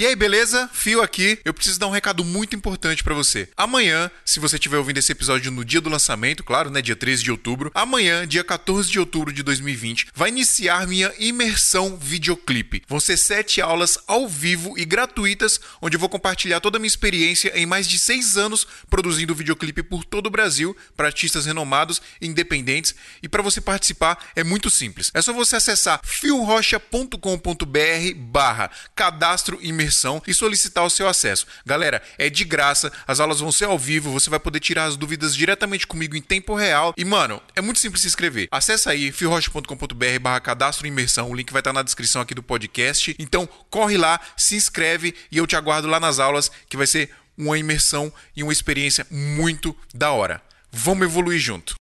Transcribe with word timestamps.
E 0.00 0.06
aí, 0.06 0.16
beleza? 0.16 0.66
Fio 0.72 1.02
aqui. 1.02 1.38
Eu 1.44 1.52
preciso 1.52 1.78
dar 1.78 1.86
um 1.86 1.90
recado 1.90 2.24
muito 2.24 2.56
importante 2.56 3.04
para 3.04 3.12
você. 3.12 3.50
Amanhã, 3.54 4.10
se 4.24 4.40
você 4.40 4.56
estiver 4.56 4.78
ouvindo 4.78 4.96
esse 4.96 5.12
episódio 5.12 5.50
no 5.50 5.62
dia 5.62 5.78
do 5.78 5.90
lançamento, 5.90 6.42
claro, 6.42 6.70
né, 6.70 6.80
dia 6.80 6.96
13 6.96 7.22
de 7.22 7.30
outubro, 7.30 7.70
amanhã, 7.74 8.26
dia 8.26 8.42
14 8.42 8.90
de 8.90 8.98
outubro 8.98 9.30
de 9.30 9.42
2020, 9.42 10.06
vai 10.14 10.30
iniciar 10.30 10.86
minha 10.86 11.12
imersão 11.18 11.98
videoclipe. 11.98 12.82
Vão 12.88 12.98
ser 12.98 13.18
sete 13.18 13.60
aulas 13.60 13.98
ao 14.06 14.26
vivo 14.26 14.72
e 14.78 14.86
gratuitas, 14.86 15.60
onde 15.82 15.96
eu 15.96 16.00
vou 16.00 16.08
compartilhar 16.08 16.60
toda 16.60 16.78
a 16.78 16.80
minha 16.80 16.88
experiência 16.88 17.52
em 17.54 17.66
mais 17.66 17.86
de 17.86 17.98
seis 17.98 18.38
anos 18.38 18.66
produzindo 18.88 19.34
videoclipe 19.34 19.82
por 19.82 20.02
todo 20.02 20.28
o 20.28 20.30
Brasil 20.30 20.74
para 20.96 21.08
artistas 21.08 21.44
renomados 21.44 22.00
independentes. 22.22 22.94
E 23.22 23.28
para 23.28 23.42
você 23.42 23.60
participar 23.60 24.30
é 24.34 24.42
muito 24.42 24.70
simples. 24.70 25.10
É 25.12 25.20
só 25.20 25.34
você 25.34 25.56
acessar 25.56 26.00
fiorocha.com.br 26.02 27.18
barra 28.16 28.70
cadastro 28.94 29.58
imersão 29.60 29.89
e 30.26 30.34
solicitar 30.34 30.84
o 30.84 30.90
seu 30.90 31.08
acesso. 31.08 31.46
Galera, 31.64 32.02
é 32.18 32.30
de 32.30 32.44
graça, 32.44 32.92
as 33.06 33.20
aulas 33.20 33.40
vão 33.40 33.52
ser 33.52 33.64
ao 33.64 33.78
vivo, 33.78 34.10
você 34.10 34.30
vai 34.30 34.38
poder 34.38 34.60
tirar 34.60 34.84
as 34.84 34.96
dúvidas 34.96 35.34
diretamente 35.34 35.86
comigo 35.86 36.16
em 36.16 36.22
tempo 36.22 36.54
real. 36.54 36.94
E, 36.96 37.04
mano, 37.04 37.40
é 37.54 37.60
muito 37.60 37.80
simples 37.80 38.02
se 38.02 38.08
inscrever. 38.08 38.48
Acesse 38.50 38.88
aí 38.88 39.12
fiorocha.com.br 39.12 40.18
barra 40.20 40.40
cadastro 40.40 40.86
imersão, 40.86 41.30
o 41.30 41.34
link 41.34 41.52
vai 41.52 41.60
estar 41.60 41.72
na 41.72 41.82
descrição 41.82 42.22
aqui 42.22 42.34
do 42.34 42.42
podcast. 42.42 43.14
Então, 43.18 43.48
corre 43.68 43.96
lá, 43.96 44.20
se 44.36 44.56
inscreve 44.56 45.14
e 45.30 45.38
eu 45.38 45.46
te 45.46 45.56
aguardo 45.56 45.88
lá 45.88 46.00
nas 46.00 46.18
aulas, 46.18 46.50
que 46.68 46.76
vai 46.76 46.86
ser 46.86 47.10
uma 47.36 47.58
imersão 47.58 48.12
e 48.36 48.42
uma 48.42 48.52
experiência 48.52 49.06
muito 49.10 49.74
da 49.94 50.12
hora. 50.12 50.42
Vamos 50.70 51.06
evoluir 51.06 51.40
junto. 51.40 51.74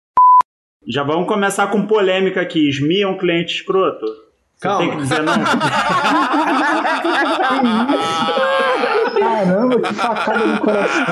Já 0.88 1.04
vamos 1.04 1.28
começar 1.28 1.68
com 1.68 1.86
polêmica 1.86 2.40
aqui. 2.40 2.70
Esmi 2.70 3.02
é 3.02 3.08
um 3.08 3.18
cliente 3.18 3.56
escroto? 3.56 4.27
Você 4.60 4.68
Calma. 4.68 4.80
tem 4.80 4.90
que 4.90 4.98
dizer 5.04 5.22
não? 5.22 5.34
Caramba, 9.20 9.80
que 9.82 9.94
facada 9.94 10.46
no 10.48 10.58
coração. 10.60 11.06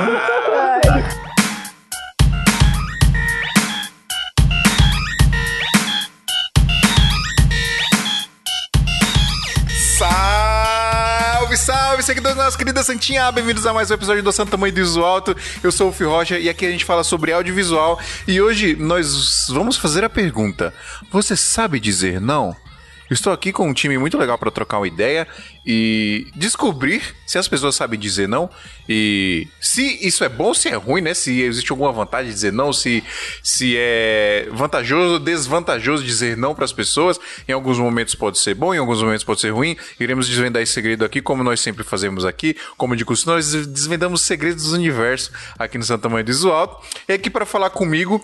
Salve, 10.26 11.55
salve, 11.57 12.01
seguidores 12.01 12.35
da 12.35 12.46
nossa 12.46 12.57
querida 12.57 12.82
Santinha! 12.82 13.32
Bem-vindos 13.32 13.68
a 13.68 13.73
mais 13.73 13.91
um 13.91 13.93
episódio 13.93 14.23
do 14.23 14.32
Santo 14.32 14.49
Tamanho 14.49 14.73
do 14.73 14.82
Iso 14.82 15.04
Alto. 15.04 15.38
Eu 15.62 15.71
sou 15.71 15.90
o 15.90 15.91
Fio 15.91 16.10
Rocha 16.10 16.40
e 16.40 16.49
aqui 16.49 16.66
a 16.66 16.71
gente 16.71 16.84
fala 16.84 17.04
sobre 17.04 17.32
audiovisual. 17.32 17.99
E 18.27 18.41
hoje 18.41 18.76
nós 18.76 19.46
vamos 19.49 19.77
fazer 19.77 20.04
a 20.04 20.10
pergunta: 20.10 20.73
Você 21.12 21.38
sabe 21.38 21.79
dizer 21.79 22.20
não? 22.20 22.55
Estou 23.09 23.31
aqui 23.31 23.51
com 23.51 23.70
um 23.70 23.73
time 23.73 23.98
muito 23.98 24.17
legal 24.17 24.37
para 24.37 24.49
trocar 24.49 24.79
uma 24.79 24.87
ideia 24.87 25.27
e 25.65 26.27
descobrir 26.35 27.01
se 27.25 27.37
as 27.37 27.48
pessoas 27.48 27.75
sabem 27.75 27.99
dizer 27.99 28.27
não 28.27 28.49
e 28.89 29.48
se 29.59 29.99
isso 30.05 30.23
é 30.23 30.29
bom 30.29 30.53
se 30.53 30.70
é 30.70 30.75
ruim, 30.75 31.01
né? 31.01 31.13
Se 31.13 31.41
existe 31.41 31.71
alguma 31.71 31.91
vantagem 31.91 32.29
de 32.29 32.33
dizer 32.33 32.51
não, 32.51 32.73
se, 32.73 33.03
se 33.43 33.76
é 33.77 34.48
vantajoso 34.51 35.13
ou 35.13 35.20
desvantajoso 35.20 36.03
dizer 36.03 36.35
não 36.35 36.55
para 36.55 36.65
as 36.65 36.73
pessoas. 36.73 37.20
Em 37.48 37.51
alguns 37.51 37.77
momentos 37.77 38.15
pode 38.15 38.39
ser 38.39 38.55
bom, 38.55 38.73
em 38.73 38.77
alguns 38.77 39.01
momentos 39.01 39.23
pode 39.23 39.39
ser 39.39 39.51
ruim. 39.51 39.77
Iremos 39.99 40.27
desvendar 40.27 40.61
esse 40.61 40.73
segredo 40.73 41.05
aqui, 41.05 41.21
como 41.21 41.43
nós 41.43 41.59
sempre 41.59 41.83
fazemos 41.83 42.26
aqui. 42.26 42.55
Como 42.77 42.95
de 42.95 43.05
costume, 43.05 43.35
nós 43.35 43.51
desvendamos 43.67 44.21
segredos 44.21 44.70
do 44.70 44.76
universo 44.76 45.31
aqui 45.59 45.77
no 45.77 45.83
Santa 45.83 46.09
Mãe 46.09 46.23
do 46.23 46.31
Iso 46.31 46.49
Alto. 46.49 46.83
E 47.07 47.13
aqui 47.13 47.29
para 47.29 47.45
falar 47.45 47.70
comigo, 47.70 48.23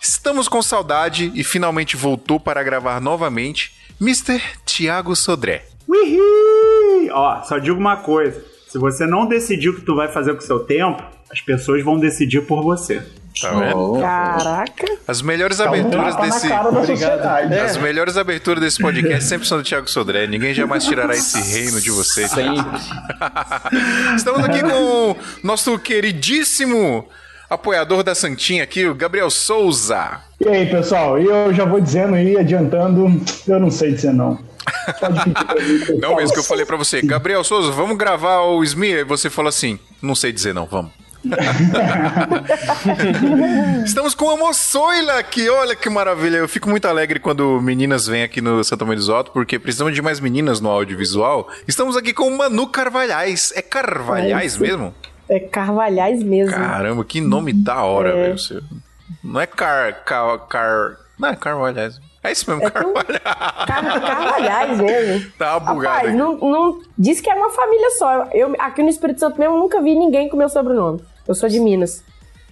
estamos 0.00 0.48
com 0.48 0.62
saudade 0.62 1.32
e 1.34 1.42
finalmente 1.42 1.96
voltou 1.96 2.38
para 2.38 2.62
gravar 2.62 3.00
novamente. 3.00 3.79
Mr. 4.00 4.40
Tiago 4.64 5.14
Sodré. 5.14 5.64
Uihi! 5.88 7.10
Ó, 7.12 7.42
só 7.42 7.58
digo 7.58 7.78
uma 7.78 7.96
coisa. 7.98 8.42
Se 8.68 8.78
você 8.78 9.06
não 9.06 9.26
decidir 9.26 9.68
o 9.70 9.74
que 9.74 9.82
tu 9.82 9.94
vai 9.96 10.08
fazer 10.08 10.32
com 10.32 10.38
o 10.38 10.42
seu 10.46 10.60
tempo, 10.60 11.02
as 11.30 11.40
pessoas 11.40 11.84
vão 11.84 11.98
decidir 11.98 12.40
por 12.42 12.62
você. 12.62 13.02
Tá 13.40 13.50
vendo? 13.52 13.98
Caraca. 14.00 14.86
As 15.06 15.22
melhores 15.22 15.58
Tá 15.58 15.64
aberturas 15.66 16.16
desse. 16.16 16.48
sociedade. 16.48 17.54
As 17.54 17.76
melhores 17.76 18.16
aberturas 18.16 18.60
desse 18.62 18.78
podcast 18.80 19.24
sempre 19.24 19.46
são 19.46 19.58
do 19.58 19.64
Thiago 19.64 19.88
Sodré. 19.88 20.26
Ninguém 20.26 20.52
jamais 20.52 20.84
tirará 20.84 21.14
esse 21.14 21.40
reino 21.40 21.80
de 21.80 21.90
vocês. 21.90 22.30
Estamos 24.16 24.44
aqui 24.44 24.60
com 24.62 25.12
o 25.12 25.16
nosso 25.44 25.78
queridíssimo 25.78 27.08
apoiador 27.50 28.04
da 28.04 28.14
Santinha 28.14 28.62
aqui, 28.62 28.86
o 28.86 28.94
Gabriel 28.94 29.28
Souza. 29.28 30.20
E 30.40 30.48
aí, 30.48 30.66
pessoal, 30.66 31.18
e 31.18 31.26
eu 31.26 31.52
já 31.52 31.64
vou 31.64 31.80
dizendo 31.80 32.16
e 32.16 32.38
adiantando, 32.38 33.20
eu 33.46 33.58
não 33.58 33.70
sei 33.70 33.92
dizer 33.92 34.14
não. 34.14 34.34
Mim. 34.34 34.38
Não, 36.00 36.16
mesmo 36.16 36.32
que 36.32 36.38
eu 36.38 36.44
falei 36.44 36.64
pra 36.64 36.76
você. 36.76 37.02
Gabriel 37.02 37.42
Souza, 37.42 37.72
vamos 37.72 37.96
gravar 37.96 38.42
o 38.42 38.62
Smi? 38.62 38.92
E 38.92 39.04
você 39.04 39.28
falou 39.28 39.48
assim, 39.48 39.78
não 40.00 40.14
sei 40.14 40.32
dizer 40.32 40.54
não, 40.54 40.66
vamos. 40.66 40.92
Estamos 43.84 44.14
com 44.14 44.30
a 44.30 44.36
Moçoila 44.36 45.18
aqui, 45.18 45.48
olha 45.48 45.74
que 45.74 45.90
maravilha. 45.90 46.38
Eu 46.38 46.48
fico 46.48 46.68
muito 46.68 46.86
alegre 46.86 47.18
quando 47.18 47.60
meninas 47.60 48.06
vêm 48.06 48.22
aqui 48.22 48.40
no 48.40 48.62
Santa 48.64 48.84
Maria 48.84 49.12
Alto, 49.12 49.32
porque 49.32 49.58
precisamos 49.58 49.94
de 49.94 50.00
mais 50.00 50.20
meninas 50.20 50.60
no 50.60 50.70
audiovisual. 50.70 51.48
Estamos 51.68 51.96
aqui 51.96 52.12
com 52.12 52.28
o 52.28 52.38
Manu 52.38 52.68
Carvalhais. 52.68 53.52
É 53.54 53.62
Carvalhais 53.62 54.34
Ai, 54.34 54.48
sim. 54.48 54.60
mesmo? 54.60 54.94
É 55.30 55.38
Carvalhais 55.40 56.22
mesmo. 56.22 56.54
Caramba, 56.54 57.04
que 57.04 57.20
nome 57.20 57.52
da 57.52 57.82
hora, 57.84 58.10
É. 58.10 58.12
velho. 58.24 58.38
Você- 58.38 58.60
Não 59.24 59.40
é 59.40 59.46
Car... 59.46 60.04
Car... 60.04 60.38
Car... 60.48 60.96
Não, 61.18 61.28
é 61.28 61.36
Carvalhais. 61.36 62.00
É 62.22 62.32
isso 62.32 62.50
mesmo, 62.50 62.66
É 62.66 62.70
Carvalhais. 62.70 63.22
Car 63.22 64.00
Carvalhais 64.00 64.78
mesmo. 64.78 65.30
Tá 65.38 65.58
bugado 65.60 65.80
Rapaz, 65.96 66.14
não, 66.14 66.36
não- 66.38 66.80
diz 66.98 67.20
que 67.20 67.30
é 67.30 67.34
uma 67.34 67.50
família 67.50 67.90
só. 67.98 68.24
Eu, 68.32 68.54
aqui 68.58 68.82
no 68.82 68.88
Espírito 68.88 69.20
Santo 69.20 69.38
mesmo, 69.38 69.54
eu 69.54 69.58
nunca 69.60 69.80
vi 69.80 69.94
ninguém 69.94 70.28
com 70.28 70.36
meu 70.36 70.48
sobrenome. 70.48 71.00
Eu 71.28 71.34
sou 71.34 71.48
de 71.48 71.60
Minas. 71.60 72.02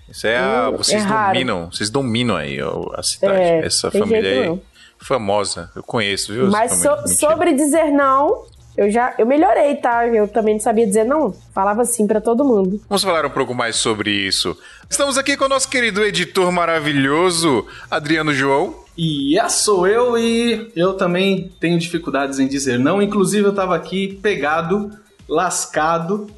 Isso 0.09 0.27
é 0.27 0.38
a... 0.38 0.71
Hum, 0.71 0.77
Vocês 0.78 1.05
é 1.05 1.06
dominam, 1.09 1.71
vocês 1.71 1.91
dominam 1.91 2.37
aí 2.37 2.62
ó, 2.62 2.93
a 2.94 3.03
cidade. 3.03 3.41
É, 3.41 3.67
Essa 3.67 3.91
família 3.91 4.31
aí, 4.43 4.47
não. 4.49 4.61
famosa. 5.00 5.71
Eu 5.77 5.83
conheço, 5.83 6.33
viu? 6.33 6.50
Mas 6.50 6.72
so- 6.81 7.06
sobre 7.19 7.53
dizer 7.53 7.91
não, 7.91 8.44
eu 8.78 8.89
já 8.89 9.12
eu 9.19 9.27
melhorei, 9.27 9.75
tá? 9.75 10.06
Eu 10.06 10.28
também 10.28 10.55
não 10.55 10.61
sabia 10.61 10.87
dizer 10.87 11.03
não. 11.03 11.34
Falava 11.53 11.84
sim 11.84 12.06
pra 12.06 12.21
todo 12.21 12.44
mundo. 12.44 12.81
Vamos 12.89 13.03
falar 13.03 13.27
um 13.27 13.31
pouco 13.31 13.53
mais 13.53 13.75
sobre 13.75 14.09
isso. 14.09 14.56
Estamos 14.89 15.19
aqui 15.19 15.37
com 15.37 15.47
o 15.47 15.49
nosso 15.49 15.69
querido 15.69 16.05
editor 16.05 16.53
maravilhoso, 16.53 17.67
Adriano 17.91 18.33
João. 18.33 18.77
E 18.97 19.37
essa 19.37 19.65
sou 19.65 19.84
eu 19.84 20.17
e 20.17 20.71
eu 20.77 20.94
também 20.94 21.50
tenho 21.59 21.77
dificuldades 21.77 22.38
em 22.38 22.47
dizer 22.47 22.78
não. 22.78 23.03
Inclusive 23.03 23.49
eu 23.49 23.53
tava 23.53 23.75
aqui 23.75 24.17
pegado, 24.22 24.93
lascado, 25.28 26.28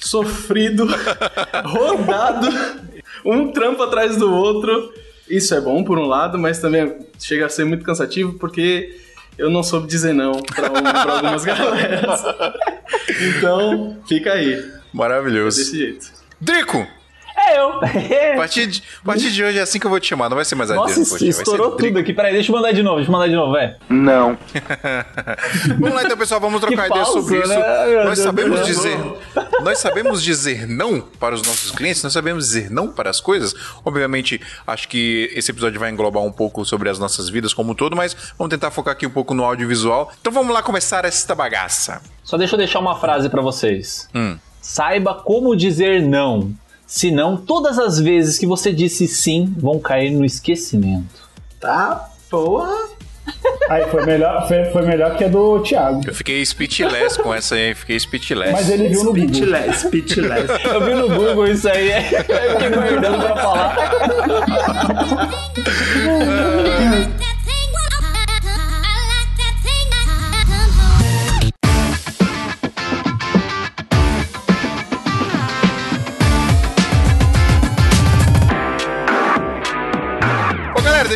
sofrido, 0.00 0.88
rodado, 1.66 2.48
um 3.26 3.52
trampo 3.52 3.82
atrás 3.82 4.16
do 4.16 4.32
outro. 4.32 4.90
Isso 5.28 5.54
é 5.54 5.60
bom 5.60 5.84
por 5.84 5.98
um 5.98 6.06
lado, 6.06 6.38
mas 6.38 6.58
também 6.60 6.96
chega 7.18 7.44
a 7.44 7.50
ser 7.50 7.66
muito 7.66 7.84
cansativo 7.84 8.38
porque 8.38 8.98
eu 9.38 9.50
não 9.50 9.62
soube 9.62 9.86
dizer 9.86 10.12
não 10.12 10.32
pra, 10.42 10.70
um- 10.70 10.82
pra 10.82 11.12
algumas 11.14 11.44
galeras. 11.46 12.20
Então, 13.38 13.96
fica 14.08 14.32
aí. 14.32 14.62
Maravilhoso. 14.92 15.58
Desse 15.58 15.76
jeito. 15.78 16.12
Drico! 16.40 16.86
É 17.48 17.58
eu. 17.58 17.80
A 18.34 18.36
partir, 18.36 18.66
de, 18.66 18.82
a 19.02 19.06
partir 19.06 19.30
de 19.32 19.44
hoje 19.44 19.58
é 19.58 19.62
assim 19.62 19.78
que 19.78 19.86
eu 19.86 19.90
vou 19.90 20.00
te 20.00 20.06
chamar, 20.08 20.28
não 20.28 20.36
vai 20.36 20.44
ser 20.44 20.54
mais 20.54 20.70
Nossa, 20.70 20.92
Adriano. 21.00 21.04
ser 21.18 21.26
estourou 21.28 21.72
tudo 21.72 21.98
aqui. 21.98 22.12
Peraí, 22.12 22.32
deixa 22.32 22.50
eu 22.50 22.56
mandar 22.56 22.72
de 22.72 22.82
novo, 22.82 22.96
deixa 22.96 23.08
eu 23.08 23.12
mandar 23.12 23.28
de 23.28 23.34
novo, 23.34 23.56
é. 23.56 23.76
Não. 23.88 24.38
Vamos 25.78 25.94
lá 25.94 26.02
então, 26.04 26.16
pessoal, 26.16 26.40
vamos 26.40 26.60
trocar 26.60 26.84
Que 26.84 26.90
ideia 26.90 27.04
falso, 27.04 27.22
sobre 27.22 27.38
isso. 27.38 27.48
né? 27.48 27.56
Meu 27.86 28.04
Nós 28.04 28.18
Deus 28.18 28.18
sabemos 28.18 28.66
dizer, 28.66 28.98
nós 29.62 29.78
sabemos 29.78 30.22
dizer 30.22 30.66
não 30.68 31.00
para 31.00 31.34
os 31.34 31.42
nossos 31.42 31.70
clientes, 31.70 32.02
nós 32.02 32.12
sabemos 32.12 32.46
dizer 32.46 32.70
não 32.70 32.88
para 32.88 33.10
as 33.10 33.20
coisas. 33.20 33.54
Obviamente, 33.84 34.40
acho 34.66 34.88
que 34.88 35.30
esse 35.34 35.50
episódio 35.50 35.78
vai 35.78 35.90
englobar 35.90 36.22
um 36.22 36.32
pouco 36.32 36.64
sobre 36.64 36.88
as 36.88 36.98
nossas 36.98 37.28
vidas 37.28 37.52
como 37.52 37.72
um 37.72 37.74
todo, 37.74 37.96
mas 37.96 38.16
vamos 38.38 38.50
tentar 38.50 38.70
focar 38.70 38.92
aqui 38.92 39.06
um 39.06 39.10
pouco 39.10 39.34
no 39.34 39.44
audiovisual. 39.44 40.10
Então 40.20 40.32
vamos 40.32 40.52
lá 40.54 40.62
começar 40.62 41.04
esta 41.04 41.34
bagaça. 41.34 42.00
Só 42.24 42.36
deixa 42.36 42.54
eu 42.54 42.58
deixar 42.58 42.78
uma 42.78 42.98
frase 42.98 43.28
pra 43.28 43.42
vocês. 43.42 44.08
Hum. 44.14 44.36
Saiba 44.60 45.14
como 45.14 45.56
dizer 45.56 46.02
não. 46.02 46.52
Senão, 46.90 47.36
todas 47.36 47.78
as 47.78 48.00
vezes 48.00 48.36
que 48.36 48.44
você 48.44 48.72
disse 48.72 49.06
sim 49.06 49.54
vão 49.56 49.78
cair 49.78 50.10
no 50.10 50.24
esquecimento. 50.24 51.30
Tá, 51.60 52.10
boa. 52.28 52.88
Aí 53.68 53.86
foi 53.86 54.04
melhor, 54.04 54.48
foi, 54.48 54.64
foi 54.72 54.82
melhor 54.82 55.16
que 55.16 55.22
a 55.22 55.28
do 55.28 55.60
Thiago. 55.60 56.00
Eu 56.04 56.12
fiquei 56.12 56.44
speechless 56.44 57.16
com 57.16 57.32
essa 57.32 57.54
aí, 57.54 57.76
fiquei 57.76 57.96
speechless. 57.96 58.50
Mas 58.50 58.68
ele 58.68 58.88
viu 58.88 59.04
no 59.04 59.12
Google. 59.12 59.28
Speechless, 59.28 59.86
speechless. 59.86 60.48
Eu 60.66 60.84
vi 60.84 60.94
no 60.96 61.08
Google 61.08 61.46
isso 61.46 61.68
aí, 61.68 61.92
eu 61.92 62.02
fiquei 62.02 62.70
guardando 62.70 63.20
pra 63.20 63.36
falar. 63.36 63.76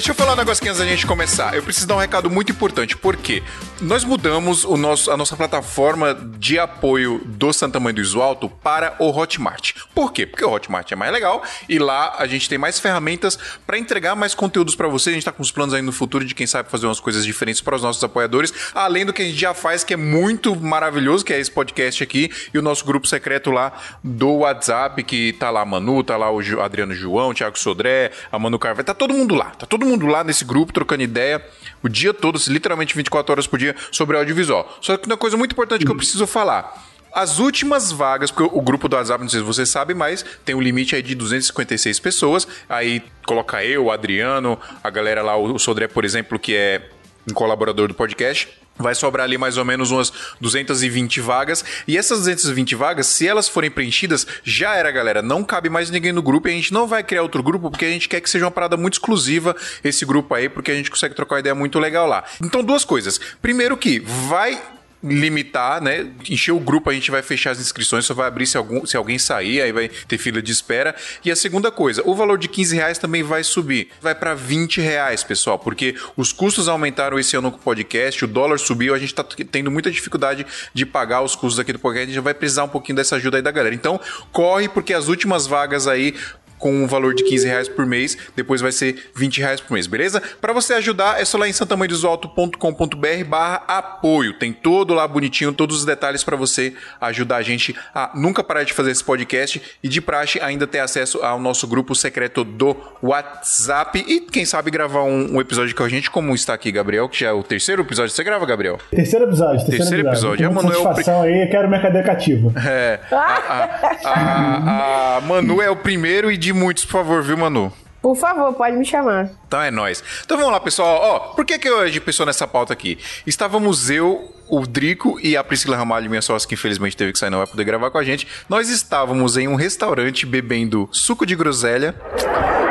deixa 0.05 0.13
eu 0.13 0.17
falar 0.17 0.35
um 0.35 0.37
negócio 0.37 0.63
aqui 0.63 0.69
antes 0.69 0.79
da 0.79 0.87
gente 0.87 1.07
começar. 1.07 1.55
Eu 1.55 1.63
preciso 1.63 1.87
dar 1.87 1.95
um 1.95 1.99
recado 1.99 2.29
muito 2.29 2.53
importante, 2.53 2.95
porque 2.95 3.43
nós 3.81 4.05
mudamos 4.05 4.63
o 4.63 4.77
nosso, 4.77 5.11
a 5.11 5.17
nossa 5.17 5.35
plataforma 5.35 6.15
de 6.39 6.59
apoio 6.59 7.23
do 7.25 7.51
Santa 7.55 7.81
Mãe 7.81 7.95
do 7.95 8.03
Iso 8.03 8.21
Alto 8.21 8.51
para 8.51 8.95
o 8.99 9.09
Hotmart. 9.09 9.73
Por 9.95 10.13
quê? 10.13 10.27
Porque 10.27 10.45
o 10.45 10.51
Hotmart 10.53 10.93
é 10.93 10.95
mais 10.95 11.11
legal 11.11 11.43
e 11.71 11.79
lá 11.79 12.17
a 12.19 12.27
gente 12.27 12.51
tem 12.51 12.59
mais 12.59 12.79
ferramentas 12.79 13.39
para 13.67 13.79
entregar 13.79 14.15
mais 14.15 14.35
conteúdos 14.35 14.77
para 14.77 14.89
você. 14.89 15.09
A 15.09 15.13
gente 15.15 15.25
tá 15.25 15.33
com 15.33 15.43
os 15.43 15.51
planos 15.51 15.73
aí 15.73 15.81
no 15.81 15.91
futuro 15.91 16.23
de 16.23 16.35
quem 16.35 16.47
sabe 16.47 16.69
fazer 16.69 16.85
umas 16.85 17.01
coisas 17.01 17.25
diferentes 17.25 17.63
para 17.63 17.75
os 17.75 17.81
nossos 17.81 18.05
apoiadores, 18.05 18.53
além 18.75 19.07
do 19.07 19.13
que 19.13 19.23
a 19.23 19.25
gente 19.25 19.41
já 19.41 19.55
faz, 19.55 19.85
que 19.85 19.95
é 19.95 19.97
muito 19.97 20.55
maravilhoso, 20.55 21.25
que 21.25 21.33
é 21.33 21.41
esse 21.41 21.51
podcast 21.51 22.03
aqui 22.03 22.31
e 22.53 22.59
o 22.59 22.63
nosso 22.63 22.85
grupo 22.85 23.07
secreto 23.07 23.51
lá 23.51 23.73
do 24.03 24.41
WhatsApp, 24.41 25.03
que 25.03 25.33
tá 25.33 25.49
lá 25.49 25.63
a 25.63 25.65
Manu, 25.65 26.05
tá 26.05 26.15
lá 26.19 26.31
o 26.31 26.41
Adriano 26.61 26.95
João, 26.95 27.31
o 27.31 27.35
Thiago 27.35 27.59
Sodré, 27.59 28.11
a 28.31 28.39
Manu 28.39 28.59
Carvalho, 28.59 28.85
tá 28.85 28.93
todo 28.93 29.15
mundo 29.15 29.35
lá. 29.35 29.47
Tá 29.47 29.65
todo 29.65 29.87
mundo 29.87 29.94
lá 30.01 30.25
nesse 30.25 30.45
grupo 30.45 30.73
trocando 30.73 31.03
ideia 31.03 31.45
o 31.83 31.89
dia 31.89 32.15
todo, 32.15 32.41
literalmente 32.49 32.97
24 32.97 33.33
horas 33.33 33.47
por 33.47 33.59
dia, 33.59 33.77
sobre 33.93 34.17
audiovisual. 34.17 34.79
Só 34.81 34.97
que 34.97 35.07
uma 35.07 35.17
coisa 35.17 35.37
muito 35.37 35.53
importante 35.53 35.85
que 35.85 35.91
eu 35.91 35.97
preciso 35.97 36.27
falar. 36.27 36.83
As 37.13 37.39
últimas 37.39 37.93
vagas, 37.93 38.31
porque 38.31 38.51
o 38.57 38.61
grupo 38.61 38.89
do 38.89 38.97
WhatsApp, 38.97 39.23
não 39.23 39.29
sei 39.29 39.41
se 39.41 39.47
você 39.47 39.65
sabe, 39.65 39.95
mas 39.95 40.25
tem 40.45 40.55
um 40.55 40.61
limite 40.61 40.97
aí 40.97 41.03
de 41.03 41.15
256 41.15 42.01
pessoas. 42.01 42.49
Aí 42.69 43.05
coloca 43.25 43.65
eu, 43.65 43.85
o 43.85 43.91
Adriano, 43.93 44.59
a 44.83 44.91
galera 44.91 45.23
lá, 45.23 45.37
o 45.37 45.59
Sodré, 45.59 45.87
por 45.87 46.05
exemplo, 46.05 46.39
que 46.39 46.57
é 46.57 46.89
um 47.31 47.35
colaborador 47.35 47.87
do 47.87 47.95
podcast. 47.95 48.49
Vai 48.77 48.95
sobrar 48.95 49.25
ali 49.25 49.39
mais 49.39 49.57
ou 49.57 49.65
menos 49.65 49.91
umas 49.91 50.13
220 50.41 51.21
vagas. 51.21 51.65
E 51.87 51.97
essas 51.97 52.21
220 52.21 52.75
vagas, 52.75 53.07
se 53.07 53.27
elas 53.27 53.49
forem 53.49 53.71
preenchidas, 53.71 54.27
já 54.43 54.75
era, 54.75 54.91
galera. 54.91 55.23
Não 55.23 55.45
cabe 55.45 55.69
mais 55.69 55.91
ninguém 55.91 56.13
no 56.13 56.23
grupo 56.23 56.49
e 56.49 56.51
a 56.51 56.55
gente 56.55 56.73
não 56.73 56.87
vai 56.87 57.03
criar 57.03 57.23
outro 57.23 57.43
grupo 57.43 57.71
porque 57.71 57.85
a 57.85 57.91
gente 57.91 58.09
quer 58.09 58.21
que 58.21 58.29
seja 58.29 58.45
uma 58.45 58.51
parada 58.51 58.77
muito 58.77 58.95
exclusiva 58.95 59.55
esse 59.83 60.05
grupo 60.05 60.35
aí, 60.35 60.49
porque 60.49 60.71
a 60.71 60.75
gente 60.75 60.91
consegue 60.91 61.15
trocar 61.15 61.37
uma 61.37 61.41
ideia 61.41 61.55
muito 61.55 61.79
legal 61.79 62.07
lá. 62.07 62.25
Então, 62.43 62.65
duas 62.65 62.85
coisas. 62.85 63.21
Primeiro 63.41 63.77
que 63.77 64.01
vai 64.01 64.61
limitar, 65.05 65.83
né? 65.83 66.11
Encher 66.31 66.53
o 66.53 66.61
grupo, 66.61 66.89
a 66.89 66.95
gente 66.95 67.11
vai 67.11 67.21
fechar 67.21 67.51
as 67.51 67.61
inscrições, 67.61 68.07
só 68.07 68.15
vai 68.15 68.27
abrir 68.27 68.47
se, 68.47 68.57
algum, 68.57 68.87
se 68.87 68.97
alguém 68.97 69.19
sair, 69.19 69.61
aí 69.61 69.71
vai 69.71 69.89
ter 69.89 70.17
fila 70.17 70.41
de 70.41 70.51
espera. 70.51 70.95
E 71.25 71.31
a 71.31 71.37
segunda 71.37 71.71
coisa, 71.71 72.03
o 72.05 72.15
valor 72.15 72.39
de 72.39 72.49
15 72.49 72.75
reais 72.75 72.99
também 72.99 73.23
vai 73.23 73.45
subir. 73.45 73.89
Vai 74.01 74.15
para 74.15 74.35
20 74.35 74.81
reais, 74.81 75.23
pessoal, 75.23 75.59
porque 75.59 75.95
os 76.17 76.33
custos 76.33 76.69
aumentaram 76.69 77.19
esse 77.19 77.37
ano 77.37 77.51
com 77.51 77.59
o 77.59 77.61
podcast, 77.61 78.25
o 78.25 78.29
dólar 78.29 78.59
subiu, 78.59 78.95
a 78.95 78.99
gente 78.99 79.15
tá 79.15 79.25
tendo 79.25 79.71
muita 79.71 79.91
dificuldade 79.91 80.47
de 80.73 80.87
pagar 80.87 81.21
os 81.21 81.35
custos 81.37 81.61
aqui 81.61 81.73
do 81.73 81.79
podcast, 81.79 82.11
a 82.11 82.15
gente 82.15 82.25
vai 82.25 82.35
precisar 82.35 82.65
um 82.65 82.69
pouquinho 82.69 82.97
dessa 82.97 83.17
ajuda 83.17 83.37
aí 83.37 83.43
da 83.43 83.51
galera. 83.51 83.75
Então, 83.75 84.01
corre, 84.33 84.69
porque 84.69 84.95
as 84.95 85.09
últimas 85.09 85.47
vagas 85.47 85.87
aí 85.87 86.15
com 86.65 86.73
um 86.75 86.87
valor 86.87 87.13
de 87.15 87.23
15 87.25 87.47
reais 87.47 87.69
por 87.69 87.85
mês, 87.85 88.17
depois 88.35 88.63
vai 88.63 88.73
ser 88.73 89.11
20 89.15 89.39
reais 89.39 89.61
por 89.61 89.75
mês, 89.75 89.87
beleza? 89.87 90.23
Para 90.41 90.51
você 90.55 90.73
ajudar, 90.73 91.21
é 91.21 91.25
só 91.27 91.37
lá 91.37 91.47
em 91.47 91.53
santamanhodosalto.com.br 91.53 93.25
barra 93.29 93.63
apoio. 93.69 94.33
Tem 94.39 94.51
todo 94.51 94.95
lá 94.95 95.07
bonitinho, 95.07 95.53
todos 95.53 95.77
os 95.81 95.85
detalhes 95.85 96.25
para 96.25 96.37
você 96.37 96.73
ajudar 97.03 97.37
a 97.37 97.43
gente 97.43 97.77
a 97.95 98.13
nunca 98.15 98.43
parar 98.43 98.65
de 98.65 98.73
fazer 98.73 98.93
esse 98.93 99.05
podcast 99.05 99.61
e 99.83 99.89
de 99.91 100.01
praxe 100.01 100.41
ainda 100.41 100.67
ter 100.67 100.79
acesso 100.79 101.23
ao 101.23 101.39
nosso 101.39 101.67
grupo 101.67 101.95
secreto 101.95 102.43
do 102.45 102.75
WhatsApp 103.03 104.03
e 104.09 104.21
quem 104.21 104.47
sabe 104.47 104.71
gravar 104.71 105.03
um, 105.03 105.35
um 105.37 105.41
episódio 105.43 105.77
com 105.77 105.83
a 105.83 105.89
gente, 105.91 106.11
como 106.11 106.35
está 106.35 106.55
aqui 106.55 106.73
Gabriel, 106.73 107.11
que 107.11 107.21
já 107.21 107.29
é 107.29 107.33
o 107.33 107.43
terceiro 107.43 107.83
episódio. 107.83 108.11
Você 108.11 108.25
grava, 108.25 108.47
Gabriel? 108.47 108.79
Terceiro 108.91 109.27
episódio, 109.27 109.59
terceiro, 109.67 109.79
Terceiro 109.83 110.09
episódio. 110.09 110.47
episódio. 110.47 110.73
É 110.73 110.79
o 110.79 110.85
satisfação 110.85 111.23
aí, 111.23 111.47
quero 111.51 111.69
minha 111.69 111.83
cadeia 111.83 112.05
cativa. 112.05 112.51
É. 112.67 113.01
A, 113.13 113.17
a- 113.17 114.09
a- 114.09 115.17
a 115.19 115.21
Manu 115.21 115.61
é 115.61 115.69
o 115.69 115.77
primeiro 115.77 116.33
e 116.33 116.37
de 116.39 116.54
muitos, 116.55 116.85
por 116.85 116.93
favor, 116.93 117.23
viu, 117.23 117.37
Manu? 117.37 117.73
Por 118.05 118.15
favor, 118.15 118.53
pode 118.53 118.77
me 118.77 118.85
chamar. 118.85 119.31
Então 119.47 119.63
é 119.63 119.71
nóis. 119.71 120.05
Então 120.23 120.37
vamos 120.37 120.53
lá, 120.53 120.61
pessoal. 120.61 121.01
Ó, 121.01 121.19
por 121.35 121.43
que, 121.43 121.59
que 121.59 121.67
a 121.67 121.87
gente 121.87 122.03
pensou 122.03 122.27
nessa 122.27 122.47
pauta 122.47 122.71
aqui? 122.71 122.99
Estávamos 123.27 123.89
eu, 123.89 124.31
o 124.47 124.67
Drico 124.67 125.19
e 125.23 125.39
a 125.39 125.43
Priscila 125.43 125.75
Ramalho, 125.75 126.11
minha 126.11 126.21
sócia, 126.21 126.47
que 126.47 126.55
infelizmente 126.55 126.95
teve 126.99 127.15
que 127.15 127.19
sair, 127.19 127.31
não 127.31 127.39
vai 127.39 127.47
poder 127.47 127.65
gravar 127.65 127.91
com 127.91 127.97
a 127.97 128.05
gente. 128.05 128.29
Nós 128.47 128.69
estávamos 128.69 129.39
em 129.39 129.49
um 129.49 129.55
restaurante 129.55 130.27
bebendo 130.27 130.87
suco 130.93 131.25
de 131.25 131.35
groselha. 131.35 131.95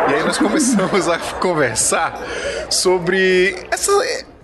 E 0.08 0.14
aí 0.14 0.24
nós 0.24 0.38
começamos 0.38 1.10
a 1.10 1.18
conversar 1.42 2.22
sobre 2.70 3.56
essa, 3.72 3.92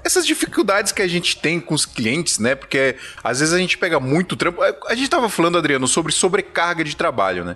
essas 0.03 0.25
dificuldades 0.25 0.92
que 0.92 1.03
a 1.03 1.07
gente 1.07 1.38
tem 1.38 1.59
com 1.59 1.75
os 1.75 1.85
clientes, 1.85 2.39
né? 2.39 2.56
Porque 2.56 2.95
às 3.24 3.42
vezes 3.42 3.53
a 3.53 3.59
gente 3.59 3.77
pega 3.77 4.00
muito 4.00 4.35
trampo. 4.35 4.59
A 4.63 4.95
gente 4.95 5.07
tava 5.07 5.30
falando, 5.30 5.59
Adriano, 5.59 5.88
sobre 5.88 6.12
sobrecarga 6.12 6.83
de 6.83 6.95
trabalho, 6.95 7.45
né? 7.45 7.56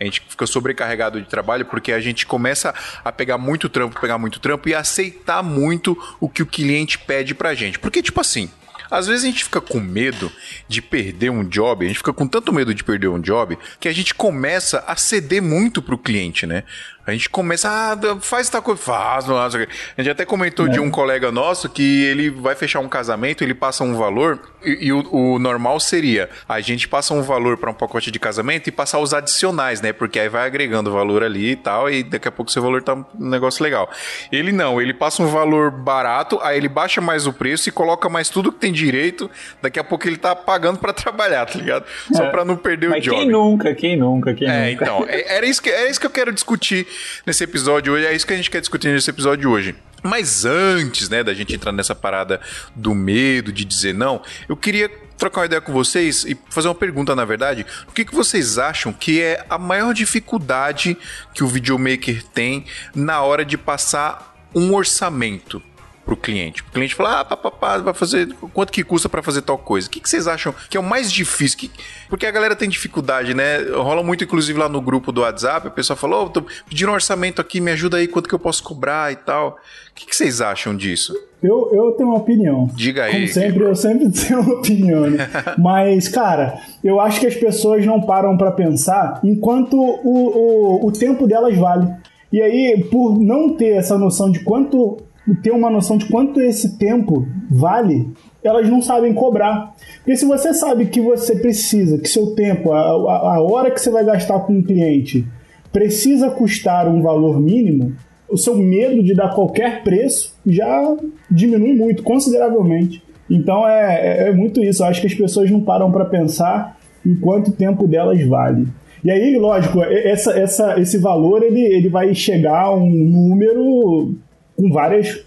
A 0.00 0.04
gente 0.04 0.22
fica 0.26 0.46
sobrecarregado 0.46 1.20
de 1.20 1.28
trabalho 1.28 1.66
porque 1.66 1.92
a 1.92 2.00
gente 2.00 2.24
começa 2.24 2.74
a 3.04 3.12
pegar 3.12 3.36
muito 3.36 3.68
trampo, 3.68 4.00
pegar 4.00 4.16
muito 4.16 4.40
trampo 4.40 4.66
e 4.66 4.74
aceitar 4.74 5.42
muito 5.42 5.96
o 6.18 6.26
que 6.26 6.42
o 6.42 6.46
cliente 6.46 6.98
pede 6.98 7.34
pra 7.34 7.54
gente. 7.54 7.78
Porque, 7.78 8.02
tipo 8.02 8.18
assim, 8.18 8.50
às 8.90 9.06
vezes 9.06 9.24
a 9.24 9.26
gente 9.26 9.44
fica 9.44 9.60
com 9.60 9.78
medo 9.78 10.32
de 10.66 10.82
perder 10.82 11.30
um 11.30 11.44
job, 11.44 11.84
a 11.84 11.88
gente 11.88 11.98
fica 11.98 12.12
com 12.12 12.26
tanto 12.26 12.52
medo 12.52 12.74
de 12.74 12.82
perder 12.82 13.08
um 13.08 13.20
job 13.20 13.58
que 13.78 13.88
a 13.88 13.92
gente 13.92 14.14
começa 14.14 14.82
a 14.86 14.96
ceder 14.96 15.42
muito 15.42 15.80
pro 15.80 15.96
cliente, 15.96 16.46
né? 16.46 16.64
A 17.10 17.12
gente 17.12 17.28
começa, 17.28 17.68
ah, 17.68 18.16
faz 18.20 18.48
tal 18.48 18.62
coisa, 18.62 18.80
faz, 18.80 19.26
não, 19.26 19.36
não 19.36 19.50
sei 19.50 19.64
o 19.64 19.66
quê. 19.66 19.72
A 19.98 20.02
gente 20.02 20.12
até 20.12 20.24
comentou 20.24 20.68
de 20.68 20.78
um 20.78 20.90
colega 20.90 21.32
nosso 21.32 21.68
que 21.68 22.04
ele 22.04 22.30
vai 22.30 22.54
fechar 22.54 22.80
um 22.80 22.88
casamento, 22.88 23.42
ele 23.42 23.54
passa 23.54 23.82
um 23.82 23.94
valor, 23.96 24.38
e, 24.64 24.86
e 24.86 24.92
o, 24.92 25.06
o 25.12 25.38
normal 25.38 25.80
seria 25.80 26.28
a 26.48 26.60
gente 26.60 26.86
passa 26.86 27.12
um 27.14 27.22
valor 27.22 27.56
para 27.56 27.70
um 27.70 27.74
pacote 27.74 28.10
de 28.10 28.18
casamento 28.18 28.68
e 28.68 28.70
passar 28.72 28.98
os 29.00 29.12
adicionais, 29.12 29.80
né? 29.80 29.92
Porque 29.92 30.18
aí 30.20 30.28
vai 30.28 30.46
agregando 30.46 30.92
valor 30.92 31.22
ali 31.24 31.50
e 31.52 31.56
tal, 31.56 31.90
e 31.90 32.02
daqui 32.02 32.28
a 32.28 32.32
pouco 32.32 32.50
seu 32.50 32.62
valor 32.62 32.82
tá 32.82 32.94
um 32.94 33.04
negócio 33.18 33.62
legal. 33.62 33.90
Ele 34.30 34.52
não, 34.52 34.80
ele 34.80 34.94
passa 34.94 35.22
um 35.22 35.26
valor 35.26 35.70
barato, 35.70 36.38
aí 36.42 36.56
ele 36.56 36.68
baixa 36.68 37.00
mais 37.00 37.26
o 37.26 37.32
preço 37.32 37.68
e 37.68 37.72
coloca 37.72 38.08
mais 38.08 38.28
tudo 38.28 38.52
que 38.52 38.58
tem 38.58 38.72
direito, 38.72 39.30
daqui 39.60 39.78
a 39.78 39.84
pouco 39.84 40.06
ele 40.06 40.16
tá 40.16 40.36
pagando 40.36 40.78
para 40.78 40.92
trabalhar, 40.94 41.46
tá 41.46 41.58
ligado? 41.58 41.84
Só 42.12 42.24
É. 42.24 42.30
para 42.30 42.44
não 42.44 42.56
perder 42.56 42.86
o 42.88 42.90
Mas 42.90 43.02
job. 43.04 43.16
quem 43.16 43.28
nunca, 43.28 43.74
quem 43.74 43.96
nunca, 43.96 44.32
quem 44.34 44.48
É, 44.48 44.70
nunca. 44.70 44.84
então, 44.84 45.04
é- 45.08 45.36
era 45.36 45.46
isso, 45.46 45.62
que, 45.62 45.70
era 45.70 45.88
isso 45.88 45.98
que 46.00 46.06
eu 46.06 46.10
quero 46.10 46.32
discutir 46.32 46.86
nesse 47.26 47.44
episódio 47.44 47.92
hoje, 47.92 48.06
é 48.06 48.14
isso 48.14 48.26
que 48.26 48.32
a 48.32 48.36
gente 48.36 48.50
quer 48.50 48.60
discutir 48.60 48.88
nesse 48.88 49.10
episódio 49.10 49.50
hoje. 49.50 49.74
Mas 50.02 50.44
antes, 50.44 51.08
né, 51.08 51.22
da 51.22 51.34
gente 51.34 51.54
entrar 51.54 51.72
nessa 51.72 51.94
parada 51.94 52.40
do 52.74 52.94
medo, 52.94 53.52
de 53.52 53.64
dizer 53.64 53.94
não, 53.94 54.22
eu 54.48 54.56
queria 54.56 54.90
trocar 55.20 55.42
uma 55.42 55.46
ideia 55.46 55.60
com 55.60 55.72
vocês 55.72 56.24
e 56.24 56.36
fazer 56.48 56.68
uma 56.68 56.74
pergunta, 56.74 57.14
na 57.14 57.26
verdade. 57.26 57.66
O 57.86 57.92
que, 57.92 58.06
que 58.06 58.14
vocês 58.14 58.56
acham 58.56 58.92
que 58.92 59.20
é 59.20 59.44
a 59.50 59.58
maior 59.58 59.92
dificuldade 59.92 60.96
que 61.34 61.44
o 61.44 61.46
videomaker 61.46 62.24
tem 62.28 62.64
na 62.94 63.20
hora 63.20 63.44
de 63.44 63.58
passar 63.58 64.34
um 64.54 64.74
orçamento? 64.74 65.62
Pro 66.10 66.16
cliente. 66.16 66.62
O 66.62 66.72
cliente 66.72 66.94
fala, 66.96 67.20
ah, 67.20 67.24
pá, 67.24 67.36
pá, 67.36 67.50
pá, 67.52 67.78
vai 67.78 67.94
fazer 67.94 68.28
quanto 68.52 68.72
que 68.72 68.82
custa 68.82 69.08
para 69.08 69.22
fazer 69.22 69.42
tal 69.42 69.56
coisa. 69.56 69.86
O 69.86 69.90
que, 69.90 70.00
que 70.00 70.08
vocês 70.10 70.26
acham 70.26 70.52
que 70.68 70.76
é 70.76 70.80
o 70.80 70.82
mais 70.82 71.12
difícil? 71.12 71.56
Que- 71.56 71.70
porque 72.08 72.26
a 72.26 72.30
galera 72.32 72.56
tem 72.56 72.68
dificuldade, 72.68 73.32
né? 73.32 73.58
Rola 73.72 74.02
muito, 74.02 74.24
inclusive, 74.24 74.58
lá 74.58 74.68
no 74.68 74.80
grupo 74.80 75.12
do 75.12 75.20
WhatsApp, 75.20 75.68
o 75.68 75.70
pessoal 75.70 75.96
falou, 75.96 76.26
oh, 76.26 76.28
tô 76.28 76.42
pedindo 76.68 76.90
um 76.90 76.94
orçamento 76.94 77.40
aqui, 77.40 77.60
me 77.60 77.70
ajuda 77.70 77.98
aí, 77.98 78.08
quanto 78.08 78.28
que 78.28 78.34
eu 78.34 78.38
posso 78.40 78.62
cobrar 78.64 79.12
e 79.12 79.16
tal. 79.16 79.50
O 79.92 79.94
que, 79.94 80.06
que 80.06 80.16
vocês 80.16 80.40
acham 80.40 80.76
disso? 80.76 81.14
Eu, 81.40 81.70
eu 81.72 81.92
tenho 81.92 82.08
uma 82.08 82.18
opinião. 82.18 82.68
Diga 82.74 83.04
aí. 83.04 83.12
Como 83.12 83.28
sempre, 83.28 83.62
eu 83.64 83.74
sempre 83.76 84.10
tenho 84.12 84.40
uma 84.40 84.54
opinião, 84.54 85.08
né? 85.08 85.28
Mas, 85.58 86.08
cara, 86.08 86.60
eu 86.82 86.98
acho 87.00 87.20
que 87.20 87.26
as 87.26 87.36
pessoas 87.36 87.86
não 87.86 88.00
param 88.00 88.36
pra 88.36 88.50
pensar 88.50 89.20
enquanto 89.22 89.74
o, 89.74 90.80
o, 90.82 90.86
o 90.88 90.92
tempo 90.92 91.26
delas 91.28 91.56
vale. 91.56 91.88
E 92.32 92.42
aí, 92.42 92.84
por 92.90 93.18
não 93.18 93.54
ter 93.56 93.76
essa 93.76 93.96
noção 93.96 94.30
de 94.30 94.40
quanto. 94.44 94.98
Ter 95.42 95.50
uma 95.50 95.70
noção 95.70 95.96
de 95.96 96.06
quanto 96.06 96.40
esse 96.40 96.78
tempo 96.78 97.26
vale, 97.50 98.10
elas 98.42 98.68
não 98.68 98.80
sabem 98.80 99.12
cobrar. 99.12 99.74
Porque 99.98 100.16
se 100.16 100.24
você 100.24 100.54
sabe 100.54 100.86
que 100.86 101.00
você 101.00 101.36
precisa, 101.36 101.98
que 101.98 102.08
seu 102.08 102.34
tempo, 102.34 102.72
a, 102.72 102.80
a, 102.80 103.42
hora 103.42 103.70
que 103.70 103.80
você 103.80 103.90
vai 103.90 104.04
gastar 104.04 104.40
com 104.40 104.54
um 104.54 104.62
cliente, 104.62 105.26
precisa 105.72 106.30
custar 106.30 106.88
um 106.88 107.02
valor 107.02 107.40
mínimo, 107.40 107.92
o 108.28 108.36
seu 108.36 108.56
medo 108.56 109.02
de 109.02 109.14
dar 109.14 109.34
qualquer 109.34 109.82
preço 109.82 110.36
já 110.46 110.96
diminui 111.30 111.74
muito, 111.74 112.02
consideravelmente. 112.02 113.02
Então 113.28 113.66
é, 113.68 114.24
é, 114.24 114.28
é 114.28 114.32
muito 114.32 114.62
isso. 114.62 114.82
Eu 114.82 114.86
acho 114.86 115.00
que 115.00 115.06
as 115.06 115.14
pessoas 115.14 115.50
não 115.50 115.60
param 115.60 115.90
para 115.90 116.04
pensar 116.04 116.78
em 117.04 117.14
quanto 117.14 117.52
tempo 117.52 117.86
delas 117.86 118.22
vale. 118.24 118.66
E 119.02 119.10
aí, 119.10 119.38
lógico, 119.38 119.82
essa, 119.82 120.38
essa, 120.38 120.78
esse 120.78 120.98
valor 120.98 121.42
ele, 121.42 121.60
ele 121.60 121.88
vai 121.88 122.14
chegar 122.14 122.64
a 122.64 122.74
um 122.74 122.90
número 122.90 124.14
com 124.60 124.70
várias, 124.72 125.24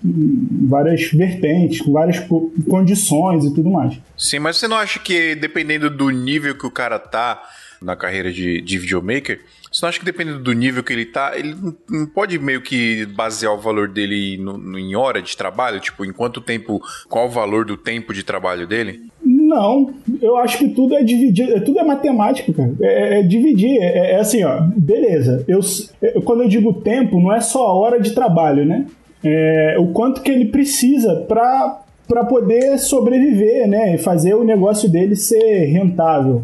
várias 0.69 1.09
vertentes, 1.11 1.81
com 1.81 1.91
várias 1.91 2.19
co- 2.19 2.51
condições 2.69 3.45
e 3.45 3.53
tudo 3.53 3.69
mais. 3.69 3.97
Sim, 4.17 4.39
mas 4.39 4.57
você 4.57 4.67
não 4.67 4.77
acha 4.77 4.99
que 4.99 5.35
dependendo 5.35 5.89
do 5.89 6.09
nível 6.09 6.55
que 6.57 6.65
o 6.65 6.71
cara 6.71 6.99
tá 6.99 7.41
na 7.81 7.95
carreira 7.95 8.31
de, 8.31 8.61
de 8.61 8.77
videomaker, 8.77 9.41
você 9.71 9.83
não 9.83 9.89
acha 9.89 9.99
que 9.99 10.05
dependendo 10.05 10.39
do 10.39 10.53
nível 10.53 10.83
que 10.83 10.93
ele 10.93 11.05
tá, 11.05 11.33
ele 11.35 11.55
não- 11.89 12.05
pode 12.05 12.37
meio 12.37 12.61
que 12.61 13.05
basear 13.07 13.53
o 13.53 13.57
valor 13.59 13.87
dele 13.89 14.37
no- 14.37 14.57
no- 14.57 14.77
em 14.79 14.95
hora 14.95 15.21
de 15.21 15.35
trabalho? 15.35 15.79
Tipo, 15.79 16.05
em 16.05 16.13
quanto 16.13 16.39
tempo, 16.39 16.79
qual 17.09 17.25
o 17.25 17.29
valor 17.31 17.65
do 17.65 17.75
tempo 17.75 18.13
de 18.13 18.23
trabalho 18.23 18.67
dele? 18.67 19.01
Não, 19.25 19.93
eu 20.21 20.37
acho 20.37 20.57
que 20.59 20.69
tudo 20.69 20.95
é 20.95 21.03
dividir, 21.03 21.49
é- 21.51 21.59
tudo 21.59 21.79
é 21.79 21.83
matemática, 21.83 22.53
cara. 22.53 22.71
É, 22.81 23.19
é 23.19 23.23
dividir, 23.23 23.77
é, 23.81 24.11
é 24.13 24.19
assim, 24.19 24.43
ó, 24.43 24.61
beleza. 24.61 25.43
Eu, 25.47 25.59
eu- 26.01 26.21
quando 26.21 26.43
eu 26.43 26.47
digo 26.47 26.73
tempo, 26.81 27.19
não 27.19 27.33
é 27.33 27.41
só 27.41 27.65
a 27.67 27.73
hora 27.73 27.99
de 27.99 28.11
trabalho, 28.11 28.63
né? 28.65 28.85
É, 29.23 29.75
o 29.79 29.87
quanto 29.87 30.21
que 30.21 30.31
ele 30.31 30.45
precisa 30.45 31.15
para 31.27 31.79
para 32.05 32.25
poder 32.25 32.77
sobreviver, 32.79 33.65
né, 33.67 33.95
e 33.95 33.97
fazer 33.97 34.33
o 34.33 34.43
negócio 34.43 34.89
dele 34.89 35.15
ser 35.15 35.65
rentável. 35.67 36.43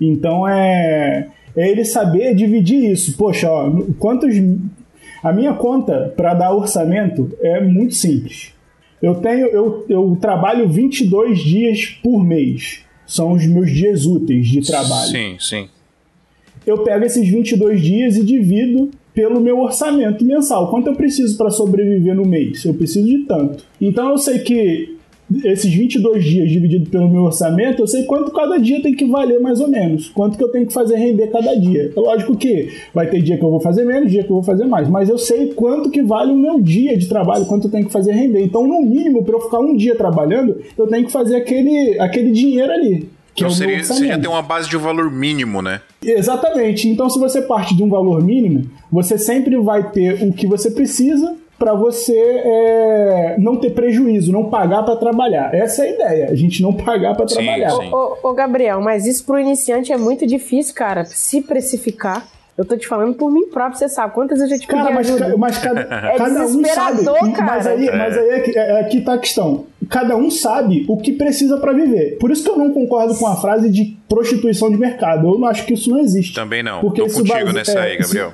Então 0.00 0.48
é, 0.48 1.28
é 1.54 1.70
ele 1.70 1.84
saber 1.84 2.34
dividir 2.34 2.92
isso. 2.92 3.16
Poxa, 3.16 3.48
ó, 3.48 3.70
quantos 3.98 4.34
a 5.22 5.32
minha 5.32 5.52
conta 5.54 6.12
para 6.16 6.34
dar 6.34 6.54
orçamento 6.54 7.30
é 7.40 7.60
muito 7.60 7.94
simples. 7.94 8.52
Eu 9.02 9.16
tenho 9.16 9.46
eu, 9.48 9.84
eu 9.88 10.18
trabalho 10.20 10.68
22 10.68 11.38
dias 11.38 11.86
por 12.02 12.24
mês. 12.24 12.84
São 13.06 13.32
os 13.32 13.46
meus 13.46 13.70
dias 13.70 14.06
úteis 14.06 14.48
de 14.48 14.62
trabalho. 14.62 15.10
Sim, 15.10 15.36
sim. 15.38 15.68
Eu 16.66 16.78
pego 16.78 17.04
esses 17.04 17.28
22 17.28 17.80
dias 17.80 18.16
e 18.16 18.24
divido 18.24 18.90
pelo 19.16 19.40
meu 19.40 19.58
orçamento 19.60 20.22
mensal. 20.22 20.68
Quanto 20.68 20.88
eu 20.88 20.94
preciso 20.94 21.38
para 21.38 21.48
sobreviver 21.48 22.14
no 22.14 22.26
mês? 22.26 22.62
Eu 22.66 22.74
preciso 22.74 23.06
de 23.06 23.20
tanto. 23.20 23.64
Então 23.80 24.10
eu 24.10 24.18
sei 24.18 24.40
que 24.40 24.94
esses 25.42 25.72
22 25.72 26.22
dias 26.22 26.50
dividido 26.50 26.90
pelo 26.90 27.08
meu 27.08 27.22
orçamento, 27.22 27.80
eu 27.82 27.86
sei 27.86 28.04
quanto 28.04 28.30
cada 28.30 28.58
dia 28.58 28.80
tem 28.82 28.94
que 28.94 29.06
valer 29.06 29.40
mais 29.40 29.58
ou 29.58 29.68
menos. 29.68 30.10
Quanto 30.10 30.36
que 30.36 30.44
eu 30.44 30.48
tenho 30.48 30.66
que 30.66 30.72
fazer 30.72 30.96
render 30.96 31.28
cada 31.28 31.54
dia. 31.54 31.90
É 31.96 31.98
lógico 31.98 32.36
que 32.36 32.68
vai 32.92 33.08
ter 33.08 33.22
dia 33.22 33.38
que 33.38 33.42
eu 33.42 33.50
vou 33.50 33.58
fazer 33.58 33.86
menos, 33.86 34.12
dia 34.12 34.22
que 34.22 34.30
eu 34.30 34.36
vou 34.36 34.44
fazer 34.44 34.66
mais. 34.66 34.86
Mas 34.86 35.08
eu 35.08 35.16
sei 35.16 35.54
quanto 35.54 35.90
que 35.90 36.02
vale 36.02 36.30
o 36.30 36.36
meu 36.36 36.60
dia 36.60 36.94
de 36.94 37.08
trabalho, 37.08 37.46
quanto 37.46 37.68
eu 37.68 37.70
tenho 37.70 37.86
que 37.86 37.92
fazer 37.92 38.12
render. 38.12 38.44
Então, 38.44 38.66
no 38.68 38.82
mínimo, 38.82 39.24
para 39.24 39.34
eu 39.34 39.40
ficar 39.40 39.60
um 39.60 39.74
dia 39.74 39.96
trabalhando, 39.96 40.58
eu 40.76 40.86
tenho 40.86 41.06
que 41.06 41.10
fazer 41.10 41.36
aquele, 41.36 41.98
aquele 41.98 42.30
dinheiro 42.30 42.70
ali. 42.70 43.08
Que 43.36 43.44
Então 43.44 43.48
é 43.48 43.54
o 43.54 43.58
meu 43.58 43.68
seria, 43.68 43.84
você 43.84 44.06
já 44.06 44.18
tem 44.18 44.30
uma 44.30 44.42
base 44.42 44.68
de 44.68 44.76
um 44.76 44.80
valor 44.80 45.10
mínimo, 45.10 45.60
né? 45.60 45.82
Exatamente. 46.02 46.88
Então, 46.88 47.10
se 47.10 47.18
você 47.18 47.42
parte 47.42 47.76
de 47.76 47.82
um 47.82 47.88
valor 47.88 48.24
mínimo, 48.24 48.64
você 48.90 49.18
sempre 49.18 49.56
vai 49.58 49.90
ter 49.90 50.22
o 50.22 50.32
que 50.32 50.46
você 50.46 50.70
precisa 50.70 51.36
para 51.58 51.74
você 51.74 52.14
é, 52.14 53.36
não 53.38 53.56
ter 53.56 53.70
prejuízo, 53.70 54.32
não 54.32 54.48
pagar 54.50 54.82
para 54.84 54.96
trabalhar. 54.96 55.54
Essa 55.54 55.84
é 55.84 55.88
a 55.88 55.90
ideia, 55.90 56.30
a 56.30 56.34
gente 56.34 56.62
não 56.62 56.72
pagar 56.72 57.14
para 57.14 57.26
trabalhar. 57.26 57.70
sim. 57.70 57.90
Ô, 57.92 58.16
ô, 58.22 58.32
Gabriel, 58.34 58.80
mas 58.80 59.06
isso 59.06 59.24
pro 59.24 59.38
iniciante 59.38 59.92
é 59.92 59.96
muito 59.96 60.26
difícil, 60.26 60.74
cara. 60.74 61.04
Se 61.04 61.40
precificar. 61.40 62.26
Eu 62.56 62.64
tô 62.64 62.74
te 62.76 62.88
falando 62.88 63.14
por 63.14 63.30
mim 63.30 63.48
próprio, 63.48 63.78
você 63.78 63.86
sabe. 63.88 64.14
Quantas 64.14 64.40
eu 64.40 64.48
já 64.48 64.58
te 64.58 64.66
Cara, 64.66 64.90
mas, 64.90 65.10
ajuda? 65.10 65.36
mas 65.36 65.58
cada, 65.58 65.80
É 65.82 66.16
cada 66.16 66.46
um 66.46 66.64
sabe. 66.64 66.96
desesperador, 66.96 67.18
Mas 67.22 67.36
cara. 67.36 67.70
aí, 67.70 67.86
mas 67.96 68.16
aí 68.16 68.28
é, 68.30 68.40
que, 68.40 68.58
é, 68.58 68.80
aqui 68.80 69.00
tá 69.02 69.12
a 69.14 69.18
questão. 69.18 69.66
Cada 69.90 70.16
um 70.16 70.30
sabe 70.30 70.86
o 70.88 70.96
que 70.96 71.12
precisa 71.12 71.58
para 71.58 71.72
viver. 71.74 72.16
Por 72.18 72.30
isso 72.30 72.42
que 72.42 72.50
eu 72.50 72.56
não 72.56 72.72
concordo 72.72 73.14
com 73.14 73.26
a 73.26 73.36
frase 73.36 73.68
de 73.70 73.96
prostituição 74.08 74.70
de 74.70 74.78
mercado. 74.78 75.28
Eu 75.34 75.38
não 75.38 75.46
acho 75.46 75.66
que 75.66 75.74
isso 75.74 75.90
não 75.90 75.98
existe. 75.98 76.34
Também 76.34 76.62
não. 76.62 76.80
Porque 76.80 77.02
Tô 77.02 77.06
isso 77.06 77.18
contigo 77.18 77.38
base- 77.44 77.52
nessa 77.52 77.72
é, 77.78 77.82
aí, 77.82 77.98
Gabriel. 77.98 78.32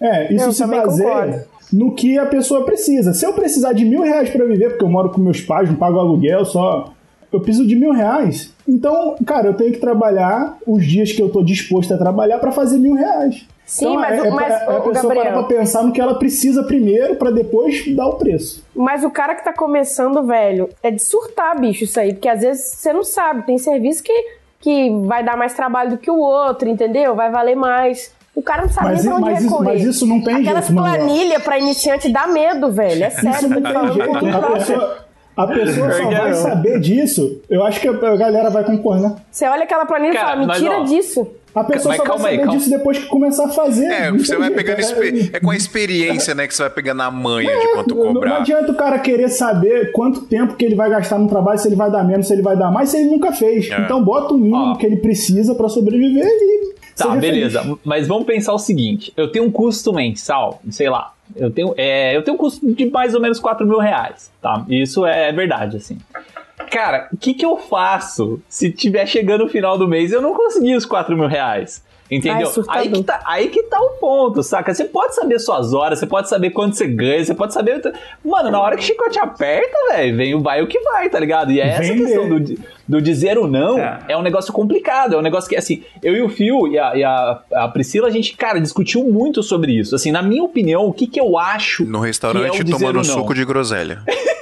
É, 0.00 0.34
isso 0.34 0.44
Eu 0.44 0.52
se 0.52 0.66
baseia 0.66 1.08
concordo. 1.08 1.44
no 1.72 1.94
que 1.94 2.18
a 2.18 2.26
pessoa 2.26 2.64
precisa. 2.66 3.14
Se 3.14 3.24
eu 3.24 3.32
precisar 3.32 3.72
de 3.72 3.84
mil 3.86 4.02
reais 4.02 4.28
pra 4.28 4.44
viver, 4.44 4.70
porque 4.70 4.84
eu 4.84 4.90
moro 4.90 5.08
com 5.10 5.20
meus 5.20 5.40
pais, 5.40 5.68
não 5.70 5.76
pago 5.76 5.98
aluguel, 5.98 6.44
só. 6.44 6.92
Eu 7.32 7.40
preciso 7.40 7.66
de 7.66 7.74
mil 7.74 7.92
reais. 7.92 8.52
Então, 8.68 9.16
cara, 9.24 9.46
eu 9.48 9.54
tenho 9.54 9.72
que 9.72 9.78
trabalhar 9.78 10.58
os 10.66 10.84
dias 10.84 11.10
que 11.12 11.22
eu 11.22 11.30
tô 11.30 11.42
disposto 11.42 11.94
a 11.94 11.96
trabalhar 11.96 12.38
pra 12.38 12.52
fazer 12.52 12.76
mil 12.76 12.94
reais. 12.94 13.46
Sim, 13.72 13.86
então, 13.88 14.00
mas 14.00 14.18
é, 14.18 14.22
o- 14.22 14.26
é, 14.26 14.30
mas, 14.30 14.50
é, 14.52 14.54
é 14.54 14.56
a 14.56 14.80
pessoa 14.80 14.92
Gabriel- 14.92 15.24
parar 15.24 15.32
pra 15.38 15.42
pensar 15.56 15.82
no 15.82 15.92
que 15.92 16.00
ela 16.00 16.14
precisa 16.18 16.62
primeiro 16.64 17.16
pra 17.16 17.30
depois 17.30 17.84
dar 17.96 18.06
o 18.06 18.14
preço. 18.14 18.62
Mas 18.74 19.02
o 19.02 19.10
cara 19.10 19.34
que 19.34 19.42
tá 19.44 19.52
começando, 19.52 20.22
velho, 20.24 20.68
é 20.82 20.90
de 20.90 21.02
surtar, 21.02 21.58
bicho, 21.58 21.84
isso 21.84 21.98
aí. 21.98 22.12
Porque 22.12 22.28
às 22.28 22.40
vezes 22.42 22.64
você 22.76 22.92
não 22.92 23.02
sabe. 23.02 23.42
Tem 23.46 23.56
serviço 23.56 24.02
que, 24.02 24.12
que 24.60 24.90
vai 25.06 25.24
dar 25.24 25.36
mais 25.36 25.54
trabalho 25.54 25.90
do 25.90 25.96
que 25.98 26.10
o 26.10 26.18
outro, 26.18 26.68
entendeu? 26.68 27.14
Vai 27.14 27.30
valer 27.30 27.56
mais. 27.56 28.12
O 28.34 28.42
cara 28.42 28.62
não 28.62 28.68
sabe 28.70 28.88
Mas, 28.88 29.04
nem 29.04 29.12
pra 29.12 29.16
onde 29.20 29.30
mas, 29.30 29.40
isso, 29.44 29.50
recorrer. 29.50 29.72
mas 29.72 29.84
isso 29.84 30.06
não 30.06 30.22
tem 30.22 30.34
Aquelas 30.36 30.66
jeito, 30.66 30.74
Manuel. 30.80 30.94
planilhas 31.04 31.42
pra 31.42 31.58
iniciante 31.58 32.08
dá 32.10 32.26
medo, 32.26 32.70
velho. 32.72 33.04
É 33.04 33.10
sério, 33.10 33.30
Isso 33.30 33.48
não 33.48 33.56
te 33.62 33.72
tem 33.72 33.92
jeito. 33.92 34.36
A 34.36 34.50
pessoa, 34.52 34.98
a 35.36 35.46
pessoa 35.46 35.92
só 35.92 36.04
vai 36.10 36.28
não. 36.30 36.34
saber 36.34 36.80
disso. 36.80 37.42
Eu 37.50 37.62
acho 37.64 37.80
que 37.80 37.88
a 37.88 37.92
galera 38.16 38.48
vai 38.50 38.64
concordar. 38.64 39.16
Você 39.30 39.46
olha 39.46 39.64
aquela 39.64 39.84
planilha 39.86 40.12
e 40.12 40.14
Cara, 40.16 40.28
fala, 40.28 40.46
me 40.46 40.52
tira 40.54 40.78
ó, 40.80 40.84
disso. 40.84 41.26
A 41.54 41.64
pessoa 41.64 41.90
Mas 41.90 41.96
só 41.98 42.02
vai 42.04 42.06
calma 42.06 42.28
aí, 42.28 42.34
saber 42.36 42.44
calma. 42.46 42.58
disso 42.58 42.70
depois 42.70 42.98
que 42.98 43.06
começar 43.06 43.44
a 43.44 43.48
fazer. 43.48 43.84
É, 43.86 44.10
Não 44.10 44.18
você 44.18 44.36
vai 44.36 44.48
jeito. 44.48 44.56
pegando. 44.56 44.78
É- 44.78 44.80
expe- 44.80 45.30
É 45.34 45.40
com 45.40 45.50
a 45.50 45.56
experiência, 45.56 46.34
né, 46.34 46.46
que 46.46 46.54
você 46.54 46.62
vai 46.62 46.70
pegando 46.70 47.02
a 47.02 47.10
manha 47.10 47.50
de 47.58 47.68
quanto 47.74 47.94
Não, 47.94 48.04
não 48.06 48.12
cobrar. 48.14 48.36
adianta 48.38 48.72
o 48.72 48.74
cara 48.74 48.98
querer 48.98 49.28
saber 49.28 49.92
quanto 49.92 50.22
tempo 50.22 50.54
que 50.54 50.64
ele 50.64 50.74
vai 50.74 50.88
gastar 50.88 51.18
no 51.18 51.28
trabalho, 51.28 51.58
se 51.58 51.68
ele 51.68 51.76
vai 51.76 51.90
dar 51.90 52.04
menos, 52.04 52.26
se 52.28 52.32
ele 52.32 52.42
vai 52.42 52.56
dar 52.56 52.70
mais, 52.70 52.88
se 52.88 52.96
ele 52.96 53.10
nunca 53.10 53.32
fez. 53.32 53.70
É. 53.70 53.80
Então 53.80 54.02
bota 54.02 54.32
o 54.34 54.38
mínimo 54.38 54.72
Ó. 54.72 54.76
que 54.76 54.86
ele 54.86 54.96
precisa 54.96 55.54
pra 55.54 55.68
sobreviver 55.68 56.24
e 56.26 56.72
Tá, 56.96 57.08
beleza. 57.16 57.62
feliz. 57.62 57.78
Mas 57.84 58.06
vamos 58.06 58.24
pensar 58.26 58.52
o 58.52 58.58
seguinte: 58.58 59.12
eu 59.16 59.30
tenho 59.32 59.44
um 59.46 59.50
custo 59.50 59.92
mensal, 59.92 60.60
sei 60.70 60.88
lá. 60.88 61.12
Eu 61.34 61.50
tenho, 61.50 61.72
é, 61.78 62.14
eu 62.14 62.22
tenho 62.22 62.34
um 62.34 62.38
custo 62.38 62.70
de 62.74 62.84
mais 62.90 63.14
ou 63.14 63.20
menos 63.20 63.40
4 63.40 63.66
mil 63.66 63.78
reais, 63.78 64.30
tá? 64.42 64.64
Isso 64.68 65.06
é 65.06 65.32
verdade, 65.32 65.78
assim. 65.78 65.96
Cara, 66.72 67.08
o 67.12 67.16
que, 67.16 67.34
que 67.34 67.44
eu 67.44 67.58
faço 67.58 68.40
se 68.48 68.70
tiver 68.70 69.06
chegando 69.06 69.44
o 69.44 69.48
final 69.48 69.76
do 69.76 69.86
mês 69.86 70.10
e 70.10 70.14
eu 70.14 70.22
não 70.22 70.34
conseguir 70.34 70.74
os 70.74 70.86
4 70.86 71.14
mil 71.16 71.28
reais? 71.28 71.84
Entendeu? 72.10 72.50
Ai, 72.68 72.82
aí, 72.82 72.88
que 72.90 73.02
tá, 73.02 73.20
aí 73.24 73.48
que 73.48 73.62
tá 73.62 73.80
o 73.80 73.90
ponto, 73.98 74.42
saca? 74.42 74.74
Você 74.74 74.84
pode 74.84 75.14
saber 75.14 75.38
suas 75.38 75.72
horas, 75.72 75.98
você 75.98 76.06
pode 76.06 76.28
saber 76.28 76.50
quanto 76.50 76.76
você 76.76 76.86
ganha, 76.86 77.24
você 77.24 77.32
pode 77.34 77.54
saber. 77.54 77.80
Mano, 78.22 78.50
na 78.50 78.60
hora 78.60 78.76
que 78.76 78.82
o 78.82 78.86
chicote 78.86 79.18
aperta, 79.18 79.74
velho, 79.92 80.14
vem, 80.16 80.34
o- 80.34 80.40
vai 80.42 80.60
o 80.62 80.66
que 80.66 80.78
vai, 80.80 81.08
tá 81.08 81.18
ligado? 81.18 81.50
E 81.52 81.58
é 81.60 81.68
essa 81.68 81.80
Vender. 81.82 82.04
questão 82.04 82.28
do, 82.28 82.54
do 82.86 83.00
dizer 83.00 83.38
o 83.38 83.46
não 83.46 83.78
É. 83.78 83.98
é. 84.08 84.16
um 84.16 84.20
negócio 84.20 84.52
complicado. 84.52 85.14
É 85.14 85.18
um 85.18 85.22
negócio 85.22 85.48
que, 85.48 85.56
assim, 85.56 85.84
eu 86.02 86.14
e 86.14 86.20
o 86.20 86.28
Fio 86.28 86.68
e 86.68 86.78
a, 86.78 86.94
e 86.94 87.02
a, 87.02 87.40
a 87.54 87.68
Priscila, 87.68 88.08
a 88.08 88.10
gente, 88.10 88.36
cara, 88.36 88.60
discutiu 88.60 89.04
muito 89.04 89.42
sobre 89.42 89.72
isso. 89.72 89.94
Assim, 89.94 90.12
na 90.12 90.20
minha 90.22 90.42
opinião, 90.44 90.84
o 90.86 90.92
que, 90.92 91.06
que 91.06 91.18
eu 91.20 91.38
acho. 91.38 91.86
No 91.86 92.00
que 92.02 92.06
restaurante 92.08 92.58
é 92.58 92.60
o 92.60 92.64
dizer 92.64 92.78
tomando 92.78 93.04
suco 93.04 93.34
de 93.34 93.44
groselha. 93.46 94.02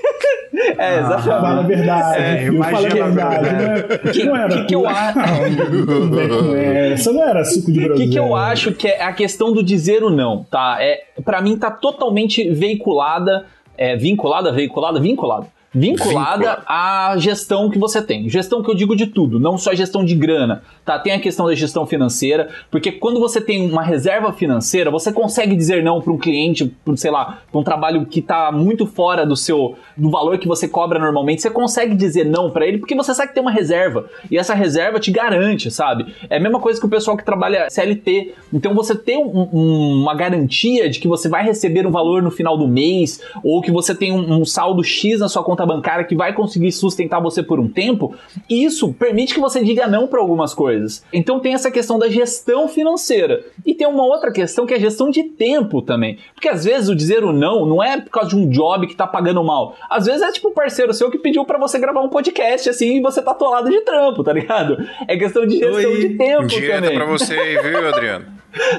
É, 0.78 0.98
exatamente. 0.98 1.24
Fala 1.24 1.58
a 1.60 1.62
verdade, 1.62 2.18
É, 2.22 2.38
filho, 2.38 2.62
fala 2.64 2.78
a 2.88 2.90
verdade, 2.90 3.42
né? 3.52 3.82
Que- 4.12 4.24
não 4.24 4.36
era 4.36 4.48
que 4.48 4.64
que 4.64 4.74
eu 4.74 4.88
acho? 4.88 5.18
Não 5.18 6.56
era, 6.56 6.94
Isso 6.94 7.12
não 7.12 7.22
era 7.28 7.44
suco 7.44 7.72
de 7.72 7.78
O 7.80 7.82
groselha. 7.84 8.06
que, 8.06 8.12
que 8.12 8.18
eu 8.18 8.34
acho 8.36 8.72
que 8.72 8.88
é 8.88 9.02
a 9.02 9.12
questão 9.12 9.52
do 9.52 9.62
dizer 9.62 10.02
o 10.02 10.10
não, 10.10 10.44
tá? 10.50 10.78
É, 10.80 11.04
para 11.24 11.40
mim 11.40 11.56
tá 11.56 11.70
totalmente 11.70 12.50
veiculada, 12.50 13.46
é, 13.78 13.96
vinculada, 13.96 14.52
veiculada, 14.52 15.00
vinculada. 15.00 15.46
Vinculada 15.72 16.36
Vincula. 16.38 16.64
à 16.66 17.14
gestão 17.18 17.70
que 17.70 17.78
você 17.78 18.02
tem. 18.02 18.28
Gestão 18.28 18.62
que 18.62 18.70
eu 18.70 18.74
digo 18.74 18.96
de 18.96 19.06
tudo, 19.06 19.38
não 19.38 19.56
só 19.56 19.72
gestão 19.72 20.04
de 20.04 20.14
grana, 20.14 20.62
tá? 20.84 20.98
Tem 20.98 21.12
a 21.12 21.20
questão 21.20 21.46
da 21.46 21.54
gestão 21.54 21.86
financeira, 21.86 22.48
porque 22.70 22.90
quando 22.90 23.20
você 23.20 23.40
tem 23.40 23.70
uma 23.70 23.82
reserva 23.82 24.32
financeira, 24.32 24.90
você 24.90 25.12
consegue 25.12 25.54
dizer 25.54 25.82
não 25.82 26.00
para 26.00 26.12
um 26.12 26.18
cliente, 26.18 26.64
por, 26.84 26.98
sei 26.98 27.10
lá, 27.10 27.38
pra 27.50 27.60
um 27.60 27.62
trabalho 27.64 28.04
que 28.04 28.20
tá 28.20 28.50
muito 28.50 28.84
fora 28.86 29.24
do 29.24 29.36
seu 29.36 29.76
do 29.96 30.10
valor 30.10 30.38
que 30.38 30.48
você 30.48 30.66
cobra 30.66 30.98
normalmente, 30.98 31.42
você 31.42 31.50
consegue 31.50 31.94
dizer 31.94 32.24
não 32.24 32.50
para 32.50 32.66
ele 32.66 32.78
porque 32.78 32.94
você 32.94 33.14
sabe 33.14 33.28
que 33.28 33.34
tem 33.34 33.42
uma 33.42 33.52
reserva. 33.52 34.06
E 34.30 34.36
essa 34.36 34.54
reserva 34.54 34.98
te 34.98 35.10
garante, 35.12 35.70
sabe? 35.70 36.12
É 36.28 36.36
a 36.38 36.40
mesma 36.40 36.58
coisa 36.58 36.80
que 36.80 36.86
o 36.86 36.90
pessoal 36.90 37.16
que 37.16 37.24
trabalha 37.24 37.68
CLT. 37.70 38.34
Então 38.52 38.74
você 38.74 38.94
tem 38.96 39.18
um- 39.18 39.48
um- 39.52 40.02
uma 40.02 40.14
garantia 40.14 40.88
de 40.90 40.98
que 40.98 41.06
você 41.06 41.28
vai 41.28 41.44
receber 41.44 41.86
um 41.86 41.90
valor 41.92 42.22
no 42.22 42.30
final 42.30 42.56
do 42.58 42.66
mês, 42.66 43.20
ou 43.44 43.60
que 43.60 43.70
você 43.70 43.94
tem 43.94 44.10
um, 44.12 44.40
um 44.40 44.44
saldo 44.44 44.82
X 44.82 45.20
na 45.20 45.28
sua 45.28 45.44
conta 45.44 45.59
bancária 45.66 46.04
que 46.04 46.14
vai 46.14 46.32
conseguir 46.32 46.72
sustentar 46.72 47.20
você 47.20 47.42
por 47.42 47.58
um 47.60 47.68
tempo. 47.68 48.14
Isso 48.48 48.92
permite 48.92 49.34
que 49.34 49.40
você 49.40 49.62
diga 49.62 49.86
não 49.86 50.06
para 50.06 50.20
algumas 50.20 50.54
coisas. 50.54 51.04
Então 51.12 51.40
tem 51.40 51.54
essa 51.54 51.70
questão 51.70 51.98
da 51.98 52.08
gestão 52.08 52.68
financeira. 52.68 53.44
E 53.64 53.74
tem 53.74 53.86
uma 53.86 54.04
outra 54.04 54.32
questão 54.32 54.66
que 54.66 54.74
é 54.74 54.76
a 54.76 54.80
gestão 54.80 55.10
de 55.10 55.22
tempo 55.24 55.82
também. 55.82 56.18
Porque 56.34 56.48
às 56.48 56.64
vezes 56.64 56.88
o 56.88 56.94
dizer 56.94 57.24
o 57.24 57.32
não 57.32 57.66
não 57.66 57.82
é 57.82 58.00
por 58.00 58.10
causa 58.10 58.30
de 58.30 58.36
um 58.36 58.48
job 58.48 58.86
que 58.86 58.94
tá 58.94 59.06
pagando 59.06 59.42
mal. 59.42 59.76
Às 59.88 60.06
vezes 60.06 60.22
é 60.22 60.32
tipo 60.32 60.48
um 60.48 60.54
parceiro 60.54 60.92
seu 60.92 61.10
que 61.10 61.18
pediu 61.18 61.44
para 61.44 61.58
você 61.58 61.78
gravar 61.78 62.00
um 62.00 62.08
podcast 62.08 62.68
assim 62.68 62.96
e 62.96 63.00
você 63.00 63.22
tá 63.22 63.30
atolado 63.32 63.70
de 63.70 63.80
trampo, 63.82 64.22
tá 64.24 64.32
ligado? 64.32 64.78
É 65.06 65.16
questão 65.16 65.46
de 65.46 65.58
gestão 65.58 65.90
Oi. 65.90 65.98
de 66.00 66.08
tempo 66.16 66.46
Dieta 66.46 66.80
também. 66.82 66.94
pra 66.94 67.04
você 67.06 67.34
aí, 67.34 67.58
viu, 67.62 67.88
Adriano? 67.88 68.26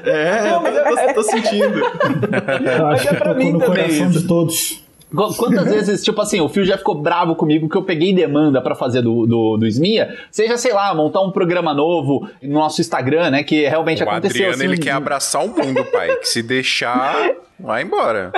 É, 0.04 0.50
eu 0.52 1.08
tô, 1.08 1.14
tô 1.16 1.24
sentindo. 1.24 1.80
Eu 1.80 2.88
acho 2.88 3.06
Mas 3.06 3.06
é 3.06 3.10
que 3.10 3.16
pra 3.16 3.34
mim 3.34 3.54
no 3.54 3.60
também 3.60 3.84
coração 3.86 4.10
isso. 4.10 4.20
de 4.20 4.28
todos. 4.28 4.84
Qu- 5.16 5.36
Quantas 5.36 5.66
vezes, 5.66 6.04
tipo 6.04 6.22
assim, 6.22 6.40
o 6.40 6.48
Fio 6.50 6.64
já 6.66 6.78
ficou 6.78 6.96
bravo 6.96 7.36
comigo 7.36 7.68
que 7.70 7.76
eu 7.78 7.84
peguei 7.84 8.14
demanda 8.14 8.62
pra 8.62 8.76
fazer 8.76 9.02
do, 9.02 9.26
do, 9.26 9.58
do 9.58 9.68
SMIA, 9.68 10.18
seja, 10.32 10.58
sei 10.58 10.74
lá, 10.74 10.94
montar 10.96 11.22
um 11.22 11.32
programa 11.32 11.74
novo 11.74 12.28
no 12.42 12.54
nosso 12.54 12.80
Instagram, 12.82 13.30
né, 13.32 13.44
que 13.44 13.68
realmente 13.68 14.02
O 14.04 14.10
aconteceu 14.10 14.46
Adriano, 14.50 14.54
assim. 14.56 14.64
ele 14.64 14.78
quer 14.78 14.92
abraçar 14.92 15.44
o 15.44 15.50
mundo, 15.50 15.84
pai. 15.92 16.16
Que 16.18 16.28
se 16.28 16.42
deixar, 16.42 17.16
vai 17.60 17.84
embora. 17.84 18.32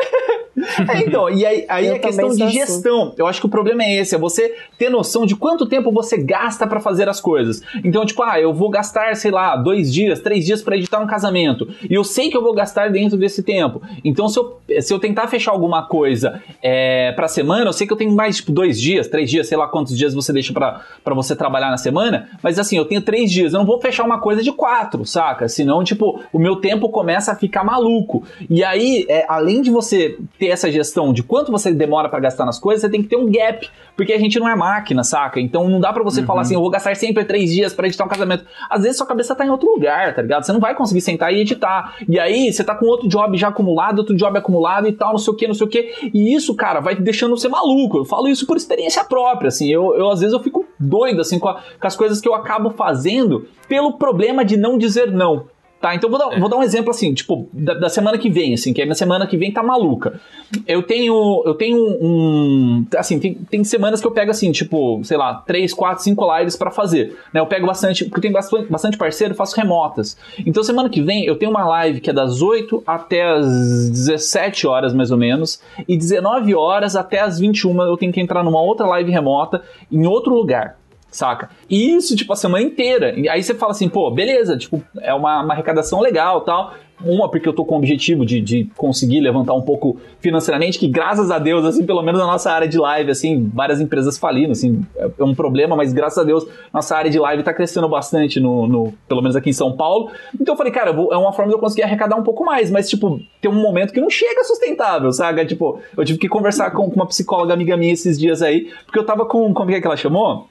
É, 0.89 0.99
então, 0.99 1.29
e 1.29 1.45
aí, 1.45 1.65
aí 1.67 1.87
é 1.87 1.99
questão 1.99 2.29
de 2.29 2.43
assim. 2.43 2.53
gestão. 2.53 3.13
Eu 3.17 3.27
acho 3.27 3.39
que 3.39 3.45
o 3.45 3.49
problema 3.49 3.83
é 3.83 3.95
esse, 3.95 4.15
é 4.15 4.17
você 4.17 4.55
ter 4.77 4.89
noção 4.89 5.25
de 5.25 5.35
quanto 5.35 5.65
tempo 5.65 5.91
você 5.91 6.17
gasta 6.17 6.67
pra 6.67 6.79
fazer 6.79 7.07
as 7.07 7.19
coisas. 7.21 7.61
Então, 7.83 8.05
tipo, 8.05 8.21
ah, 8.23 8.39
eu 8.39 8.53
vou 8.53 8.69
gastar, 8.69 9.15
sei 9.15 9.31
lá, 9.31 9.55
dois 9.55 9.93
dias, 9.93 10.19
três 10.19 10.45
dias 10.45 10.61
pra 10.61 10.75
editar 10.75 10.99
um 10.99 11.07
casamento. 11.07 11.67
E 11.89 11.93
eu 11.93 12.03
sei 12.03 12.29
que 12.29 12.37
eu 12.37 12.41
vou 12.41 12.53
gastar 12.53 12.89
dentro 12.89 13.17
desse 13.17 13.43
tempo. 13.43 13.81
Então, 14.03 14.27
se 14.27 14.39
eu, 14.39 14.59
se 14.81 14.93
eu 14.93 14.99
tentar 14.99 15.27
fechar 15.27 15.51
alguma 15.51 15.87
coisa 15.87 16.41
é, 16.61 17.11
pra 17.13 17.27
semana, 17.27 17.65
eu 17.65 17.73
sei 17.73 17.87
que 17.87 17.93
eu 17.93 17.97
tenho 17.97 18.13
mais, 18.13 18.37
tipo, 18.37 18.51
dois 18.51 18.79
dias, 18.79 19.07
três 19.07 19.29
dias, 19.29 19.47
sei 19.47 19.57
lá 19.57 19.67
quantos 19.67 19.97
dias 19.97 20.13
você 20.13 20.31
deixa 20.33 20.53
pra 20.53 20.81
pra 21.03 21.13
você 21.13 21.35
trabalhar 21.35 21.69
na 21.69 21.77
semana. 21.77 22.29
Mas 22.41 22.57
assim, 22.57 22.77
eu 22.77 22.85
tenho 22.85 23.01
três 23.01 23.31
dias, 23.31 23.53
eu 23.53 23.59
não 23.59 23.65
vou 23.65 23.79
fechar 23.79 24.03
uma 24.03 24.19
coisa 24.19 24.41
de 24.41 24.51
quatro, 24.51 25.05
saca? 25.05 25.47
Senão, 25.47 25.83
tipo, 25.83 26.21
o 26.31 26.39
meu 26.39 26.57
tempo 26.57 26.89
começa 26.89 27.31
a 27.31 27.35
ficar 27.35 27.63
maluco. 27.63 28.23
E 28.49 28.63
aí, 28.63 29.05
é, 29.07 29.25
além 29.27 29.61
de 29.61 29.69
você 29.69 30.17
ter 30.39 30.47
essa 30.53 30.71
gestão 30.71 31.11
de 31.11 31.21
quanto 31.23 31.51
você 31.51 31.71
demora 31.73 32.07
para 32.09 32.19
gastar 32.19 32.45
nas 32.45 32.57
coisas, 32.59 32.81
você 32.81 32.89
tem 32.89 33.01
que 33.01 33.09
ter 33.09 33.15
um 33.17 33.29
gap, 33.29 33.69
porque 33.97 34.13
a 34.13 34.17
gente 34.19 34.39
não 34.39 34.47
é 34.47 34.55
máquina, 34.55 35.03
saca? 35.03 35.39
Então 35.39 35.67
não 35.69 35.79
dá 35.79 35.91
para 35.91 36.03
você 36.03 36.23
falar 36.23 36.41
assim, 36.41 36.55
eu 36.55 36.61
vou 36.61 36.69
gastar 36.69 36.95
sempre 36.95 37.25
três 37.25 37.51
dias 37.51 37.73
para 37.73 37.87
editar 37.87 38.05
um 38.05 38.07
casamento. 38.07 38.45
Às 38.69 38.83
vezes 38.83 38.97
sua 38.97 39.05
cabeça 39.05 39.35
tá 39.35 39.45
em 39.45 39.49
outro 39.49 39.69
lugar, 39.69 40.15
tá 40.15 40.21
ligado? 40.21 40.43
Você 40.43 40.53
não 40.53 40.59
vai 40.59 40.73
conseguir 40.75 41.01
sentar 41.01 41.33
e 41.33 41.41
editar. 41.41 41.95
E 42.07 42.19
aí 42.19 42.51
você 42.51 42.63
tá 42.63 42.73
com 42.75 42.85
outro 42.85 43.07
job 43.07 43.37
já 43.37 43.49
acumulado, 43.49 43.99
outro 43.99 44.15
job 44.15 44.37
acumulado 44.37 44.87
e 44.87 44.93
tal, 44.93 45.11
não 45.11 45.17
sei 45.17 45.33
o 45.33 45.35
que, 45.35 45.47
não 45.47 45.53
sei 45.53 45.67
o 45.67 45.69
que. 45.69 46.09
E 46.13 46.33
isso, 46.35 46.55
cara, 46.55 46.79
vai 46.79 46.95
te 46.95 47.01
deixando 47.01 47.37
você 47.37 47.49
maluco. 47.49 47.97
Eu 47.97 48.05
falo 48.05 48.27
isso 48.27 48.45
por 48.47 48.55
experiência 48.57 49.03
própria, 49.03 49.47
assim. 49.49 49.69
Eu, 49.71 49.95
eu 49.95 50.09
às 50.09 50.19
vezes 50.19 50.33
eu 50.33 50.39
fico 50.41 50.65
doido, 50.79 51.21
assim, 51.21 51.39
com, 51.39 51.49
a- 51.49 51.61
com 51.79 51.87
as 51.87 51.95
coisas 51.95 52.19
que 52.21 52.27
eu 52.27 52.33
acabo 52.33 52.69
fazendo 52.71 53.47
pelo 53.67 53.93
problema 53.97 54.43
de 54.45 54.57
não 54.57 54.77
dizer 54.77 55.11
não. 55.11 55.45
Tá, 55.83 55.93
então 55.93 56.09
vou 56.09 56.17
dar, 56.17 56.39
vou 56.39 56.47
dar 56.47 56.55
um 56.55 56.63
exemplo 56.63 56.91
assim, 56.91 57.13
tipo, 57.13 57.49
da, 57.51 57.73
da 57.73 57.89
semana 57.89 58.17
que 58.17 58.29
vem, 58.29 58.53
assim, 58.53 58.71
que 58.71 58.81
a 58.81 58.85
minha 58.85 58.95
semana 58.95 59.27
que 59.27 59.35
vem 59.35 59.51
tá 59.51 59.61
maluca. 59.61 60.17
Eu 60.65 60.81
tenho, 60.81 61.43
eu 61.45 61.53
tenho 61.55 61.77
um, 61.77 62.85
assim, 62.95 63.19
tem, 63.19 63.33
tem 63.33 63.65
semanas 63.65 63.99
que 63.99 64.07
eu 64.07 64.11
pego 64.11 64.31
assim, 64.31 64.49
tipo, 64.53 65.01
sei 65.03 65.17
lá, 65.17 65.43
3, 65.45 65.73
4, 65.73 66.01
5 66.01 66.37
lives 66.37 66.55
pra 66.55 66.71
fazer, 66.71 67.17
né? 67.33 67.41
Eu 67.41 67.47
pego 67.47 67.67
bastante, 67.67 68.05
porque 68.05 68.19
eu 68.19 68.21
tenho 68.21 68.33
bastante, 68.33 68.71
bastante 68.71 68.97
parceiro, 68.97 69.35
faço 69.35 69.57
remotas. 69.57 70.15
Então 70.45 70.63
semana 70.63 70.87
que 70.87 71.01
vem 71.01 71.25
eu 71.25 71.37
tenho 71.37 71.51
uma 71.51 71.65
live 71.65 71.99
que 71.99 72.09
é 72.09 72.13
das 72.13 72.41
8 72.41 72.81
até 72.87 73.29
as 73.29 73.89
17 73.89 74.65
horas 74.65 74.93
mais 74.93 75.11
ou 75.11 75.17
menos, 75.17 75.59
e 75.85 75.97
19 75.97 76.55
horas 76.55 76.95
até 76.95 77.19
as 77.19 77.39
21 77.39 77.81
eu 77.81 77.97
tenho 77.97 78.13
que 78.13 78.21
entrar 78.21 78.41
numa 78.41 78.61
outra 78.61 78.87
live 78.87 79.11
remota 79.11 79.61
em 79.91 80.07
outro 80.07 80.33
lugar 80.33 80.77
saca? 81.13 81.49
E 81.69 81.95
isso, 81.95 82.15
tipo, 82.15 82.33
a 82.33 82.35
semana 82.35 82.63
inteira. 82.63 83.17
E 83.17 83.29
aí 83.29 83.41
você 83.41 83.53
fala 83.53 83.71
assim, 83.71 83.87
pô, 83.87 84.11
beleza, 84.11 84.57
tipo, 84.57 84.83
é 85.01 85.13
uma, 85.13 85.41
uma 85.41 85.53
arrecadação 85.53 86.01
legal 86.01 86.41
tal. 86.41 86.73
Uma, 87.03 87.29
porque 87.29 87.49
eu 87.49 87.53
tô 87.53 87.65
com 87.65 87.75
o 87.75 87.77
objetivo 87.79 88.25
de, 88.25 88.39
de 88.39 88.69
conseguir 88.77 89.19
levantar 89.19 89.53
um 89.53 89.61
pouco 89.61 89.97
financeiramente, 90.19 90.79
que 90.79 90.87
graças 90.87 91.31
a 91.31 91.37
Deus, 91.37 91.65
assim, 91.65 91.85
pelo 91.85 92.01
menos 92.01 92.19
na 92.19 92.25
nossa 92.25 92.49
área 92.49 92.67
de 92.67 92.77
live, 92.77 93.11
assim, 93.11 93.51
várias 93.53 93.81
empresas 93.81 94.17
falindo, 94.17 94.51
assim, 94.53 94.81
é 94.95 95.09
é 95.19 95.23
um 95.23 95.35
problema, 95.35 95.75
mas 95.75 95.91
graças 95.91 96.17
a 96.17 96.23
Deus, 96.23 96.45
nossa 96.73 96.95
área 96.95 97.11
de 97.11 97.19
live 97.19 97.43
tá 97.43 97.53
crescendo 97.53 97.87
bastante, 97.89 98.39
no, 98.39 98.67
no 98.67 98.93
pelo 99.07 99.21
menos 99.21 99.35
aqui 99.35 99.49
em 99.49 99.53
São 99.53 99.75
Paulo. 99.75 100.11
Então 100.39 100.53
eu 100.53 100.57
falei, 100.57 100.71
cara, 100.71 100.91
é 100.91 101.17
uma 101.17 101.33
forma 101.33 101.49
de 101.49 101.55
eu 101.55 101.59
conseguir 101.59 101.83
arrecadar 101.83 102.15
um 102.15 102.23
pouco 102.23 102.45
mais, 102.45 102.71
mas, 102.71 102.89
tipo, 102.89 103.19
tem 103.41 103.51
um 103.51 103.61
momento 103.61 103.93
que 103.93 103.99
não 103.99 104.09
chega 104.09 104.43
sustentável, 104.43 105.11
saca? 105.11 105.45
Tipo, 105.45 105.79
eu 105.97 106.05
tive 106.05 106.19
que 106.19 106.29
conversar 106.29 106.71
com, 106.71 106.89
com 106.89 106.95
uma 106.95 107.07
psicóloga 107.07 107.53
amiga 107.53 107.75
minha 107.75 107.93
esses 107.93 108.17
dias 108.17 108.41
aí, 108.41 108.69
porque 108.85 108.99
eu 108.99 109.05
tava 109.05 109.25
com, 109.25 109.53
como 109.53 109.71
é 109.71 109.81
que 109.81 109.87
ela 109.87 109.97
chamou? 109.97 110.47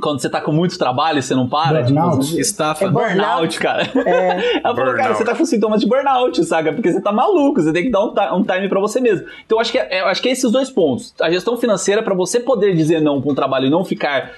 Quando 0.00 0.20
você 0.20 0.28
tá 0.28 0.40
com 0.40 0.52
muito 0.52 0.78
trabalho 0.78 1.18
e 1.18 1.22
você 1.22 1.34
não 1.34 1.48
para, 1.48 1.82
Burnout. 1.82 2.26
tipo, 2.26 2.40
Estafa. 2.40 2.84
É 2.86 2.88
burnout, 2.88 3.58
cara. 3.58 3.82
Ela 4.64 4.74
falou, 4.74 4.94
cara, 4.94 5.14
você 5.14 5.24
tá 5.24 5.34
com 5.34 5.44
sintomas 5.44 5.80
de 5.80 5.86
burnout, 5.86 6.42
saca? 6.44 6.72
Porque 6.72 6.92
você 6.92 7.00
tá 7.00 7.12
maluco, 7.12 7.60
você 7.60 7.72
tem 7.72 7.84
que 7.84 7.90
dar 7.90 8.04
um, 8.04 8.36
um 8.36 8.42
time 8.42 8.68
pra 8.68 8.80
você 8.80 9.00
mesmo. 9.00 9.26
Então 9.44 9.58
eu 9.58 9.60
acho 9.60 9.72
que 9.72 9.78
é, 9.78 10.00
eu 10.02 10.06
acho 10.06 10.22
que 10.22 10.28
é 10.28 10.32
esses 10.32 10.50
dois 10.50 10.70
pontos. 10.70 11.14
A 11.20 11.30
gestão 11.30 11.56
financeira 11.56 12.02
pra 12.02 12.14
você 12.14 12.40
poder 12.40 12.74
dizer 12.74 13.00
não 13.00 13.20
pra 13.20 13.32
um 13.32 13.34
trabalho 13.34 13.66
e 13.66 13.70
não 13.70 13.84
ficar 13.84 14.30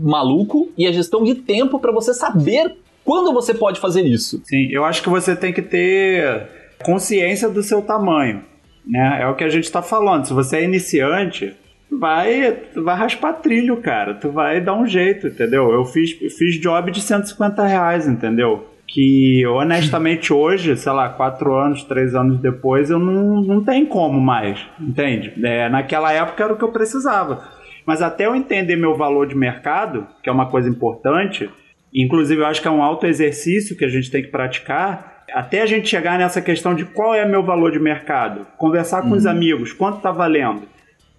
maluco, 0.00 0.70
e 0.76 0.86
a 0.86 0.92
gestão 0.92 1.24
de 1.24 1.34
tempo 1.34 1.78
pra 1.78 1.90
você 1.92 2.14
saber 2.14 2.76
quando 3.04 3.32
você 3.32 3.54
pode 3.54 3.80
fazer 3.80 4.02
isso. 4.02 4.40
Sim, 4.44 4.68
eu 4.70 4.84
acho 4.84 5.02
que 5.02 5.08
você 5.08 5.34
tem 5.34 5.52
que 5.52 5.62
ter 5.62 6.46
consciência 6.84 7.48
do 7.48 7.62
seu 7.62 7.82
tamanho, 7.82 8.42
né? 8.86 9.18
É 9.22 9.26
o 9.26 9.34
que 9.34 9.44
a 9.44 9.48
gente 9.48 9.64
está 9.64 9.82
falando. 9.82 10.26
Se 10.26 10.32
você 10.32 10.58
é 10.58 10.64
iniciante, 10.64 11.54
vai, 11.90 12.56
vai 12.74 12.96
raspar 12.96 13.34
trilho, 13.34 13.76
cara. 13.78 14.14
Tu 14.14 14.30
vai 14.30 14.60
dar 14.60 14.74
um 14.74 14.86
jeito, 14.86 15.28
entendeu? 15.28 15.70
Eu 15.70 15.84
fiz, 15.84 16.12
fiz 16.12 16.60
job 16.60 16.90
de 16.90 17.00
150 17.00 17.64
reais, 17.66 18.06
entendeu? 18.06 18.66
Que 18.86 19.46
honestamente 19.46 20.32
hoje, 20.34 20.76
sei 20.76 20.92
lá, 20.92 21.08
quatro 21.08 21.54
anos, 21.54 21.84
três 21.84 22.14
anos 22.14 22.38
depois, 22.40 22.90
eu 22.90 22.98
não, 22.98 23.42
não 23.42 23.64
tem 23.64 23.84
como 23.86 24.20
mais, 24.20 24.60
entende? 24.80 25.32
É, 25.44 25.68
naquela 25.68 26.12
época 26.12 26.44
era 26.44 26.52
o 26.52 26.56
que 26.56 26.64
eu 26.64 26.72
precisava. 26.72 27.42
Mas 27.86 28.02
até 28.02 28.26
eu 28.26 28.34
entender 28.34 28.76
meu 28.76 28.96
valor 28.96 29.26
de 29.26 29.34
mercado, 29.34 30.06
que 30.22 30.28
é 30.28 30.32
uma 30.32 30.50
coisa 30.50 30.68
importante, 30.68 31.48
Inclusive, 31.94 32.42
eu 32.42 32.46
acho 32.46 32.60
que 32.60 32.68
é 32.68 32.70
um 32.70 32.82
alto 32.82 33.06
exercício 33.06 33.76
que 33.76 33.84
a 33.84 33.88
gente 33.88 34.10
tem 34.10 34.22
que 34.22 34.28
praticar 34.28 35.24
até 35.34 35.60
a 35.60 35.66
gente 35.66 35.88
chegar 35.88 36.18
nessa 36.18 36.40
questão 36.40 36.74
de 36.74 36.84
qual 36.84 37.14
é 37.14 37.26
meu 37.26 37.42
valor 37.42 37.70
de 37.70 37.78
mercado. 37.78 38.46
Conversar 38.56 39.02
com 39.02 39.10
os 39.10 39.26
amigos, 39.26 39.72
quanto 39.72 39.98
está 39.98 40.10
valendo. 40.10 40.62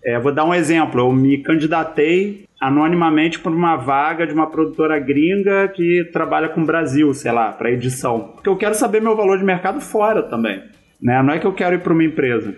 É, 0.04 0.20
vou 0.20 0.32
dar 0.32 0.46
um 0.46 0.54
exemplo. 0.54 1.02
Eu 1.02 1.12
me 1.12 1.38
candidatei 1.40 2.46
anonimamente 2.60 3.40
por 3.40 3.52
uma 3.52 3.76
vaga 3.76 4.28
de 4.28 4.34
uma 4.34 4.48
produtora 4.48 5.00
gringa 5.00 5.68
que 5.70 6.10
trabalha 6.12 6.50
com 6.50 6.62
o 6.62 6.66
Brasil, 6.66 7.14
sei 7.14 7.32
lá, 7.32 7.52
para 7.52 7.72
edição. 7.72 8.32
Porque 8.36 8.50
eu 8.50 8.58
quero 8.58 8.76
saber 8.76 9.02
meu 9.02 9.16
valor 9.16 9.38
de 9.38 9.44
mercado 9.44 9.80
fora 9.80 10.24
também. 10.24 10.62
Né? 11.02 11.22
Não 11.24 11.34
é 11.34 11.40
que 11.40 11.48
eu 11.48 11.54
quero 11.54 11.76
ir 11.76 11.80
para 11.80 11.94
uma 11.94 12.04
empresa. 12.04 12.54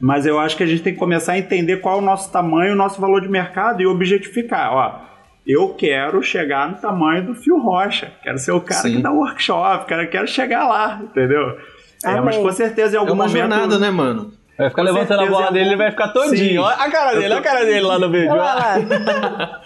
Mas 0.00 0.26
eu 0.26 0.38
acho 0.38 0.56
que 0.56 0.62
a 0.62 0.66
gente 0.66 0.82
tem 0.82 0.92
que 0.92 0.98
começar 0.98 1.32
a 1.32 1.38
entender 1.38 1.78
qual 1.78 1.96
é 1.96 1.98
o 1.98 2.04
nosso 2.04 2.30
tamanho, 2.32 2.72
o 2.72 2.76
nosso 2.76 3.00
valor 3.00 3.20
de 3.20 3.28
mercado 3.28 3.82
e 3.82 3.86
objetificar. 3.86 4.72
Ó, 4.72 5.00
eu 5.46 5.70
quero 5.74 6.22
chegar 6.22 6.68
no 6.68 6.76
tamanho 6.76 7.26
do 7.26 7.34
Fio 7.34 7.58
Rocha. 7.58 8.12
Quero 8.22 8.38
ser 8.38 8.52
o 8.52 8.60
cara 8.60 8.82
Sim. 8.82 8.96
que 8.96 9.02
dá 9.02 9.10
workshop, 9.10 9.86
cara, 9.86 10.06
quero 10.06 10.28
chegar 10.28 10.68
lá, 10.68 11.00
entendeu? 11.02 11.56
É, 12.04 12.20
mas 12.20 12.36
com 12.36 12.52
certeza 12.52 12.94
em 12.94 12.96
É 12.96 13.00
algum 13.00 13.14
uma 13.14 13.26
momento... 13.26 13.40
jornada, 13.40 13.78
né, 13.78 13.90
mano? 13.90 14.32
Vai 14.58 14.70
ficar 14.70 14.82
Com 14.82 14.92
levantando 14.92 15.22
a 15.22 15.26
bola 15.26 15.46
é 15.46 15.52
dele, 15.52 15.68
ele 15.68 15.76
vai 15.76 15.90
ficar 15.92 16.08
todinho. 16.08 16.36
Sim. 16.36 16.58
Olha 16.58 16.74
a 16.74 16.90
cara 16.90 17.12
dele, 17.12 17.26
olha 17.26 17.38
a 17.38 17.42
cara 17.42 17.64
dele 17.64 17.80
lá 17.80 17.98
no 17.98 18.10
vídeo. 18.10 18.30
Olha 18.30 18.42
lá. 18.42 19.60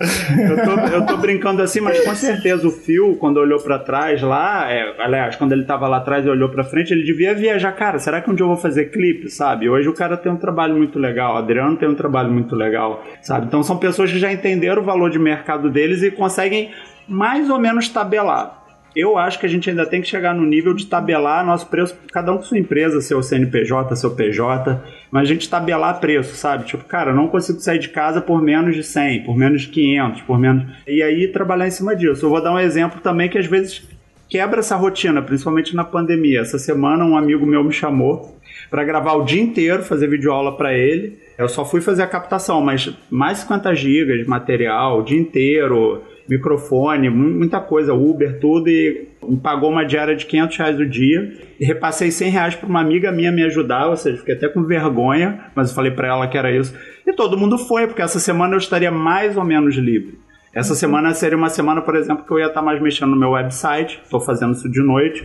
Eu 0.00 0.64
tô, 0.64 0.94
eu 0.94 1.06
tô 1.06 1.16
brincando 1.16 1.60
assim, 1.60 1.80
mas 1.80 2.00
com 2.04 2.14
certeza 2.14 2.66
o 2.66 2.70
Phil, 2.70 3.16
quando 3.18 3.38
olhou 3.38 3.60
pra 3.60 3.80
trás 3.80 4.22
lá, 4.22 4.70
é, 4.70 4.94
aliás, 5.02 5.34
quando 5.34 5.52
ele 5.52 5.64
tava 5.64 5.88
lá 5.88 5.96
atrás 5.96 6.24
e 6.24 6.28
olhou 6.28 6.48
pra 6.48 6.62
frente, 6.62 6.92
ele 6.92 7.02
devia 7.02 7.34
viajar. 7.34 7.72
Cara, 7.72 7.98
será 7.98 8.20
que 8.20 8.30
um 8.30 8.34
dia 8.34 8.44
eu 8.44 8.48
vou 8.48 8.56
fazer 8.56 8.86
clipe, 8.86 9.28
sabe? 9.28 9.68
Hoje 9.68 9.88
o 9.88 9.92
cara 9.92 10.16
tem 10.16 10.30
um 10.30 10.36
trabalho 10.36 10.76
muito 10.76 11.00
legal, 11.00 11.34
o 11.34 11.38
Adriano 11.38 11.76
tem 11.76 11.88
um 11.88 11.96
trabalho 11.96 12.30
muito 12.30 12.54
legal, 12.54 13.02
sabe? 13.20 13.46
Então 13.46 13.62
são 13.64 13.76
pessoas 13.76 14.12
que 14.12 14.20
já 14.20 14.32
entenderam 14.32 14.82
o 14.82 14.84
valor 14.84 15.10
de 15.10 15.18
mercado 15.18 15.68
deles 15.68 16.00
e 16.02 16.12
conseguem 16.12 16.70
mais 17.08 17.50
ou 17.50 17.58
menos 17.58 17.88
tabelar. 17.88 18.67
Eu 18.98 19.16
acho 19.16 19.38
que 19.38 19.46
a 19.46 19.48
gente 19.48 19.70
ainda 19.70 19.86
tem 19.86 20.02
que 20.02 20.08
chegar 20.08 20.34
no 20.34 20.44
nível 20.44 20.74
de 20.74 20.84
tabelar 20.84 21.46
nosso 21.46 21.68
preço, 21.68 21.96
cada 22.12 22.32
um 22.32 22.38
com 22.38 22.42
sua 22.42 22.58
empresa, 22.58 23.00
seu 23.00 23.22
CNPJ, 23.22 23.94
seu 23.94 24.10
PJ, 24.10 24.82
mas 25.08 25.22
a 25.22 25.32
gente 25.32 25.48
tabelar 25.48 26.00
preço, 26.00 26.34
sabe? 26.34 26.64
Tipo, 26.64 26.82
cara, 26.82 27.12
eu 27.12 27.14
não 27.14 27.28
consigo 27.28 27.60
sair 27.60 27.78
de 27.78 27.90
casa 27.90 28.20
por 28.20 28.42
menos 28.42 28.74
de 28.74 28.82
100, 28.82 29.22
por 29.22 29.36
menos 29.36 29.62
de 29.62 29.68
500, 29.68 30.22
por 30.22 30.36
menos. 30.36 30.64
E 30.84 31.00
aí 31.00 31.28
trabalhar 31.28 31.68
em 31.68 31.70
cima 31.70 31.94
disso. 31.94 32.26
Eu 32.26 32.30
vou 32.30 32.42
dar 32.42 32.52
um 32.52 32.58
exemplo 32.58 33.00
também 33.00 33.28
que 33.28 33.38
às 33.38 33.46
vezes 33.46 33.86
quebra 34.28 34.58
essa 34.58 34.74
rotina, 34.74 35.22
principalmente 35.22 35.76
na 35.76 35.84
pandemia. 35.84 36.40
Essa 36.40 36.58
semana 36.58 37.04
um 37.04 37.16
amigo 37.16 37.46
meu 37.46 37.62
me 37.62 37.72
chamou 37.72 38.36
para 38.68 38.82
gravar 38.82 39.12
o 39.12 39.24
dia 39.24 39.40
inteiro, 39.40 39.84
fazer 39.84 40.08
videoaula 40.08 40.56
para 40.56 40.76
ele. 40.76 41.18
Eu 41.38 41.48
só 41.48 41.64
fui 41.64 41.80
fazer 41.80 42.02
a 42.02 42.06
captação, 42.08 42.60
mas 42.60 42.92
mais 43.08 43.38
50 43.38 43.72
gigas 43.76 44.18
de 44.18 44.28
material, 44.28 44.98
o 44.98 45.02
dia 45.04 45.20
inteiro, 45.20 46.02
microfone, 46.28 47.08
mu- 47.10 47.38
muita 47.38 47.60
coisa, 47.60 47.92
Uber, 47.94 48.38
tudo, 48.38 48.68
e 48.68 49.08
pagou 49.42 49.70
uma 49.70 49.84
diária 49.84 50.14
de 50.14 50.26
500 50.26 50.56
reais 50.56 50.78
o 50.80 50.86
dia. 50.86 51.32
E 51.58 51.64
repassei 51.64 52.10
100 52.10 52.30
reais 52.30 52.54
para 52.54 52.68
uma 52.68 52.80
amiga 52.80 53.10
minha 53.10 53.32
me 53.32 53.42
ajudar, 53.44 53.86
ou 53.88 53.96
seja, 53.96 54.18
fiquei 54.18 54.34
até 54.34 54.48
com 54.48 54.62
vergonha, 54.64 55.40
mas 55.54 55.70
eu 55.70 55.74
falei 55.74 55.90
para 55.90 56.08
ela 56.08 56.28
que 56.28 56.36
era 56.38 56.50
isso. 56.50 56.74
E 57.06 57.12
todo 57.12 57.36
mundo 57.38 57.56
foi, 57.58 57.86
porque 57.86 58.02
essa 58.02 58.18
semana 58.20 58.54
eu 58.54 58.58
estaria 58.58 58.90
mais 58.90 59.36
ou 59.36 59.44
menos 59.44 59.76
livre. 59.76 60.18
Essa 60.54 60.74
semana 60.74 61.12
seria 61.14 61.36
uma 61.36 61.48
semana, 61.50 61.80
por 61.82 61.94
exemplo, 61.96 62.24
que 62.24 62.30
eu 62.32 62.38
ia 62.38 62.46
estar 62.46 62.62
mais 62.62 62.80
mexendo 62.80 63.10
no 63.10 63.16
meu 63.16 63.30
website, 63.30 64.00
estou 64.02 64.20
fazendo 64.20 64.52
isso 64.52 64.68
de 64.70 64.80
noite. 64.82 65.24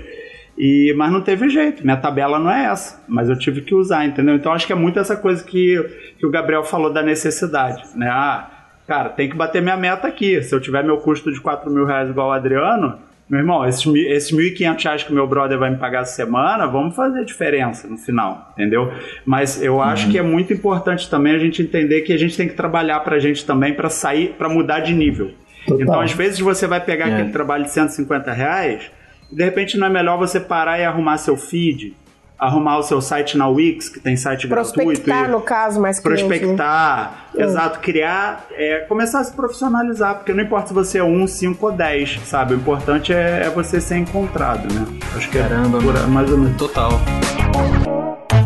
E, 0.58 0.94
mas 0.96 1.12
não 1.12 1.22
teve 1.22 1.50
jeito, 1.50 1.84
minha 1.84 1.98
tabela 1.98 2.38
não 2.38 2.52
é 2.52 2.66
essa, 2.66 3.04
mas 3.08 3.28
eu 3.28 3.36
tive 3.40 3.62
que 3.62 3.74
usar, 3.74 4.06
entendeu? 4.06 4.36
Então 4.36 4.52
acho 4.52 4.68
que 4.68 4.74
é 4.74 4.76
muito 4.76 5.00
essa 5.00 5.16
coisa 5.16 5.44
que, 5.44 5.84
que 6.20 6.26
o 6.28 6.30
Gabriel 6.30 6.64
falou 6.64 6.94
da 6.94 7.02
necessidade, 7.02 7.82
né? 7.96 8.08
Ah, 8.12 8.63
cara, 8.88 9.10
tem 9.10 9.30
que 9.30 9.36
bater 9.36 9.62
minha 9.62 9.78
meta 9.78 10.08
aqui. 10.08 10.42
Se 10.42 10.54
eu 10.54 10.60
tiver 10.62 10.84
meu 10.84 10.98
custo 10.98 11.32
de 11.32 11.40
4 11.40 11.70
mil 11.72 11.86
reais 11.86 12.10
igual 12.10 12.30
o 12.30 12.32
Adriano, 12.32 12.98
meu 13.30 13.40
irmão, 13.40 13.66
esses, 13.66 13.86
esses 13.86 14.32
1.500 14.32 14.84
reais 14.84 15.04
que 15.04 15.12
o 15.12 15.16
meu 15.16 15.26
brother 15.26 15.58
vai 15.58 15.70
me 15.72 15.78
pagar 15.78 16.02
essa 16.02 16.14
semana, 16.14 16.68
vamos 16.68 16.96
fazer 16.96 17.24
diferença 17.26 17.88
no 17.88 17.98
final, 17.98 18.52
entendeu? 18.54 18.92
Mas 19.26 19.62
eu 19.64 19.82
acho 19.82 20.10
que 20.12 20.18
é 20.18 20.22
muito 20.22 20.54
importante 20.54 21.10
também 21.10 21.34
a 21.34 21.40
gente 21.40 21.62
entender 21.62 22.02
que 22.02 22.14
a 22.14 22.18
gente 22.18 22.36
tem 22.36 22.48
que 22.48 22.54
trabalhar 22.54 23.00
pra 23.00 23.18
gente 23.20 23.46
também 23.46 23.74
pra 23.74 23.90
sair, 23.90 24.36
pra 24.38 24.50
mudar 24.50 24.82
de 24.82 24.94
nível. 24.94 25.32
Total. 25.66 25.82
Então, 25.82 26.02
às 26.02 26.12
vezes, 26.12 26.40
você 26.42 26.68
vai 26.68 26.82
pegar 26.82 27.08
É. 27.10 27.14
aquele 27.14 27.30
trabalho 27.32 27.64
de 27.64 27.72
150 27.72 28.32
reais, 28.34 28.92
e 29.32 29.36
de 29.36 29.44
repente 29.44 29.78
não 29.78 29.88
é 29.88 29.90
melhor 29.90 30.18
você 30.18 30.40
parar 30.40 30.78
e 30.80 30.84
arrumar 30.84 31.18
seu 31.18 31.38
feed, 31.38 31.96
arrumar 32.38 32.78
o 32.78 32.84
seu 32.84 33.02
site 33.02 33.38
na 33.38 33.48
Wix, 33.48 33.90
que 33.90 34.00
tem 34.00 34.16
site 34.18 34.48
gratuito. 34.48 34.84
Prospectar, 34.84 35.30
no 35.30 35.42
caso, 35.42 35.80
mais 35.80 36.00
cliente, 36.00 36.24
né? 36.24 36.30
prospectar, 36.30 37.26
Hum. 37.36 37.42
exato, 37.42 37.80
criar, 37.80 38.46
é, 38.52 38.80
começar 38.88 39.20
a 39.20 39.24
se 39.24 39.34
profissionalizar, 39.34 40.16
porque 40.16 40.34
não 40.34 40.44
importa 40.44 40.68
se 40.68 40.74
você 40.74 40.98
é 41.00 41.04
um, 41.04 41.26
cinco 41.26 41.68
ou 41.68 41.72
dez, 41.72 42.20
sabe? 42.26 42.54
O 42.54 42.58
importante 42.58 43.14
é, 43.14 43.44
é 43.46 43.50
você 43.50 43.80
ser 43.80 43.98
encontrado, 43.98 44.72
né? 44.74 44.86
Acho 45.16 45.30
que 45.30 45.38
Caramba, 45.38 45.78
é 45.78 45.82
por, 45.82 46.08
mais 46.10 46.32
ou 46.32 46.38
menos. 46.38 46.58
Total. 46.58 46.92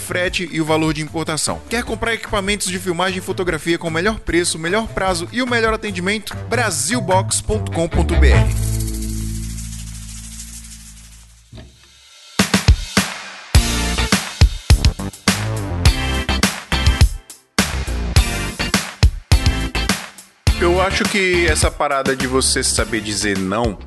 frete 0.00 0.48
e 0.50 0.60
o 0.60 0.64
valor 0.64 0.92
de 0.92 1.02
importação. 1.02 1.60
Quer 1.68 1.84
comprar 1.84 2.14
equipamentos 2.14 2.66
de 2.66 2.78
filmagem 2.78 3.18
e 3.18 3.22
fotografia 3.22 3.78
com 3.78 3.86
o 3.86 3.90
melhor 3.90 4.18
preço, 4.18 4.58
melhor 4.58 4.88
prazo 4.88 5.28
e 5.30 5.42
o 5.42 5.46
melhor 5.46 5.74
atendimento? 5.74 6.34
Brasilbox.com.br 6.48 8.80
Eu 20.60 20.78
acho 20.82 21.04
que 21.04 21.46
essa 21.46 21.70
parada 21.70 22.14
de 22.14 22.26
você 22.26 22.62
saber 22.62 23.00
dizer 23.00 23.38
não 23.38 23.78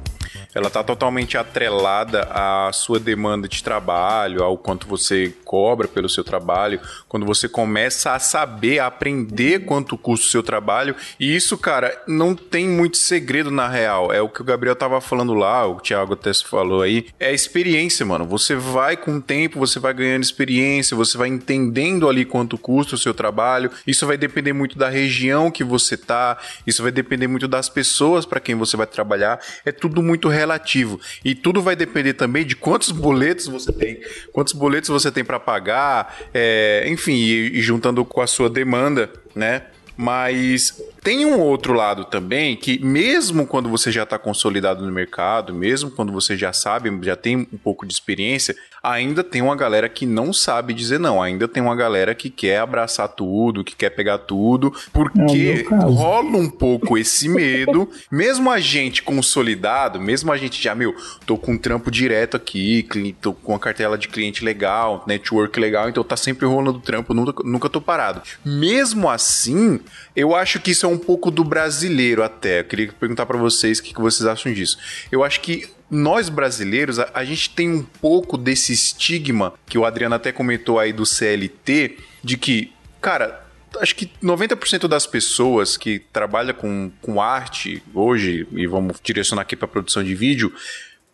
ela 0.54 0.68
está 0.68 0.84
totalmente 0.84 1.38
atrelada 1.38 2.28
à 2.32 2.72
sua 2.74 3.00
demanda 3.00 3.48
de 3.48 3.64
trabalho, 3.64 4.44
ao 4.44 4.58
quanto 4.58 4.88
você 4.88 5.34
cobra 5.44 5.88
pelo 5.88 6.10
seu 6.10 6.24
trabalho, 6.24 6.80
quando 7.08 7.26
você 7.26 7.48
começa 7.50 8.14
a 8.14 8.20
saber, 8.20 8.80
a 8.80 8.88
aprender 8.88 9.66
quanto 9.66 9.98
custa 9.98 10.26
o 10.26 10.30
seu 10.30 10.44
trabalho. 10.44 10.96
E 11.20 11.36
isso, 11.36 11.58
cara, 11.58 12.00
não 12.08 12.36
tem 12.36 12.68
muito 12.68 12.98
segredo 12.98 13.52
na 13.52 13.68
real. 13.68 14.12
É 14.12 14.22
o 14.22 14.30
que 14.30 14.42
o 14.42 14.46
Gabriel 14.46 14.76
tava 14.76 15.00
falando 15.02 15.34
lá, 15.34 15.68
o 15.68 15.80
Thiago 15.80 16.14
até 16.14 16.34
falou 16.34 16.82
aí. 16.82 17.08
É 17.20 17.28
a 17.28 17.32
experiência, 17.32 18.06
mano. 18.06 18.26
Você 18.26 18.56
vai 18.56 18.98
com 18.98 19.18
o 19.18 19.22
tempo, 19.22 19.60
você 19.60 19.80
vai 19.80 19.94
ganhando 19.94 20.24
experiência, 20.24 20.98
você 20.98 21.18
vai 21.18 21.28
entendendo 21.28 22.08
ali 22.10 22.26
quanto 22.26 22.58
custa 22.58 22.96
o 22.96 22.98
seu 22.98 23.14
trabalho. 23.14 23.72
Isso 23.86 24.06
vai 24.06 24.18
depender 24.18 24.54
muito 24.54 24.78
da 24.78 24.90
região 24.90 25.52
que 25.52 25.64
você 25.64 25.98
tá, 25.98 26.38
isso 26.66 26.82
vai 26.82 26.92
depender 26.92 27.28
muito 27.28 27.48
das 27.48 27.70
pessoas 27.70 28.26
para 28.26 28.40
quem 28.40 28.56
você 28.56 28.78
vai 28.78 28.88
trabalhar. 28.88 29.40
É 29.66 29.72
tudo 29.72 30.02
muito 30.02 30.28
relativo. 30.44 31.00
E 31.24 31.34
tudo 31.34 31.62
vai 31.62 31.76
depender 31.76 32.14
também 32.14 32.46
de 32.46 32.56
quantos 32.56 32.92
boletos 32.92 33.48
você 33.48 33.72
tem, 33.72 34.00
quantos 34.32 34.54
boletos 34.54 34.90
você 34.90 35.12
tem 35.12 35.24
para 35.24 35.40
pagar, 35.40 36.16
é, 36.34 36.86
enfim, 36.88 37.16
e, 37.16 37.58
e 37.58 37.62
juntando 37.62 38.04
com 38.06 38.22
a 38.22 38.28
sua 38.28 38.50
demanda, 38.50 39.10
né? 39.36 39.64
Mas 39.96 40.82
tem 41.04 41.26
um 41.26 41.40
outro 41.40 41.74
lado 41.74 42.06
também 42.06 42.56
que, 42.56 42.84
mesmo 42.84 43.46
quando 43.46 43.70
você 43.70 43.92
já 43.92 44.04
está 44.04 44.18
consolidado 44.18 44.84
no 44.84 44.92
mercado, 44.92 45.54
mesmo 45.54 45.92
quando 45.92 46.12
você 46.12 46.36
já 46.36 46.52
sabe, 46.52 46.90
já 47.04 47.16
tem 47.16 47.38
um 47.38 47.58
pouco 47.58 47.86
de 47.86 47.94
experiência, 47.94 48.56
ainda 48.84 49.24
tem 49.24 49.42
uma 49.42 49.56
galera 49.56 49.88
que 49.88 50.06
não 50.06 50.34
sabe 50.34 50.74
dizer 50.74 51.00
não. 51.00 51.22
Ainda 51.22 51.48
tem 51.48 51.64
uma 51.64 51.76
galera 51.76 52.14
que 52.14 52.30
quer 52.30 52.60
abraçar 52.60 53.08
tudo, 53.08 53.64
que 53.64 53.76
quer 53.76 53.90
pegar 53.92 54.18
tudo, 54.18 54.74
porque 54.92 55.66
é 55.66 55.76
rola 55.86 56.38
um 56.38 56.50
pouco 56.50 56.98
esse 56.98 57.30
medo. 57.30 57.90
mesmo 58.12 58.52
a 58.52 58.60
gente 58.60 59.02
consolidado, 59.02 60.02
mesmo 60.02 60.34
a 60.34 60.38
gente 60.38 60.62
já, 60.62 60.76
meu, 60.76 60.94
tô 61.26 61.38
com 61.38 61.54
um 61.54 61.58
trampo 61.58 61.90
direto 61.90 62.36
aqui, 62.36 62.86
tô 63.22 63.34
com 63.34 63.54
uma 63.54 63.60
cartela 63.60 63.98
de 63.98 64.10
cliente 64.10 64.44
legal, 64.44 65.06
network 65.08 65.58
legal, 65.58 65.88
então 65.88 66.04
tá 66.04 66.18
sempre 66.18 66.46
rolando 66.46 66.80
trampo, 66.80 67.14
nunca, 67.14 67.42
nunca 67.44 67.70
tô 67.70 67.80
parado. 67.80 68.22
Mesmo 68.44 69.10
assim, 69.10 69.80
eu 70.14 70.36
acho 70.36 70.60
que 70.60 70.72
isso 70.72 70.86
é 70.86 70.90
um 70.90 70.98
pouco 70.98 71.32
do 71.32 71.46
brasileiro 71.46 72.22
até. 72.22 72.60
Eu 72.60 72.66
queria 72.66 72.92
perguntar 72.92 73.26
para 73.26 73.38
vocês 73.38 73.80
o 73.80 73.84
que, 73.84 73.94
que 73.94 74.02
vocês 74.02 74.28
acham 74.28 74.52
disso. 74.52 74.78
Eu 75.10 75.24
acho 75.24 75.40
que 75.40 75.70
nós 75.94 76.28
brasileiros, 76.28 76.98
a, 76.98 77.12
a, 77.14 77.24
gente 77.24 77.52
tem 77.52 77.70
um 77.70 77.84
pouco 77.84 78.36
desse 78.36 78.74
estigma 78.74 79.54
que 79.68 79.78
o 79.78 79.86
Adriano 79.86 80.16
até 80.16 80.32
comentou 80.32 80.80
aí 80.80 80.92
do 80.92 81.06
CLT, 81.06 81.98
de 82.24 82.36
que, 82.36 82.74
cara, 83.00 83.46
acho 83.80 83.96
que 83.96 84.10
90% 84.22 84.88
das 84.88 85.06
pessoas 85.06 85.78
que 85.78 86.00
trabalham 86.00 86.56
com, 86.56 86.92
com 87.00 87.22
arte 87.22 87.84
hoje, 87.94 88.48
e 88.52 88.66
vamos 88.66 89.00
direcionar 89.04 89.44
aqui 89.44 89.56
para 89.56 89.68
produção 89.68 90.04
de 90.04 90.16
vídeo, 90.16 90.52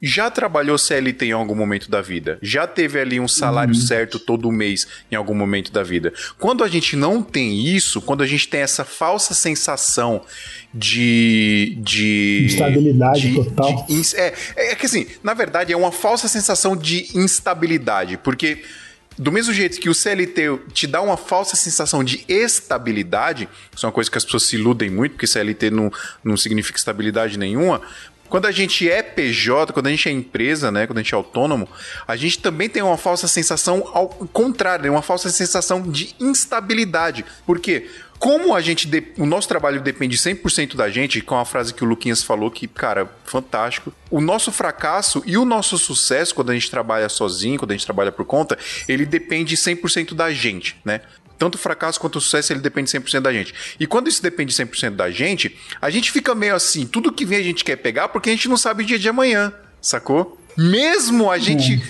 já 0.01 0.31
trabalhou 0.31 0.77
CLT 0.77 1.25
em 1.25 1.31
algum 1.31 1.55
momento 1.55 1.89
da 1.89 2.01
vida, 2.01 2.37
já 2.41 2.65
teve 2.65 2.99
ali 2.99 3.19
um 3.19 3.27
salário 3.27 3.73
uhum. 3.73 3.79
certo 3.79 4.17
todo 4.17 4.51
mês 4.51 4.87
em 5.11 5.15
algum 5.15 5.33
momento 5.33 5.71
da 5.71 5.83
vida. 5.83 6.13
Quando 6.37 6.63
a 6.63 6.67
gente 6.67 6.95
não 6.95 7.21
tem 7.21 7.65
isso, 7.65 8.01
quando 8.01 8.23
a 8.23 8.27
gente 8.27 8.47
tem 8.47 8.61
essa 8.61 8.85
falsa 8.85 9.33
sensação 9.33 10.21
de. 10.73 11.77
de 11.81 12.45
estabilidade 12.45 13.21
de, 13.21 13.35
total. 13.35 13.85
De, 13.87 14.15
é, 14.15 14.33
é 14.55 14.75
que 14.75 14.85
assim, 14.85 15.07
na 15.23 15.33
verdade, 15.33 15.73
é 15.73 15.77
uma 15.77 15.91
falsa 15.91 16.27
sensação 16.27 16.75
de 16.75 17.07
instabilidade, 17.15 18.17
porque. 18.17 18.63
Do 19.17 19.33
mesmo 19.33 19.51
jeito 19.51 19.81
que 19.81 19.89
o 19.89 19.93
CLT 19.93 20.59
te 20.71 20.87
dá 20.87 21.01
uma 21.01 21.17
falsa 21.17 21.57
sensação 21.57 22.05
de 22.05 22.23
estabilidade, 22.25 23.49
isso 23.75 23.85
é 23.85 23.87
uma 23.87 23.91
coisa 23.91 24.09
que 24.09 24.17
as 24.17 24.23
pessoas 24.23 24.43
se 24.43 24.55
iludem 24.55 24.89
muito, 24.89 25.11
porque 25.11 25.27
CLT 25.27 25.69
não, 25.69 25.91
não 26.23 26.37
significa 26.37 26.77
estabilidade 26.77 27.37
nenhuma, 27.37 27.81
quando 28.29 28.45
a 28.45 28.51
gente 28.51 28.89
é 28.89 29.01
PJ, 29.01 29.73
quando 29.73 29.87
a 29.87 29.89
gente 29.89 30.07
é 30.07 30.11
empresa, 30.11 30.71
né, 30.71 30.85
quando 30.85 30.99
a 30.99 31.01
gente 31.01 31.13
é 31.13 31.17
autônomo, 31.17 31.67
a 32.07 32.15
gente 32.15 32.39
também 32.39 32.69
tem 32.69 32.81
uma 32.81 32.97
falsa 32.97 33.27
sensação 33.27 33.89
ao 33.93 34.07
contrário, 34.07 34.83
né, 34.83 34.89
uma 34.89 35.01
falsa 35.01 35.29
sensação 35.29 35.81
de 35.81 36.15
instabilidade. 36.19 37.25
Por 37.45 37.59
quê? 37.59 37.89
Como 38.19 38.53
a 38.53 38.59
gente 38.59 38.85
de... 38.85 39.13
o 39.17 39.25
nosso 39.25 39.47
trabalho 39.47 39.79
depende 39.79 40.17
100% 40.17 40.75
da 40.75 40.89
gente, 40.89 41.21
com 41.21 41.37
a 41.37 41.45
frase 41.45 41.73
que 41.73 41.83
o 41.85 41.87
Luquinhas 41.87 42.21
falou 42.21 42.51
que, 42.51 42.67
cara, 42.67 43.09
fantástico. 43.23 43.93
O 44.11 44.19
nosso 44.19 44.51
fracasso 44.51 45.23
e 45.25 45.37
o 45.37 45.45
nosso 45.45 45.77
sucesso 45.77 46.35
quando 46.35 46.49
a 46.49 46.53
gente 46.53 46.69
trabalha 46.69 47.07
sozinho, 47.07 47.57
quando 47.57 47.71
a 47.71 47.75
gente 47.75 47.85
trabalha 47.85 48.11
por 48.11 48.25
conta, 48.25 48.57
ele 48.89 49.05
depende 49.05 49.55
100% 49.55 50.13
da 50.13 50.33
gente, 50.33 50.75
né? 50.83 50.99
Tanto 51.39 51.55
o 51.55 51.57
fracasso 51.57 51.99
quanto 51.99 52.17
o 52.17 52.21
sucesso 52.21 52.53
ele 52.53 52.59
depende 52.59 52.91
100% 52.91 53.21
da 53.21 53.33
gente. 53.33 53.53
E 53.79 53.87
quando 53.87 54.09
isso 54.09 54.21
depende 54.21 54.53
100% 54.53 54.91
da 54.91 55.09
gente, 55.09 55.57
a 55.81 55.89
gente 55.89 56.11
fica 56.11 56.35
meio 56.35 56.53
assim, 56.53 56.85
tudo 56.85 57.11
que 57.11 57.25
vem 57.25 57.39
a 57.39 57.43
gente 57.43 57.63
quer 57.63 57.77
pegar 57.77 58.09
porque 58.09 58.29
a 58.29 58.33
gente 58.33 58.49
não 58.49 58.57
sabe 58.57 58.83
o 58.83 58.85
dia 58.85 58.99
de 58.99 59.07
amanhã, 59.07 59.53
sacou? 59.81 60.37
Mesmo 60.57 61.31
a 61.31 61.37
gente 61.37 61.81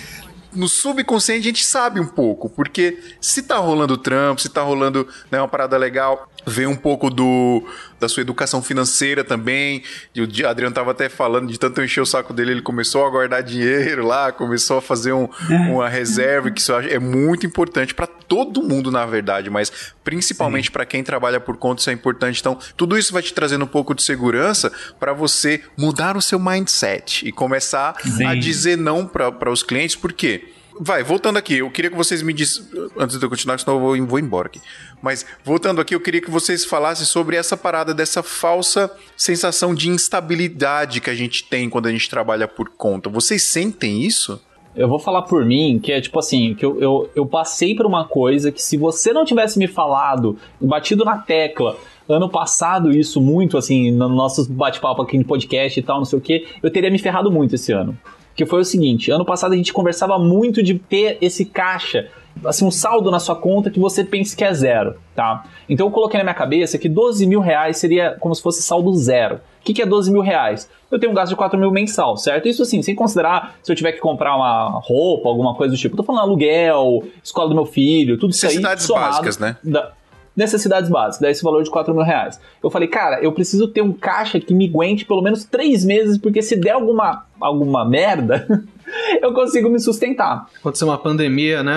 no 0.54 0.68
subconsciente 0.68 1.40
a 1.40 1.50
gente 1.50 1.64
sabe 1.64 2.00
um 2.00 2.06
pouco, 2.06 2.48
porque 2.48 2.98
se 3.20 3.42
tá 3.42 3.56
rolando 3.58 3.96
trampo, 3.96 4.40
se 4.40 4.48
tá 4.48 4.62
rolando 4.62 5.06
né, 5.30 5.40
uma 5.40 5.48
parada 5.48 5.76
legal, 5.76 6.29
vem 6.46 6.66
um 6.66 6.76
pouco 6.76 7.10
do 7.10 7.62
da 7.98 8.08
sua 8.08 8.22
educação 8.22 8.62
financeira 8.62 9.22
também. 9.22 9.82
E 10.14 10.22
o 10.22 10.48
Adriano 10.48 10.74
tava 10.74 10.90
até 10.92 11.08
falando 11.08 11.48
de 11.52 11.58
tanto 11.58 11.82
encher 11.82 12.00
o 12.00 12.06
saco 12.06 12.32
dele, 12.32 12.52
ele 12.52 12.62
começou 12.62 13.06
a 13.06 13.10
guardar 13.10 13.42
dinheiro 13.42 14.06
lá, 14.06 14.32
começou 14.32 14.78
a 14.78 14.82
fazer 14.82 15.12
um, 15.12 15.28
uma 15.68 15.88
reserva, 15.88 16.50
que 16.50 16.60
isso 16.60 16.72
é 16.72 16.98
muito 16.98 17.46
importante 17.46 17.94
para 17.94 18.06
todo 18.06 18.62
mundo, 18.62 18.90
na 18.90 19.04
verdade, 19.04 19.50
mas 19.50 19.92
principalmente 20.02 20.70
para 20.70 20.86
quem 20.86 21.04
trabalha 21.04 21.38
por 21.38 21.58
conta, 21.58 21.80
isso 21.80 21.90
é 21.90 21.92
importante. 21.92 22.40
Então, 22.40 22.58
tudo 22.76 22.96
isso 22.96 23.12
vai 23.12 23.22
te 23.22 23.34
trazendo 23.34 23.64
um 23.64 23.68
pouco 23.68 23.94
de 23.94 24.02
segurança 24.02 24.72
para 24.98 25.12
você 25.12 25.62
mudar 25.76 26.16
o 26.16 26.22
seu 26.22 26.38
mindset 26.38 27.26
e 27.28 27.32
começar 27.32 27.94
Sim. 28.00 28.24
a 28.24 28.34
dizer 28.34 28.78
não 28.78 29.06
para 29.06 29.50
os 29.50 29.62
clientes, 29.62 29.94
por 29.94 30.12
quê? 30.12 30.48
Vai, 30.80 31.02
voltando 31.02 31.36
aqui, 31.36 31.58
eu 31.58 31.70
queria 31.70 31.90
que 31.90 31.96
vocês 31.96 32.22
me 32.22 32.32
dissem. 32.32 32.64
Antes 32.98 33.18
de 33.18 33.24
eu 33.24 33.28
continuar, 33.28 33.58
senão 33.58 33.76
eu 33.76 33.80
vou, 33.80 34.06
vou 34.06 34.18
embora 34.18 34.48
aqui. 34.48 34.60
Mas, 35.02 35.26
voltando 35.44 35.80
aqui, 35.80 35.94
eu 35.94 36.00
queria 36.00 36.22
que 36.22 36.30
vocês 36.30 36.64
falassem 36.64 37.04
sobre 37.04 37.36
essa 37.36 37.56
parada 37.56 37.92
dessa 37.92 38.22
falsa 38.22 38.90
sensação 39.16 39.74
de 39.74 39.90
instabilidade 39.90 41.00
que 41.00 41.10
a 41.10 41.14
gente 41.14 41.44
tem 41.44 41.68
quando 41.68 41.86
a 41.86 41.92
gente 41.92 42.08
trabalha 42.08 42.48
por 42.48 42.70
conta. 42.70 43.10
Vocês 43.10 43.42
sentem 43.42 44.02
isso? 44.02 44.40
Eu 44.74 44.88
vou 44.88 44.98
falar 44.98 45.22
por 45.22 45.44
mim, 45.44 45.78
que 45.82 45.92
é 45.92 46.00
tipo 46.00 46.18
assim, 46.18 46.54
que 46.54 46.64
eu, 46.64 46.80
eu, 46.80 47.10
eu 47.14 47.26
passei 47.26 47.74
por 47.74 47.84
uma 47.84 48.06
coisa 48.06 48.52
que 48.52 48.62
se 48.62 48.76
você 48.76 49.12
não 49.12 49.24
tivesse 49.24 49.58
me 49.58 49.66
falado, 49.66 50.38
batido 50.60 51.04
na 51.04 51.18
tecla, 51.18 51.76
ano 52.08 52.28
passado 52.28 52.90
isso 52.90 53.20
muito, 53.20 53.58
assim, 53.58 53.90
no 53.90 54.08
nosso 54.08 54.50
bate-papo 54.50 55.02
aqui 55.02 55.18
no 55.18 55.24
podcast 55.24 55.78
e 55.78 55.82
tal, 55.82 55.98
não 55.98 56.04
sei 56.04 56.18
o 56.18 56.22
que, 56.22 56.46
eu 56.62 56.70
teria 56.70 56.90
me 56.90 56.98
ferrado 56.98 57.30
muito 57.32 57.56
esse 57.56 57.72
ano 57.72 57.98
que 58.44 58.46
foi 58.46 58.60
o 58.60 58.64
seguinte: 58.64 59.10
ano 59.10 59.24
passado 59.24 59.52
a 59.52 59.56
gente 59.56 59.72
conversava 59.72 60.18
muito 60.18 60.62
de 60.62 60.74
ter 60.78 61.18
esse 61.20 61.44
caixa, 61.44 62.08
assim, 62.44 62.64
um 62.64 62.70
saldo 62.70 63.10
na 63.10 63.18
sua 63.18 63.36
conta 63.36 63.70
que 63.70 63.78
você 63.78 64.02
pense 64.02 64.34
que 64.34 64.42
é 64.42 64.52
zero, 64.54 64.96
tá? 65.14 65.44
Então 65.68 65.86
eu 65.86 65.90
coloquei 65.90 66.16
na 66.16 66.24
minha 66.24 66.34
cabeça 66.34 66.78
que 66.78 66.88
12 66.88 67.26
mil 67.26 67.40
reais 67.40 67.76
seria 67.76 68.16
como 68.18 68.34
se 68.34 68.42
fosse 68.42 68.62
saldo 68.62 68.94
zero. 68.94 69.36
O 69.36 69.62
que, 69.62 69.74
que 69.74 69.82
é 69.82 69.86
12 69.86 70.10
mil 70.10 70.22
reais? 70.22 70.70
Eu 70.90 70.98
tenho 70.98 71.12
um 71.12 71.14
gasto 71.14 71.28
de 71.28 71.36
4 71.36 71.58
mil 71.58 71.70
mensal, 71.70 72.16
certo? 72.16 72.48
Isso 72.48 72.62
assim, 72.62 72.80
sem 72.80 72.94
considerar 72.94 73.56
se 73.62 73.70
eu 73.70 73.76
tiver 73.76 73.92
que 73.92 74.00
comprar 74.00 74.34
uma 74.34 74.80
roupa, 74.82 75.28
alguma 75.28 75.54
coisa 75.54 75.74
do 75.74 75.78
tipo. 75.78 75.94
tô 75.94 76.02
falando 76.02 76.22
aluguel, 76.22 77.04
escola 77.22 77.50
do 77.50 77.54
meu 77.54 77.66
filho, 77.66 78.16
tudo 78.16 78.30
isso 78.30 78.46
aí. 78.46 78.52
Necessidades 78.56 78.86
básicas, 78.86 79.38
né? 79.38 79.58
Da, 79.62 79.92
necessidades 80.40 80.90
básicas, 80.90 81.20
daí 81.20 81.30
esse 81.32 81.44
valor 81.44 81.62
de 81.62 81.70
4 81.70 81.94
mil 81.94 82.02
reais. 82.02 82.40
Eu 82.62 82.70
falei, 82.70 82.88
cara, 82.88 83.20
eu 83.22 83.30
preciso 83.30 83.68
ter 83.68 83.82
um 83.82 83.92
caixa 83.92 84.40
que 84.40 84.52
me 84.52 84.66
aguente 84.66 85.04
pelo 85.04 85.22
menos 85.22 85.44
3 85.44 85.84
meses, 85.84 86.18
porque 86.18 86.42
se 86.42 86.56
der 86.56 86.70
alguma, 86.72 87.24
alguma 87.38 87.84
merda, 87.84 88.46
eu 89.22 89.32
consigo 89.32 89.68
me 89.68 89.78
sustentar. 89.78 90.46
Aconteceu 90.58 90.88
uma 90.88 90.98
pandemia, 90.98 91.62
né? 91.62 91.72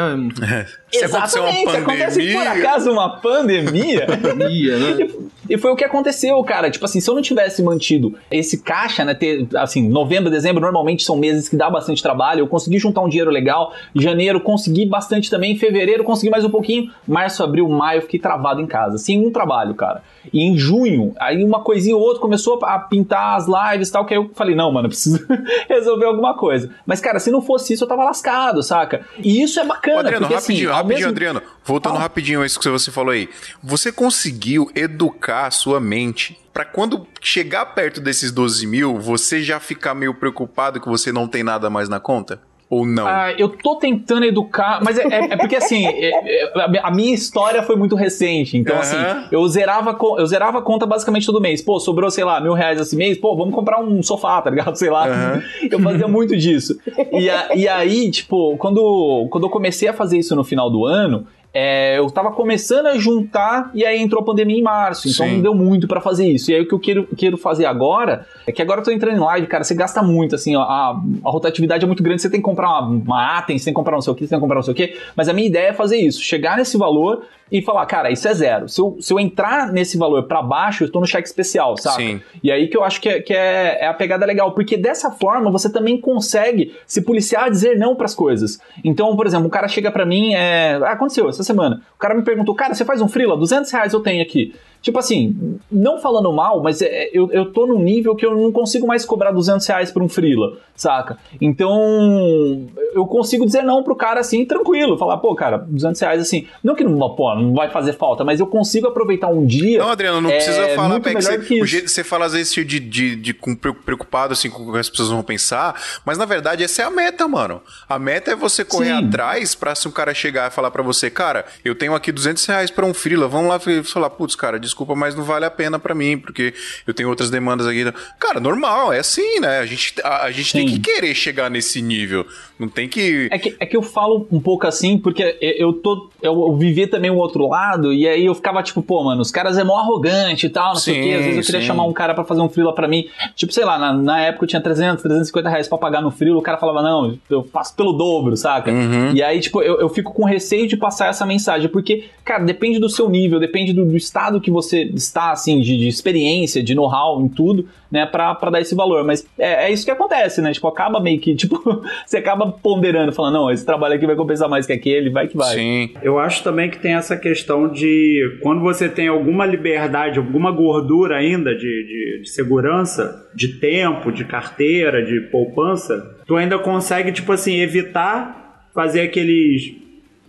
Se 0.91 1.03
acontecer 1.05 1.39
uma 1.39 1.49
Exatamente, 1.49 1.71
se 1.71 1.77
acontece 1.77 2.19
por 2.33 2.33
pandemia- 2.43 2.51
acaso 2.51 2.91
uma 2.91 3.09
pandemia. 3.21 4.07
Pandemia, 4.23 4.77
né? 4.79 5.07
E 5.49 5.57
foi 5.57 5.71
o 5.71 5.75
que 5.75 5.83
aconteceu, 5.83 6.41
cara. 6.43 6.69
Tipo 6.69 6.85
assim, 6.85 6.99
se 6.99 7.09
eu 7.09 7.15
não 7.15 7.21
tivesse 7.21 7.61
mantido 7.61 8.15
esse 8.31 8.61
caixa, 8.61 9.03
né? 9.03 9.13
Ter, 9.13 9.47
assim, 9.55 9.87
novembro, 9.87 10.29
dezembro 10.29 10.61
normalmente 10.61 11.03
são 11.03 11.17
meses 11.17 11.49
que 11.49 11.55
dá 11.55 11.69
bastante 11.69 12.01
trabalho. 12.01 12.41
Eu 12.41 12.47
consegui 12.47 12.79
juntar 12.79 13.01
um 13.01 13.09
dinheiro 13.09 13.31
legal. 13.31 13.73
Janeiro 13.95 14.39
consegui 14.39 14.85
bastante 14.85 15.29
também. 15.29 15.55
Fevereiro 15.57 16.03
consegui 16.03 16.29
mais 16.29 16.45
um 16.45 16.49
pouquinho. 16.49 16.91
Março, 17.07 17.43
abril, 17.43 17.67
maio 17.67 18.01
fiquei 18.01 18.19
travado 18.19 18.61
em 18.61 18.65
casa. 18.65 18.97
Sem 18.97 19.25
um 19.25 19.31
trabalho, 19.31 19.75
cara. 19.75 20.03
E 20.31 20.41
em 20.41 20.57
junho, 20.57 21.13
aí 21.19 21.43
uma 21.43 21.61
coisinha 21.61 21.95
ou 21.95 22.01
outra 22.01 22.21
começou 22.21 22.63
a 22.63 22.79
pintar 22.79 23.35
as 23.37 23.45
lives 23.47 23.89
e 23.89 23.91
tal. 23.91 24.05
Que 24.05 24.13
aí 24.13 24.19
eu 24.19 24.31
falei, 24.35 24.55
não, 24.55 24.71
mano, 24.71 24.85
eu 24.85 24.89
preciso 24.89 25.19
resolver 25.67 26.05
alguma 26.05 26.35
coisa. 26.35 26.69
Mas, 26.85 27.01
cara, 27.01 27.19
se 27.19 27.31
não 27.31 27.41
fosse 27.41 27.73
isso, 27.73 27.83
eu 27.83 27.87
tava 27.87 28.03
lascado, 28.03 28.61
saca? 28.63 29.05
E 29.19 29.41
isso 29.41 29.59
é 29.59 29.63
Ô, 29.63 29.67
bacana. 29.67 29.99
Adriano, 29.99 30.21
porque, 30.27 30.35
rapidinho, 30.35 30.69
assim, 30.69 30.77
rapidinho, 30.77 30.97
mesmo- 30.99 31.11
Adriano. 31.11 31.41
Voltando 31.65 31.93
Fala. 31.93 32.03
rapidinho 32.03 32.41
a 32.41 32.45
isso 32.45 32.59
que 32.59 32.69
você 32.69 32.91
falou 32.91 33.11
aí. 33.11 33.29
Você 33.63 33.91
conseguiu 33.91 34.69
educar 34.75 35.47
a 35.47 35.51
sua 35.51 35.79
mente 35.79 36.37
pra 36.53 36.63
quando 36.65 37.07
chegar 37.21 37.65
perto 37.67 37.99
desses 37.99 38.31
12 38.31 38.67
mil, 38.67 38.99
você 38.99 39.41
já 39.41 39.59
ficar 39.59 39.93
meio 39.95 40.13
preocupado 40.13 40.79
que 40.79 40.87
você 40.87 41.11
não 41.11 41.27
tem 41.27 41.41
nada 41.43 41.69
mais 41.69 41.89
na 41.89 41.99
conta? 41.99 42.39
Ou 42.69 42.85
não? 42.85 43.05
Ah, 43.05 43.31
eu 43.37 43.49
tô 43.49 43.75
tentando 43.75 44.25
educar, 44.25 44.79
mas 44.83 44.97
é, 44.97 45.03
é- 45.03 45.33
é 45.33 45.37
porque 45.37 45.55
assim, 45.55 45.85
é- 45.87 46.43
é- 46.45 46.79
a 46.81 46.89
minha 46.91 47.13
história 47.13 47.61
foi 47.61 47.75
muito 47.75 47.95
recente. 47.95 48.57
Então, 48.57 48.75
Aham. 48.75 48.81
assim, 48.81 49.27
eu 49.31 49.47
zerava, 49.47 49.95
eu 50.17 50.25
zerava 50.25 50.57
a 50.59 50.61
conta 50.61 50.85
basicamente 50.85 51.25
todo 51.25 51.39
mês. 51.39 51.61
Pô, 51.61 51.79
sobrou, 51.79 52.09
sei 52.09 52.23
lá, 52.23 52.41
mil 52.41 52.53
reais 52.53 52.79
esse 52.79 52.95
mês, 52.95 53.17
pô, 53.17 53.35
vamos 53.35 53.53
comprar 53.53 53.79
um 53.79 54.01
sofá, 54.01 54.41
tá 54.41 54.49
ligado? 54.49 54.75
Sei 54.83 54.89
lá. 54.89 55.07
Aham. 55.07 55.43
Eu 55.69 55.79
fazia 55.79 56.07
muito 56.07 56.35
disso. 56.35 56.77
E, 57.11 57.29
a- 57.29 57.49
e 57.55 57.67
aí, 57.67 58.09
tipo, 58.09 58.57
quando, 58.57 59.27
quando 59.29 59.45
eu 59.45 59.49
comecei 59.49 59.87
a 59.87 59.93
fazer 59.93 60.17
isso 60.17 60.35
no 60.35 60.43
final 60.43 60.69
do 60.69 60.85
ano. 60.85 61.27
É, 61.53 61.99
eu 61.99 62.09
tava 62.09 62.31
começando 62.31 62.87
a 62.87 62.97
juntar 62.97 63.69
e 63.75 63.85
aí 63.85 64.01
entrou 64.01 64.21
a 64.23 64.25
pandemia 64.25 64.57
em 64.57 64.63
março, 64.63 65.07
então 65.07 65.27
Sim. 65.27 65.35
não 65.35 65.41
deu 65.41 65.53
muito 65.53 65.87
pra 65.87 66.01
fazer 66.01 66.27
isso. 66.27 66.49
E 66.49 66.55
aí 66.55 66.61
o 66.61 66.67
que 66.67 66.73
eu 66.73 66.79
quero, 66.79 67.07
quero 67.15 67.37
fazer 67.37 67.65
agora 67.65 68.25
é 68.47 68.51
que 68.51 68.61
agora 68.61 68.79
eu 68.79 68.83
tô 68.83 68.91
entrando 68.91 69.17
em 69.17 69.19
live, 69.19 69.45
cara, 69.45 69.63
você 69.63 69.75
gasta 69.75 70.01
muito, 70.01 70.33
assim, 70.33 70.55
ó, 70.55 70.61
a, 70.61 70.99
a 71.23 71.29
rotatividade 71.29 71.83
é 71.83 71.87
muito 71.87 72.01
grande, 72.01 72.23
você 72.23 72.29
tem 72.29 72.39
que 72.39 72.45
comprar 72.45 72.69
uma, 72.69 72.87
uma 72.87 73.37
Atem, 73.37 73.59
você 73.59 73.65
tem 73.65 73.73
que 73.73 73.75
comprar 73.75 73.93
não 73.93 74.01
sei 74.01 74.13
o 74.13 74.15
que, 74.15 74.23
você 74.23 74.29
tem 74.29 74.39
que 74.39 74.41
comprar 74.41 74.55
não 74.55 74.63
sei 74.63 74.71
o 74.73 74.75
que, 74.75 74.97
mas 75.15 75.29
a 75.29 75.33
minha 75.33 75.47
ideia 75.47 75.67
é 75.67 75.73
fazer 75.73 75.97
isso, 75.97 76.21
chegar 76.21 76.57
nesse 76.57 76.75
valor 76.75 77.23
e 77.53 77.61
falar, 77.61 77.85
cara, 77.85 78.09
isso 78.09 78.27
é 78.27 78.33
zero. 78.33 78.67
Se 78.67 78.81
eu, 78.81 78.97
se 78.99 79.13
eu 79.13 79.19
entrar 79.19 79.71
nesse 79.71 79.95
valor 79.95 80.23
pra 80.23 80.41
baixo, 80.41 80.85
eu 80.85 80.91
tô 80.91 80.99
no 80.99 81.05
cheque 81.05 81.27
especial, 81.27 81.77
sabe? 81.77 82.03
Sim. 82.03 82.21
E 82.41 82.51
aí 82.51 82.67
que 82.67 82.75
eu 82.75 82.83
acho 82.83 82.99
que, 82.99 83.07
é, 83.07 83.21
que 83.21 83.31
é, 83.31 83.77
é 83.81 83.87
a 83.87 83.93
pegada 83.93 84.25
legal, 84.25 84.53
porque 84.53 84.75
dessa 84.75 85.11
forma 85.11 85.51
você 85.51 85.71
também 85.71 86.01
consegue 86.01 86.75
se 86.87 87.03
policiar 87.03 87.43
a 87.43 87.49
dizer 87.49 87.77
não 87.77 87.95
pras 87.95 88.15
coisas. 88.15 88.59
Então, 88.83 89.15
por 89.15 89.27
exemplo, 89.27 89.45
um 89.45 89.51
cara 89.51 89.67
chega 89.67 89.91
pra 89.91 90.03
mim, 90.03 90.33
é, 90.33 90.79
ah, 90.81 90.93
aconteceu 90.93 91.29
essa 91.29 91.43
semana, 91.43 91.83
o 91.95 91.99
cara 91.99 92.15
me 92.15 92.23
perguntou, 92.23 92.55
cara, 92.55 92.73
você 92.73 92.83
faz 92.83 93.01
um 93.01 93.07
freela? 93.07 93.37
200 93.37 93.69
reais 93.71 93.93
eu 93.93 93.99
tenho 93.99 94.23
aqui. 94.23 94.55
Tipo 94.83 94.99
assim, 94.99 95.57
não 95.71 95.97
falando 95.97 96.31
mal, 96.33 96.61
mas 96.61 96.81
é, 96.81 97.09
eu, 97.13 97.31
eu 97.31 97.53
tô 97.53 97.65
num 97.65 97.81
nível 97.81 98.17
que 98.17 98.25
eu 98.25 98.35
não 98.35 98.51
consigo 98.51 98.85
mais 98.85 99.05
cobrar 99.05 99.31
200 99.31 99.65
reais 99.65 99.89
por 99.93 100.03
um 100.03 100.09
freela, 100.09 100.57
saca? 100.75 101.17
Então, 101.39 102.67
eu 102.93 103.05
consigo 103.05 103.45
dizer 103.45 103.63
não 103.63 103.81
pro 103.81 103.95
cara 103.95 104.19
assim, 104.19 104.43
tranquilo, 104.43 104.97
falar, 104.97 105.17
pô, 105.19 105.33
cara, 105.35 105.59
200 105.69 106.01
reais 106.01 106.21
assim, 106.21 106.47
não 106.61 106.75
que 106.75 106.83
não, 106.83 107.15
pô, 107.15 107.33
não 107.33 107.53
vai 107.53 107.69
fazer 107.69 107.93
falta, 107.93 108.25
mas 108.25 108.41
eu 108.41 108.47
consigo 108.47 108.85
aproveitar 108.85 109.29
um 109.29 109.45
dia. 109.45 109.79
Não, 109.79 109.87
Adriano, 109.87 110.19
não 110.19 110.29
é 110.29 110.35
precisa 110.35 110.67
falar, 110.75 110.99
Peck, 110.99 111.15
melhor 111.15 111.31
você, 111.31 111.39
que 111.39 111.61
o 111.61 111.65
jeito 111.65 111.85
que 111.85 111.91
você 111.91 112.03
fala 112.03 112.25
às 112.25 112.33
vezes 112.33 112.53
de, 112.53 112.79
de, 112.81 113.15
de, 113.15 113.33
preocupado 113.33 114.33
assim, 114.33 114.49
com 114.49 114.63
o 114.63 114.73
que 114.73 114.79
as 114.79 114.89
pessoas 114.89 115.07
vão 115.07 115.23
pensar, 115.23 115.81
mas 116.05 116.17
na 116.17 116.25
verdade 116.25 116.61
essa 116.61 116.81
é 116.81 116.85
a 116.85 116.91
meta, 116.91 117.25
mano. 117.25 117.61
A 117.87 117.97
meta 117.97 118.31
é 118.31 118.35
você 118.35 118.65
correr 118.65 118.97
Sim. 118.97 119.07
atrás 119.07 119.55
pra 119.55 119.73
se 119.75 119.87
um 119.87 119.91
cara 119.91 120.13
chegar 120.13 120.51
e 120.51 120.53
falar 120.53 120.71
pra 120.71 120.83
você, 120.83 121.09
cara, 121.09 121.45
eu 121.63 121.73
tenho 121.73 121.95
aqui 121.95 122.11
200 122.11 122.45
reais 122.47 122.69
pra 122.69 122.85
um 122.85 122.93
freela, 122.93 123.29
vamos 123.29 123.47
lá 123.47 123.59
falar, 123.85 124.09
putz, 124.09 124.35
cara, 124.35 124.59
desculpa, 124.59 124.72
mas 124.95 125.15
não 125.15 125.23
vale 125.23 125.45
a 125.45 125.51
pena 125.51 125.79
pra 125.79 125.95
mim, 125.95 126.17
porque 126.17 126.53
eu 126.85 126.93
tenho 126.93 127.09
outras 127.09 127.29
demandas 127.29 127.67
aqui. 127.67 127.83
Cara, 128.19 128.39
normal, 128.39 128.93
é 128.93 128.99
assim, 128.99 129.39
né? 129.39 129.59
A 129.59 129.65
gente, 129.65 129.93
a, 130.03 130.23
a 130.23 130.31
gente 130.31 130.53
tem 130.53 130.67
que 130.67 130.79
querer 130.79 131.13
chegar 131.15 131.49
nesse 131.49 131.81
nível, 131.81 132.25
não 132.59 132.67
tem 132.67 132.87
que... 132.87 133.27
É 133.31 133.37
que, 133.37 133.55
é 133.59 133.65
que 133.65 133.77
eu 133.77 133.81
falo 133.81 134.27
um 134.31 134.39
pouco 134.39 134.67
assim, 134.67 134.97
porque 134.97 135.37
eu 135.41 135.73
tô. 135.73 136.09
Eu 136.21 136.55
vivi 136.55 136.87
também 136.87 137.11
o 137.11 137.15
outro 137.15 137.47
lado, 137.47 137.93
e 137.93 138.07
aí 138.07 138.25
eu 138.25 138.35
ficava 138.35 138.63
tipo, 138.63 138.81
pô, 138.81 139.03
mano, 139.03 139.21
os 139.21 139.31
caras 139.31 139.57
é 139.57 139.63
mó 139.63 139.77
arrogante 139.77 140.45
e 140.47 140.49
tal, 140.49 140.73
não 140.73 140.79
sei 140.79 140.99
o 140.99 141.03
quê. 141.03 141.13
Às 141.13 141.25
vezes 141.25 141.37
eu 141.37 141.43
queria 141.43 141.61
sim. 141.61 141.67
chamar 141.67 141.85
um 141.85 141.93
cara 141.93 142.13
pra 142.13 142.23
fazer 142.23 142.41
um 142.41 142.49
freela 142.49 142.73
pra 142.73 142.87
mim. 142.87 143.07
Tipo, 143.35 143.53
sei 143.53 143.65
lá, 143.65 143.77
na, 143.77 143.93
na 143.93 144.21
época 144.21 144.45
eu 144.45 144.47
tinha 144.47 144.61
300, 144.61 145.01
350 145.01 145.49
reais 145.49 145.67
pra 145.67 145.77
pagar 145.77 146.01
no 146.01 146.11
freela, 146.11 146.37
o 146.37 146.41
cara 146.41 146.57
falava, 146.57 146.81
não, 146.81 147.17
eu 147.29 147.43
faço 147.43 147.75
pelo 147.75 147.93
dobro, 147.93 148.35
saca? 148.37 148.71
Uhum. 148.71 149.13
E 149.13 149.21
aí, 149.21 149.39
tipo, 149.39 149.61
eu, 149.61 149.79
eu 149.79 149.89
fico 149.89 150.13
com 150.13 150.23
receio 150.23 150.67
de 150.67 150.77
passar 150.77 151.07
essa 151.07 151.25
mensagem, 151.25 151.69
porque, 151.69 152.05
cara, 152.23 152.43
depende 152.43 152.79
do 152.79 152.89
seu 152.89 153.09
nível, 153.09 153.39
depende 153.39 153.73
do, 153.73 153.85
do 153.85 153.97
estado 153.97 154.39
que 154.39 154.51
você 154.51 154.62
está, 154.71 155.31
assim, 155.31 155.59
de, 155.59 155.77
de 155.77 155.87
experiência, 155.87 156.63
de 156.63 156.73
know-how 156.73 157.21
em 157.21 157.27
tudo, 157.27 157.67
né, 157.91 158.05
pra, 158.05 158.33
pra 158.35 158.49
dar 158.49 158.61
esse 158.61 158.73
valor. 158.73 159.03
Mas 159.03 159.27
é, 159.37 159.65
é 159.65 159.71
isso 159.71 159.85
que 159.85 159.91
acontece, 159.91 160.41
né? 160.41 160.51
Tipo, 160.53 160.67
acaba 160.67 160.99
meio 160.99 161.19
que, 161.19 161.35
tipo, 161.35 161.61
você 162.05 162.17
acaba 162.17 162.51
ponderando, 162.51 163.11
falando, 163.11 163.33
não, 163.33 163.51
esse 163.51 163.65
trabalho 163.65 163.95
aqui 163.95 164.05
vai 164.05 164.15
compensar 164.15 164.49
mais 164.49 164.65
que 164.65 164.73
aquele, 164.73 165.09
vai 165.09 165.27
que 165.27 165.37
vai. 165.37 165.55
Sim. 165.55 165.89
Eu 166.01 166.19
acho 166.19 166.43
também 166.43 166.69
que 166.69 166.79
tem 166.79 166.93
essa 166.93 167.17
questão 167.17 167.67
de 167.67 168.39
quando 168.41 168.61
você 168.61 168.87
tem 168.87 169.07
alguma 169.07 169.45
liberdade, 169.45 170.19
alguma 170.19 170.51
gordura 170.51 171.17
ainda 171.17 171.53
de, 171.53 171.59
de, 171.59 172.21
de 172.23 172.29
segurança, 172.29 173.29
de 173.35 173.59
tempo, 173.59 174.11
de 174.11 174.25
carteira, 174.25 175.03
de 175.03 175.21
poupança, 175.31 176.01
tu 176.25 176.35
ainda 176.35 176.57
consegue, 176.59 177.11
tipo 177.11 177.31
assim, 177.31 177.59
evitar 177.59 178.43
fazer 178.73 179.01
aqueles, 179.01 179.75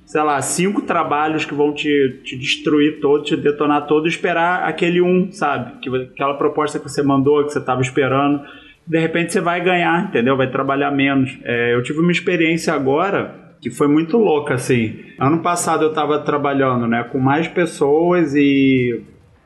sei 0.05 0.23
lá, 0.23 0.41
cinco 0.43 0.83
trabalhos 0.83 1.45
que 1.45 1.55
vão 1.55 1.73
te, 1.73 2.21
te 2.23 2.37
destruir 2.37 3.01
todo, 3.01 3.25
te 3.25 3.37
detonar 3.37 3.87
todo, 3.87 4.07
e 4.07 4.09
esperar 4.09 4.65
aquele 4.65 5.01
um, 5.01 5.31
sabe? 5.33 5.79
Que, 5.81 5.89
aquela 6.13 6.35
proposta 6.35 6.79
que 6.79 6.89
você 6.89 7.03
mandou, 7.03 7.45
que 7.45 7.53
você 7.53 7.59
estava 7.59 7.81
esperando. 7.81 8.43
De 8.87 8.99
repente 8.99 9.33
você 9.33 9.41
vai 9.41 9.63
ganhar, 9.63 10.09
entendeu? 10.09 10.37
Vai 10.37 10.51
trabalhar 10.51 10.91
menos. 10.91 11.39
É, 11.43 11.75
eu 11.75 11.83
tive 11.83 12.01
uma 12.01 12.13
experiência 12.13 12.73
agora 12.75 13.45
que 13.61 13.71
foi 13.71 13.89
muito 13.89 14.19
louca, 14.19 14.55
assim. 14.55 14.95
Ano 15.19 15.41
passado 15.41 15.85
eu 15.85 15.89
estava 15.89 16.19
trabalhando, 16.19 16.87
né, 16.87 17.03
com 17.05 17.19
mais 17.19 17.49
pessoas 17.49 18.35
e 18.35 19.03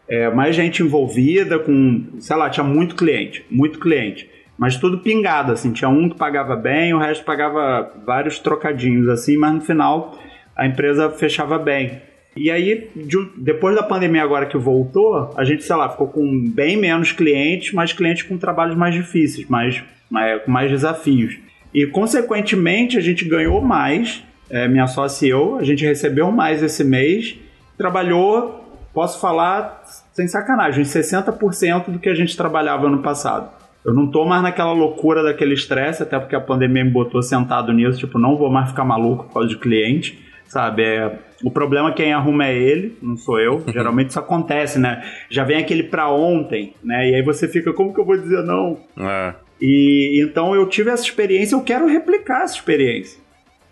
é, 0.08 0.28
mais 0.28 0.56
gente 0.56 0.82
envolvida, 0.82 1.56
com, 1.56 2.04
sei 2.18 2.36
lá, 2.36 2.50
tinha 2.50 2.64
muito 2.64 2.96
cliente, 2.96 3.46
muito 3.48 3.78
cliente. 3.78 4.28
Mas 4.58 4.76
tudo 4.76 4.98
pingado, 4.98 5.52
assim, 5.52 5.72
tinha 5.72 5.88
um 5.88 6.08
que 6.08 6.16
pagava 6.16 6.56
bem, 6.56 6.92
o 6.92 6.98
resto 6.98 7.24
pagava 7.24 7.92
vários 8.04 8.40
trocadinhos, 8.40 9.08
assim, 9.08 9.36
mas 9.36 9.54
no 9.54 9.60
final 9.60 10.18
a 10.58 10.66
empresa 10.66 11.08
fechava 11.08 11.56
bem. 11.56 12.02
E 12.36 12.50
aí, 12.50 12.90
de 12.94 13.16
depois 13.36 13.76
da 13.76 13.82
pandemia 13.82 14.22
agora 14.22 14.46
que 14.46 14.58
voltou, 14.58 15.32
a 15.36 15.44
gente, 15.44 15.62
sei 15.62 15.76
lá, 15.76 15.88
ficou 15.88 16.08
com 16.08 16.50
bem 16.50 16.76
menos 16.76 17.12
clientes, 17.12 17.72
mas 17.72 17.92
clientes 17.92 18.24
com 18.24 18.36
trabalhos 18.36 18.76
mais 18.76 18.94
difíceis, 18.94 19.48
mais, 19.48 19.82
mais, 20.10 20.42
com 20.42 20.50
mais 20.50 20.70
desafios. 20.70 21.38
E, 21.72 21.86
consequentemente, 21.86 22.98
a 22.98 23.00
gente 23.00 23.24
ganhou 23.24 23.60
mais, 23.60 24.24
é, 24.50 24.66
minha 24.66 24.86
sócia 24.86 25.26
e 25.26 25.30
eu, 25.30 25.58
a 25.58 25.64
gente 25.64 25.84
recebeu 25.84 26.30
mais 26.32 26.62
esse 26.62 26.82
mês, 26.82 27.36
trabalhou, 27.76 28.64
posso 28.92 29.20
falar 29.20 29.82
sem 30.12 30.26
sacanagem, 30.26 30.82
uns 30.82 30.88
60% 30.88 31.90
do 31.90 31.98
que 31.98 32.08
a 32.08 32.14
gente 32.14 32.36
trabalhava 32.36 32.86
ano 32.86 32.98
passado. 32.98 33.50
Eu 33.84 33.94
não 33.94 34.10
tô 34.10 34.24
mais 34.24 34.42
naquela 34.42 34.72
loucura 34.72 35.22
daquele 35.22 35.54
estresse, 35.54 36.02
até 36.02 36.18
porque 36.18 36.34
a 36.34 36.40
pandemia 36.40 36.84
me 36.84 36.90
botou 36.90 37.22
sentado 37.22 37.72
nisso, 37.72 37.98
tipo, 37.98 38.18
não 38.18 38.36
vou 38.36 38.50
mais 38.50 38.68
ficar 38.68 38.84
maluco 38.84 39.24
por 39.24 39.34
causa 39.34 39.48
de 39.48 39.56
cliente, 39.56 40.27
sabe? 40.48 40.82
É, 40.82 41.18
o 41.44 41.50
problema 41.50 41.92
quem 41.92 42.12
arruma 42.12 42.46
é 42.46 42.56
ele, 42.56 42.96
não 43.00 43.16
sou 43.16 43.38
eu. 43.38 43.62
Geralmente 43.72 44.10
isso 44.10 44.18
acontece, 44.18 44.78
né? 44.78 45.04
Já 45.30 45.44
vem 45.44 45.58
aquele 45.58 45.84
pra 45.84 46.10
ontem, 46.10 46.74
né? 46.82 47.10
E 47.10 47.14
aí 47.14 47.22
você 47.22 47.46
fica, 47.46 47.72
como 47.72 47.94
que 47.94 48.00
eu 48.00 48.04
vou 48.04 48.16
dizer 48.16 48.42
não? 48.42 48.78
É. 48.98 49.34
E 49.60 50.20
então 50.22 50.54
eu 50.54 50.66
tive 50.66 50.90
essa 50.90 51.02
experiência, 51.02 51.54
eu 51.54 51.62
quero 51.62 51.86
replicar 51.86 52.42
essa 52.42 52.54
experiência. 52.54 53.20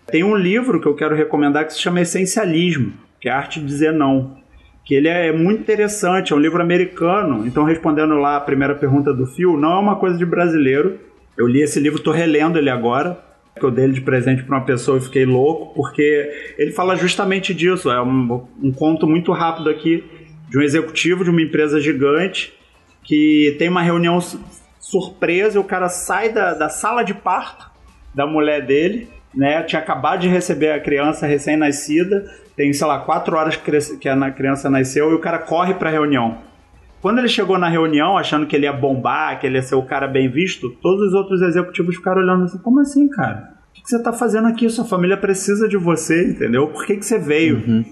Tem 0.06 0.22
um 0.22 0.36
livro 0.36 0.80
que 0.80 0.86
eu 0.86 0.94
quero 0.94 1.16
recomendar 1.16 1.66
que 1.66 1.72
se 1.72 1.80
chama 1.80 2.00
Essencialismo, 2.00 2.92
que 3.20 3.28
é 3.28 3.32
a 3.32 3.38
arte 3.38 3.58
de 3.58 3.66
dizer 3.66 3.92
não. 3.92 4.36
Que 4.84 4.94
ele 4.94 5.08
é 5.08 5.32
muito 5.32 5.62
interessante, 5.62 6.32
é 6.32 6.36
um 6.36 6.38
livro 6.38 6.62
americano. 6.62 7.44
Então, 7.44 7.64
respondendo 7.64 8.14
lá 8.14 8.36
a 8.36 8.40
primeira 8.40 8.76
pergunta 8.76 9.12
do 9.12 9.26
Phil, 9.26 9.56
não 9.56 9.72
é 9.72 9.78
uma 9.80 9.96
coisa 9.96 10.16
de 10.16 10.24
brasileiro. 10.24 11.00
Eu 11.36 11.48
li 11.48 11.60
esse 11.60 11.80
livro, 11.80 12.00
tô 12.00 12.12
relendo 12.12 12.56
ele 12.56 12.70
agora, 12.70 13.18
que 13.58 13.64
eu 13.64 13.70
dei 13.70 13.88
de 13.90 14.00
presente 14.00 14.42
para 14.42 14.58
uma 14.58 14.64
pessoa 14.64 14.98
e 14.98 15.00
fiquei 15.00 15.24
louco, 15.24 15.74
porque 15.74 16.54
ele 16.58 16.72
fala 16.72 16.94
justamente 16.96 17.54
disso. 17.54 17.90
É 17.90 18.00
um, 18.02 18.46
um 18.62 18.72
conto 18.72 19.06
muito 19.06 19.32
rápido 19.32 19.70
aqui 19.70 20.04
de 20.48 20.58
um 20.58 20.62
executivo 20.62 21.24
de 21.24 21.30
uma 21.30 21.42
empresa 21.42 21.80
gigante 21.80 22.52
que 23.02 23.54
tem 23.58 23.68
uma 23.68 23.82
reunião 23.82 24.20
su- 24.20 24.40
surpresa 24.78 25.56
e 25.56 25.60
o 25.60 25.64
cara 25.64 25.88
sai 25.88 26.32
da, 26.32 26.54
da 26.54 26.68
sala 26.68 27.02
de 27.02 27.14
parto 27.14 27.70
da 28.14 28.26
mulher 28.26 28.64
dele, 28.64 29.08
né? 29.34 29.62
Tinha 29.62 29.80
acabado 29.80 30.20
de 30.20 30.28
receber 30.28 30.70
a 30.70 30.80
criança 30.80 31.26
recém-nascida, 31.26 32.24
tem, 32.56 32.72
sei 32.72 32.86
lá, 32.86 32.98
quatro 33.00 33.36
horas 33.36 33.56
que 33.56 34.08
a 34.08 34.30
criança 34.30 34.70
nasceu 34.70 35.10
e 35.10 35.14
o 35.14 35.18
cara 35.18 35.38
corre 35.38 35.74
pra 35.74 35.90
reunião. 35.90 36.38
Quando 37.06 37.20
ele 37.20 37.28
chegou 37.28 37.56
na 37.56 37.68
reunião, 37.68 38.18
achando 38.18 38.46
que 38.46 38.56
ele 38.56 38.66
ia 38.66 38.72
bombar, 38.72 39.38
que 39.38 39.46
ele 39.46 39.54
ia 39.54 39.62
ser 39.62 39.76
o 39.76 39.82
cara 39.84 40.08
bem 40.08 40.28
visto, 40.28 40.70
todos 40.82 41.06
os 41.06 41.14
outros 41.14 41.40
executivos 41.40 41.94
ficaram 41.94 42.20
olhando 42.20 42.42
assim, 42.46 42.58
como 42.58 42.80
assim, 42.80 43.08
cara? 43.08 43.52
O 43.70 43.80
que 43.80 43.88
você 43.88 44.02
tá 44.02 44.12
fazendo 44.12 44.48
aqui? 44.48 44.68
Sua 44.68 44.84
família 44.84 45.16
precisa 45.16 45.68
de 45.68 45.76
você, 45.76 46.30
entendeu? 46.30 46.66
Por 46.66 46.84
que, 46.84 46.96
que 46.96 47.06
você 47.06 47.16
veio? 47.16 47.58
Uhum. 47.58 47.84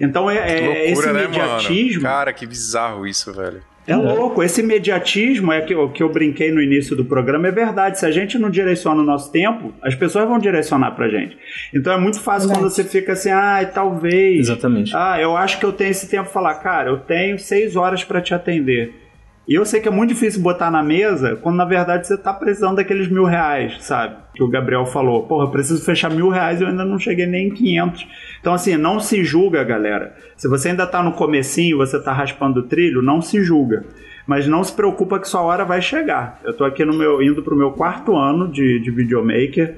Então 0.00 0.30
é, 0.30 0.36
é 0.36 0.90
esse 0.90 1.12
né, 1.12 1.24
imediatismo. 1.24 2.02
mano? 2.02 2.14
Cara, 2.14 2.32
que 2.32 2.46
bizarro 2.46 3.06
isso, 3.06 3.32
velho. 3.32 3.62
É 3.88 3.96
louco, 3.96 4.42
esse 4.42 4.60
imediatismo 4.60 5.50
é 5.50 5.62
que, 5.62 5.74
o 5.74 5.88
que 5.88 6.02
eu 6.02 6.12
brinquei 6.12 6.52
no 6.52 6.60
início 6.60 6.94
do 6.94 7.06
programa, 7.06 7.48
é 7.48 7.50
verdade. 7.50 7.98
Se 7.98 8.04
a 8.04 8.10
gente 8.10 8.38
não 8.38 8.50
direciona 8.50 9.00
o 9.00 9.04
nosso 9.04 9.32
tempo, 9.32 9.72
as 9.80 9.94
pessoas 9.94 10.28
vão 10.28 10.38
direcionar 10.38 10.90
pra 10.90 11.08
gente. 11.08 11.38
Então 11.72 11.94
é 11.94 11.98
muito 11.98 12.20
fácil 12.20 12.50
quando 12.50 12.68
você 12.68 12.84
fica 12.84 13.14
assim, 13.14 13.30
ah, 13.30 13.66
talvez. 13.72 14.40
Exatamente. 14.40 14.92
Ah, 14.94 15.18
eu 15.18 15.34
acho 15.34 15.58
que 15.58 15.64
eu 15.64 15.72
tenho 15.72 15.90
esse 15.90 16.06
tempo 16.06 16.24
pra 16.24 16.32
falar, 16.32 16.54
cara, 16.56 16.90
eu 16.90 16.98
tenho 16.98 17.38
seis 17.38 17.76
horas 17.76 18.04
pra 18.04 18.20
te 18.20 18.34
atender. 18.34 18.92
E 19.48 19.54
eu 19.54 19.64
sei 19.64 19.80
que 19.80 19.88
é 19.88 19.90
muito 19.90 20.10
difícil 20.10 20.42
botar 20.42 20.70
na 20.70 20.82
mesa 20.82 21.34
quando 21.36 21.56
na 21.56 21.64
verdade 21.64 22.06
você 22.06 22.18
tá 22.18 22.34
precisando 22.34 22.76
daqueles 22.76 23.08
mil 23.08 23.24
reais, 23.24 23.82
sabe? 23.82 24.16
Que 24.34 24.42
o 24.42 24.48
Gabriel 24.48 24.84
falou. 24.84 25.22
Porra, 25.22 25.46
eu 25.46 25.50
preciso 25.50 25.82
fechar 25.82 26.10
mil 26.10 26.28
reais 26.28 26.60
e 26.60 26.64
eu 26.64 26.68
ainda 26.68 26.84
não 26.84 26.98
cheguei 26.98 27.24
nem 27.24 27.48
em 27.48 27.54
500. 27.54 28.06
Então, 28.40 28.52
assim, 28.52 28.76
não 28.76 29.00
se 29.00 29.24
julga, 29.24 29.64
galera. 29.64 30.14
Se 30.36 30.46
você 30.46 30.68
ainda 30.68 30.86
tá 30.86 31.02
no 31.02 31.12
comecinho, 31.12 31.78
você 31.78 31.98
tá 31.98 32.12
raspando 32.12 32.60
o 32.60 32.62
trilho, 32.64 33.00
não 33.00 33.22
se 33.22 33.42
julga. 33.42 33.86
Mas 34.26 34.46
não 34.46 34.62
se 34.62 34.70
preocupa 34.70 35.18
que 35.18 35.26
sua 35.26 35.40
hora 35.40 35.64
vai 35.64 35.80
chegar. 35.80 36.38
Eu 36.44 36.54
tô 36.54 36.62
aqui 36.62 36.84
no 36.84 36.92
meu, 36.92 37.22
indo 37.22 37.42
pro 37.42 37.56
meu 37.56 37.70
quarto 37.70 38.14
ano 38.14 38.46
de, 38.52 38.78
de 38.80 38.90
videomaker. 38.90 39.74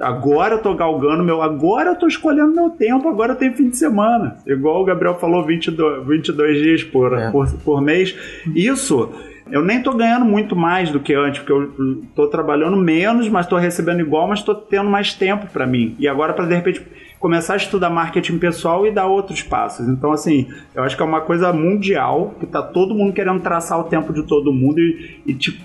Agora 0.00 0.54
eu 0.54 0.62
tô 0.62 0.74
galgando 0.74 1.22
meu. 1.22 1.42
Agora 1.42 1.90
eu 1.90 1.96
tô 1.96 2.06
escolhendo 2.06 2.54
meu 2.54 2.70
tempo. 2.70 3.08
Agora 3.08 3.32
eu 3.32 3.36
tenho 3.36 3.52
fim 3.54 3.68
de 3.68 3.76
semana. 3.76 4.36
Igual 4.46 4.82
o 4.82 4.84
Gabriel 4.84 5.14
falou, 5.16 5.44
22, 5.44 6.06
22 6.06 6.58
dias 6.58 6.84
por, 6.84 7.12
É. 7.12 7.30
por, 7.30 7.52
por 7.64 7.80
mês. 7.82 8.16
Isso. 8.54 9.10
Eu 9.50 9.62
nem 9.64 9.82
tô 9.82 9.92
ganhando 9.92 10.24
muito 10.24 10.54
mais 10.54 10.90
do 10.90 11.00
que 11.00 11.12
antes, 11.12 11.40
porque 11.40 11.52
eu 11.52 12.02
tô 12.14 12.28
trabalhando 12.28 12.76
menos, 12.76 13.28
mas 13.28 13.46
tô 13.48 13.56
recebendo 13.56 14.00
igual, 14.00 14.28
mas 14.28 14.42
tô 14.44 14.54
tendo 14.54 14.88
mais 14.88 15.12
tempo 15.12 15.48
para 15.48 15.66
mim. 15.66 15.96
E 15.98 16.06
agora 16.06 16.32
para 16.32 16.46
de 16.46 16.54
repente 16.54 16.80
começar 17.18 17.54
a 17.54 17.56
estudar 17.56 17.90
marketing 17.90 18.38
pessoal 18.38 18.86
e 18.86 18.92
dar 18.92 19.06
outros 19.06 19.42
passos. 19.42 19.88
Então 19.88 20.12
assim, 20.12 20.46
eu 20.74 20.84
acho 20.84 20.96
que 20.96 21.02
é 21.02 21.04
uma 21.04 21.20
coisa 21.20 21.52
mundial 21.52 22.34
que 22.38 22.46
tá 22.46 22.62
todo 22.62 22.94
mundo 22.94 23.12
querendo 23.12 23.40
traçar 23.40 23.78
o 23.80 23.84
tempo 23.84 24.12
de 24.12 24.22
todo 24.22 24.52
mundo 24.52 24.78
e, 24.78 25.20
e 25.26 25.34
tipo 25.34 25.60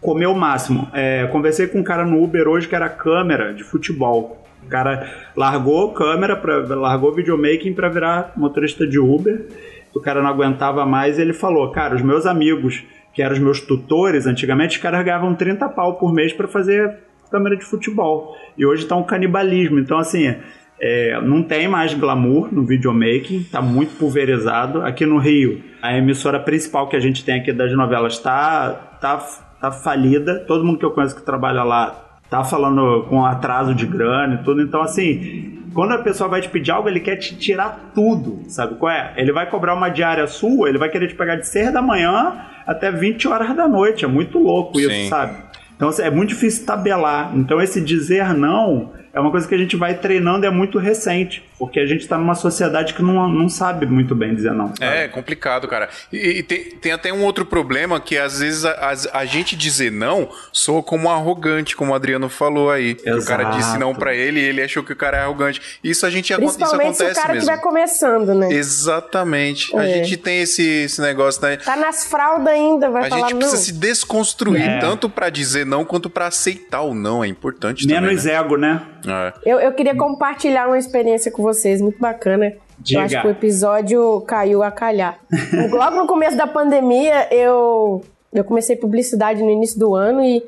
comer 0.00 0.26
o 0.26 0.34
máximo. 0.34 0.88
É, 0.92 1.26
conversei 1.26 1.66
com 1.66 1.80
um 1.80 1.84
cara 1.84 2.04
no 2.04 2.22
Uber 2.22 2.48
hoje 2.48 2.68
que 2.68 2.74
era 2.74 2.88
câmera 2.88 3.52
de 3.52 3.62
futebol. 3.62 4.42
O 4.64 4.68
cara 4.68 5.08
largou 5.36 5.92
câmera, 5.92 6.36
pra, 6.36 6.58
largou 6.74 7.14
videomaking 7.14 7.72
para 7.72 7.88
virar 7.88 8.32
motorista 8.36 8.86
de 8.86 8.98
Uber. 8.98 9.46
O 9.94 10.00
cara 10.00 10.22
não 10.22 10.28
aguentava 10.28 10.86
mais 10.86 11.18
e 11.18 11.22
ele 11.22 11.32
falou: 11.32 11.70
Cara, 11.70 11.94
os 11.94 12.02
meus 12.02 12.26
amigos, 12.26 12.84
que 13.12 13.22
eram 13.22 13.34
os 13.34 13.40
meus 13.40 13.60
tutores, 13.60 14.26
antigamente 14.26 14.76
os 14.76 14.82
caras 14.82 15.04
ganhavam 15.04 15.34
30 15.34 15.68
pau 15.70 15.94
por 15.94 16.12
mês 16.12 16.32
para 16.32 16.46
fazer 16.46 16.98
câmera 17.30 17.56
de 17.56 17.64
futebol. 17.64 18.36
E 18.56 18.66
hoje 18.66 18.86
tá 18.86 18.96
um 18.96 19.02
canibalismo. 19.02 19.78
Então, 19.78 19.98
assim, 19.98 20.34
é, 20.80 21.20
não 21.20 21.42
tem 21.42 21.68
mais 21.68 21.94
glamour 21.94 22.52
no 22.52 22.64
videomaking, 22.64 23.44
tá 23.44 23.60
muito 23.60 23.96
pulverizado. 23.96 24.82
Aqui 24.82 25.04
no 25.06 25.18
Rio, 25.18 25.62
a 25.80 25.96
emissora 25.96 26.40
principal 26.40 26.88
que 26.88 26.96
a 26.96 27.00
gente 27.00 27.24
tem 27.24 27.40
aqui 27.40 27.52
das 27.52 27.72
novelas 27.72 28.18
tá, 28.18 28.98
tá, 29.00 29.18
tá 29.60 29.70
falida. 29.70 30.40
Todo 30.46 30.64
mundo 30.64 30.78
que 30.78 30.84
eu 30.84 30.90
conheço 30.90 31.14
que 31.14 31.22
trabalha 31.22 31.62
lá 31.62 32.06
tá 32.30 32.44
falando 32.44 33.06
com 33.08 33.24
atraso 33.24 33.74
de 33.74 33.84
grana 33.84 34.36
e 34.36 34.44
tudo. 34.44 34.62
Então, 34.62 34.80
assim, 34.80 35.58
quando 35.74 35.92
a 35.92 35.98
pessoa 35.98 36.28
vai 36.28 36.40
te 36.40 36.48
pedir 36.48 36.70
algo, 36.70 36.88
ele 36.88 37.00
quer 37.00 37.16
te 37.16 37.36
tirar 37.36 37.90
tudo, 37.94 38.42
sabe 38.48 38.76
qual 38.76 38.92
é? 38.92 39.12
Ele 39.16 39.32
vai 39.32 39.48
cobrar 39.50 39.74
uma 39.74 39.88
diária 39.88 40.26
sua, 40.26 40.68
ele 40.68 40.78
vai 40.78 40.88
querer 40.88 41.08
te 41.08 41.14
pegar 41.14 41.36
de 41.36 41.46
6 41.46 41.72
da 41.72 41.82
manhã 41.82 42.36
até 42.66 42.90
20 42.90 43.26
horas 43.28 43.54
da 43.56 43.68
noite. 43.68 44.04
É 44.04 44.08
muito 44.08 44.38
louco 44.38 44.78
isso, 44.78 44.90
Sim. 44.90 45.08
sabe? 45.08 45.36
Então 45.76 45.88
assim, 45.88 46.02
é 46.02 46.10
muito 46.10 46.30
difícil 46.30 46.66
tabelar. 46.66 47.32
Então 47.36 47.60
esse 47.60 47.80
dizer 47.80 48.32
não 48.34 48.92
é 49.12 49.20
uma 49.20 49.30
coisa 49.30 49.48
que 49.48 49.54
a 49.54 49.58
gente 49.58 49.76
vai 49.76 49.94
treinando 49.94 50.44
e 50.44 50.48
é 50.48 50.50
muito 50.50 50.78
recente, 50.78 51.42
porque 51.60 51.78
a 51.78 51.86
gente 51.86 52.00
está 52.00 52.16
numa 52.18 52.34
sociedade 52.34 52.94
que 52.94 53.02
não, 53.02 53.28
não 53.28 53.48
sabe 53.48 53.84
muito 53.86 54.14
bem 54.14 54.34
dizer 54.34 54.52
não. 54.52 54.68
sabe? 54.68 54.84
É 54.96 55.06
complicado, 55.06 55.68
cara. 55.68 55.88
E, 56.12 56.38
e 56.38 56.42
tem, 56.42 56.64
tem 56.70 56.90
até 56.92 57.12
um 57.12 57.22
outro 57.22 57.44
problema 57.44 58.00
que 58.00 58.16
às 58.18 58.40
vezes 58.40 58.64
a, 58.64 58.70
a- 58.72 59.20
a 59.20 59.24
gente 59.26 59.54
dizer 59.54 59.92
não 59.92 60.28
soa 60.52 60.82
como 60.82 61.10
arrogante, 61.10 61.76
como 61.76 61.92
o 61.92 61.94
Adriano 61.94 62.28
falou 62.30 62.70
aí. 62.70 62.94
Que 62.94 63.10
O 63.12 63.24
cara 63.24 63.42
Exato. 63.42 63.56
disse 63.58 63.78
não 63.78 63.94
pra 63.94 64.14
ele 64.14 64.40
e 64.40 64.44
ele 64.44 64.62
achou 64.62 64.82
que 64.82 64.92
o 64.92 64.96
cara 64.96 65.18
é 65.18 65.20
arrogante. 65.20 65.60
Isso 65.84 66.06
a 66.06 66.10
gente 66.10 66.32
acon- 66.32 66.46
isso 66.46 66.56
Principalmente 66.56 66.96
se 66.96 67.02
o 67.02 67.06
acontece 67.06 67.20
cara 67.20 67.34
mesmo. 67.34 67.50
estiver 67.50 67.62
começando, 67.62 68.34
né? 68.34 68.48
Exatamente. 68.52 69.76
A 69.76 69.84
É. 69.86 69.92
gente 70.04 70.16
tem 70.16 70.40
esse, 70.42 70.62
esse 70.84 71.00
negócio, 71.00 71.42
né? 71.42 71.56
Tá 71.58 71.76
nas 71.76 72.04
fraldas 72.06 72.48
ainda, 72.52 72.90
vai 72.90 73.06
A 73.06 73.08
falar 73.10 73.20
gente 73.22 73.32
não. 73.32 73.38
precisa 73.40 73.62
se 73.62 73.72
desconstruir, 73.72 74.62
É. 74.62 74.78
tanto 74.78 75.08
pra 75.10 75.28
dizer 75.30 75.66
não 75.66 75.84
quanto 75.84 76.08
pra 76.08 76.26
aceitar 76.26 76.80
o 76.82 76.94
não. 76.94 77.22
É 77.22 77.28
importante 77.28 77.86
Menos 77.86 78.22
também. 78.22 78.36
ego, 78.36 78.56
né? 78.56 78.82
né? 79.04 79.32
Eu, 79.44 79.58
eu 79.60 79.72
queria 79.72 79.94
compartilhar 79.94 80.66
uma 80.66 80.78
experiência 80.78 81.30
com 81.30 81.42
vocês, 81.52 81.80
muito 81.80 81.98
bacana. 81.98 82.52
Diga. 82.78 83.00
Eu 83.00 83.04
acho 83.04 83.20
que 83.20 83.26
o 83.26 83.30
episódio 83.30 84.20
caiu 84.22 84.62
a 84.62 84.70
calhar. 84.70 85.18
Logo 85.70 85.96
no 85.96 86.06
começo 86.06 86.36
da 86.36 86.46
pandemia, 86.46 87.28
eu, 87.32 88.02
eu 88.32 88.44
comecei 88.44 88.76
publicidade 88.76 89.42
no 89.42 89.50
início 89.50 89.78
do 89.78 89.94
ano 89.94 90.22
e, 90.22 90.42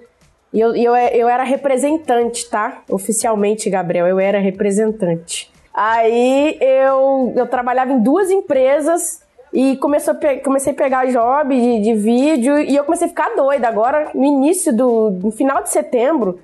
e 0.53 0.61
eu, 0.61 0.75
eu, 0.75 0.95
eu 0.95 1.29
era 1.29 1.45
representante, 1.45 2.49
tá? 2.49 2.83
Oficialmente, 2.88 3.69
Gabriel, 3.69 4.07
eu 4.07 4.19
era 4.19 4.38
representante. 4.38 5.51
Aí 5.75 6.59
eu, 6.61 7.33
eu 7.37 7.47
trabalhava 7.47 7.93
em 7.93 8.03
duas 8.03 8.31
empresas 8.31 9.23
e 9.53 9.77
começou 9.77 10.15
comecei 10.43 10.73
a 10.73 10.77
pegar 10.77 11.07
job 11.07 11.55
de, 11.55 11.81
de 11.81 11.95
vídeo 11.95 12.59
e 12.59 12.75
eu 12.75 12.85
comecei 12.85 13.07
a 13.07 13.11
ficar 13.11 13.35
doida. 13.37 13.69
Agora, 13.69 14.11
no 14.15 14.25
início 14.25 14.75
do. 14.75 15.11
no 15.11 15.31
final 15.31 15.62
de 15.62 15.71
setembro, 15.71 16.38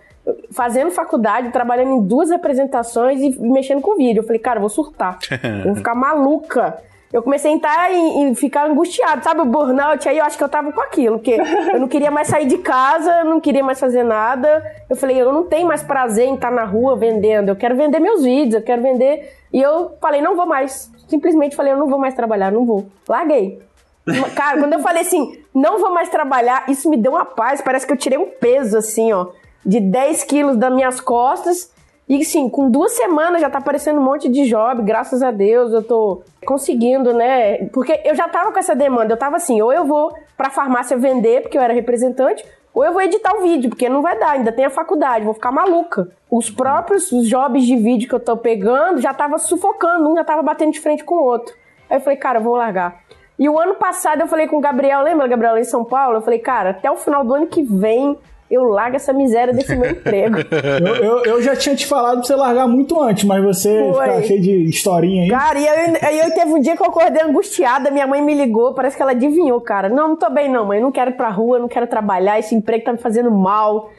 fazendo 0.51 0.91
faculdade, 0.91 1.51
trabalhando 1.51 1.93
em 1.93 2.03
duas 2.03 2.31
representações 2.31 3.21
e 3.21 3.41
mexendo 3.41 3.81
com 3.81 3.97
vídeo. 3.97 4.21
Eu 4.21 4.25
falei, 4.25 4.39
cara, 4.39 4.59
eu 4.59 4.61
vou 4.61 4.71
surtar. 4.71 5.19
Eu 5.43 5.65
vou 5.73 5.75
ficar 5.77 5.95
maluca. 5.95 6.79
Eu 7.11 7.23
comecei 7.23 7.51
a 7.51 7.55
entrar 7.55 7.91
e, 7.91 8.35
ficar 8.35 8.67
angustiado, 8.67 9.25
sabe? 9.25 9.41
O 9.41 9.47
burnout, 9.47 10.07
aí 10.07 10.19
eu 10.19 10.25
acho 10.25 10.37
que 10.37 10.45
eu 10.45 10.49
tava 10.49 10.71
com 10.73 10.81
aquilo, 10.81 11.19
porque 11.19 11.39
eu 11.73 11.81
não 11.81 11.89
queria 11.89 12.11
mais 12.11 12.29
sair 12.29 12.47
de 12.47 12.59
casa, 12.59 13.21
eu 13.21 13.25
não 13.25 13.41
queria 13.41 13.65
mais 13.65 13.81
fazer 13.81 14.03
nada. 14.03 14.63
Eu 14.91 14.97
falei, 14.97 15.19
eu 15.19 15.33
não 15.33 15.45
tenho 15.45 15.67
mais 15.67 15.83
prazer 15.83 16.27
em 16.27 16.35
estar 16.35 16.51
na 16.51 16.65
rua 16.65 16.97
vendendo, 16.97 17.49
eu 17.49 17.57
quero 17.57 17.77
vender 17.77 17.99
meus 17.99 18.23
vídeos, 18.23 18.57
eu 18.57 18.63
quero 18.63 18.83
vender. 18.83 19.35
E 19.53 19.61
eu 19.61 19.93
falei, 20.01 20.21
não 20.21 20.37
vou 20.37 20.45
mais. 20.45 20.93
Simplesmente 21.09 21.57
falei, 21.57 21.73
eu 21.73 21.79
não 21.79 21.89
vou 21.89 21.99
mais 21.99 22.15
trabalhar, 22.15 22.53
não 22.53 22.67
vou. 22.67 22.87
Larguei. 23.09 23.59
Cara, 24.37 24.59
quando 24.59 24.75
eu 24.75 24.81
falei 24.81 25.03
assim, 25.03 25.43
não 25.55 25.79
vou 25.79 25.93
mais 25.93 26.11
trabalhar, 26.11 26.65
isso 26.69 26.91
me 26.91 26.99
deu 26.99 27.13
uma 27.13 27.25
paz. 27.25 27.63
Parece 27.63 27.87
que 27.87 27.93
eu 27.93 27.97
tirei 27.97 28.19
um 28.19 28.27
peso, 28.27 28.77
assim, 28.77 29.13
ó, 29.15 29.29
de 29.69 29.81
10 29.81 30.25
quilos 30.25 30.57
das 30.57 30.73
minhas 30.73 30.99
costas. 30.99 31.71
E, 32.09 32.19
assim, 32.23 32.49
com 32.49 32.71
duas 32.71 32.93
semanas 32.93 33.43
já 33.43 33.51
tá 33.51 33.59
aparecendo 33.59 34.01
um 34.01 34.03
monte 34.03 34.31
de 34.31 34.49
job, 34.49 34.83
graças 34.83 35.23
a 35.23 35.31
Deus 35.31 35.75
eu 35.75 35.83
tô 35.83 36.23
conseguindo, 36.47 37.13
né? 37.13 37.67
Porque 37.67 38.01
eu 38.03 38.15
já 38.15 38.27
tava 38.27 38.51
com 38.51 38.59
essa 38.59 38.75
demanda. 38.75 39.13
Eu 39.13 39.19
tava 39.19 39.37
assim, 39.37 39.61
ou 39.61 39.71
eu 39.71 39.85
vou 39.85 40.15
pra 40.35 40.49
farmácia 40.49 40.97
vender, 40.97 41.43
porque 41.43 41.59
eu 41.59 41.63
era 41.63 41.75
representante, 41.75 42.43
ou 42.73 42.83
eu 42.83 42.95
vou 42.95 43.03
editar 43.03 43.35
o 43.35 43.43
vídeo, 43.43 43.69
porque 43.69 43.91
não 43.91 44.01
vai 44.01 44.19
dar, 44.19 44.31
ainda 44.31 44.51
tem 44.51 44.65
a 44.65 44.71
faculdade, 44.71 45.25
vou 45.25 45.35
ficar 45.35 45.53
maluca. 45.53 46.09
Os 46.31 46.51
próprios 46.51 47.13
os 47.13 47.29
jobs 47.29 47.65
de 47.65 47.77
vídeo 47.77 48.09
que 48.09 48.15
eu 48.15 48.21
tô 48.21 48.39
pegando 48.39 49.03
já 49.03 49.13
tava 49.13 49.37
sufocando, 49.37 50.09
um 50.09 50.17
já 50.17 50.25
tava 50.25 50.43
batendo 50.43 50.73
de 50.73 50.81
frente 50.81 51.05
com 51.05 51.17
o 51.17 51.25
outro. 51.25 51.55
Aí 51.91 51.99
eu 51.99 52.01
falei, 52.01 52.17
cara, 52.17 52.39
eu 52.39 52.43
vou 52.43 52.57
largar. 52.57 53.03
E 53.39 53.49
o 53.51 53.59
ano 53.59 53.75
passado 53.75 54.23
eu 54.23 54.27
falei 54.27 54.49
com 54.49 54.57
o 54.57 54.61
Gabriel, 54.61 55.03
lembra, 55.03 55.29
Gabriel, 55.29 55.53
lá 55.53 55.61
em 55.61 55.65
São 55.65 55.85
Paulo? 55.85 56.17
Eu 56.17 56.23
falei, 56.23 56.39
cara, 56.39 56.71
até 56.71 56.91
o 56.91 56.97
final 56.97 57.23
do 57.23 57.35
ano 57.35 57.47
que 57.47 57.63
vem 57.63 58.17
eu 58.51 58.65
largo 58.65 58.97
essa 58.97 59.13
miséria 59.13 59.53
desse 59.53 59.77
meu 59.77 59.91
emprego. 59.91 60.37
Eu, 60.79 60.97
eu, 60.97 61.25
eu 61.25 61.43
já 61.43 61.55
tinha 61.55 61.75
te 61.75 61.87
falado 61.87 62.19
pra 62.19 62.25
você 62.25 62.35
largar 62.35 62.67
muito 62.67 63.01
antes, 63.01 63.25
mas 63.25 63.43
você 63.43 63.91
Foi. 63.93 64.07
fica 64.07 64.23
cheio 64.23 64.41
de 64.41 64.65
historinha 64.65 65.25
aí. 65.25 65.29
Cara, 65.29 65.59
e 65.59 65.67
eu, 65.67 65.99
aí 66.03 66.19
eu 66.21 66.35
teve 66.35 66.53
um 66.53 66.61
dia 66.61 66.77
que 66.77 66.83
eu 66.83 66.87
acordei 66.87 67.23
angustiada, 67.23 67.91
minha 67.91 68.07
mãe 68.07 68.23
me 68.23 68.35
ligou, 68.35 68.75
parece 68.75 68.97
que 68.97 69.03
ela 69.03 69.13
adivinhou, 69.13 69.61
cara. 69.61 69.89
Não, 69.89 70.09
não 70.09 70.17
tô 70.17 70.31
bem 70.31 70.49
não, 70.49 70.67
mãe, 70.67 70.81
não 70.81 70.93
quero 70.93 71.11
ir 71.11 71.15
pra 71.15 71.29
rua, 71.29 71.59
não 71.59 71.69
quero 71.69 71.87
trabalhar, 71.87 72.39
esse 72.39 72.55
emprego 72.55 72.85
tá 72.85 72.93
me 72.93 72.99
fazendo 72.99 73.31
mal. 73.31 73.91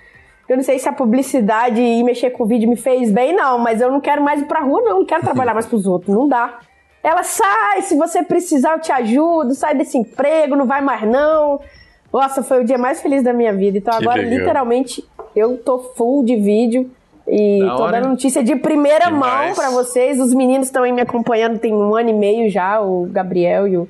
Eu 0.47 0.57
não 0.57 0.63
sei 0.63 0.79
se 0.79 0.89
a 0.89 0.93
publicidade 0.93 1.79
e 1.79 2.03
mexer 2.03 2.31
com 2.31 2.45
vídeo 2.45 2.67
me 2.67 2.75
fez 2.75 3.12
bem, 3.12 3.35
não, 3.35 3.59
mas 3.59 3.81
eu 3.81 3.91
não 3.91 4.01
quero 4.01 4.23
mais 4.23 4.41
ir 4.41 4.45
pra 4.45 4.62
rua, 4.62 4.81
não, 4.81 4.99
não 4.99 5.05
quero 5.05 5.21
trabalhar 5.21 5.53
mais 5.53 5.67
pros 5.67 5.85
outros, 5.85 6.15
não 6.15 6.27
dá. 6.27 6.59
Ela 7.03 7.23
sai, 7.23 7.81
se 7.83 7.95
você 7.95 8.23
precisar 8.23 8.73
eu 8.73 8.81
te 8.81 8.91
ajudo, 8.91 9.53
sai 9.53 9.75
desse 9.75 9.97
emprego, 9.97 10.55
não 10.55 10.65
vai 10.65 10.81
mais 10.81 11.03
não. 11.03 11.59
Nossa, 12.12 12.41
foi 12.43 12.62
o 12.62 12.65
dia 12.65 12.78
mais 12.78 13.02
feliz 13.02 13.24
da 13.24 13.34
minha 13.34 13.54
vida. 13.54 13.78
Então 13.78 13.98
Que 13.98 14.04
agora, 14.04 14.22
legal. 14.22 14.39
literalmente, 14.39 15.04
eu 15.36 15.58
tô 15.58 15.80
full 15.80 16.24
de 16.24 16.36
vídeo 16.36 16.89
e 17.28 17.60
Da 17.60 17.76
tô 17.76 17.84
hora. 17.84 18.00
dando 18.02 18.10
notícia 18.12 18.43
de 18.43 18.56
primeira 18.56 19.10
mão 19.12 19.19
Demais. 19.19 19.56
pra 19.58 19.69
vocês. 19.69 20.19
Os 20.19 20.34
meninos 20.34 20.67
estão 20.67 20.84
aí 20.84 20.91
me 20.91 21.02
acompanhando 21.02 21.60
tem 21.60 21.74
um 21.74 21.95
ano 21.95 22.10
e 22.10 22.13
meio 22.13 22.50
já, 22.50 22.82
o 22.82 23.08
Gabriel 23.12 23.67
e 23.67 23.78
o, 23.78 23.88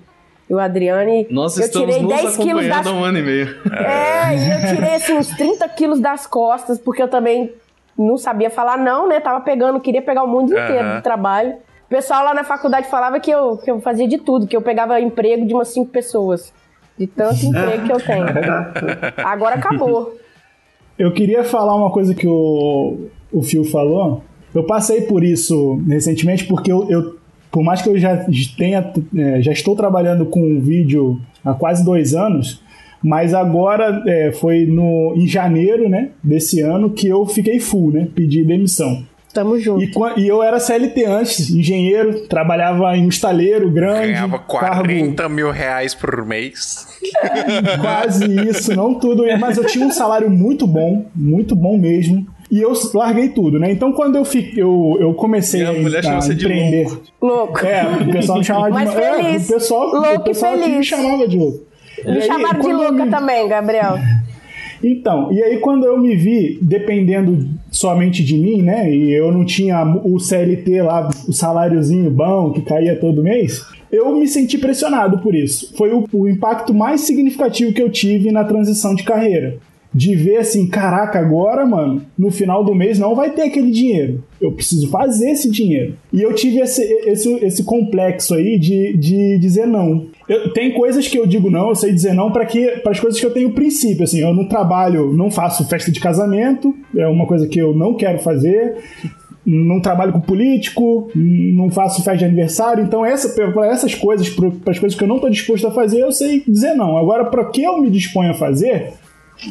e 0.49 0.53
o 0.53 0.59
Adriano. 0.59 1.09
e 1.09 1.27
Nós 1.31 1.57
eu 1.57 1.63
estamos 1.65 1.95
tirei 1.95 2.03
nos 2.07 2.21
10 2.21 2.37
quilos 2.37 2.67
das 2.67 2.87
há 2.87 2.91
um 2.91 3.03
ano 3.03 3.17
e 3.19 3.21
meio. 3.23 3.55
é, 3.71 4.35
e 4.35 4.51
eu 4.69 4.75
tirei 4.75 4.95
assim, 4.95 5.13
uns 5.17 5.29
30 5.29 5.67
quilos 5.69 5.99
das 6.01 6.27
costas, 6.27 6.77
porque 6.77 7.01
eu 7.01 7.07
também 7.07 7.53
não 7.97 8.17
sabia 8.17 8.49
falar 8.49 8.77
não, 8.77 9.07
né? 9.07 9.19
Tava 9.21 9.39
pegando, 9.41 9.79
queria 9.79 10.01
pegar 10.01 10.23
o 10.23 10.27
mundo 10.27 10.51
inteiro 10.51 10.95
do 10.97 11.01
trabalho. 11.01 11.51
O 11.85 11.89
pessoal 11.89 12.23
lá 12.23 12.33
na 12.33 12.43
faculdade 12.43 12.87
falava 12.87 13.19
que 13.19 13.31
eu, 13.31 13.57
que 13.57 13.71
eu 13.71 13.79
fazia 13.81 14.07
de 14.07 14.17
tudo, 14.17 14.45
que 14.45 14.55
eu 14.55 14.61
pegava 14.61 14.99
emprego 15.01 15.45
de 15.45 15.53
umas 15.53 15.69
cinco 15.69 15.89
pessoas. 15.91 16.53
De 16.99 17.07
tanto 17.07 17.45
emprego 17.45 17.85
que 17.85 17.91
eu 17.93 18.01
tenho. 18.01 18.25
Agora 19.25 19.55
acabou. 19.55 20.15
Eu 20.97 21.13
queria 21.13 21.43
falar 21.45 21.75
uma 21.75 21.91
coisa 21.91 22.13
que 22.13 22.27
o, 22.27 23.07
o 23.31 23.41
Phil 23.41 23.63
falou. 23.63 24.21
Eu 24.53 24.63
passei 24.63 25.01
por 25.01 25.23
isso 25.23 25.81
recentemente 25.87 26.45
porque 26.45 26.71
eu, 26.71 26.89
eu 26.89 27.19
por 27.51 27.63
mais 27.63 27.81
que 27.81 27.89
eu 27.89 27.97
já 27.97 28.25
tenha, 28.57 28.93
é, 29.15 29.41
já 29.41 29.51
estou 29.51 29.75
trabalhando 29.75 30.25
com 30.25 30.59
vídeo 30.59 31.19
há 31.43 31.53
quase 31.53 31.83
dois 31.83 32.13
anos, 32.13 32.61
mas 33.01 33.33
agora 33.33 34.03
é, 34.05 34.31
foi 34.31 34.65
no, 34.65 35.13
em 35.15 35.25
janeiro 35.25 35.89
né, 35.89 36.09
desse 36.23 36.61
ano 36.61 36.89
que 36.89 37.07
eu 37.07 37.25
fiquei 37.25 37.59
full, 37.59 37.91
né? 37.91 38.07
Pedi 38.13 38.43
demissão. 38.43 39.03
Tamo 39.33 39.59
junto. 39.59 39.83
E, 39.83 40.21
e, 40.21 40.27
eu 40.27 40.41
era 40.41 40.59
CLT 40.59 41.05
antes, 41.05 41.49
engenheiro, 41.51 42.27
trabalhava 42.27 42.97
em 42.97 43.05
um 43.05 43.09
estaleiro 43.09 43.69
grande. 43.69 44.07
Ganhava 44.07 44.39
40 44.39 45.15
cargo... 45.15 45.35
mil 45.35 45.51
reais 45.51 45.93
por 45.93 46.25
mês. 46.25 46.87
Quase 47.79 48.25
isso, 48.49 48.75
não 48.75 48.95
tudo. 48.95 49.23
Mas 49.39 49.57
eu 49.57 49.65
tinha 49.65 49.85
um 49.85 49.91
salário 49.91 50.29
muito 50.29 50.65
bom, 50.65 51.05
muito 51.15 51.55
bom 51.55 51.77
mesmo. 51.77 52.25
E 52.51 52.59
eu 52.59 52.73
larguei 52.95 53.29
tudo, 53.29 53.59
né? 53.59 53.71
Então 53.71 53.93
quando 53.93 54.15
eu 54.15 54.25
fiquei, 54.25 54.63
eu, 54.63 54.97
eu 54.99 55.13
comecei 55.13 55.63
a, 55.63 55.69
a, 55.69 55.77
empreender. 55.77 56.85
De 56.87 56.99
louco. 57.21 57.63
É, 57.63 57.83
o 57.83 58.11
pessoal 58.11 58.39
me 58.39 58.43
chamava 58.43 58.69
Mas 58.73 58.89
de 58.89 58.95
feliz. 58.95 59.49
É, 59.49 59.53
o 59.53 59.59
pessoal, 59.59 59.87
louco 59.87 60.15
o 60.15 60.23
pessoal 60.23 60.57
feliz. 60.57 60.77
me 60.77 60.83
chamava 60.83 61.27
de 61.27 61.37
louco. 61.37 61.59
Me 62.03 62.21
chamaram 62.21 62.59
de 62.59 62.73
louca 62.73 63.05
me... 63.05 63.11
também, 63.11 63.47
Gabriel. 63.47 63.99
Então, 64.83 65.31
e 65.31 65.41
aí 65.41 65.57
quando 65.57 65.85
eu 65.85 65.99
me 65.99 66.15
vi 66.15 66.57
dependendo 66.61 67.47
somente 67.71 68.23
de 68.23 68.37
mim, 68.37 68.61
né? 68.61 68.93
E 68.93 69.11
eu 69.11 69.31
não 69.31 69.45
tinha 69.45 69.83
o 70.03 70.19
CLT 70.19 70.81
lá, 70.81 71.09
o 71.27 71.33
saláriozinho 71.33 72.09
bom 72.09 72.51
que 72.51 72.61
caía 72.61 72.95
todo 72.95 73.23
mês, 73.23 73.65
eu 73.91 74.15
me 74.15 74.27
senti 74.27 74.57
pressionado 74.57 75.19
por 75.19 75.35
isso. 75.35 75.73
Foi 75.75 75.91
o, 75.91 76.05
o 76.13 76.29
impacto 76.29 76.73
mais 76.73 77.01
significativo 77.01 77.73
que 77.73 77.81
eu 77.81 77.89
tive 77.89 78.31
na 78.31 78.43
transição 78.43 78.95
de 78.95 79.03
carreira 79.03 79.57
de 79.93 80.15
ver 80.15 80.37
assim, 80.37 80.67
caraca, 80.67 81.19
agora, 81.19 81.65
mano, 81.65 82.01
no 82.17 82.29
final 82.29 82.63
do 82.63 82.75
mês 82.75 82.99
não 82.99 83.15
vai 83.15 83.31
ter 83.31 83.43
aquele 83.43 83.71
dinheiro. 83.71 84.23
Eu 84.39 84.51
preciso 84.51 84.89
fazer 84.89 85.31
esse 85.31 85.49
dinheiro. 85.49 85.95
E 86.13 86.21
eu 86.21 86.33
tive 86.33 86.59
esse, 86.59 86.81
esse, 86.81 87.33
esse 87.43 87.63
complexo 87.63 88.35
aí 88.35 88.59
de, 88.59 88.95
de 88.95 89.37
dizer 89.39 89.65
não. 89.65 90.07
Eu, 90.29 90.53
tem 90.53 90.71
coisas 90.71 91.07
que 91.07 91.17
eu 91.17 91.25
digo 91.25 91.49
não, 91.49 91.69
eu 91.69 91.75
sei 91.75 91.91
dizer 91.91 92.13
não 92.13 92.31
para 92.31 92.43
as 92.43 92.99
coisas 92.99 93.19
que 93.19 93.25
eu 93.25 93.33
tenho 93.33 93.51
princípio. 93.51 94.03
Assim, 94.03 94.19
eu 94.19 94.33
não 94.33 94.45
trabalho, 94.47 95.11
não 95.11 95.31
faço 95.31 95.67
festa 95.67 95.91
de 95.91 95.99
casamento, 95.99 96.73
é 96.95 97.07
uma 97.07 97.25
coisa 97.25 97.47
que 97.47 97.59
eu 97.59 97.73
não 97.73 97.95
quero 97.95 98.19
fazer 98.19 98.77
não 99.45 99.81
trabalho 99.81 100.13
com 100.13 100.21
político, 100.21 101.09
não 101.15 101.69
faço 101.71 102.03
festa 102.03 102.17
de 102.17 102.25
aniversário, 102.25 102.83
então 102.83 103.05
essa, 103.05 103.29
para 103.29 103.67
essas 103.67 103.95
coisas, 103.95 104.29
para 104.29 104.71
as 104.71 104.77
coisas 104.79 104.97
que 104.97 105.03
eu 105.03 105.07
não 105.07 105.15
estou 105.15 105.29
disposto 105.29 105.65
a 105.65 105.71
fazer, 105.71 105.99
eu 106.01 106.11
sei 106.11 106.43
dizer 106.47 106.75
não. 106.75 106.97
Agora, 106.97 107.25
para 107.25 107.45
que 107.45 107.63
eu 107.63 107.81
me 107.81 107.89
disponho 107.89 108.31
a 108.31 108.35
fazer, 108.35 108.93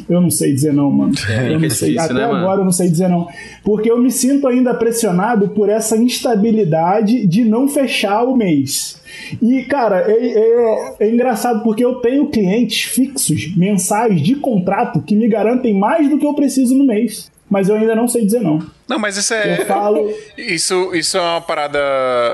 eu 0.09 0.21
não 0.21 0.29
sei 0.29 0.53
dizer 0.53 0.73
não, 0.73 0.91
mano. 0.91 1.13
É, 1.29 1.53
eu 1.53 1.59
não 1.59 1.65
é 1.65 1.69
sei. 1.69 1.89
difícil, 1.89 2.01
Até 2.01 2.13
né, 2.13 2.23
agora 2.23 2.41
mano? 2.41 2.61
eu 2.61 2.65
não 2.65 2.71
sei 2.71 2.89
dizer 2.89 3.07
não. 3.07 3.27
Porque 3.63 3.89
eu 3.89 3.97
me 3.97 4.11
sinto 4.11 4.47
ainda 4.47 4.73
pressionado 4.73 5.49
por 5.49 5.69
essa 5.69 5.97
instabilidade 5.97 7.25
de 7.27 7.43
não 7.43 7.67
fechar 7.67 8.23
o 8.23 8.35
mês. 8.35 9.01
E, 9.41 9.63
cara, 9.63 10.05
é, 10.07 10.13
é, 10.13 10.95
é 10.99 11.09
engraçado 11.09 11.63
porque 11.63 11.83
eu 11.83 11.95
tenho 11.95 12.27
clientes 12.27 12.83
fixos, 12.83 13.55
mensais 13.55 14.21
de 14.21 14.35
contrato, 14.35 15.01
que 15.01 15.15
me 15.15 15.27
garantem 15.27 15.73
mais 15.73 16.09
do 16.09 16.17
que 16.17 16.25
eu 16.25 16.33
preciso 16.33 16.75
no 16.75 16.85
mês. 16.85 17.31
Mas 17.49 17.67
eu 17.67 17.75
ainda 17.75 17.95
não 17.95 18.07
sei 18.07 18.23
dizer 18.23 18.41
não. 18.41 18.59
Não, 18.87 18.99
mas 18.99 19.17
isso 19.17 19.33
é. 19.33 19.61
Eu 19.61 19.65
falo. 19.65 20.13
Isso, 20.37 20.93
isso 20.93 21.17
é 21.17 21.21
uma 21.21 21.41
parada 21.41 21.79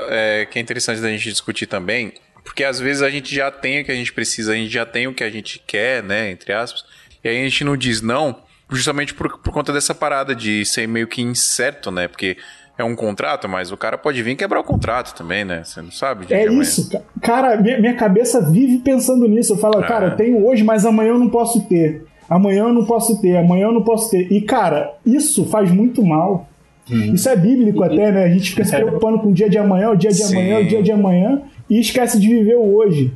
é, 0.08 0.46
que 0.50 0.58
é 0.58 0.62
interessante 0.62 1.00
da 1.00 1.08
gente 1.08 1.30
discutir 1.30 1.66
também. 1.66 2.12
Porque 2.44 2.62
às 2.62 2.78
vezes 2.78 3.02
a 3.02 3.10
gente 3.10 3.34
já 3.34 3.50
tem 3.50 3.80
o 3.80 3.84
que 3.84 3.90
a 3.90 3.94
gente 3.94 4.12
precisa, 4.12 4.52
a 4.52 4.54
gente 4.54 4.72
já 4.72 4.86
tem 4.86 5.08
o 5.08 5.14
que 5.14 5.24
a 5.24 5.30
gente 5.30 5.60
quer, 5.66 6.02
né? 6.02 6.30
Entre 6.30 6.52
aspas. 6.52 6.84
E 7.24 7.28
aí 7.28 7.40
a 7.40 7.44
gente 7.44 7.64
não 7.64 7.76
diz 7.76 8.00
não, 8.02 8.36
justamente 8.70 9.14
por, 9.14 9.38
por 9.38 9.52
conta 9.52 9.72
dessa 9.72 9.94
parada 9.94 10.34
de 10.34 10.64
ser 10.64 10.86
meio 10.86 11.06
que 11.06 11.22
incerto, 11.22 11.90
né? 11.90 12.08
Porque 12.08 12.36
é 12.78 12.84
um 12.84 12.94
contrato, 12.94 13.48
mas 13.48 13.72
o 13.72 13.76
cara 13.76 13.96
pode 13.96 14.22
vir 14.22 14.36
quebrar 14.36 14.60
o 14.60 14.64
contrato 14.64 15.14
também, 15.16 15.44
né? 15.44 15.62
Você 15.64 15.80
não 15.80 15.90
sabe. 15.90 16.26
É 16.30 16.46
isso, 16.46 16.90
ca- 16.90 17.00
cara. 17.22 17.56
Minha, 17.60 17.94
cabeça 17.94 18.40
vive 18.50 18.78
pensando 18.78 19.26
nisso. 19.26 19.54
Eu 19.54 19.58
falo, 19.58 19.78
Ah. 19.78 19.86
cara, 19.86 20.06
eu 20.08 20.16
tenho 20.16 20.46
hoje, 20.46 20.62
mas 20.62 20.84
amanhã 20.84 21.10
eu 21.10 21.18
não 21.18 21.28
posso 21.30 21.62
ter. 21.68 22.04
Amanhã 22.28 22.64
eu 22.64 22.72
não 22.72 22.84
posso 22.84 23.20
ter, 23.22 23.36
amanhã 23.36 23.66
eu 23.66 23.72
não 23.72 23.82
posso 23.82 24.10
ter. 24.10 24.30
E, 24.32 24.40
cara, 24.40 24.94
isso 25.06 25.46
faz 25.46 25.70
muito 25.70 26.04
mal. 26.04 26.48
Isso 26.88 27.28
é 27.28 27.34
bíblico 27.34 27.82
até, 27.82 28.12
né? 28.12 28.24
A 28.24 28.28
gente 28.28 28.50
fica 28.50 28.64
se 28.64 28.70
preocupando 28.76 29.18
com 29.20 29.30
o 29.30 29.32
dia 29.32 29.48
de 29.50 29.58
amanhã, 29.58 29.90
o 29.90 29.96
dia 29.96 30.10
de 30.10 30.22
Sim. 30.22 30.36
amanhã, 30.36 30.58
o 30.60 30.64
dia 30.66 30.82
de 30.82 30.92
amanhã, 30.92 31.42
e 31.68 31.80
esquece 31.80 32.20
de 32.20 32.28
viver 32.28 32.54
o 32.56 32.76
hoje. 32.76 33.12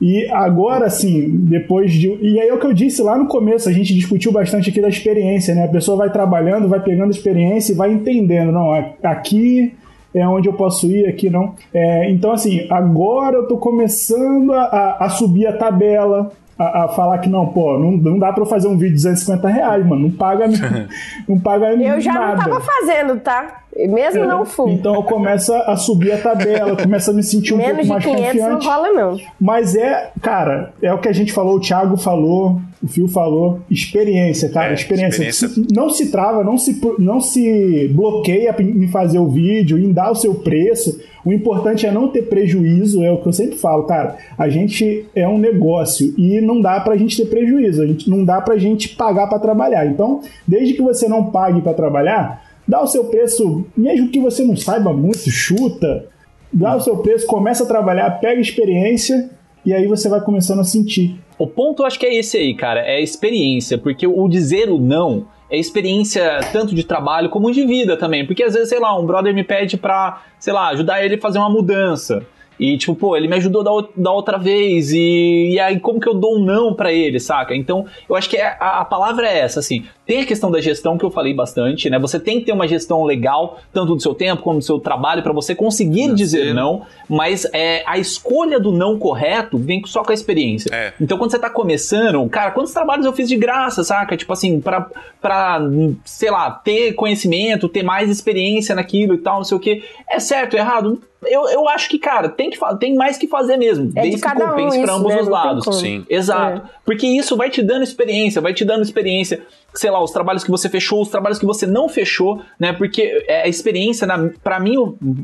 E 0.00 0.26
agora, 0.30 0.86
assim, 0.86 1.26
depois 1.30 1.90
de. 1.92 2.08
E 2.20 2.38
aí 2.40 2.48
é 2.48 2.52
o 2.52 2.58
que 2.58 2.66
eu 2.66 2.72
disse 2.74 3.02
lá 3.02 3.16
no 3.16 3.26
começo, 3.28 3.68
a 3.68 3.72
gente 3.72 3.94
discutiu 3.94 4.30
bastante 4.30 4.68
aqui 4.70 4.80
da 4.80 4.88
experiência, 4.88 5.54
né? 5.54 5.64
A 5.64 5.68
pessoa 5.68 5.96
vai 5.96 6.10
trabalhando, 6.10 6.68
vai 6.68 6.80
pegando 6.80 7.10
experiência 7.10 7.72
e 7.72 7.76
vai 7.76 7.90
entendendo, 7.92 8.52
não, 8.52 8.72
aqui 9.02 9.72
é 10.14 10.26
onde 10.26 10.48
eu 10.48 10.52
posso 10.54 10.90
ir, 10.90 11.06
aqui 11.06 11.30
não. 11.30 11.54
É, 11.72 12.10
então, 12.10 12.32
assim, 12.32 12.66
agora 12.70 13.36
eu 13.36 13.46
tô 13.46 13.56
começando 13.58 14.52
a, 14.52 14.62
a- 14.64 14.96
a 15.06 15.08
subir 15.08 15.46
a 15.46 15.52
tabela. 15.56 16.30
A, 16.58 16.84
a 16.84 16.88
falar 16.88 17.18
que 17.18 17.28
não, 17.28 17.46
pô, 17.48 17.78
não, 17.78 17.92
não 17.92 18.18
dá 18.18 18.32
pra 18.32 18.40
eu 18.42 18.46
fazer 18.46 18.66
um 18.66 18.78
vídeo 18.78 18.96
de 18.96 19.02
250 19.02 19.46
reais, 19.46 19.84
mano. 19.86 20.04
Não 20.04 20.10
paga, 20.10 20.46
não 21.28 21.38
paga 21.38 21.74
Eu 21.74 22.00
já 22.00 22.14
nada. 22.14 22.36
não 22.36 22.44
tava 22.44 22.60
fazendo, 22.62 23.20
tá? 23.20 23.62
Mesmo 23.88 24.24
não 24.24 24.44
fui. 24.44 24.72
Então 24.72 24.94
eu 24.94 25.02
começo 25.02 25.52
a 25.52 25.76
subir 25.76 26.12
a 26.12 26.18
tabela, 26.18 26.76
começo 26.76 27.10
a 27.10 27.14
me 27.14 27.22
sentir 27.22 27.52
um 27.52 27.58
Menos 27.58 27.86
pouco 27.86 28.00
de 28.00 28.06
mais 28.08 28.16
500 28.32 28.34
não 28.40 28.54
confiante. 28.54 28.66
rola, 28.66 28.92
não. 28.92 29.20
Mas 29.40 29.74
é, 29.76 30.10
cara, 30.22 30.72
é 30.80 30.92
o 30.92 30.98
que 30.98 31.08
a 31.08 31.12
gente 31.12 31.32
falou, 31.32 31.56
o 31.56 31.60
Thiago 31.60 31.96
falou, 31.96 32.58
o 32.82 32.88
Fio 32.88 33.06
falou, 33.08 33.60
experiência, 33.70 34.48
cara, 34.48 34.70
É, 34.70 34.74
experiência. 34.74 35.22
experiência. 35.28 35.64
Não 35.74 35.90
se 35.90 36.10
trava, 36.10 36.42
não 36.42 36.56
se, 36.56 36.80
não 36.98 37.20
se 37.20 37.88
bloqueia 37.94 38.54
em 38.58 38.88
fazer 38.88 39.18
o 39.18 39.28
vídeo, 39.28 39.78
em 39.78 39.92
dar 39.92 40.10
o 40.10 40.14
seu 40.14 40.34
preço. 40.34 40.98
O 41.24 41.32
importante 41.32 41.84
é 41.86 41.90
não 41.90 42.08
ter 42.08 42.22
prejuízo, 42.22 43.02
é 43.02 43.10
o 43.10 43.18
que 43.18 43.26
eu 43.26 43.32
sempre 43.32 43.56
falo, 43.56 43.82
cara. 43.82 44.16
A 44.38 44.48
gente 44.48 45.04
é 45.14 45.26
um 45.26 45.38
negócio 45.38 46.14
e 46.16 46.40
não 46.40 46.60
dá 46.60 46.78
pra 46.80 46.96
gente 46.96 47.16
ter 47.16 47.28
prejuízo, 47.28 47.82
a 47.82 47.86
gente 47.86 48.08
não 48.08 48.24
dá 48.24 48.40
pra 48.40 48.56
gente 48.56 48.90
pagar 48.90 49.26
pra 49.26 49.38
trabalhar. 49.40 49.86
Então, 49.86 50.20
desde 50.46 50.74
que 50.74 50.82
você 50.82 51.08
não 51.08 51.24
pague 51.30 51.60
pra 51.60 51.74
trabalhar, 51.74 52.45
dá 52.66 52.82
o 52.82 52.86
seu 52.86 53.04
preço, 53.04 53.64
mesmo 53.76 54.08
que 54.10 54.20
você 54.20 54.44
não 54.44 54.56
saiba 54.56 54.92
muito, 54.92 55.30
chuta, 55.30 56.06
dá 56.52 56.76
o 56.76 56.80
seu 56.80 56.98
preço, 56.98 57.26
começa 57.26 57.64
a 57.64 57.66
trabalhar, 57.66 58.10
pega 58.20 58.40
experiência 58.40 59.30
e 59.64 59.72
aí 59.72 59.86
você 59.86 60.08
vai 60.08 60.20
começando 60.20 60.60
a 60.60 60.64
sentir. 60.64 61.18
O 61.38 61.46
ponto 61.46 61.82
eu 61.82 61.86
acho 61.86 61.98
que 61.98 62.06
é 62.06 62.14
esse 62.14 62.36
aí, 62.36 62.54
cara, 62.54 62.80
é 62.80 62.96
a 62.96 63.00
experiência, 63.00 63.76
porque 63.76 64.06
o 64.06 64.28
dizer 64.28 64.70
o 64.70 64.78
não 64.78 65.26
é 65.50 65.58
experiência 65.58 66.40
tanto 66.52 66.74
de 66.74 66.82
trabalho 66.82 67.30
como 67.30 67.52
de 67.52 67.64
vida 67.64 67.96
também, 67.96 68.26
porque 68.26 68.42
às 68.42 68.54
vezes, 68.54 68.68
sei 68.68 68.80
lá, 68.80 68.98
um 68.98 69.06
brother 69.06 69.34
me 69.34 69.44
pede 69.44 69.76
pra, 69.76 70.22
sei 70.38 70.52
lá, 70.52 70.68
ajudar 70.68 71.04
ele 71.04 71.14
a 71.16 71.20
fazer 71.20 71.38
uma 71.38 71.50
mudança. 71.50 72.26
E, 72.58 72.76
tipo, 72.78 72.94
pô, 72.94 73.16
ele 73.16 73.28
me 73.28 73.36
ajudou 73.36 73.62
da, 73.62 73.70
da 73.96 74.12
outra 74.12 74.38
vez, 74.38 74.92
e, 74.92 75.50
e 75.52 75.60
aí 75.60 75.78
como 75.80 76.00
que 76.00 76.08
eu 76.08 76.14
dou 76.14 76.36
um 76.36 76.44
não 76.44 76.74
pra 76.74 76.92
ele, 76.92 77.20
saca? 77.20 77.54
Então, 77.54 77.84
eu 78.08 78.16
acho 78.16 78.28
que 78.30 78.36
é- 78.36 78.56
a, 78.58 78.80
a 78.80 78.84
palavra 78.84 79.28
é 79.28 79.38
essa, 79.38 79.60
assim. 79.60 79.84
Tem 80.06 80.20
a 80.20 80.26
questão 80.26 80.50
da 80.50 80.60
gestão 80.60 80.96
que 80.96 81.04
eu 81.04 81.10
falei 81.10 81.34
bastante, 81.34 81.90
né? 81.90 81.98
Você 81.98 82.20
tem 82.20 82.38
que 82.38 82.46
ter 82.46 82.52
uma 82.52 82.66
gestão 82.68 83.02
legal, 83.04 83.58
tanto 83.72 83.94
do 83.94 84.00
seu 84.00 84.14
tempo 84.14 84.42
como 84.42 84.58
do 84.60 84.64
seu 84.64 84.78
trabalho, 84.78 85.22
pra 85.22 85.32
você 85.32 85.54
conseguir 85.54 86.14
dizer 86.14 86.54
não, 86.54 86.82
mas 87.08 87.44
é, 87.52 87.82
a 87.86 87.98
escolha 87.98 88.60
do 88.60 88.70
não 88.70 88.98
correto 88.98 89.58
vem 89.58 89.82
só 89.84 90.02
com 90.04 90.12
a 90.12 90.14
experiência. 90.14 90.70
É. 90.72 90.92
Então, 91.00 91.18
quando 91.18 91.32
você 91.32 91.38
tá 91.38 91.50
começando, 91.50 92.26
cara, 92.28 92.52
quantos 92.52 92.72
trabalhos 92.72 93.04
eu 93.04 93.12
fiz 93.12 93.28
de 93.28 93.36
graça, 93.36 93.82
saca? 93.82 94.16
Tipo 94.16 94.32
assim, 94.32 94.60
pra, 94.60 94.88
pra 95.20 95.60
sei 96.04 96.30
lá, 96.30 96.50
ter 96.52 96.92
conhecimento, 96.92 97.68
ter 97.68 97.82
mais 97.82 98.08
experiência 98.08 98.74
naquilo 98.74 99.14
e 99.14 99.18
tal, 99.18 99.38
não 99.38 99.44
sei 99.44 99.56
o 99.56 99.60
que. 99.60 99.82
É 100.08 100.20
certo, 100.20 100.54
é 100.56 100.60
errado? 100.60 101.00
Eu, 101.26 101.48
eu 101.48 101.68
acho 101.68 101.88
que, 101.88 101.98
cara, 101.98 102.28
tem, 102.28 102.50
que, 102.50 102.58
tem 102.78 102.94
mais 102.94 103.18
que 103.18 103.26
fazer 103.26 103.56
mesmo. 103.56 103.84
É 103.84 103.88
de 103.88 103.92
desde 103.94 104.16
que 104.16 104.20
cada 104.20 104.44
um 104.44 104.48
compense 104.50 104.78
pra 104.78 104.86
isso, 104.86 104.94
ambos 104.94 105.14
né? 105.14 105.20
os 105.22 105.28
lados. 105.28 105.78
Sim. 105.78 106.06
Exato. 106.08 106.68
Porque 106.84 107.06
isso 107.06 107.36
vai 107.36 107.50
te 107.50 107.62
dando 107.62 107.82
experiência, 107.82 108.40
vai 108.40 108.54
te 108.54 108.64
dando 108.64 108.82
experiência, 108.82 109.42
sei 109.76 109.90
lá, 109.90 110.02
os 110.02 110.10
trabalhos 110.10 110.42
que 110.42 110.50
você 110.50 110.68
fechou, 110.68 111.00
os 111.02 111.08
trabalhos 111.08 111.38
que 111.38 111.46
você 111.46 111.66
não 111.66 111.88
fechou, 111.88 112.40
né? 112.58 112.72
Porque 112.72 113.24
é 113.28 113.42
a 113.42 113.48
experiência, 113.48 114.06
na, 114.06 114.30
pra 114.42 114.58
mim, 114.58 114.74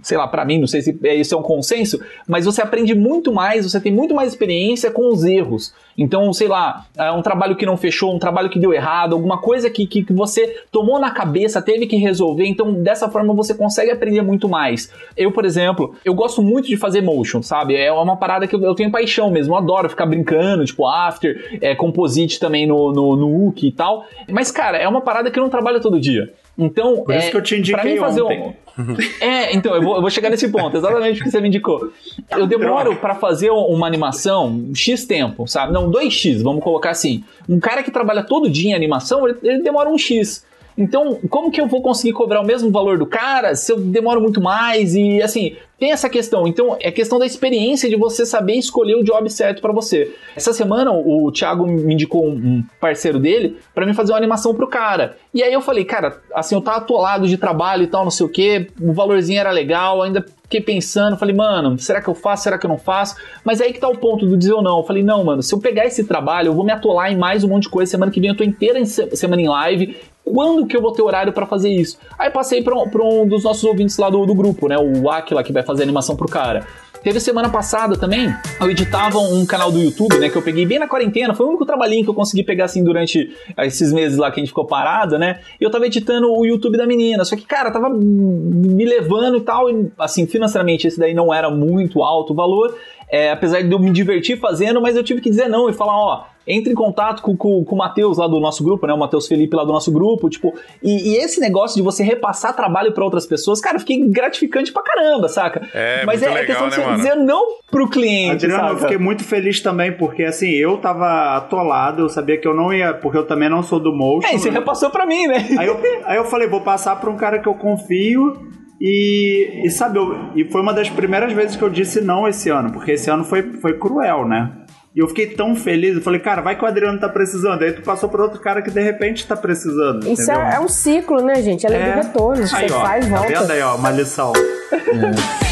sei 0.03 0.17
lá, 0.17 0.29
pra 0.29 0.45
mim, 0.45 0.59
não 0.61 0.67
sei 0.67 0.83
se 0.83 0.99
é- 1.03 1.15
isso 1.17 1.35
é 1.35 1.39
um 1.39 1.43
consenso, 1.43 2.01
mas 2.29 2.45
você 2.45 2.63
aprende 2.63 2.95
muito 2.95 3.33
mais, 3.33 3.71
você 3.71 3.81
tem 3.81 3.93
muito 3.93 4.15
mais 4.15 4.31
experiência 4.31 4.91
com 4.91 5.09
os 5.13 5.25
erros. 5.25 5.73
Então, 5.97 6.33
sei 6.33 6.49
lá, 6.49 6.87
é 6.97 7.11
um 7.13 7.21
trabalho 7.21 7.55
que 7.57 7.67
não 7.67 7.77
fechou, 7.77 8.15
um 8.15 8.19
trabalho 8.19 8.49
que 8.49 8.59
deu 8.59 8.73
errado, 8.73 9.13
alguma 9.15 9.39
coisa 9.39 9.69
que, 9.69 9.87
que, 9.87 10.03
que 10.03 10.13
você 10.13 10.57
tomou 10.71 10.99
na 10.99 11.11
cabeça, 11.11 11.61
teve 11.61 11.87
que 11.87 11.97
resolver, 11.97 12.47
então 12.47 12.73
dessa 12.73 13.11
forma 13.11 13.35
você 13.35 13.55
consegue 13.55 13.91
aprender 13.91 14.23
muito 14.23 14.49
mais. 14.49 14.91
Eu, 15.17 15.31
por 15.33 15.45
exemplo, 15.45 15.95
eu 16.05 16.15
gosto 16.15 16.41
muito 16.43 16.67
de 16.69 16.77
fazer 16.79 17.03
motion, 17.03 17.43
sabe? 17.43 17.77
É 17.77 17.93
uma 17.93 18.17
parada 18.17 18.47
que 18.47 18.55
eu, 18.57 18.63
eu 18.63 18.75
tenho 18.75 18.91
paixão 18.91 19.31
mesmo, 19.31 19.53
eu 19.55 19.59
adoro 19.59 19.89
ficar 19.91 20.07
brincando, 20.07 20.65
tipo 20.65 20.87
After, 20.87 21.59
é, 21.61 21.75
Composite 21.75 22.41
também 22.41 22.67
no, 22.67 22.91
no, 22.93 23.15
no 23.17 23.47
Wiki 23.47 23.69
e 23.69 23.73
tal. 23.73 24.07
Mas, 24.31 24.42
cara, 24.51 24.79
é 24.79 24.89
uma 24.89 25.01
parada 25.01 25.31
que 25.31 25.39
eu 25.39 25.43
não 25.43 25.51
trabalho 25.51 25.81
todo 25.81 26.01
dia. 26.01 26.33
Então, 26.57 27.05
Por 27.05 27.15
isso 27.15 27.29
é, 27.29 27.31
que 27.31 27.37
eu 27.37 27.43
te 27.43 27.57
indiquei 27.57 27.81
pra 27.81 27.91
mim 27.91 27.97
fazer 27.99 28.23
ontem. 28.23 28.41
um... 28.41 28.63
É, 29.21 29.55
então, 29.55 29.75
eu 29.75 29.83
vou, 29.83 29.97
eu 29.97 30.01
vou 30.01 30.11
chegar 30.11 30.31
nesse 30.31 30.49
ponto, 30.49 30.77
exatamente 30.77 31.21
o 31.21 31.25
que 31.25 31.31
você 31.31 31.41
me 31.41 31.49
indicou. 31.49 31.93
Eu 32.31 32.47
demoro 32.47 32.97
pra 32.97 33.15
fazer 33.15 33.51
uma 33.51 33.87
animação 33.87 34.71
X 34.75 35.05
tempo, 35.05 35.47
sabe? 35.47 35.73
Não, 35.73 35.91
2X, 35.91 36.43
vamos 36.43 36.65
colocar 36.65 36.91
assim. 36.91 37.23
Um 37.49 37.61
cara 37.61 37.83
que 37.83 37.91
trabalha 37.91 38.23
todo 38.23 38.49
dia 38.49 38.71
em 38.71 38.75
animação, 38.75 39.29
ele, 39.29 39.39
ele 39.43 39.63
demora 39.63 39.91
um 39.91 39.99
X. 39.99 40.45
Então, 40.77 41.19
como 41.29 41.51
que 41.51 41.61
eu 41.61 41.67
vou 41.67 41.83
conseguir 41.83 42.13
cobrar 42.13 42.41
o 42.41 42.47
mesmo 42.47 42.71
valor 42.71 42.99
do 42.99 43.07
cara 43.07 43.55
se 43.55 43.73
eu 43.73 43.79
demoro 43.79 44.21
muito 44.21 44.41
mais? 44.41 44.95
E 44.95 45.21
assim, 45.23 45.57
tem 45.83 45.91
essa 45.91 46.09
questão. 46.09 46.47
Então, 46.47 46.77
é 46.79 46.93
questão 46.93 47.19
da 47.19 47.27
experiência 47.27 47.89
de 47.91 47.97
você 47.97 48.25
saber 48.25 48.53
escolher 48.55 48.95
o 48.95 49.03
job 49.03 49.29
certo 49.29 49.61
pra 49.61 49.73
você. 49.73 50.15
Essa 50.37 50.53
semana, 50.53 50.93
o 50.93 51.33
Thiago 51.33 51.67
me 51.67 51.93
indicou 51.93 52.25
um 52.25 52.63
parceiro 52.81 53.19
dele 53.19 53.57
pra 53.75 53.85
mim 53.85 53.93
fazer 53.93 54.13
uma 54.13 54.19
animação 54.19 54.55
pro 54.55 54.69
cara. 54.69 55.17
E 55.35 55.43
aí 55.43 55.53
eu 55.53 55.61
falei, 55.61 55.85
cara, 55.85 56.21
assim, 56.33 56.55
eu 56.55 56.61
tava 56.61 56.77
atolado 56.79 57.27
de 57.27 57.37
trabalho 57.37 57.83
e 57.83 57.89
tal, 57.89 58.05
não 58.05 58.13
sei 58.13 58.25
o 58.25 58.29
que, 58.29 58.69
o 58.81 58.93
valorzinho 58.93 59.41
era 59.41 59.51
legal, 59.51 60.03
ainda 60.03 60.25
fiquei 60.45 60.61
pensando, 60.61 61.17
falei, 61.17 61.35
mano, 61.35 61.77
será 61.79 62.01
que 62.01 62.09
eu 62.09 62.15
faço, 62.15 62.45
será 62.45 62.59
que 62.59 62.67
eu 62.67 62.69
não 62.71 62.79
faço? 62.79 63.17
Mas 63.43 63.61
aí 63.61 63.73
que 63.73 63.81
tá 63.81 63.89
o 63.89 63.97
ponto 63.99 64.25
do 64.25 64.37
dizer 64.37 64.53
ou 64.53 64.63
não. 64.63 64.79
Eu 64.79 64.85
falei, 64.85 65.03
não, 65.03 65.25
mano, 65.25 65.43
se 65.43 65.53
eu 65.53 65.59
pegar 65.59 65.85
esse 65.87 66.05
trabalho, 66.05 66.49
eu 66.49 66.55
vou 66.55 66.65
me 66.65 66.71
atolar 66.71 67.11
em 67.11 67.17
mais 67.17 67.43
um 67.43 67.49
monte 67.49 67.65
de 67.65 67.71
coisa. 67.71 67.91
Semana 67.91 68.13
que 68.13 68.21
vem 68.21 68.31
eu 68.31 68.37
tô 68.37 68.45
inteira 68.45 68.79
em 68.79 68.85
se- 68.85 69.17
semana 69.17 69.43
em 69.43 69.49
live. 69.49 69.97
Quando 70.25 70.67
que 70.67 70.77
eu 70.77 70.81
vou 70.81 70.93
ter 70.93 71.03
horário 71.03 71.33
pra 71.33 71.47
fazer 71.47 71.69
isso? 71.71 71.99
Aí 72.17 72.31
passei 72.31 72.63
pra 72.63 72.77
um, 72.79 72.89
pra 72.89 73.03
um 73.03 73.27
dos 73.27 73.43
nossos 73.43 73.65
ouvintes 73.65 73.97
lá 73.99 74.09
do, 74.09 74.25
do 74.25 74.35
grupo, 74.35 74.69
né? 74.69 74.77
O 74.79 75.11
Aquila, 75.11 75.43
que 75.43 75.53
vai 75.53 75.65
fazer 75.65 75.72
a 75.81 75.85
animação 75.85 76.17
pro 76.17 76.29
cara. 76.29 76.67
Teve 77.03 77.19
semana 77.19 77.51
passada 77.51 77.97
também, 77.97 78.33
eu 78.61 78.71
editava 78.71 79.19
um 79.19 79.45
canal 79.45 79.73
do 79.73 79.81
YouTube, 79.81 80.19
né? 80.19 80.31
Que 80.31 80.37
eu 80.37 80.43
peguei 80.43 80.65
bem 80.65 80.79
na 80.79 80.87
quarentena. 80.87 81.35
Foi 81.35 81.45
o 81.45 81.49
único 81.49 81.67
trabalhinho 81.67 82.05
que 82.05 82.11
eu 82.11 82.15
consegui 82.15 82.45
pegar 82.45 82.67
assim 82.67 82.85
durante 82.85 83.29
esses 83.59 83.93
meses 83.93 84.17
lá 84.17 84.31
que 84.31 84.39
a 84.39 84.43
gente 84.43 84.51
ficou 84.51 84.65
parado, 84.65 85.19
né? 85.19 85.41
E 85.61 85.65
eu 85.65 85.71
tava 85.71 85.87
editando 85.87 86.33
o 86.33 86.47
YouTube 86.47 86.79
da 86.79 86.87
menina. 86.87 87.25
Só 87.25 87.35
que, 87.35 87.43
cara, 87.43 87.73
tava 87.73 87.91
me 87.91 88.85
levando 88.85 89.37
e 89.37 89.41
tal. 89.41 89.69
E, 89.69 89.91
assim, 89.99 90.29
financeiramente, 90.29 90.87
esse 90.87 90.99
daí 90.99 91.13
não 91.13 91.35
era 91.35 91.51
muito 91.51 92.05
alto 92.05 92.33
o 92.33 92.37
valor. 92.37 92.73
É, 93.13 93.31
apesar 93.31 93.63
de 93.63 93.71
eu 93.71 93.79
me 93.79 93.91
divertir 93.91 94.39
fazendo, 94.41 94.81
mas 94.81 94.97
eu 94.97 95.05
tive 95.05 95.21
que 95.21 95.29
dizer 95.29 95.47
não 95.47 95.69
e 95.69 95.75
falar, 95.75 95.95
ó, 95.95 96.25
entre 96.47 96.73
em 96.73 96.75
contato 96.75 97.21
com, 97.21 97.37
com, 97.37 97.63
com 97.63 97.75
o 97.75 97.79
Matheus 97.79 98.17
lá 98.17 98.27
do 98.27 98.41
nosso 98.41 98.65
grupo, 98.65 98.87
né? 98.87 98.95
O 98.95 98.99
Matheus 98.99 99.29
Felipe 99.29 99.55
lá 99.55 99.65
do 99.65 99.71
nosso 99.71 99.93
grupo, 99.93 100.31
tipo, 100.31 100.55
e, 100.83 101.11
e 101.11 101.17
esse 101.19 101.39
negócio 101.39 101.77
de 101.77 101.83
você 101.83 102.03
repassar 102.03 102.57
trabalho 102.57 102.91
pra 102.93 103.05
outras 103.05 103.27
pessoas, 103.27 103.61
cara, 103.61 103.77
eu 103.77 103.81
fiquei 103.81 104.03
gratificante 104.09 104.73
pra 104.73 104.83
caramba, 104.83 105.29
saca? 105.29 105.61
É, 105.75 106.07
Mas 106.07 106.21
muito 106.21 106.35
é, 106.35 106.39
é 106.39 106.41
legal, 106.41 106.47
questão 106.47 106.65
né, 106.65 106.71
de 106.71 106.75
você 106.77 106.85
mano? 106.85 106.97
dizer 106.97 107.15
não 107.17 107.59
pro 107.71 107.87
cliente, 107.91 108.47
Adriano, 108.47 108.63
eu 108.63 108.69
saca? 108.71 108.81
fiquei 108.81 108.99
muito 108.99 109.25
feliz 109.25 109.61
também, 109.61 109.93
porque 109.93 110.25
assim, 110.25 110.51
eu 110.51 110.79
tava 110.79 111.37
atolado, 111.37 112.01
eu 112.03 112.09
sabia 112.09 112.39
que 112.39 112.49
eu 112.49 112.55
não 112.55 112.73
ia, 112.73 112.95
porque 112.95 113.19
eu 113.19 113.27
também 113.27 113.51
não 113.51 113.63
sou 113.63 113.79
do 113.79 113.93
motion. 113.93 114.27
É, 114.27 114.35
e 114.35 114.39
você 114.39 114.51
né? 114.51 114.59
repassou 114.59 114.89
pra 114.89 115.05
mim, 115.05 115.27
né? 115.27 115.47
Aí 115.59 115.67
eu, 115.67 115.79
aí 116.07 116.17
eu 116.17 116.25
falei, 116.25 116.49
vou 116.49 116.63
passar 116.63 116.97
pra 116.99 117.11
um 117.11 117.17
cara 117.17 117.39
que 117.39 117.49
eu 117.49 117.55
confio 117.55 118.62
e, 118.85 119.65
e 119.67 119.71
sabe, 119.71 119.99
eu- 119.99 120.17
e 120.35 120.45
foi 120.51 120.61
uma 120.61 120.75
das 120.75 120.91
primeiras 120.91 121.33
vezes 121.33 121.55
que 121.55 121.63
eu 121.63 121.71
disse 121.71 122.01
não 122.01 122.27
esse 122.27 122.51
ano, 122.51 122.73
porque 122.73 122.91
esse 122.93 123.09
ano 123.09 123.23
foi, 123.25 123.43
foi 123.61 123.79
cruel, 123.79 124.27
né? 124.27 124.51
E 124.95 124.99
eu 124.99 125.09
fiquei 125.09 125.27
tão 125.29 125.55
feliz, 125.55 125.95
eu 125.95 126.03
falei, 126.03 126.21
cara, 126.21 126.43
vai 126.43 126.55
que 126.59 126.63
o 126.63 126.67
Adriano 126.67 127.01
tá 127.01 127.09
precisando. 127.09 127.63
Aí 127.63 127.73
tu 127.73 127.81
passou 127.81 128.09
pra 128.11 128.23
outro 128.25 128.39
cara 128.41 128.61
que 128.61 128.71
de 128.71 128.83
repente 128.83 129.27
tá 129.27 129.35
precisando. 129.35 130.07
Isso 130.07 130.23
entendeu? 130.25 130.43
é, 130.43 130.57
é 130.57 130.61
um 130.61 130.69
ciclo, 130.69 131.23
né, 131.23 131.37
gente? 131.37 131.65
É 131.65 131.71
lei 131.71 131.79
do 131.83 131.91
retorno. 131.93 132.47
Você 132.47 132.57
Aí, 132.57 132.71
ó, 132.71 132.81
faz, 132.81 133.09
Tá 133.09 133.17
volta. 133.17 133.41
vendo 133.41 133.51
aí, 133.53 133.63
ó, 133.63 133.77
uma 133.77 133.91
lição. 133.91 134.33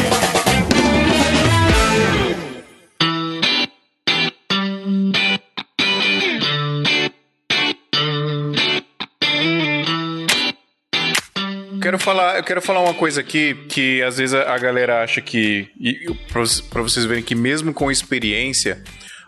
Quero 11.91 11.99
falar, 12.01 12.37
eu 12.37 12.43
quero 12.45 12.61
falar 12.61 12.79
uma 12.79 12.93
coisa 12.93 13.19
aqui 13.19 13.53
que 13.67 14.01
às 14.01 14.15
vezes 14.17 14.33
a, 14.33 14.53
a 14.53 14.57
galera 14.57 15.03
acha 15.03 15.19
que 15.19 15.67
pra 16.71 16.81
vocês 16.81 17.03
verem 17.05 17.21
que 17.21 17.35
mesmo 17.35 17.73
com 17.73 17.91
experiência 17.91 18.81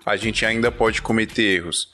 a 0.05 0.16
gente 0.16 0.45
ainda 0.45 0.72
pode 0.72 1.01
cometer 1.01 1.43
erros. 1.57 1.89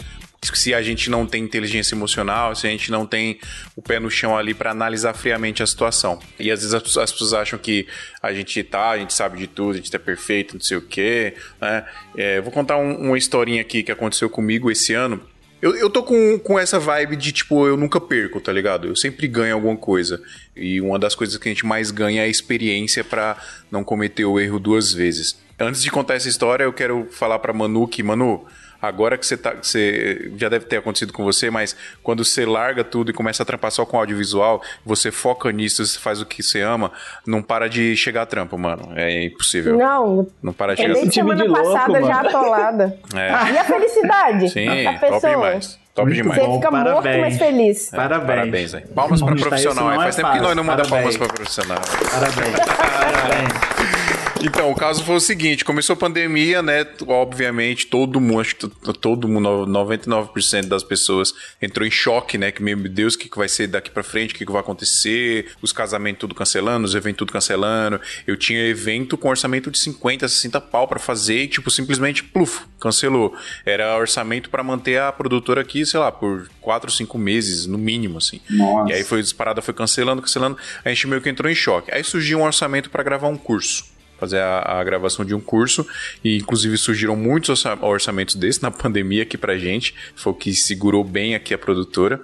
Se 0.54 0.72
a 0.76 0.84
gente 0.84 1.10
não 1.10 1.26
tem 1.26 1.44
inteligência 1.44 1.96
emocional, 1.96 2.54
se 2.56 2.68
a 2.68 2.70
gente 2.70 2.92
não 2.92 3.04
tem 3.04 3.40
o 3.76 3.82
pé 3.82 4.00
no 4.00 4.12
chão 4.12 4.38
ali 4.38 4.54
para 4.54 4.70
analisar 4.70 5.16
friamente 5.16 5.64
a 5.64 5.66
situação. 5.66 6.20
E 6.40 6.52
às 6.52 6.60
vezes 6.60 6.76
as, 6.76 6.84
pessoas- 6.84 7.06
as 7.06 7.12
pessoas 7.14 7.34
acham 7.34 7.58
que 7.58 7.88
a 8.22 8.32
gente 8.32 8.62
tá, 8.62 8.92
a 8.92 8.98
gente 9.00 9.16
sabe 9.16 9.40
de 9.40 9.48
tudo, 9.48 9.72
a 9.72 9.78
gente 9.78 9.90
tá 9.90 9.98
perfeito, 9.98 10.54
não 10.54 10.62
sei 10.62 10.78
o 10.78 10.82
quê. 10.84 11.34
Né? 11.60 11.84
É, 12.16 12.42
vou 12.42 12.52
contar 12.52 12.78
um- 12.78 13.08
uma 13.08 13.18
historinha 13.18 13.62
aqui 13.62 13.82
que 13.82 13.92
aconteceu 13.92 14.30
comigo 14.30 14.70
esse 14.70 14.94
ano. 14.94 15.20
Eu, 15.62 15.76
eu 15.76 15.90
tô 15.90 16.04
com, 16.04 16.40
com 16.40 16.58
essa 16.58 16.80
vibe 16.80 17.18
de, 17.18 17.32
tipo, 17.34 17.68
eu 17.68 17.76
nunca 17.76 18.00
perco, 18.00 18.40
tá 18.40 18.52
ligado? 18.52 18.88
Eu 18.88 18.96
sempre 18.96 19.28
ganho 19.28 19.56
alguma 19.56 19.76
coisa. 19.76 20.22
E 20.56 20.80
uma 20.80 20.98
das 20.98 21.16
coisas 21.16 21.38
que 21.38 21.50
a 21.50 21.52
gente 21.52 21.66
mais 21.66 21.92
ganha 21.92 22.22
é 22.22 22.26
a 22.26 22.30
experiência 22.30 23.04
pra 23.04 23.38
não 23.70 23.84
cometer 23.84 24.24
o 24.24 24.40
erro 24.40 24.58
duas 24.58 24.94
vezes. 24.94 25.38
Antes 25.60 25.82
de 25.82 25.92
contar 25.92 26.16
essa 26.16 26.30
história, 26.30 26.64
eu 26.64 26.72
quero 26.72 27.08
falar 27.12 27.40
pra 27.40 27.52
Manu 27.52 27.88
que, 27.88 28.02
Manu, 28.02 28.46
agora 28.82 29.18
que 29.18 29.26
você 29.26 29.38
tá. 29.38 29.52
que 29.52 29.66
Você, 29.68 30.32
já 30.38 30.50
deve 30.50 30.66
ter 30.66 30.78
acontecido 30.78 31.12
com 31.14 31.24
você, 31.24 31.50
mas 31.50 31.76
quando 32.04 32.24
você 32.24 32.46
larga 32.46 32.84
tudo 32.84 33.12
e 33.12 33.14
começa 33.14 33.44
a 33.44 33.46
trampar 33.46 33.72
só 33.72 33.86
com 33.86 33.98
audiovisual, 33.98 34.62
você 34.86 35.12
foca 35.12 35.52
nisso, 35.52 35.86
você 35.86 36.00
faz 36.00 36.22
o 36.22 36.26
que 36.26 36.42
você 36.44 36.62
ama, 36.62 36.92
não 37.26 37.42
para 37.42 37.68
de 37.70 37.96
chegar 37.96 38.24
a 38.24 38.26
trampo, 38.26 38.58
mano. 38.58 38.94
É 38.96 39.26
impossível. 39.26 39.78
Não, 39.78 40.28
Não 40.42 40.54
para 40.54 40.76
de 40.76 40.82
é 40.82 40.86
chegar 40.86 40.92
a 40.92 41.02
desde 41.02 41.12
time 41.14 41.30
semana 41.30 41.44
de 41.44 41.50
louco, 41.50 41.74
passada 41.74 42.02
já 42.02 42.16
mano. 42.16 42.30
atolada. 42.30 42.98
É. 43.16 43.52
E 43.54 43.58
a 43.58 43.64
felicidade 43.64 44.50
Sim, 44.50 44.66
top 44.86 45.00
pessoa. 45.00 45.20
demais. 45.34 45.80
Top 45.96 46.08
Muito 46.08 46.22
demais. 46.22 46.40
Você 46.40 46.48
Bom, 46.48 46.56
fica 46.56 46.72
morto, 46.72 46.86
parabéns. 47.04 47.22
mas 47.22 47.38
feliz. 47.38 47.90
Parabéns. 47.90 48.28
Parabéns, 48.40 48.74
aí. 48.76 48.82
Palmas 48.88 49.22
para 49.22 49.36
profissional. 49.36 49.92
é 49.92 49.96
Faz 49.96 50.16
tempo 50.16 50.32
que 50.32 50.40
nós 50.40 50.56
não 50.56 50.64
fácil. 50.64 50.78
manda 50.78 50.90
palmas 50.90 51.18
Parabéns. 51.18 51.18
para 51.18 51.28
profissional. 51.28 51.82
Parabéns. 52.12 52.60
Parabéns. 52.78 53.99
Então, 54.42 54.72
o 54.72 54.76
caso 54.76 55.04
foi 55.04 55.16
o 55.16 55.20
seguinte: 55.20 55.66
começou 55.66 55.94
a 55.94 55.98
pandemia, 55.98 56.62
né? 56.62 56.86
Obviamente, 57.06 57.88
todo 57.88 58.22
mundo, 58.22 58.40
acho 58.40 58.56
que 58.56 58.68
todo 58.94 59.28
mundo, 59.28 59.66
99% 59.68 60.68
das 60.68 60.84
pessoas 60.84 61.34
entrou 61.62 61.86
em 61.86 61.92
choque, 61.92 62.38
né? 62.38 62.52
Que, 62.52 62.64
meu 62.64 62.78
Deus, 62.78 63.16
o 63.16 63.20
que, 63.20 63.30
que 63.30 63.38
vai 63.38 63.50
ser 63.50 63.68
daqui 63.68 63.92
pra 63.92 64.02
frente? 64.02 64.34
O 64.34 64.38
que, 64.38 64.46
que 64.46 64.52
vai 64.52 64.62
acontecer? 64.62 65.48
Os 65.62 65.74
casamentos 65.74 66.22
tudo 66.22 66.36
cancelando, 66.36 66.86
os 66.86 66.96
eventos 66.96 67.20
tudo 67.20 67.34
cancelando. 67.34 68.00
Eu 68.26 68.38
tinha 68.38 68.66
evento 68.66 69.18
com 69.18 69.30
orçamento 69.30 69.70
de 69.70 69.78
50, 69.78 70.28
60 70.28 70.62
pau 70.62 70.88
pra 70.88 71.00
fazer 71.00 71.44
e, 71.44 71.48
tipo, 71.48 71.70
simplesmente, 71.70 72.24
pluf, 72.24 72.62
cancelou. 72.80 73.36
Era 73.66 73.98
orçamento 73.98 74.50
pra 74.50 74.64
manter 74.64 75.02
a 75.02 75.12
produtora 75.12 75.62
aqui, 75.62 75.86
sei 75.86 76.00
lá, 76.00 76.12
por 76.12 76.50
4, 76.62 76.90
5 76.90 77.18
meses, 77.18 77.66
no 77.66 77.78
mínimo, 77.78 78.18
assim. 78.18 78.40
Nossa. 78.50 78.92
E 78.92 78.96
aí 78.96 79.04
foi 79.04 79.22
disparada, 79.22 79.62
foi 79.62 79.74
cancelando, 79.74 80.22
cancelando. 80.22 80.58
A 80.84 80.90
gente 80.90 81.08
meio 81.08 81.22
que 81.22 81.30
entrou 81.30 81.52
em 81.52 81.56
choque. 81.56 81.94
Aí 81.94 82.04
surgiu 82.04 82.40
um 82.40 82.44
orçamento 82.44 82.90
pra 82.90 83.04
gravar 83.04 83.28
um 83.28 83.38
curso 83.38 83.99
fazer 84.20 84.40
a, 84.40 84.80
a 84.80 84.84
gravação 84.84 85.24
de 85.24 85.34
um 85.34 85.40
curso 85.40 85.88
e 86.24 86.38
inclusive 86.38 86.78
surgiram 86.78 87.16
muitos 87.16 87.50
orça- 87.50 87.78
orçamentos 87.82 88.36
desses 88.36 88.62
na 88.62 88.70
pandemia 88.72 89.24
aqui 89.24 89.38
pra 89.38 89.58
gente, 89.58 89.96
foi 90.16 90.34
o 90.34 90.36
que 90.36 90.54
segurou 90.54 91.04
bem 91.04 91.36
aqui 91.36 91.54
a 91.54 91.58
produtora. 91.58 92.22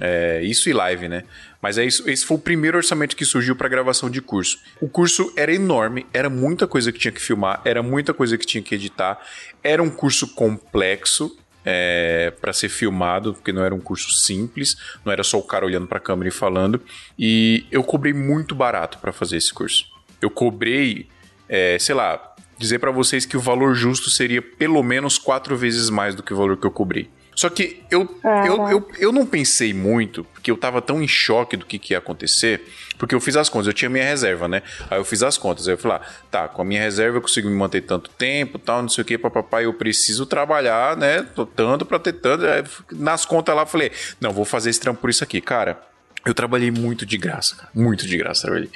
É, 0.00 0.40
isso 0.44 0.70
e 0.70 0.72
live, 0.72 1.08
né? 1.08 1.24
Mas 1.60 1.76
é 1.76 1.84
isso, 1.84 2.08
esse 2.08 2.24
foi 2.24 2.36
o 2.36 2.40
primeiro 2.40 2.76
orçamento 2.76 3.16
que 3.16 3.24
surgiu 3.24 3.56
para 3.56 3.68
gravação 3.68 4.08
de 4.08 4.22
curso. 4.22 4.56
O 4.80 4.88
curso 4.88 5.32
era 5.36 5.52
enorme, 5.52 6.06
era 6.12 6.30
muita 6.30 6.68
coisa 6.68 6.92
que 6.92 7.00
tinha 7.00 7.10
que 7.10 7.20
filmar, 7.20 7.60
era 7.64 7.82
muita 7.82 8.14
coisa 8.14 8.38
que 8.38 8.46
tinha 8.46 8.62
que 8.62 8.76
editar, 8.76 9.18
era 9.60 9.82
um 9.82 9.90
curso 9.90 10.28
complexo, 10.34 11.36
é, 11.70 12.32
para 12.40 12.52
ser 12.52 12.70
filmado, 12.70 13.34
porque 13.34 13.52
não 13.52 13.62
era 13.62 13.74
um 13.74 13.80
curso 13.80 14.10
simples, 14.12 14.74
não 15.04 15.12
era 15.12 15.22
só 15.22 15.38
o 15.38 15.42
cara 15.42 15.66
olhando 15.66 15.86
para 15.86 15.98
a 15.98 16.00
câmera 16.00 16.28
e 16.28 16.32
falando. 16.32 16.80
E 17.18 17.66
eu 17.70 17.84
cobrei 17.84 18.14
muito 18.14 18.54
barato 18.54 18.98
para 18.98 19.12
fazer 19.12 19.36
esse 19.36 19.52
curso. 19.52 19.84
Eu 20.22 20.30
cobrei, 20.30 21.06
é, 21.48 21.78
sei 21.78 21.94
lá, 21.94 22.20
dizer 22.56 22.78
para 22.78 22.90
vocês 22.90 23.24
que 23.24 23.36
o 23.36 23.40
valor 23.40 23.74
justo 23.74 24.10
seria 24.10 24.42
pelo 24.42 24.82
menos 24.82 25.18
quatro 25.18 25.56
vezes 25.56 25.90
mais 25.90 26.14
do 26.14 26.22
que 26.22 26.32
o 26.32 26.36
valor 26.36 26.56
que 26.56 26.66
eu 26.66 26.70
cobri. 26.70 27.10
Só 27.34 27.48
que 27.48 27.84
eu, 27.88 28.18
É. 28.24 28.48
eu, 28.48 28.68
eu, 28.68 28.88
eu 28.98 29.12
não 29.12 29.24
pensei 29.24 29.72
muito, 29.72 30.24
porque 30.24 30.50
eu 30.50 30.56
tava 30.56 30.82
tão 30.82 31.00
em 31.00 31.06
choque 31.06 31.56
do 31.56 31.64
que, 31.64 31.78
que 31.78 31.94
ia 31.94 31.98
acontecer, 31.98 32.64
porque 32.98 33.14
eu 33.14 33.20
fiz 33.20 33.36
as 33.36 33.48
contas, 33.48 33.68
eu 33.68 33.72
tinha 33.72 33.88
minha 33.88 34.02
reserva, 34.02 34.48
né? 34.48 34.60
Aí 34.90 34.98
eu 34.98 35.04
fiz 35.04 35.22
as 35.22 35.38
contas, 35.38 35.68
aí 35.68 35.74
eu 35.74 35.78
falei, 35.78 35.98
ah, 35.98 36.08
tá, 36.32 36.48
com 36.48 36.62
a 36.62 36.64
minha 36.64 36.80
reserva 36.82 37.18
eu 37.18 37.22
consigo 37.22 37.48
me 37.48 37.54
manter 37.54 37.82
tanto 37.82 38.10
tempo, 38.10 38.58
tal, 38.58 38.82
não 38.82 38.88
sei 38.88 39.02
o 39.02 39.04
que, 39.04 39.16
papapá, 39.16 39.62
eu 39.62 39.72
preciso 39.72 40.26
trabalhar, 40.26 40.96
né? 40.96 41.22
Tô 41.32 41.46
tanto 41.46 41.86
pra 41.86 42.00
ter 42.00 42.14
tanto. 42.14 42.44
Aí, 42.44 42.64
nas 42.90 43.24
contas 43.24 43.54
lá 43.54 43.62
eu 43.62 43.66
falei, 43.66 43.92
não, 44.20 44.32
vou 44.32 44.44
fazer 44.44 44.70
esse 44.70 44.80
trampo 44.80 45.00
por 45.00 45.08
isso 45.08 45.22
aqui, 45.22 45.40
cara. 45.40 45.80
Eu 46.28 46.34
trabalhei 46.34 46.70
muito 46.70 47.06
de 47.06 47.16
graça, 47.16 47.56
cara. 47.56 47.70
Muito 47.74 48.06
de 48.06 48.16
graça 48.18 48.42
trabalhei. 48.42 48.68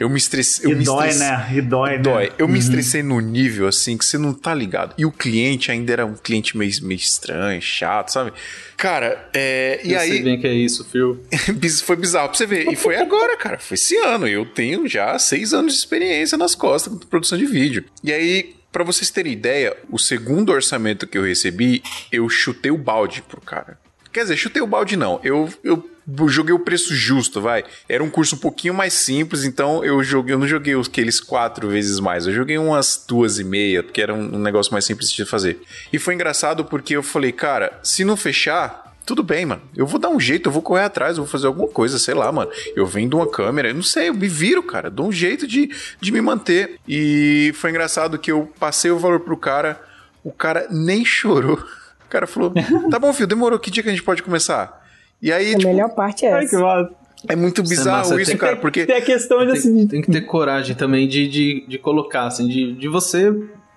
Eu 0.00 0.08
me 0.08 0.16
estressei. 0.16 0.64
Eu 0.64 0.70
E 0.72 0.74
me 0.76 0.84
dói, 0.84 1.08
estressei- 1.08 1.36
né? 1.36 1.48
E 1.54 1.60
dói, 1.60 1.90
né? 1.90 1.98
Dói. 1.98 2.32
Eu 2.38 2.48
me 2.48 2.58
estressei 2.58 3.02
no 3.02 3.20
nível 3.20 3.68
assim 3.68 3.98
que 3.98 4.04
você 4.06 4.16
não 4.16 4.32
tá 4.32 4.54
ligado. 4.54 4.94
E 4.96 5.04
o 5.04 5.12
cliente 5.12 5.70
ainda 5.70 5.92
era 5.92 6.06
um 6.06 6.14
cliente 6.14 6.56
meio, 6.56 6.72
meio 6.82 6.98
estranho, 6.98 7.60
chato, 7.60 8.08
sabe? 8.10 8.32
Cara, 8.76 9.28
é. 9.34 9.80
E 9.84 9.92
Eu 9.92 10.00
sei 10.00 10.12
aí. 10.12 10.22
bem 10.22 10.40
que 10.40 10.46
é 10.46 10.54
isso, 10.54 10.82
Phil. 10.86 11.22
Foi 11.84 11.96
bizarro 11.96 12.28
pra 12.30 12.38
você 12.38 12.46
ver. 12.46 12.72
E 12.72 12.74
foi 12.76 12.96
agora, 12.96 13.36
cara. 13.36 13.58
Foi 13.58 13.74
esse 13.74 13.96
ano. 13.98 14.26
Eu 14.26 14.46
tenho 14.46 14.88
já 14.88 15.18
seis 15.18 15.52
anos 15.52 15.74
de 15.74 15.78
experiência 15.80 16.38
nas 16.38 16.54
costas 16.54 16.90
com 16.92 16.98
produção 17.00 17.36
de 17.36 17.44
vídeo. 17.44 17.84
E 18.02 18.12
aí, 18.12 18.56
pra 18.72 18.82
vocês 18.82 19.10
terem 19.10 19.32
ideia, 19.34 19.76
o 19.90 19.98
segundo 19.98 20.50
orçamento 20.52 21.06
que 21.06 21.18
eu 21.18 21.22
recebi, 21.24 21.82
eu 22.10 22.26
chutei 22.30 22.70
o 22.70 22.78
balde 22.78 23.20
pro 23.22 23.40
cara. 23.42 23.78
Quer 24.12 24.22
dizer, 24.22 24.36
chutei 24.38 24.62
o 24.62 24.66
balde 24.66 24.96
não. 24.96 25.20
Eu, 25.22 25.52
eu 25.62 25.90
joguei 26.28 26.54
o 26.54 26.58
preço 26.58 26.94
justo, 26.94 27.40
vai. 27.40 27.64
Era 27.88 28.02
um 28.02 28.10
curso 28.10 28.36
um 28.36 28.38
pouquinho 28.38 28.74
mais 28.74 28.92
simples, 28.92 29.44
então 29.44 29.84
eu 29.84 30.02
joguei, 30.02 30.34
eu 30.34 30.38
não 30.38 30.46
joguei 30.46 30.74
aqueles 30.78 31.20
quatro 31.20 31.68
vezes 31.68 31.98
mais. 32.00 32.26
Eu 32.26 32.34
joguei 32.34 32.58
umas 32.58 33.04
duas 33.06 33.38
e 33.38 33.44
meia, 33.44 33.82
porque 33.82 34.02
era 34.02 34.12
um 34.12 34.38
negócio 34.38 34.72
mais 34.72 34.84
simples 34.84 35.10
de 35.10 35.24
fazer. 35.24 35.60
E 35.92 35.98
foi 35.98 36.14
engraçado 36.14 36.64
porque 36.64 36.96
eu 36.96 37.02
falei, 37.02 37.32
cara, 37.32 37.78
se 37.82 38.04
não 38.04 38.16
fechar, 38.16 38.84
tudo 39.06 39.22
bem, 39.22 39.44
mano. 39.44 39.62
Eu 39.76 39.86
vou 39.86 40.00
dar 40.00 40.08
um 40.08 40.18
jeito, 40.18 40.48
eu 40.48 40.52
vou 40.52 40.62
correr 40.62 40.84
atrás, 40.84 41.16
eu 41.16 41.24
vou 41.24 41.30
fazer 41.30 41.46
alguma 41.46 41.68
coisa, 41.68 41.98
sei 41.98 42.14
lá, 42.14 42.30
mano. 42.32 42.50
Eu 42.74 42.86
vendo 42.86 43.16
uma 43.16 43.28
câmera, 43.28 43.68
eu 43.68 43.74
não 43.74 43.82
sei, 43.82 44.08
eu 44.08 44.14
me 44.14 44.28
viro, 44.28 44.62
cara. 44.62 44.90
Dou 44.90 45.08
um 45.08 45.12
jeito 45.12 45.46
de, 45.46 45.70
de 46.00 46.12
me 46.12 46.20
manter. 46.20 46.78
E 46.88 47.52
foi 47.54 47.70
engraçado 47.70 48.18
que 48.18 48.32
eu 48.32 48.50
passei 48.58 48.90
o 48.90 48.98
valor 48.98 49.20
pro 49.20 49.36
cara, 49.36 49.80
o 50.22 50.32
cara 50.32 50.66
nem 50.70 51.04
chorou. 51.04 51.56
O 51.56 52.08
cara 52.08 52.26
falou: 52.26 52.52
tá 52.90 52.98
bom, 52.98 53.12
filho, 53.12 53.26
demorou, 53.26 53.58
que 53.58 53.70
dia 53.70 53.82
que 53.82 53.88
a 53.88 53.92
gente 53.92 54.02
pode 54.02 54.22
começar? 54.22 54.83
E 55.24 55.32
aí, 55.32 55.54
A 55.54 55.58
tipo, 55.58 55.70
melhor 55.72 55.88
parte 55.94 56.26
é 56.26 56.32
Ai, 56.34 56.44
essa. 56.44 56.54
que 56.54 56.62
massa. 56.62 56.90
é 57.28 57.34
muito 57.34 57.62
Isso 57.62 57.72
é 57.72 57.76
bizarro 57.76 58.20
isso, 58.20 58.30
tem- 58.32 58.36
cara, 58.38 58.56
porque. 58.56 58.84
Tem 58.84 58.96
a 58.96 59.00
questão 59.00 59.44
de 59.46 59.52
assim. 59.52 59.74
Tem, 59.78 59.86
tem 59.88 60.02
que 60.02 60.12
ter 60.12 60.20
coragem 60.20 60.76
também 60.76 61.08
de, 61.08 61.26
de, 61.26 61.64
de 61.66 61.78
colocar, 61.78 62.26
assim, 62.26 62.46
de, 62.46 62.74
de 62.74 62.88
você 62.88 63.32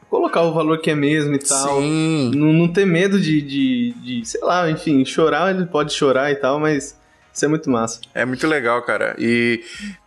colocar 0.09 0.41
o 0.41 0.53
valor 0.53 0.79
que 0.81 0.91
é 0.91 0.95
mesmo 0.95 1.33
e 1.35 1.39
tal. 1.39 1.79
Sim. 1.81 2.31
Não, 2.35 2.51
não 2.51 2.67
ter 2.67 2.85
medo 2.85 3.17
de, 3.17 3.41
de, 3.41 3.93
de, 4.03 4.25
sei 4.25 4.41
lá, 4.41 4.69
enfim, 4.69 5.05
chorar, 5.05 5.55
ele 5.55 5.65
pode 5.65 5.93
chorar 5.93 6.29
e 6.31 6.35
tal, 6.35 6.59
mas 6.59 6.97
isso 7.33 7.45
é 7.45 7.47
muito 7.47 7.69
massa. 7.69 8.01
É 8.13 8.25
muito 8.25 8.45
legal, 8.45 8.81
cara. 8.81 9.15
E 9.17 9.63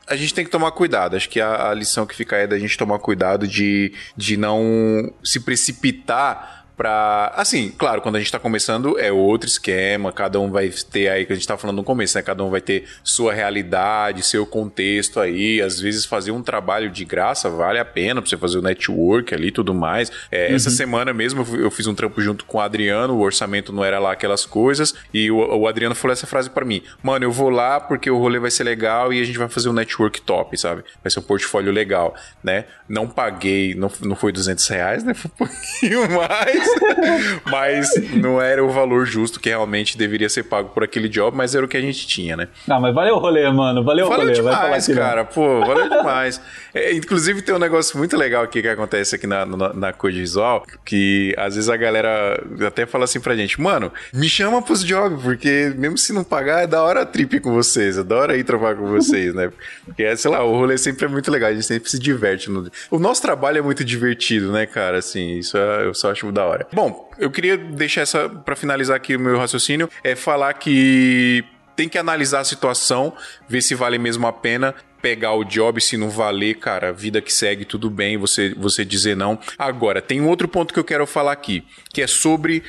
a 0.07 0.17
gente 0.17 0.35
tem 0.35 0.45
que 0.45 0.51
tomar 0.51 0.73
cuidado. 0.73 1.17
Acho 1.17 1.29
que 1.29 1.41
a, 1.41 1.71
a 1.71 1.75
lição 1.75 2.05
que 2.05 2.15
fica 2.15 2.37
aí 2.37 2.43
é 2.43 2.47
da 2.47 2.59
gente 2.59 2.77
tomar 2.77 2.99
cuidado 2.99 3.47
de, 3.49 3.95
de 4.15 4.37
não 4.37 5.11
se 5.25 5.41
precipitar 5.41 6.67
pra. 6.81 7.31
Assim, 7.37 7.71
claro, 7.77 8.01
quando 8.01 8.17
a 8.17 8.19
gente 8.19 8.33
tá 8.33 8.39
começando 8.39 8.99
é 8.99 9.13
outro 9.13 9.47
esquema, 9.47 10.11
cada 10.11 10.41
um 10.41 10.51
vai 10.51 10.71
ter 10.71 11.09
aí, 11.09 11.27
que 11.27 11.33
a 11.35 11.37
gente 11.37 11.47
tá 11.47 11.59
falando 11.59 11.77
no 11.77 11.85
começo, 11.85 12.17
né? 12.17 12.23
Cada 12.23 12.43
um 12.43 12.49
vai 12.49 12.63
ter 12.63 12.85
sua 13.05 13.35
realidade, 13.35 14.23
seu 14.23 14.47
contexto 14.47 15.21
aí. 15.21 15.61
Às 15.61 15.79
vezes 15.79 16.07
fazer 16.07 16.31
um 16.31 16.43
trabalho 16.43 16.89
de 16.89 17.05
graça 17.05 17.51
vale 17.51 17.79
a 17.79 17.85
pena 17.85 18.23
pra 18.23 18.31
você 18.31 18.39
fazer 18.39 18.57
o 18.57 18.63
network 18.63 19.35
ali 19.35 19.49
e 19.49 19.53
tudo 19.53 19.75
mais. 19.75 20.11
É, 20.33 20.55
Essa 20.55 20.71
semana 20.71 21.13
mesmo 21.13 21.47
eu 21.59 21.71
fiz 21.71 21.87
um 21.87 21.95
trampo 21.95 22.19
junto 22.23 22.47
com 22.47 22.57
o 22.57 22.61
Adriano, 22.63 23.15
o 23.15 23.21
orçamento 23.21 23.75
não 23.75 23.85
era 23.85 23.99
lá 23.99 24.13
aquelas 24.13 24.47
coisas, 24.47 24.95
e 25.13 25.31
o, 25.31 25.37
o 25.37 25.69
Adriano 25.69 25.95
falou 25.95 26.15
essa 26.15 26.27
frase 26.27 26.49
pra 26.49 26.65
mim: 26.65 26.83
Mano, 27.03 27.27
eu 27.27 27.31
vou 27.31 27.51
lá 27.51 27.79
porque 27.79 28.11
o 28.11 28.17
rolê 28.17 28.39
vai 28.39 28.51
ser 28.51 28.65
legal 28.65 29.13
e 29.13 29.21
a 29.21 29.25
gente 29.25 29.37
vai 29.37 29.51
fazer 29.51 29.69
um 29.69 29.75
network 29.75 30.23
top, 30.23 30.59
sabe? 30.59 30.83
Vai 31.05 31.11
ser 31.11 31.19
um 31.19 31.25
portfólio 31.25 31.71
legal, 31.71 32.15
né? 32.43 32.65
Não 32.89 33.07
paguei, 33.07 33.75
não, 33.75 33.93
não 34.01 34.17
foi 34.17 34.33
200 34.33 34.67
reais, 34.69 35.05
né? 35.05 35.13
Foi 35.13 35.31
um 35.31 35.47
pouquinho 35.47 36.09
mais, 36.17 36.70
mas 37.51 37.89
não 38.15 38.41
era 38.41 38.65
o 38.65 38.71
valor 38.71 39.07
justo 39.07 39.41
que 39.41 39.49
realmente 39.49 39.97
deveria 39.97 40.29
ser 40.29 40.45
pago 40.45 40.71
por 40.71 40.83
aquele 40.85 41.09
job, 41.09 41.37
mas 41.37 41.55
era 41.55 41.65
o 41.65 41.69
que 41.69 41.77
a 41.77 41.81
gente 41.81 42.07
tinha, 42.07 42.37
né? 42.37 42.49
Não, 42.67 42.81
mas 42.81 42.95
valeu 42.95 43.17
o 43.17 43.19
rolê, 43.19 43.51
mano. 43.51 43.85
Valeu, 43.85 44.07
o 44.07 44.09
rolê. 44.09 44.33
demais, 44.33 44.89
não. 44.89 44.97
cara. 44.97 45.25
Pô, 45.25 45.61
valeu 45.61 45.89
demais. 45.89 46.41
É, 46.75 46.93
inclusive, 46.95 47.43
tem 47.43 47.55
um 47.55 47.59
negócio 47.59 47.99
muito 47.99 48.17
legal 48.17 48.43
aqui 48.43 48.63
que 48.63 48.69
acontece 48.69 49.15
aqui 49.17 49.27
na, 49.27 49.45
na, 49.45 49.73
na 49.73 49.93
Code 49.93 50.19
Visual, 50.19 50.65
que 50.85 51.35
às 51.37 51.55
vezes 51.55 51.69
a 51.69 51.77
galera 51.77 52.43
até 52.67 52.87
fala 52.87 53.05
assim 53.05 53.21
pra 53.21 53.35
gente, 53.37 53.61
mano, 53.61 53.93
me 54.13 54.29
chama 54.29 54.63
pros 54.63 54.85
jobs, 54.85 55.23
porque 55.23 55.73
mesmo 55.77 55.99
se 55.99 56.13
não 56.13 56.25
pagar, 56.25 56.63
é 56.63 56.67
da 56.67 56.83
hora 56.83 57.03
a 57.03 57.07
trip 57.07 57.41
com 57.41 57.53
vocês, 57.53 57.99
é 57.99 58.03
da 58.03 58.17
hora 58.17 58.37
ir 58.37 58.45
trabalhar 58.45 58.77
com 58.77 58.87
vocês, 58.87 59.35
né? 59.35 59.51
Porque, 59.85 60.17
sei 60.17 60.31
lá, 60.31 60.43
o 60.45 60.53
rolê 60.53 60.79
sempre 60.79 61.07
é 61.07 61.09
muito 61.09 61.31
legal, 61.31 61.51
a 61.51 61.53
gente 61.53 61.67
sempre 61.67 61.91
se 61.91 61.99
diverte. 61.99 62.51
No... 62.51 62.71
O 62.91 62.99
nosso 62.99 63.21
trabalho 63.21 63.59
é 63.59 63.63
muito 63.63 63.85
divertido, 63.85 64.53
né, 64.53 64.67
cara? 64.67 64.99
Assim, 64.99 65.39
isso 65.39 65.57
é- 65.57 65.87
eu 65.87 65.95
só 65.95 66.11
acho 66.11 66.31
da 66.31 66.45
hora. 66.45 66.60
Bom, 66.73 67.11
eu 67.19 67.31
queria 67.31 67.57
deixar 67.57 68.03
essa, 68.03 68.29
pra 68.29 68.57
finalizar 68.57 68.97
aqui 68.97 69.17
o 69.17 69.21
meu 69.21 69.39
raciocínio, 69.39 69.89
é 70.05 70.15
falar 70.15 70.53
que 70.55 71.45
tem 71.77 71.89
que 71.89 71.99
analisar 71.99 72.41
a 72.41 72.45
situação, 72.45 73.13
ver 73.49 73.63
se 73.63 73.75
vale 73.75 73.99
mesmo 73.99 74.27
a 74.27 74.33
pena 74.33 74.75
pegar 75.01 75.33
o 75.33 75.45
job, 75.45 75.81
se 75.81 75.97
não 75.97 76.11
valer, 76.11 76.59
cara, 76.59 76.93
vida 76.93 77.21
que 77.21 77.33
segue, 77.33 77.65
tudo 77.65 77.89
bem, 77.91 78.19
você, 78.19 78.55
você 78.55 78.85
dizer 78.85 79.17
não. 79.17 79.39
Agora, 79.59 80.03
tem 80.03 80.21
um 80.21 80.29
outro 80.29 80.47
ponto 80.47 80.75
que 80.75 80.81
eu 80.81 80.85
quero 80.85 81.07
falar 81.07 81.33
aqui, 81.33 81.65
que 81.93 82.03
é 82.03 82.07
sobre 82.07 82.63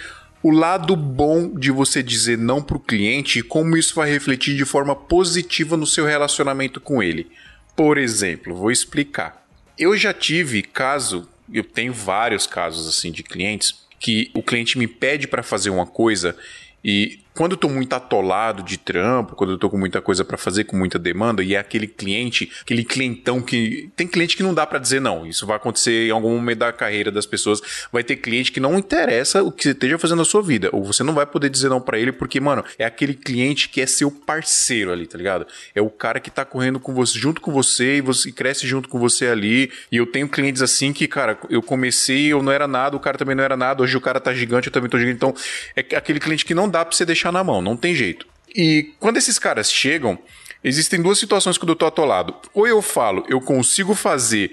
o 0.44 0.50
lado 0.50 0.96
bom 0.96 1.54
de 1.54 1.70
você 1.72 2.02
dizer 2.02 2.38
não 2.38 2.62
pro 2.62 2.80
cliente 2.80 3.40
e 3.40 3.44
como 3.44 3.78
isso 3.78 3.94
vai 3.94 4.10
refletir 4.10 4.56
de 4.56 4.66
forma 4.66 4.96
positiva 4.96 5.78
no 5.78 5.86
seu 5.86 6.06
relacionamento 6.06 6.80
com 6.80 7.04
ele. 7.04 7.30
Por 7.76 7.98
exemplo, 7.98 8.56
vou 8.56 8.72
explicar. 8.72 9.46
Eu 9.78 9.96
já 9.96 10.14
tive 10.14 10.62
caso, 10.62 11.28
eu 11.54 11.64
tenho 11.64 11.94
vários 11.94 12.46
casos 12.46 12.88
assim 12.88 13.12
de 13.12 13.24
clientes 13.24 13.82
que 14.00 14.32
o 14.34 14.42
cliente 14.42 14.78
me 14.78 14.88
pede 14.88 15.28
para 15.28 15.44
fazer 15.44 15.70
uma 15.70 15.86
coisa 15.86 16.36
e 16.84 17.20
quando 17.34 17.54
eu 17.54 17.58
tô 17.58 17.70
muito 17.70 17.94
atolado 17.94 18.62
de 18.62 18.78
trampo, 18.78 19.36
quando 19.36 19.52
eu 19.52 19.58
tô 19.58 19.70
com 19.70 19.78
muita 19.78 20.02
coisa 20.02 20.26
para 20.26 20.38
fazer, 20.38 20.66
com 20.66 20.76
muita 20.76 21.00
demanda, 21.00 21.42
e 21.44 21.56
é 21.56 21.60
aquele 21.60 21.88
cliente, 21.88 22.52
aquele 22.62 22.84
clientão 22.84 23.42
que. 23.42 23.90
Tem 23.96 24.08
cliente 24.08 24.36
que 24.36 24.44
não 24.44 24.54
dá 24.54 24.68
para 24.68 24.80
dizer 24.80 25.00
não. 25.00 25.26
Isso 25.26 25.46
vai 25.46 25.56
acontecer 25.56 26.08
em 26.08 26.12
algum 26.12 26.36
momento 26.36 26.60
da 26.60 26.74
carreira 26.74 27.12
das 27.12 27.26
pessoas. 27.26 27.62
Vai 27.92 28.04
ter 28.04 28.18
cliente 28.18 28.52
que 28.52 28.60
não 28.60 28.78
interessa 28.78 29.42
o 29.44 29.52
que 29.52 29.64
você 29.64 29.72
esteja 29.72 29.98
fazendo 29.98 30.20
na 30.20 30.26
sua 30.26 30.42
vida. 30.42 30.70
Ou 30.74 30.84
você 30.84 31.04
não 31.04 31.14
vai 31.14 31.26
poder 31.26 31.50
dizer 31.50 31.70
não 31.70 31.80
para 31.80 31.98
ele, 31.98 32.12
porque, 32.12 32.40
mano, 32.40 32.64
é 32.78 32.86
aquele 32.86 33.14
cliente 33.14 33.70
que 33.70 33.80
é 33.80 33.86
seu 33.86 34.12
parceiro 34.12 34.92
ali, 34.92 35.08
tá 35.08 35.18
ligado? 35.18 35.48
É 35.74 35.82
o 35.82 35.90
cara 35.90 36.20
que 36.20 36.30
tá 36.30 36.44
correndo 36.44 36.80
com 36.80 36.94
você, 36.94 37.18
junto 37.18 37.40
com 37.40 37.52
você, 37.52 37.98
e 37.98 38.02
você 38.02 38.32
cresce 38.32 38.68
junto 38.68 38.90
com 38.90 39.00
você 39.00 39.28
ali. 39.28 39.72
E 39.92 39.98
eu 39.98 40.06
tenho 40.06 40.28
clientes 40.28 40.62
assim 40.62 40.92
que, 40.92 41.08
cara, 41.08 41.38
eu 41.50 41.62
comecei, 41.62 42.28
eu 42.28 42.44
não 42.44 42.52
era 42.52 42.68
nada, 42.68 42.96
o 42.98 43.00
cara 43.00 43.18
também 43.18 43.36
não 43.36 43.44
era 43.44 43.56
nada, 43.56 43.82
hoje 43.82 43.96
o 43.96 44.02
cara 44.02 44.20
tá 44.20 44.34
gigante, 44.34 44.68
eu 44.68 44.74
também 44.74 44.90
tô 44.90 45.00
gigante. 45.00 45.16
Então, 45.16 45.34
é 45.76 45.96
aquele 45.96 46.20
cliente 46.20 46.44
que 46.44 46.54
não 46.54 46.70
dá 46.70 46.84
pra 46.84 46.96
você 46.96 47.06
deixar 47.06 47.21
na 47.30 47.44
mão, 47.44 47.62
não 47.62 47.76
tem 47.76 47.94
jeito. 47.94 48.26
E 48.56 48.94
quando 49.00 49.18
esses 49.18 49.38
caras 49.38 49.70
chegam, 49.70 50.18
existem 50.64 51.02
duas 51.02 51.20
situações 51.20 51.58
quando 51.58 51.70
eu 51.70 51.76
tô 51.76 51.86
atolado. 51.86 52.34
Ou 52.54 52.66
eu 52.66 52.82
falo, 52.82 53.26
eu 53.28 53.42
consigo 53.42 53.94
fazer 53.94 54.52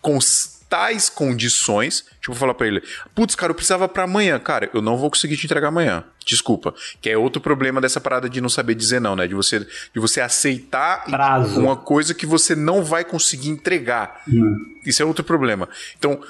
com 0.00 0.18
tais 0.68 1.08
condições, 1.08 2.04
tipo, 2.20 2.30
eu 2.30 2.34
falar 2.36 2.54
pra 2.54 2.68
ele, 2.68 2.80
putz, 3.12 3.34
cara, 3.34 3.50
eu 3.50 3.54
precisava 3.56 3.88
pra 3.88 4.04
amanhã, 4.04 4.38
cara, 4.38 4.70
eu 4.72 4.80
não 4.80 4.96
vou 4.96 5.10
conseguir 5.10 5.36
te 5.36 5.44
entregar 5.44 5.68
amanhã. 5.68 6.04
Desculpa. 6.24 6.72
Que 7.00 7.10
é 7.10 7.18
outro 7.18 7.42
problema 7.42 7.80
dessa 7.80 8.00
parada 8.00 8.30
de 8.30 8.40
não 8.40 8.48
saber 8.48 8.76
dizer 8.76 9.00
não, 9.00 9.16
né? 9.16 9.26
De 9.26 9.34
você, 9.34 9.58
de 9.58 9.98
você 10.00 10.20
aceitar 10.20 11.04
Prazo. 11.04 11.58
uma 11.60 11.74
coisa 11.76 12.14
que 12.14 12.24
você 12.24 12.54
não 12.54 12.84
vai 12.84 13.04
conseguir 13.04 13.48
entregar. 13.48 14.22
Isso 14.86 15.02
é 15.02 15.04
outro 15.04 15.24
problema. 15.24 15.68
Então, 15.98 16.20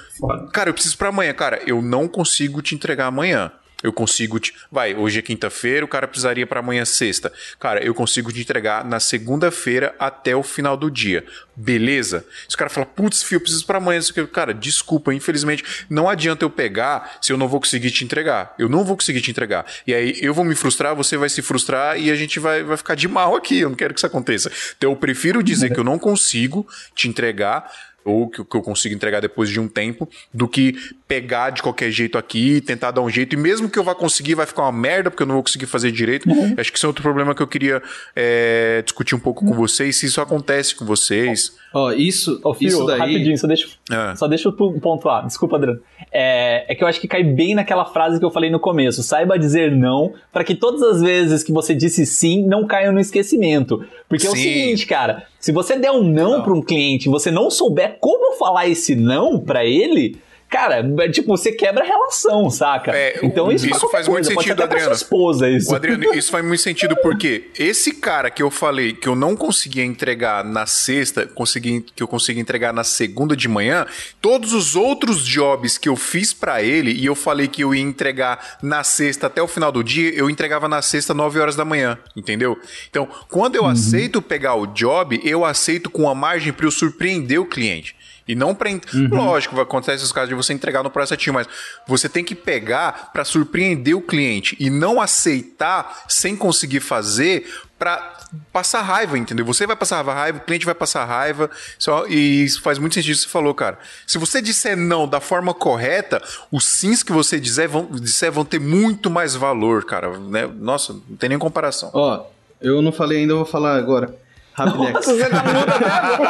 cara, 0.51 0.71
eu 0.71 0.73
preciso 0.73 0.97
pra 0.97 1.09
amanhã. 1.09 1.33
Cara, 1.33 1.61
eu 1.67 1.81
não 1.83 2.07
consigo 2.07 2.63
te 2.63 2.73
entregar 2.73 3.05
amanhã. 3.05 3.51
Eu 3.83 3.91
consigo 3.93 4.39
te. 4.39 4.53
Vai, 4.71 4.95
hoje 4.95 5.19
é 5.19 5.21
quinta-feira, 5.21 5.85
o 5.85 5.87
cara 5.87 6.07
precisaria 6.07 6.45
pra 6.45 6.59
amanhã 6.59 6.85
sexta. 6.85 7.31
Cara, 7.59 7.83
eu 7.83 7.93
consigo 7.93 8.31
te 8.31 8.41
entregar 8.41 8.85
na 8.85 8.99
segunda-feira 8.99 9.95
até 9.99 10.35
o 10.35 10.43
final 10.43 10.77
do 10.77 10.89
dia. 10.89 11.25
Beleza? 11.55 12.25
Se 12.47 12.55
o 12.55 12.57
cara 12.57 12.69
fala, 12.69 12.85
putz, 12.85 13.23
fio, 13.23 13.35
eu 13.35 13.41
preciso 13.41 13.65
pra 13.65 13.77
amanhã. 13.77 13.99
Cara, 14.31 14.53
desculpa, 14.53 15.13
infelizmente, 15.13 15.63
não 15.89 16.09
adianta 16.09 16.45
eu 16.45 16.49
pegar 16.49 17.17
se 17.21 17.31
eu 17.31 17.37
não 17.37 17.47
vou 17.47 17.59
conseguir 17.59 17.91
te 17.91 18.03
entregar. 18.03 18.55
Eu 18.57 18.69
não 18.69 18.83
vou 18.83 18.95
conseguir 18.95 19.21
te 19.21 19.31
entregar. 19.31 19.65
E 19.85 19.93
aí 19.93 20.17
eu 20.21 20.33
vou 20.33 20.45
me 20.45 20.55
frustrar, 20.55 20.95
você 20.95 21.17
vai 21.17 21.29
se 21.29 21.41
frustrar 21.41 21.99
e 21.99 22.09
a 22.09 22.15
gente 22.15 22.39
vai, 22.39 22.63
vai 22.63 22.77
ficar 22.77 22.95
de 22.95 23.07
mal 23.07 23.35
aqui. 23.35 23.59
Eu 23.59 23.69
não 23.69 23.75
quero 23.75 23.93
que 23.93 23.99
isso 23.99 24.07
aconteça. 24.07 24.51
Então 24.77 24.91
eu 24.91 24.95
prefiro 24.95 25.43
dizer 25.43 25.71
que 25.73 25.79
eu 25.79 25.83
não 25.83 25.99
consigo 25.99 26.67
te 26.95 27.07
entregar 27.07 27.71
ou 28.03 28.29
que, 28.29 28.43
que 28.43 28.55
eu 28.55 28.61
consigo 28.61 28.95
entregar 28.95 29.19
depois 29.19 29.49
de 29.49 29.59
um 29.59 29.67
tempo, 29.67 30.07
do 30.33 30.47
que 30.47 30.75
pegar 31.07 31.49
de 31.49 31.61
qualquer 31.61 31.91
jeito 31.91 32.17
aqui, 32.17 32.61
tentar 32.61 32.91
dar 32.91 33.01
um 33.01 33.09
jeito, 33.09 33.33
e 33.33 33.37
mesmo 33.37 33.69
que 33.69 33.77
eu 33.77 33.83
vá 33.83 33.93
conseguir, 33.93 34.35
vai 34.35 34.45
ficar 34.45 34.63
uma 34.63 34.71
merda, 34.71 35.09
porque 35.11 35.23
eu 35.23 35.27
não 35.27 35.35
vou 35.35 35.43
conseguir 35.43 35.65
fazer 35.65 35.91
direito. 35.91 36.29
Uhum. 36.29 36.55
Acho 36.57 36.71
que 36.71 36.77
isso 36.77 36.85
é 36.85 36.89
outro 36.89 37.03
problema 37.03 37.35
que 37.35 37.41
eu 37.41 37.47
queria 37.47 37.81
é, 38.15 38.81
discutir 38.83 39.15
um 39.15 39.19
pouco 39.19 39.45
com 39.45 39.53
vocês, 39.53 39.95
se 39.97 40.05
isso 40.05 40.21
acontece 40.21 40.75
com 40.75 40.85
vocês. 40.85 41.55
Ó, 41.73 41.91
isso, 41.91 42.39
Ô, 42.43 42.53
Fio, 42.53 42.67
isso 42.67 42.85
daí. 42.85 42.99
rapidinho, 42.99 43.37
só 43.37 43.47
deixa, 43.47 43.67
Ah. 43.89 44.15
só 44.15 44.27
deixa 44.27 44.49
eu 44.49 44.53
pontuar. 44.53 45.25
Desculpa, 45.25 45.55
Adriano. 45.57 45.79
É, 46.11 46.65
é 46.67 46.75
que 46.75 46.83
eu 46.83 46.87
acho 46.87 46.99
que 46.99 47.07
cai 47.07 47.23
bem 47.23 47.55
naquela 47.55 47.85
frase 47.85 48.19
que 48.19 48.25
eu 48.25 48.31
falei 48.31 48.49
no 48.49 48.59
começo. 48.59 49.01
Saiba 49.01 49.39
dizer 49.39 49.71
não, 49.71 50.13
para 50.31 50.43
que 50.43 50.55
todas 50.55 50.81
as 50.83 51.01
vezes 51.01 51.43
que 51.43 51.51
você 51.51 51.73
disse 51.73 52.05
sim, 52.05 52.45
não 52.45 52.67
caiam 52.67 52.91
no 52.91 52.99
esquecimento. 52.99 53.85
Porque 54.09 54.27
é 54.27 54.29
o 54.29 54.35
Sim. 54.35 54.41
seguinte, 54.41 54.85
cara, 54.85 55.23
se 55.39 55.51
você 55.51 55.77
der 55.77 55.91
um 55.91 56.03
não, 56.03 56.41
pra 56.41 56.53
um 56.53 56.61
cliente 56.61 57.07
e 57.07 57.11
você 57.11 57.31
não 57.31 57.49
souber 57.49 57.97
como 58.01 58.37
falar 58.37 58.67
esse 58.67 58.93
não 58.93 59.39
pra 59.39 59.63
ele, 59.65 60.17
cara, 60.51 60.85
é 60.99 61.09
tipo, 61.09 61.29
você 61.29 61.53
quebra 61.53 61.81
a 61.81 61.87
relação, 61.87 62.49
saca? 62.49 62.91
É, 62.91 63.19
então 63.23 63.49
isso, 63.49 63.65
isso 63.65 63.79
qualquer 63.79 63.91
faz 63.91 64.07
muito 64.07 64.25
coisa, 64.25 64.33
pode 64.33 64.47
ser 64.47 64.53
sentido, 64.53 64.63
Adriano. 64.63 64.93
esposa, 64.93 65.49
isso. 65.49 65.71
O 65.71 65.75
Adriano, 65.75 66.13
isso 66.13 66.29
faz 66.29 66.45
muito 66.45 66.61
sentido 66.61 66.95
porque 66.97 67.49
esse 67.57 67.93
cara 67.93 68.29
que 68.29 68.43
eu 68.43 68.51
falei 68.51 68.91
que 68.91 69.07
eu 69.07 69.15
não 69.15 69.33
conseguia 69.33 69.85
entregar 69.85 70.43
na 70.43 70.65
sexta, 70.65 71.25
consegui, 71.25 71.85
que 71.95 72.03
eu 72.03 72.07
consegui 72.07 72.41
entregar 72.41 72.73
na 72.73 72.83
segunda 72.83 73.33
de 73.33 73.47
manhã, 73.47 73.85
todos 74.19 74.51
os 74.51 74.75
outros 74.75 75.25
jobs 75.25 75.77
que 75.77 75.87
eu 75.87 75.95
fiz 75.95 76.33
pra 76.33 76.61
ele 76.61 76.91
e 76.91 77.05
eu 77.05 77.15
falei 77.15 77.47
que 77.47 77.63
eu 77.63 77.73
ia 77.73 77.81
entregar 77.81 78.57
na 78.61 78.83
sexta 78.83 79.27
até 79.27 79.41
o 79.41 79.47
final 79.47 79.71
do 79.71 79.81
dia, 79.81 80.13
eu 80.13 80.29
entregava 80.29 80.67
na 80.67 80.81
sexta 80.81 81.13
9 81.13 81.39
horas 81.39 81.55
da 81.55 81.63
manhã, 81.63 81.97
entendeu? 82.13 82.59
Então, 82.89 83.07
quando 83.29 83.55
eu 83.55 83.65
aceito 83.65 84.21
pegar 84.21 84.55
o 84.55 84.67
job, 84.67 85.21
eu 85.23 85.45
aceito 85.45 85.89
com 85.89 86.09
a 86.09 86.13
margem 86.13 86.51
para 86.51 86.65
eu 86.65 86.71
surpreender 86.71 87.39
o 87.39 87.45
cliente. 87.45 87.95
E 88.31 88.35
não 88.35 88.55
pra. 88.55 88.69
ent- 88.69 88.85
Lógico, 89.09 89.55
vai 89.55 89.63
acontecer 89.63 89.93
esses 89.93 90.11
casos 90.11 90.29
de 90.29 90.35
você 90.35 90.53
entregar 90.53 90.83
no 90.83 90.89
processo 90.89 91.13
ativo, 91.15 91.33
mas 91.35 91.47
você 91.87 92.07
tem 92.07 92.23
que 92.23 92.33
pegar 92.35 93.09
pra 93.11 93.23
surpreender 93.25 93.95
o 93.95 94.01
cliente 94.01 94.55
e 94.59 94.69
não 94.69 95.01
aceitar 95.01 96.03
sem 96.07 96.35
conseguir 96.35 96.79
fazer 96.79 97.45
pra 97.77 98.13
passar 98.53 98.81
raiva, 98.81 99.17
entendeu? 99.17 99.43
Você 99.45 99.65
vai 99.67 99.75
passar 99.75 100.01
raiva, 100.03 100.37
o 100.37 100.41
cliente 100.41 100.65
vai 100.65 100.75
passar 100.75 101.03
raiva, 101.03 101.49
só, 101.79 102.05
e 102.07 102.43
isso 102.45 102.61
faz 102.61 102.77
muito 102.77 102.93
sentido 102.93 103.13
o 103.13 103.17
que 103.17 103.23
você 103.23 103.27
falou, 103.29 103.53
cara. 103.55 103.77
Se 104.07 104.17
você 104.19 104.39
disser 104.41 104.77
não 104.77 105.07
da 105.07 105.19
forma 105.19 105.51
correta, 105.53 106.21
os 106.51 106.63
sims 106.65 107.01
que 107.03 107.11
você 107.11 107.39
disser 107.39 107.67
vão, 107.67 107.85
disser 107.87 108.31
vão 108.31 108.45
ter 108.45 108.59
muito 108.59 109.09
mais 109.09 109.35
valor, 109.35 109.83
cara. 109.83 110.17
Né? 110.19 110.47
Nossa, 110.59 110.93
não 110.93 111.17
tem 111.17 111.27
nem 111.29 111.39
comparação. 111.39 111.89
Ó, 111.93 112.23
eu 112.61 112.81
não 112.83 112.91
falei 112.91 113.17
ainda, 113.19 113.33
eu 113.33 113.37
vou 113.37 113.45
falar 113.45 113.75
agora. 113.75 114.15
Rapidex. 114.53 115.05
Você 115.05 115.29
tá 115.29 115.43
mudo 115.43 116.17
Pô, 116.17 116.23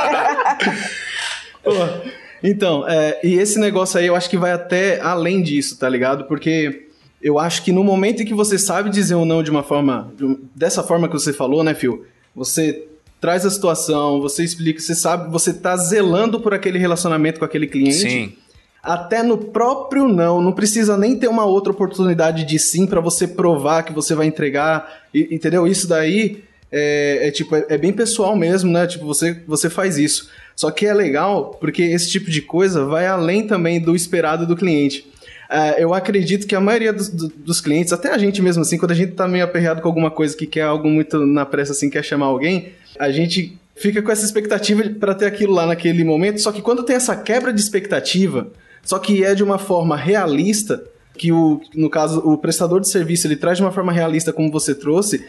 Então, 2.44 2.88
é, 2.88 3.20
e 3.24 3.36
esse 3.36 3.60
negócio 3.60 4.00
aí 4.00 4.08
eu 4.08 4.16
acho 4.16 4.30
que 4.30 4.38
vai 4.38 4.52
até 4.52 5.00
além 5.00 5.42
disso, 5.44 5.78
tá 5.78 5.88
ligado? 5.88 6.26
Porque 6.26 6.88
eu 7.22 7.38
acho 7.38 7.64
que 7.64 7.72
no 7.72 7.84
momento 7.84 8.24
em 8.24 8.26
que 8.26 8.34
você 8.34 8.58
sabe 8.58 8.90
dizer 8.90 9.16
um 9.16 9.26
não 9.26 9.44
de 9.44 9.52
uma 9.52 9.62
forma. 9.64 10.12
de 10.18 10.38
dessa 10.56 10.82
forma 10.82 11.08
que 11.08 11.14
você 11.14 11.32
falou, 11.32 11.64
né, 11.64 11.74
Phil? 11.76 12.04
Você 12.36 12.86
traz 13.20 13.46
a 13.46 13.52
situação, 13.52 14.20
você 14.20 14.44
explica, 14.44 14.80
você 14.80 14.96
sabe, 14.96 15.32
você 15.32 15.54
tá 15.54 15.78
zelando 15.78 16.40
por 16.40 16.54
aquele 16.56 16.80
relacionamento 16.80 17.38
com 17.38 17.46
aquele 17.46 17.68
cliente. 17.68 17.94
Sim. 18.10 18.34
Até 18.82 19.22
no 19.22 19.38
próprio 19.38 20.08
não, 20.08 20.42
não 20.42 20.52
precisa 20.52 20.98
nem 20.98 21.16
ter 21.16 21.28
uma 21.28 21.46
outra 21.46 21.72
oportunidade 21.72 22.44
de 22.44 22.58
sim 22.58 22.88
pra 22.88 23.00
você 23.00 23.28
provar 23.28 23.84
que 23.84 23.94
você 23.94 24.16
vai 24.16 24.26
entregar, 24.26 25.04
e- 25.14 25.28
entendeu? 25.30 25.68
Isso 25.68 25.88
daí 25.88 26.44
é, 26.72 27.28
é 27.28 27.32
tipo 27.32 27.56
é, 27.56 27.64
é 27.70 27.78
bem 27.78 27.94
pessoal 27.94 28.36
mesmo, 28.36 28.72
né? 28.72 28.88
Tipo 28.88 29.06
você 29.06 29.40
você 29.48 29.70
faz 29.70 30.00
isso. 30.00 30.32
Só 30.56 30.70
que 30.72 30.86
é 30.86 30.94
legal 30.94 31.58
porque 31.60 31.82
esse 31.84 32.10
tipo 32.10 32.30
de 32.30 32.42
coisa 32.42 32.86
vai 32.86 33.08
além 33.08 33.48
também 33.48 33.80
do 33.80 33.96
esperado 33.96 34.46
do 34.46 34.56
cliente. 34.56 35.10
É, 35.50 35.84
eu 35.84 35.94
acredito 35.94 36.48
que 36.48 36.56
a 36.56 36.62
maioria 36.62 36.94
dos, 36.94 37.10
do- 37.10 37.28
dos 37.28 37.60
clientes, 37.60 37.92
até 37.92 38.10
a 38.14 38.18
gente 38.18 38.42
mesmo 38.42 38.62
assim, 38.62 38.78
quando 38.78 38.92
a 38.92 38.96
gente 38.96 39.14
tá 39.14 39.28
meio 39.28 39.44
aperreado 39.44 39.82
com 39.82 39.88
alguma 39.88 40.10
coisa 40.10 40.36
que 40.36 40.46
quer 40.48 40.62
algo 40.64 40.88
muito 40.88 41.26
na 41.26 41.46
pressa 41.46 41.74
assim, 41.74 41.90
quer 41.90 42.04
chamar 42.04 42.28
alguém, 42.28 42.70
a 42.98 43.12
gente 43.12 43.58
fica 43.76 44.02
com 44.02 44.12
essa 44.12 44.24
expectativa 44.24 44.84
pra 45.00 45.14
ter 45.14 45.26
aquilo 45.26 45.54
lá 45.54 45.66
naquele 45.66 46.04
momento. 46.04 46.40
Só 46.40 46.52
que 46.52 46.62
quando 46.62 46.84
tem 46.84 46.96
essa 46.96 47.16
quebra 47.16 47.52
de 47.52 47.60
expectativa, 47.60 48.48
só 48.84 48.98
que 49.00 49.24
é 49.26 49.36
de 49.36 49.44
uma 49.44 49.58
forma 49.58 49.98
realista, 49.98 50.82
que 51.18 51.32
o, 51.34 51.60
no 51.76 51.90
caso, 51.90 52.20
o 52.20 52.38
prestador 52.38 52.80
de 52.80 52.88
serviço 52.90 53.28
ele 53.28 53.36
traz 53.36 53.58
de 53.58 53.64
uma 53.64 53.72
forma 53.72 53.92
realista, 53.92 54.32
como 54.32 54.50
você 54.52 54.74
trouxe, 54.74 55.26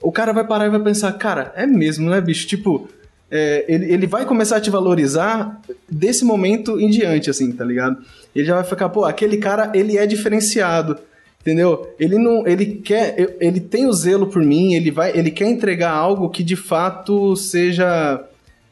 o 0.00 0.10
cara 0.10 0.32
vai 0.32 0.46
parar 0.46 0.66
e 0.66 0.70
vai 0.70 0.80
pensar, 0.80 1.12
cara, 1.12 1.52
é 1.54 1.66
mesmo, 1.66 2.08
né, 2.08 2.20
bicho? 2.20 2.46
Tipo, 2.46 2.88
é, 3.30 3.64
ele, 3.68 3.92
ele 3.92 4.06
vai 4.06 4.24
começar 4.24 4.56
a 4.56 4.60
te 4.60 4.70
valorizar 4.70 5.60
desse 5.88 6.24
momento 6.24 6.80
em 6.80 6.88
diante, 6.88 7.28
assim, 7.28 7.50
tá 7.52 7.64
ligado? 7.64 7.98
Ele 8.34 8.44
já 8.44 8.54
vai 8.54 8.64
ficar, 8.64 8.88
pô, 8.88 9.04
aquele 9.04 9.36
cara, 9.38 9.72
ele 9.74 9.96
é 9.96 10.06
diferenciado. 10.06 10.98
Entendeu? 11.40 11.94
Ele 11.98 12.18
não, 12.18 12.44
ele 12.44 12.66
quer, 12.66 13.36
ele 13.40 13.60
tem 13.60 13.86
o 13.86 13.92
zelo 13.92 14.26
por 14.26 14.42
mim, 14.42 14.74
ele 14.74 14.90
vai, 14.90 15.16
ele 15.16 15.30
quer 15.30 15.46
entregar 15.46 15.92
algo 15.92 16.28
que 16.28 16.42
de 16.42 16.56
fato 16.56 17.36
seja 17.36 18.20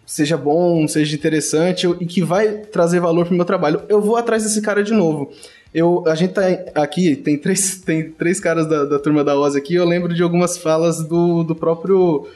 seja 0.04 0.36
bom, 0.36 0.86
seja 0.86 1.14
interessante 1.14 1.86
e 2.00 2.04
que 2.04 2.20
vai 2.20 2.48
trazer 2.48 2.98
valor 2.98 3.26
pro 3.26 3.34
meu 3.34 3.44
trabalho. 3.44 3.82
Eu 3.88 4.00
vou 4.00 4.16
atrás 4.16 4.42
desse 4.42 4.60
cara 4.60 4.82
de 4.82 4.92
novo. 4.92 5.32
Eu, 5.72 6.02
a 6.06 6.16
gente 6.16 6.34
tá 6.34 6.42
aqui, 6.74 7.16
tem 7.16 7.38
três, 7.38 7.78
tem 7.86 8.10
três 8.10 8.40
caras 8.40 8.68
da, 8.68 8.84
da 8.84 8.98
turma 8.98 9.22
da 9.22 9.38
Oz 9.38 9.54
aqui, 9.54 9.74
eu 9.74 9.84
lembro 9.84 10.12
de 10.12 10.22
algumas 10.22 10.58
falas 10.58 11.02
do, 11.02 11.44
do 11.44 11.54
próprio 11.54 12.26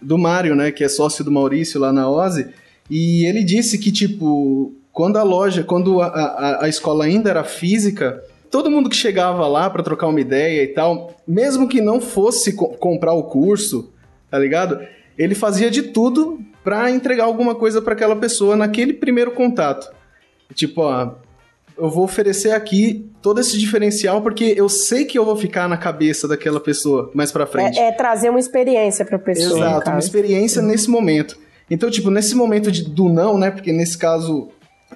do 0.00 0.18
Mário, 0.18 0.54
né, 0.54 0.70
que 0.70 0.84
é 0.84 0.88
sócio 0.88 1.24
do 1.24 1.30
Maurício 1.30 1.80
lá 1.80 1.92
na 1.92 2.08
Oz, 2.08 2.44
e 2.90 3.26
ele 3.26 3.42
disse 3.42 3.78
que, 3.78 3.92
tipo, 3.92 4.74
quando 4.92 5.16
a 5.16 5.22
loja, 5.22 5.62
quando 5.62 6.00
a, 6.00 6.06
a, 6.06 6.64
a 6.64 6.68
escola 6.68 7.04
ainda 7.04 7.30
era 7.30 7.44
física, 7.44 8.22
todo 8.50 8.70
mundo 8.70 8.88
que 8.88 8.96
chegava 8.96 9.46
lá 9.46 9.68
para 9.68 9.82
trocar 9.82 10.08
uma 10.08 10.20
ideia 10.20 10.62
e 10.62 10.68
tal, 10.68 11.14
mesmo 11.26 11.68
que 11.68 11.80
não 11.80 12.00
fosse 12.00 12.52
co 12.52 12.68
comprar 12.78 13.12
o 13.12 13.24
curso, 13.24 13.92
tá 14.30 14.38
ligado? 14.38 14.80
Ele 15.16 15.34
fazia 15.34 15.70
de 15.70 15.82
tudo 15.82 16.40
para 16.64 16.90
entregar 16.90 17.24
alguma 17.24 17.54
coisa 17.54 17.80
para 17.80 17.92
aquela 17.92 18.16
pessoa 18.16 18.56
naquele 18.56 18.92
primeiro 18.92 19.32
contato. 19.32 19.90
Tipo, 20.54 20.82
ó, 20.82 21.12
eu 21.78 21.88
vou 21.88 22.04
oferecer 22.04 22.50
aqui 22.50 23.08
todo 23.22 23.40
esse 23.40 23.56
diferencial 23.58 24.20
porque 24.20 24.54
eu 24.56 24.68
sei 24.68 25.04
que 25.04 25.18
eu 25.18 25.24
vou 25.24 25.36
ficar 25.36 25.68
na 25.68 25.76
cabeça 25.76 26.26
daquela 26.26 26.60
pessoa 26.60 27.10
mais 27.14 27.30
para 27.30 27.46
frente. 27.46 27.78
É, 27.78 27.88
é 27.88 27.92
trazer 27.92 28.30
uma 28.30 28.38
experiência 28.38 29.04
pra 29.04 29.18
pessoa. 29.18 29.58
Exato, 29.58 29.90
uma 29.90 29.98
experiência 29.98 30.60
nesse 30.60 30.90
momento. 30.90 31.38
Então, 31.70 31.90
tipo, 31.90 32.10
nesse 32.10 32.34
momento 32.34 32.72
de- 32.72 32.84
do 32.84 33.08
não, 33.08 33.38
né? 33.38 33.50
Porque 33.50 33.72
nesse 33.72 33.96
caso 33.96 34.48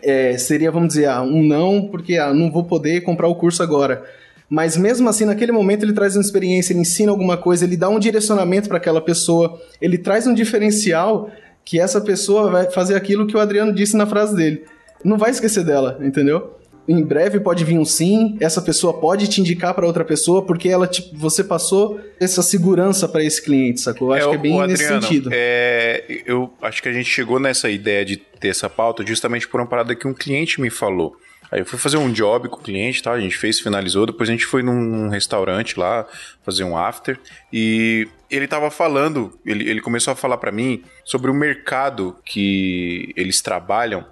é, 0.03 0.37
seria, 0.39 0.71
vamos 0.71 0.89
dizer, 0.89 1.07
ah, 1.07 1.23
um 1.23 1.43
não, 1.43 1.89
porque 1.91 2.17
ah, 2.17 2.33
não 2.33 2.51
vou 2.51 2.65
poder 2.65 3.03
comprar 3.03 3.29
o 3.29 3.35
curso 3.35 3.63
agora. 3.63 4.03
Mas 4.49 4.77
mesmo 4.77 5.09
assim, 5.09 5.25
naquele 5.25 5.53
momento 5.53 5.85
ele 5.85 5.93
traz 5.93 6.17
uma 6.17 6.23
experiência, 6.23 6.73
ele 6.73 6.81
ensina 6.81 7.11
alguma 7.11 7.37
coisa, 7.37 7.65
ele 7.65 7.77
dá 7.77 7.89
um 7.89 7.99
direcionamento 7.99 8.69
para 8.69 8.77
aquela 8.79 9.01
pessoa, 9.01 9.59
ele 9.81 9.97
traz 9.97 10.27
um 10.27 10.35
diferencial 10.35 11.31
que 11.65 11.79
essa 11.79 12.01
pessoa 12.01 12.51
vai 12.51 12.71
fazer 12.71 12.95
aquilo 12.95 13.27
que 13.27 13.37
o 13.37 13.41
Adriano 13.41 13.73
disse 13.73 13.97
na 13.97 14.05
frase 14.07 14.35
dele. 14.35 14.65
Não 15.05 15.17
vai 15.17 15.31
esquecer 15.31 15.65
dela, 15.65 15.99
entendeu? 16.03 16.55
Em 16.89 17.03
breve 17.03 17.39
pode 17.39 17.65
vir 17.65 17.79
um 17.79 17.85
sim, 17.85 18.37
essa 18.41 18.61
pessoa 18.61 18.99
pode 18.99 19.29
te 19.29 19.41
indicar 19.41 19.73
para 19.75 19.87
outra 19.87 20.05
pessoa 20.05 20.45
porque 20.45 20.69
ela 20.69 20.87
tipo, 20.87 21.17
você 21.17 21.45
passou 21.45 22.01
essa 22.19 22.43
segurança 22.43 23.09
para 23.09 23.23
esse 23.23 23.43
cliente, 23.43 23.81
sacou? 23.81 24.09
Eu 24.09 24.15
acho 24.15 24.29
que 24.31 24.35
é 24.35 24.39
bem 24.39 24.55
o 24.61 24.67
nesse 24.67 24.85
Adriano, 24.85 25.03
sentido. 25.03 25.31
é, 25.33 26.23
eu 26.27 26.53
acho 26.61 26.83
que 26.83 26.89
a 26.89 26.93
gente 26.93 27.09
chegou 27.09 27.39
nessa 27.39 27.71
ideia 27.71 28.05
de 28.05 28.17
ter 28.17 28.49
essa 28.49 28.69
pauta 28.69 29.07
justamente 29.07 29.47
por 29.47 29.61
uma 29.61 29.67
parada 29.67 29.95
que 29.95 30.09
um 30.09 30.15
cliente 30.15 30.61
me 30.61 30.71
falou. 30.71 31.17
Aí 31.53 31.61
eu 31.61 31.67
fui 31.67 31.79
fazer 31.79 31.99
um 31.99 32.11
job 32.11 32.49
com 32.49 32.57
o 32.57 32.63
cliente, 32.63 33.03
tá? 33.03 33.13
A 33.13 33.21
gente 33.21 33.37
fez, 33.37 33.61
finalizou. 33.61 34.07
Depois 34.07 34.27
a 34.27 34.33
gente 34.33 34.47
foi 34.47 34.63
num 34.63 35.11
restaurante 35.11 35.79
lá 35.79 36.07
fazer 36.43 36.65
um 36.65 36.77
after 36.77 37.21
e 37.53 38.09
ele 38.31 38.49
tava 38.49 38.71
falando, 38.71 39.39
ele, 39.45 39.69
ele 39.69 39.83
começou 39.83 40.13
a 40.13 40.17
falar 40.17 40.39
para 40.39 40.51
mim 40.51 40.83
sobre 41.05 41.31
o 41.31 41.35
mercado 41.35 42.17
que 42.25 43.13
eles 43.15 43.43
trabalham 43.43 44.03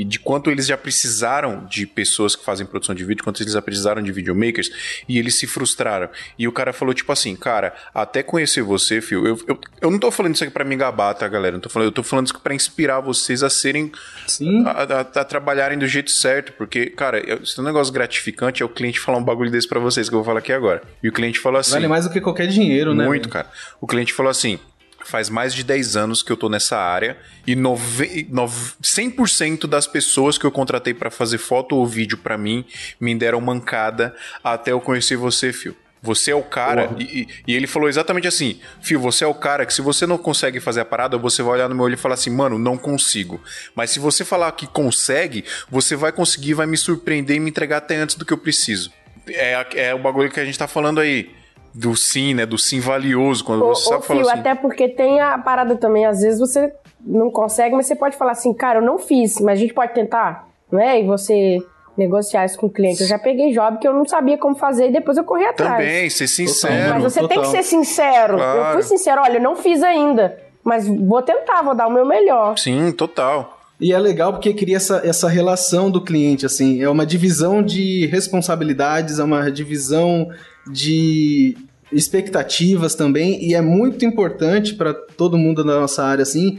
e 0.00 0.04
de 0.04 0.18
quanto 0.18 0.50
eles 0.50 0.66
já 0.66 0.76
precisaram 0.76 1.66
de 1.66 1.86
pessoas 1.86 2.36
que 2.36 2.44
fazem 2.44 2.66
produção 2.66 2.94
de 2.94 3.04
vídeo, 3.04 3.24
quanto 3.24 3.42
eles 3.42 3.52
já 3.52 3.62
precisaram 3.62 4.02
de 4.02 4.12
videomakers, 4.12 4.70
e 5.08 5.18
eles 5.18 5.38
se 5.38 5.46
frustraram. 5.46 6.08
E 6.38 6.46
o 6.46 6.52
cara 6.52 6.72
falou, 6.72 6.92
tipo 6.94 7.10
assim, 7.12 7.34
cara, 7.36 7.74
até 7.94 8.22
conhecer 8.22 8.62
você, 8.62 9.00
Phil, 9.00 9.26
eu, 9.26 9.38
eu, 9.48 9.58
eu 9.80 9.90
não 9.90 9.98
tô 9.98 10.10
falando 10.10 10.34
isso 10.34 10.44
aqui 10.44 10.52
pra 10.52 10.64
me 10.64 10.76
gabar, 10.76 11.14
tá, 11.14 11.26
galera? 11.28 11.52
Não 11.54 11.60
tô 11.60 11.68
falando, 11.68 11.88
eu 11.88 11.92
tô 11.92 12.02
falando 12.02 12.26
isso 12.26 12.34
aqui 12.34 12.42
pra 12.42 12.54
inspirar 12.54 13.00
vocês 13.00 13.42
a 13.42 13.50
serem. 13.50 13.90
Sim. 14.26 14.64
A, 14.66 14.70
a- 14.82 15.00
a 15.20 15.24
trabalharem 15.24 15.78
do 15.78 15.86
jeito 15.86 16.10
certo, 16.10 16.52
porque, 16.52 16.86
cara, 16.86 17.18
eu- 17.20 17.44
se 17.46 17.58
é 17.58 17.62
um 17.62 17.64
negócio 17.64 17.92
gratificante 17.92 18.62
é 18.62 18.66
o 18.66 18.68
cliente 18.68 19.00
falar 19.00 19.18
um 19.18 19.24
bagulho 19.24 19.50
desse 19.50 19.68
pra 19.68 19.80
vocês, 19.80 20.08
que 20.08 20.14
eu 20.14 20.18
vou 20.18 20.24
falar 20.26 20.40
aqui 20.40 20.52
agora. 20.52 20.82
E 21.02 21.08
o 21.08 21.12
cliente 21.12 21.38
falou 21.38 21.58
assim. 21.60 21.72
Vale 21.72 21.88
mais 21.88 22.04
do 22.04 22.10
que 22.12 22.20
qualquer 22.20 22.46
dinheiro, 22.48 22.94
né? 22.94 23.04
Muito, 23.06 23.28
cara. 23.28 23.48
O 23.80 23.86
cliente 23.86 24.12
falou 24.12 24.30
assim: 24.30 24.58
faz 25.08 25.28
mais 25.28 25.54
de 25.54 25.64
10 25.64 25.96
anos 25.96 26.22
que 26.22 26.30
eu 26.30 26.36
tô 26.36 26.48
nessa 26.48 26.76
área 26.76 27.16
e 27.46 27.56
nove, 27.56 28.26
nove, 28.30 28.72
100% 28.82 29.66
das 29.66 29.86
pessoas 29.86 30.36
que 30.38 30.44
eu 30.44 30.50
contratei 30.52 30.92
pra 30.94 31.10
fazer 31.10 31.38
foto 31.38 31.76
ou 31.76 31.86
vídeo 31.86 32.18
pra 32.18 32.36
mim 32.36 32.64
me 33.00 33.14
deram 33.14 33.40
mancada 33.40 34.14
até 34.42 34.72
eu 34.72 34.80
conhecer 34.80 35.16
você, 35.16 35.52
Fio. 35.52 35.74
Você 36.00 36.30
é 36.30 36.34
o 36.34 36.42
cara. 36.44 36.94
E, 36.98 37.26
e- 37.46 37.54
ele 37.54 37.66
falou 37.66 37.88
exatamente 37.88 38.28
assim: 38.28 38.60
Fio, 38.80 39.00
você 39.00 39.24
é 39.24 39.26
o 39.26 39.34
cara 39.34 39.66
que 39.66 39.74
se 39.74 39.82
você 39.82 40.06
não 40.06 40.16
consegue 40.16 40.60
fazer 40.60 40.80
a 40.80 40.84
parada, 40.84 41.18
você 41.18 41.42
vai 41.42 41.54
olhar 41.54 41.68
no 41.68 41.74
meu 41.74 41.84
olho 41.84 41.94
e 41.94 41.96
falar 41.96 42.14
assim, 42.14 42.30
mano, 42.30 42.56
não 42.56 42.76
consigo. 42.78 43.40
Mas 43.74 43.90
se 43.90 43.98
você 43.98 44.24
falar 44.24 44.52
que 44.52 44.66
consegue, 44.68 45.44
você 45.68 45.96
vai 45.96 46.12
conseguir, 46.12 46.54
vai 46.54 46.66
me 46.66 46.76
surpreender 46.76 47.36
e 47.36 47.40
me 47.40 47.50
entregar 47.50 47.78
até 47.78 47.96
antes 47.96 48.14
do 48.14 48.24
que 48.24 48.32
eu 48.32 48.38
preciso. 48.38 48.92
É, 49.26 49.66
é 49.74 49.94
o 49.94 49.98
bagulho 49.98 50.30
que 50.30 50.38
a 50.38 50.44
gente 50.44 50.56
tá 50.58 50.68
falando 50.68 51.00
aí. 51.00 51.30
Do 51.74 51.94
sim, 51.94 52.34
né? 52.34 52.46
Do 52.46 52.58
sim 52.58 52.80
valioso. 52.80 53.44
Quando 53.44 53.64
você 53.66 53.84
sabe 53.88 54.04
falar 54.04 54.20
Fio, 54.20 54.30
assim. 54.30 54.40
até 54.40 54.54
porque 54.54 54.88
tem 54.88 55.20
a 55.20 55.38
parada 55.38 55.76
também, 55.76 56.06
às 56.06 56.20
vezes 56.20 56.40
você 56.40 56.72
não 57.00 57.30
consegue, 57.30 57.74
mas 57.74 57.86
você 57.86 57.94
pode 57.94 58.16
falar 58.16 58.32
assim, 58.32 58.52
cara, 58.52 58.78
eu 58.78 58.82
não 58.82 58.98
fiz, 58.98 59.40
mas 59.40 59.58
a 59.58 59.60
gente 59.60 59.74
pode 59.74 59.94
tentar, 59.94 60.48
né? 60.70 61.00
E 61.00 61.06
você 61.06 61.58
negociar 61.96 62.44
isso 62.44 62.56
com 62.56 62.66
o 62.66 62.70
cliente. 62.70 63.02
Eu 63.02 63.08
já 63.08 63.18
peguei 63.18 63.52
job 63.52 63.78
que 63.78 63.88
eu 63.88 63.92
não 63.92 64.06
sabia 64.06 64.38
como 64.38 64.54
fazer 64.54 64.88
e 64.88 64.92
depois 64.92 65.18
eu 65.18 65.24
corri 65.24 65.44
atrás. 65.44 65.84
Também, 65.84 66.08
ser 66.08 66.28
sincero. 66.28 66.94
Mas 66.94 67.02
você 67.02 67.20
tem 67.20 67.36
total. 67.36 67.42
que 67.42 67.56
ser 67.56 67.62
sincero. 67.64 68.36
Claro. 68.36 68.60
Eu 68.60 68.72
fui 68.74 68.82
sincero, 68.82 69.20
olha, 69.22 69.38
eu 69.38 69.42
não 69.42 69.56
fiz 69.56 69.82
ainda, 69.82 70.38
mas 70.62 70.86
vou 70.86 71.20
tentar, 71.22 71.62
vou 71.62 71.74
dar 71.74 71.88
o 71.88 71.90
meu 71.90 72.06
melhor. 72.06 72.56
Sim, 72.56 72.92
total. 72.92 73.58
E 73.80 73.92
é 73.92 73.98
legal 73.98 74.32
porque 74.32 74.52
cria 74.54 74.76
essa, 74.76 75.02
essa 75.04 75.28
relação 75.28 75.90
do 75.90 76.02
cliente, 76.02 76.44
assim, 76.44 76.82
é 76.82 76.88
uma 76.88 77.06
divisão 77.06 77.62
de 77.62 78.06
responsabilidades, 78.06 79.18
é 79.18 79.24
uma 79.24 79.50
divisão 79.50 80.28
de 80.72 81.56
expectativas 81.92 82.94
também, 82.94 83.44
e 83.44 83.54
é 83.54 83.60
muito 83.60 84.04
importante 84.04 84.74
para 84.74 84.92
todo 84.92 85.38
mundo 85.38 85.64
da 85.64 85.80
nossa 85.80 86.04
área, 86.04 86.22
assim, 86.22 86.58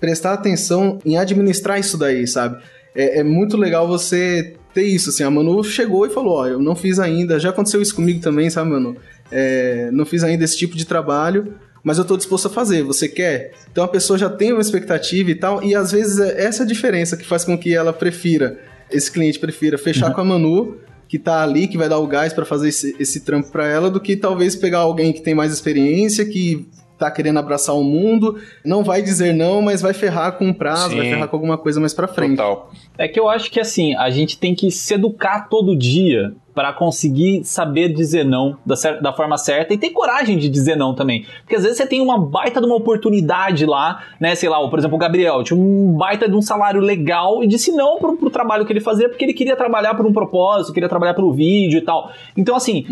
prestar 0.00 0.32
atenção 0.32 0.98
em 1.04 1.16
administrar 1.16 1.78
isso 1.78 1.96
daí, 1.96 2.26
sabe? 2.26 2.62
É, 2.94 3.20
é 3.20 3.22
muito 3.22 3.56
legal 3.56 3.86
você 3.86 4.54
ter 4.74 4.84
isso, 4.84 5.10
assim, 5.10 5.22
a 5.22 5.30
Manu 5.30 5.62
chegou 5.62 6.06
e 6.06 6.10
falou, 6.10 6.38
ó, 6.38 6.46
eu 6.46 6.58
não 6.58 6.74
fiz 6.74 6.98
ainda, 6.98 7.38
já 7.38 7.50
aconteceu 7.50 7.82
isso 7.82 7.94
comigo 7.94 8.20
também, 8.20 8.48
sabe, 8.48 8.70
Manu? 8.70 8.96
É, 9.30 9.90
não 9.92 10.04
fiz 10.04 10.24
ainda 10.24 10.44
esse 10.44 10.56
tipo 10.56 10.76
de 10.76 10.86
trabalho, 10.86 11.54
mas 11.84 11.98
eu 11.98 12.04
tô 12.04 12.16
disposto 12.16 12.46
a 12.46 12.50
fazer, 12.50 12.82
você 12.82 13.08
quer? 13.08 13.52
Então 13.70 13.84
a 13.84 13.88
pessoa 13.88 14.18
já 14.18 14.30
tem 14.30 14.52
uma 14.52 14.60
expectativa 14.60 15.30
e 15.30 15.34
tal, 15.34 15.62
e 15.62 15.74
às 15.74 15.92
vezes 15.92 16.18
é 16.18 16.44
essa 16.44 16.64
diferença 16.64 17.16
que 17.16 17.24
faz 17.24 17.44
com 17.44 17.58
que 17.58 17.74
ela 17.74 17.92
prefira, 17.92 18.58
esse 18.90 19.10
cliente 19.10 19.38
prefira 19.38 19.76
fechar 19.76 20.12
com 20.12 20.20
a 20.20 20.24
Manu, 20.24 20.78
que 21.12 21.18
tá 21.18 21.42
ali, 21.42 21.68
que 21.68 21.76
vai 21.76 21.90
dar 21.90 21.98
o 21.98 22.06
gás 22.06 22.32
pra 22.32 22.42
fazer 22.42 22.70
esse, 22.70 22.96
esse 22.98 23.20
trampo 23.20 23.52
pra 23.52 23.66
ela, 23.66 23.90
do 23.90 24.00
que 24.00 24.16
talvez 24.16 24.56
pegar 24.56 24.78
alguém 24.78 25.12
que 25.12 25.20
tem 25.20 25.34
mais 25.34 25.52
experiência, 25.52 26.24
que 26.24 26.66
tá 26.98 27.10
querendo 27.10 27.38
abraçar 27.38 27.76
o 27.76 27.84
mundo, 27.84 28.40
não 28.64 28.82
vai 28.82 29.02
dizer 29.02 29.34
não, 29.34 29.60
mas 29.60 29.82
vai 29.82 29.92
ferrar 29.92 30.38
com 30.38 30.46
um 30.46 30.54
prazo, 30.54 30.92
Sim. 30.92 30.96
vai 30.96 31.10
ferrar 31.10 31.28
com 31.28 31.36
alguma 31.36 31.58
coisa 31.58 31.78
mais 31.78 31.92
pra 31.92 32.08
frente. 32.08 32.38
Total. 32.38 32.72
É 32.96 33.06
que 33.06 33.20
eu 33.20 33.28
acho 33.28 33.50
que 33.50 33.60
assim, 33.60 33.94
a 33.94 34.08
gente 34.08 34.38
tem 34.38 34.54
que 34.54 34.70
se 34.70 34.94
educar 34.94 35.50
todo 35.50 35.76
dia 35.76 36.32
para 36.54 36.72
conseguir 36.72 37.44
saber 37.44 37.88
dizer 37.88 38.24
não 38.24 38.56
da, 38.64 38.74
da 39.00 39.12
forma 39.12 39.38
certa 39.38 39.72
e 39.72 39.78
ter 39.78 39.90
coragem 39.90 40.36
de 40.36 40.48
dizer 40.48 40.76
não 40.76 40.94
também. 40.94 41.24
Porque 41.40 41.56
às 41.56 41.62
vezes 41.62 41.78
você 41.78 41.86
tem 41.86 42.00
uma 42.00 42.18
baita 42.18 42.60
de 42.60 42.66
uma 42.66 42.76
oportunidade 42.76 43.64
lá, 43.64 44.02
né? 44.20 44.34
Sei 44.34 44.48
lá, 44.48 44.68
por 44.68 44.78
exemplo, 44.78 44.96
o 44.96 44.98
Gabriel 44.98 45.42
tinha 45.42 45.58
um 45.58 45.92
baita 45.92 46.28
de 46.28 46.36
um 46.36 46.42
salário 46.42 46.80
legal 46.80 47.42
e 47.42 47.46
disse 47.46 47.72
não 47.72 47.98
pro, 47.98 48.16
pro 48.16 48.30
trabalho 48.30 48.66
que 48.66 48.72
ele 48.72 48.80
fazia 48.80 49.08
porque 49.08 49.24
ele 49.24 49.34
queria 49.34 49.56
trabalhar 49.56 49.94
por 49.94 50.06
um 50.06 50.12
propósito, 50.12 50.72
queria 50.72 50.88
trabalhar 50.88 51.14
pelo 51.14 51.32
vídeo 51.32 51.78
e 51.78 51.82
tal. 51.82 52.12
Então, 52.36 52.54
assim, 52.54 52.84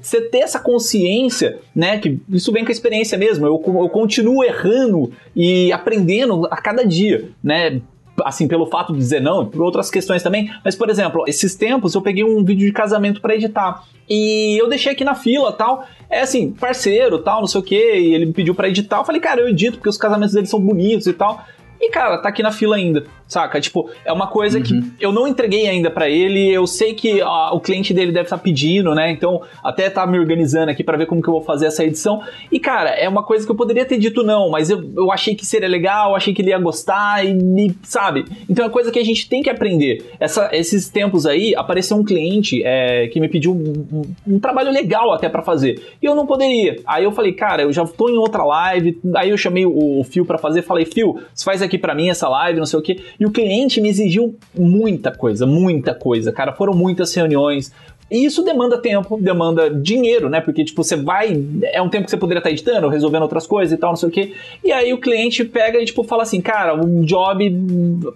você 0.00 0.20
ter 0.20 0.38
essa 0.38 0.60
consciência, 0.60 1.58
né? 1.74 1.98
Que 1.98 2.20
isso 2.30 2.52
vem 2.52 2.64
com 2.64 2.70
a 2.70 2.72
experiência 2.72 3.18
mesmo. 3.18 3.46
Eu, 3.46 3.62
eu 3.66 3.88
continuo 3.88 4.44
errando 4.44 5.12
e 5.34 5.72
aprendendo 5.72 6.46
a 6.50 6.56
cada 6.56 6.84
dia, 6.84 7.28
né? 7.42 7.80
Assim, 8.24 8.46
pelo 8.48 8.66
fato 8.66 8.92
de 8.92 8.98
dizer 8.98 9.20
não, 9.20 9.42
e 9.42 9.46
por 9.46 9.62
outras 9.62 9.90
questões 9.90 10.22
também. 10.22 10.50
Mas, 10.64 10.74
por 10.74 10.88
exemplo, 10.88 11.24
esses 11.26 11.54
tempos 11.54 11.94
eu 11.94 12.02
peguei 12.02 12.24
um 12.24 12.44
vídeo 12.44 12.66
de 12.66 12.72
casamento 12.72 13.20
pra 13.20 13.34
editar. 13.34 13.84
E 14.08 14.60
eu 14.60 14.68
deixei 14.68 14.92
aqui 14.92 15.04
na 15.04 15.14
fila 15.14 15.52
tal. 15.52 15.86
É 16.08 16.22
assim, 16.22 16.50
parceiro 16.52 17.18
tal, 17.18 17.40
não 17.40 17.46
sei 17.46 17.60
o 17.60 17.64
que. 17.64 17.76
E 17.76 18.14
ele 18.14 18.26
me 18.26 18.32
pediu 18.32 18.54
pra 18.54 18.68
editar. 18.68 18.98
Eu 18.98 19.04
falei, 19.04 19.20
cara, 19.20 19.40
eu 19.40 19.48
edito 19.48 19.78
porque 19.78 19.88
os 19.88 19.96
casamentos 19.96 20.34
dele 20.34 20.46
são 20.46 20.60
bonitos 20.60 21.06
e 21.06 21.12
tal. 21.12 21.44
E, 21.80 21.90
cara, 21.90 22.18
tá 22.18 22.28
aqui 22.28 22.42
na 22.42 22.52
fila 22.52 22.76
ainda, 22.76 23.04
saca? 23.26 23.58
Tipo, 23.60 23.88
é 24.04 24.12
uma 24.12 24.26
coisa 24.26 24.60
que 24.60 24.82
eu 25.00 25.10
não 25.12 25.26
entreguei 25.26 25.66
ainda 25.66 25.90
pra 25.90 26.08
ele. 26.10 26.50
Eu 26.52 26.66
sei 26.66 26.92
que 26.92 27.22
o 27.22 27.58
cliente 27.60 27.94
dele 27.94 28.12
deve 28.12 28.24
estar 28.26 28.36
pedindo, 28.36 28.94
né? 28.94 29.10
Então, 29.10 29.40
até 29.64 29.88
tá 29.88 30.06
me 30.06 30.18
organizando 30.18 30.70
aqui 30.70 30.84
pra 30.84 30.98
ver 30.98 31.06
como 31.06 31.22
que 31.22 31.28
eu 31.28 31.32
vou 31.32 31.42
fazer 31.42 31.66
essa 31.66 31.82
edição. 31.82 32.20
E, 32.52 32.60
cara, 32.60 32.90
é 32.90 33.08
uma 33.08 33.22
coisa 33.22 33.46
que 33.46 33.50
eu 33.50 33.56
poderia 33.56 33.84
ter 33.86 33.96
dito 33.98 34.22
não, 34.22 34.50
mas 34.50 34.68
eu, 34.68 34.90
eu 34.94 35.10
achei 35.10 35.34
que 35.34 35.46
seria 35.46 35.68
legal, 35.68 36.14
achei 36.14 36.34
que 36.34 36.42
ele 36.42 36.50
ia 36.50 36.58
gostar 36.58 37.24
e, 37.24 37.30
e, 37.32 37.74
sabe? 37.82 38.26
Então, 38.48 38.64
é 38.66 38.68
coisa 38.68 38.90
que 38.92 38.98
a 38.98 39.04
gente 39.04 39.26
tem 39.28 39.42
que 39.42 39.48
aprender. 39.48 40.04
Essa, 40.20 40.50
esses 40.52 40.90
tempos 40.90 41.24
aí, 41.24 41.54
apareceu 41.56 41.96
um 41.96 42.04
cliente 42.04 42.62
é, 42.62 43.08
que 43.08 43.18
me 43.18 43.28
pediu 43.28 43.52
um, 43.52 43.86
um- 44.28 44.34
um 44.34 44.38
trabalho 44.38 44.70
legal 44.70 45.12
até 45.14 45.28
pra 45.30 45.40
fazer. 45.42 45.80
E 46.02 46.04
eu 46.04 46.14
não 46.14 46.26
poderia. 46.26 46.76
Aí 46.86 47.04
eu 47.04 47.12
falei, 47.12 47.32
cara, 47.32 47.62
eu 47.62 47.72
já 47.72 47.86
tô 47.86 48.10
em 48.10 48.18
outra 48.18 48.44
live. 48.44 48.98
Aí 49.16 49.30
eu 49.30 49.38
chamei 49.38 49.64
o, 49.64 50.00
o 50.00 50.04
Fio 50.04 50.26
pra 50.26 50.36
fazer. 50.36 50.60
Falei, 50.62 50.84
Fio, 50.84 51.18
você 51.34 51.44
faz 51.44 51.62
aqui 51.62 51.69
pra 51.78 51.94
mim 51.94 52.08
essa 52.08 52.28
live, 52.28 52.58
não 52.58 52.66
sei 52.66 52.78
o 52.78 52.82
quê. 52.82 53.00
E 53.18 53.26
o 53.26 53.30
cliente 53.30 53.80
me 53.80 53.88
exigiu 53.88 54.36
muita 54.54 55.10
coisa, 55.10 55.46
muita 55.46 55.94
coisa, 55.94 56.32
cara. 56.32 56.52
Foram 56.52 56.74
muitas 56.74 57.14
reuniões. 57.14 57.72
E 58.10 58.24
isso 58.24 58.42
demanda 58.42 58.76
tempo, 58.76 59.16
demanda 59.20 59.70
dinheiro, 59.70 60.28
né? 60.28 60.40
Porque, 60.40 60.64
tipo, 60.64 60.82
você 60.82 60.96
vai. 60.96 61.44
É 61.72 61.80
um 61.80 61.88
tempo 61.88 62.04
que 62.04 62.10
você 62.10 62.16
poderia 62.16 62.40
estar 62.40 62.50
editando, 62.50 62.88
resolvendo 62.88 63.22
outras 63.22 63.46
coisas 63.46 63.72
e 63.72 63.80
tal, 63.80 63.90
não 63.90 63.96
sei 63.96 64.08
o 64.08 64.12
quê. 64.12 64.32
E 64.64 64.72
aí 64.72 64.92
o 64.92 64.98
cliente 64.98 65.44
pega 65.44 65.80
e, 65.80 65.84
tipo, 65.84 66.02
fala 66.02 66.24
assim, 66.24 66.40
cara, 66.40 66.74
o 66.74 67.04
job. 67.04 67.48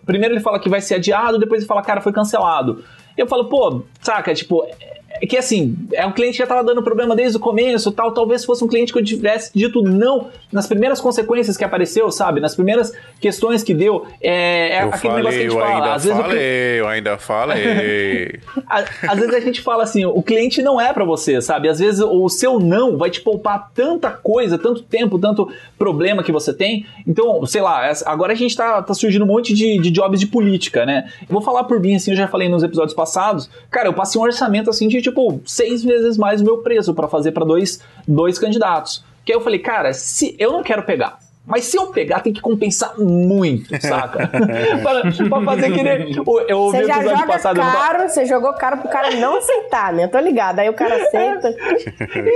Primeiro 0.04 0.34
ele 0.34 0.40
fala 0.40 0.58
que 0.58 0.68
vai 0.68 0.80
ser 0.80 0.96
adiado, 0.96 1.38
depois 1.38 1.60
ele 1.60 1.68
fala, 1.68 1.80
cara, 1.80 2.00
foi 2.00 2.12
cancelado. 2.12 2.82
Eu 3.16 3.26
falo, 3.26 3.46
pô, 3.46 3.82
saca, 4.00 4.34
tipo. 4.34 4.66
É 5.20 5.26
que 5.26 5.36
assim, 5.36 5.76
é 5.92 6.04
um 6.04 6.10
cliente 6.10 6.32
que 6.32 6.38
já 6.38 6.46
tava 6.46 6.64
dando 6.64 6.82
problema 6.82 7.14
desde 7.14 7.36
o 7.36 7.40
começo 7.40 7.92
tal. 7.92 8.10
Talvez 8.12 8.44
fosse 8.44 8.64
um 8.64 8.68
cliente 8.68 8.92
que 8.92 8.98
eu 8.98 9.04
tivesse 9.04 9.50
dito 9.54 9.80
não 9.80 10.28
nas 10.50 10.66
primeiras 10.66 11.00
consequências 11.00 11.56
que 11.56 11.64
apareceu, 11.64 12.10
sabe? 12.10 12.40
Nas 12.40 12.54
primeiras 12.54 12.92
questões 13.20 13.62
que 13.62 13.72
deu. 13.72 14.06
É, 14.20 14.70
é 14.70 14.78
aquele 14.80 15.14
negócio 15.14 15.38
que 15.38 15.38
falei, 15.38 15.38
a 15.38 15.42
gente 15.42 15.54
eu 15.54 15.60
fala. 15.60 15.74
ainda 15.74 15.94
Às 15.94 16.04
vezes 16.04 16.20
falei, 16.20 16.80
eu 16.80 16.88
ainda 16.88 17.18
falei. 17.18 18.40
Às 19.08 19.18
vezes 19.18 19.34
a 19.34 19.40
gente 19.40 19.60
fala 19.60 19.84
assim, 19.84 20.04
o 20.04 20.20
cliente 20.20 20.62
não 20.62 20.80
é 20.80 20.92
pra 20.92 21.04
você, 21.04 21.40
sabe? 21.40 21.68
Às 21.68 21.78
vezes 21.78 22.00
o 22.00 22.28
seu 22.28 22.58
não 22.58 22.98
vai 22.98 23.08
te 23.08 23.20
poupar 23.20 23.70
tanta 23.72 24.10
coisa, 24.10 24.58
tanto 24.58 24.82
tempo, 24.82 25.18
tanto 25.18 25.48
problema 25.78 26.24
que 26.24 26.32
você 26.32 26.52
tem. 26.52 26.86
Então, 27.06 27.46
sei 27.46 27.62
lá, 27.62 27.92
agora 28.06 28.32
a 28.32 28.36
gente 28.36 28.56
tá, 28.56 28.82
tá 28.82 28.94
surgindo 28.94 29.24
um 29.24 29.28
monte 29.28 29.54
de, 29.54 29.78
de 29.78 29.90
jobs 29.90 30.18
de 30.18 30.26
política, 30.26 30.84
né? 30.84 31.08
Eu 31.20 31.32
vou 31.32 31.40
falar 31.40 31.64
por 31.64 31.78
mim, 31.78 31.94
assim, 31.94 32.10
eu 32.10 32.16
já 32.16 32.26
falei 32.26 32.48
nos 32.48 32.64
episódios 32.64 32.94
passados. 32.94 33.03
Cara, 33.70 33.88
eu 33.88 33.94
passei 33.94 34.20
um 34.20 34.24
orçamento 34.24 34.70
assim 34.70 34.88
de 34.88 35.00
tipo 35.00 35.40
seis 35.46 35.82
vezes 35.84 36.16
mais 36.16 36.40
o 36.40 36.44
meu 36.44 36.58
preço 36.58 36.94
pra 36.94 37.08
fazer 37.08 37.32
pra 37.32 37.44
dois, 37.44 37.80
dois 38.06 38.38
candidatos. 38.38 39.04
Que 39.24 39.32
aí 39.32 39.38
eu 39.38 39.42
falei, 39.42 39.58
cara, 39.58 39.92
se 39.92 40.36
eu 40.38 40.52
não 40.52 40.62
quero 40.62 40.82
pegar. 40.82 41.23
Mas 41.46 41.64
se 41.64 41.76
eu 41.76 41.88
pegar, 41.88 42.20
tem 42.20 42.32
que 42.32 42.40
compensar 42.40 42.98
muito, 42.98 43.68
saca? 43.80 44.28
pra, 44.82 45.28
pra 45.28 45.42
fazer 45.42 45.72
que 45.72 45.82
nem. 45.82 46.18
o- 46.24 46.40
Eu 46.48 46.58
ouvi 46.58 46.78
Você 46.78 46.84
o 46.84 46.86
já 46.86 46.94
episódio 46.96 47.18
joga 47.20 47.32
passado. 47.32 47.58
eu 47.58 47.64
não 47.64 47.72
caro, 47.72 48.08
você 48.08 48.24
jogou 48.24 48.52
caro 48.54 48.78
pro 48.78 48.88
cara 48.88 49.10
não 49.16 49.36
aceitar, 49.36 49.92
né? 49.92 50.04
Eu 50.04 50.08
tô 50.10 50.18
ligado. 50.18 50.60
Aí 50.60 50.68
o 50.68 50.74
cara 50.74 50.96
aceita. 50.96 51.54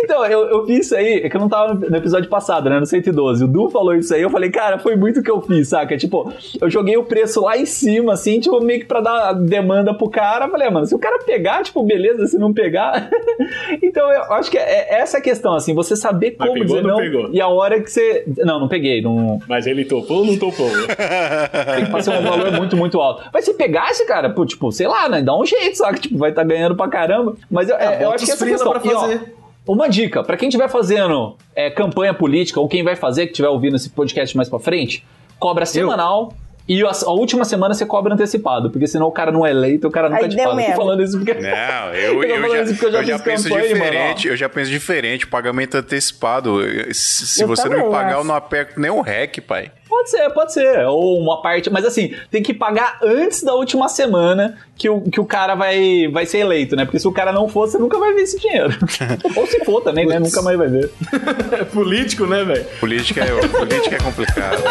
Então, 0.08 0.24
eu, 0.26 0.48
eu 0.48 0.66
vi 0.66 0.78
isso 0.78 0.94
aí, 0.94 1.20
é 1.24 1.28
que 1.28 1.36
eu 1.36 1.40
não 1.40 1.48
tava 1.48 1.74
no 1.74 1.96
episódio 1.96 2.28
passado, 2.28 2.68
né? 2.68 2.78
No 2.78 2.86
112. 2.86 3.44
O 3.44 3.48
Du 3.48 3.68
falou 3.70 3.94
isso 3.94 4.14
aí, 4.14 4.22
eu 4.22 4.30
falei, 4.30 4.50
cara, 4.50 4.78
foi 4.78 4.96
muito 4.96 5.20
o 5.20 5.22
que 5.22 5.30
eu 5.30 5.40
fiz, 5.40 5.68
saca? 5.68 5.96
Tipo, 5.96 6.32
eu 6.60 6.70
joguei 6.70 6.96
o 6.96 7.04
preço 7.04 7.40
lá 7.42 7.56
em 7.56 7.66
cima, 7.66 8.12
assim, 8.12 8.40
tipo, 8.40 8.60
meio 8.60 8.80
que 8.80 8.86
pra 8.86 9.00
dar 9.00 9.32
demanda 9.32 9.92
pro 9.94 10.08
cara. 10.10 10.48
Falei, 10.48 10.68
ah, 10.68 10.70
mano, 10.70 10.86
se 10.86 10.94
o 10.94 10.98
cara 10.98 11.18
pegar, 11.24 11.62
tipo, 11.62 11.82
beleza, 11.82 12.26
se 12.26 12.38
não 12.38 12.52
pegar. 12.52 13.08
então, 13.82 14.10
eu 14.12 14.32
acho 14.34 14.50
que 14.50 14.58
é, 14.58 14.94
é 14.96 15.00
essa 15.00 15.18
a 15.18 15.20
questão, 15.20 15.54
assim, 15.54 15.74
você 15.74 15.96
saber 15.96 16.32
como 16.32 16.52
pegou 16.52 16.66
dizer 16.66 16.82
não 16.82 16.96
não. 16.98 17.32
E 17.34 17.40
a 17.40 17.48
hora 17.48 17.80
que 17.80 17.90
você. 17.90 18.24
Não, 18.38 18.60
não 18.60 18.68
peguei, 18.68 18.97
não. 19.00 19.40
Mas 19.48 19.66
ele 19.66 19.84
topou 19.84 20.18
ou 20.18 20.24
não 20.26 20.36
topou? 20.38 20.68
Tem 21.76 21.84
que 21.84 21.90
fazer 21.90 22.10
um 22.10 22.22
valor 22.22 22.52
muito, 22.52 22.76
muito 22.76 23.00
alto. 23.00 23.24
Mas 23.32 23.44
se 23.44 23.54
pegasse, 23.54 24.06
cara, 24.06 24.30
pô, 24.30 24.44
tipo, 24.46 24.70
sei 24.72 24.86
lá, 24.86 25.08
né? 25.08 25.22
Dá 25.22 25.36
um 25.36 25.44
jeito, 25.44 25.76
saca? 25.76 25.98
Tipo, 25.98 26.18
vai 26.18 26.30
estar 26.30 26.44
ganhando 26.44 26.74
pra 26.76 26.88
caramba. 26.88 27.36
Mas 27.50 27.68
eu, 27.68 27.76
é, 27.76 28.04
eu 28.04 28.12
acho 28.12 28.24
que 28.24 28.30
essa 28.30 28.44
questão. 28.46 28.72
pra 28.72 28.80
E, 28.84 28.94
ó, 28.94 29.00
fazer. 29.00 29.34
uma 29.66 29.88
dica, 29.88 30.22
pra 30.22 30.36
quem 30.36 30.48
estiver 30.48 30.68
fazendo 30.68 31.36
é, 31.54 31.70
campanha 31.70 32.12
política, 32.14 32.60
ou 32.60 32.68
quem 32.68 32.82
vai 32.82 32.96
fazer, 32.96 33.26
que 33.26 33.32
estiver 33.32 33.48
ouvindo 33.48 33.76
esse 33.76 33.90
podcast 33.90 34.36
mais 34.36 34.48
pra 34.48 34.58
frente, 34.58 35.04
cobra 35.38 35.64
semanal. 35.66 36.32
E 36.68 36.84
a, 36.84 36.90
a 36.90 37.10
última 37.10 37.46
semana 37.46 37.72
você 37.72 37.86
cobra 37.86 38.12
antecipado, 38.12 38.70
porque 38.70 38.86
senão 38.86 39.06
o 39.06 39.12
cara 39.12 39.32
não 39.32 39.46
é 39.46 39.50
eleito, 39.50 39.88
o 39.88 39.90
cara 39.90 40.10
nunca 40.10 40.24
Aí 40.24 40.28
te 40.28 40.36
deu 40.36 40.50
paga. 40.50 40.60
Eu 40.62 40.66
tô 40.66 40.76
falando 40.76 41.02
isso 41.02 41.16
porque. 41.16 41.34
Não, 41.34 41.94
eu, 41.94 42.22
eu, 42.22 42.42
falando 42.42 42.52
já, 42.52 42.86
eu 42.86 42.92
já, 42.92 42.98
eu 42.98 43.04
já 43.04 43.18
penso 43.18 43.48
campanha, 43.48 43.70
mano, 43.70 43.84
diferente, 43.84 44.28
eu 44.28 44.36
já 44.36 44.48
penso 44.48 44.70
diferente, 44.70 45.26
pagamento 45.26 45.76
antecipado. 45.76 46.60
Se, 46.92 47.26
se 47.26 47.42
Eu 47.42 47.48
você 47.48 47.62
não 47.64 47.70
também 47.70 47.86
me 47.86 47.90
pagar, 47.90 48.10
acho. 48.10 48.18
eu 48.18 48.24
não 48.24 48.34
aperto 48.34 48.78
nem 48.78 48.90
o 48.90 49.00
REC, 49.00 49.40
pai. 49.40 49.72
Pode 49.88 50.10
ser, 50.10 50.30
pode 50.30 50.52
ser. 50.52 50.84
Ou 50.86 51.18
uma 51.18 51.40
parte. 51.40 51.70
Mas 51.70 51.84
assim, 51.86 52.14
tem 52.30 52.42
que 52.42 52.52
pagar 52.52 52.98
antes 53.02 53.42
da 53.42 53.54
última 53.54 53.88
semana 53.88 54.58
que 54.76 54.88
o, 54.88 55.00
que 55.00 55.18
o 55.18 55.24
cara 55.24 55.54
vai, 55.54 56.08
vai 56.12 56.26
ser 56.26 56.38
eleito, 56.38 56.76
né? 56.76 56.84
Porque 56.84 56.98
se 56.98 57.08
o 57.08 57.12
cara 57.12 57.32
não 57.32 57.48
for, 57.48 57.66
você 57.66 57.78
nunca 57.78 57.98
vai 57.98 58.12
ver 58.12 58.22
esse 58.22 58.38
dinheiro. 58.38 58.70
Ou 59.34 59.46
se 59.46 59.64
for 59.64 59.80
também, 59.80 60.06
né? 60.06 60.18
Nunca 60.18 60.42
mais 60.42 60.58
vai 60.58 60.68
ver. 60.68 60.90
É 61.58 61.64
político, 61.64 62.26
né, 62.26 62.44
velho? 62.44 62.64
Política 62.78 63.24
é, 63.24 63.48
política 63.48 63.96
é 63.96 63.98
complicado. 63.98 64.62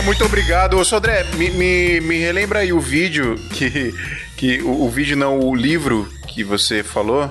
Galera, 0.00 0.02
muito 0.02 0.24
obrigado. 0.24 0.76
Ô, 0.78 0.84
Sodré, 0.84 1.24
me, 1.36 1.50
me, 1.50 2.00
me 2.00 2.18
relembra 2.18 2.60
aí 2.60 2.72
o 2.72 2.80
vídeo 2.80 3.36
que. 3.52 3.92
que 4.36 4.62
o, 4.62 4.84
o 4.84 4.88
vídeo 4.88 5.16
não, 5.16 5.38
o 5.38 5.54
livro 5.54 6.08
que 6.28 6.42
você 6.42 6.82
falou. 6.82 7.30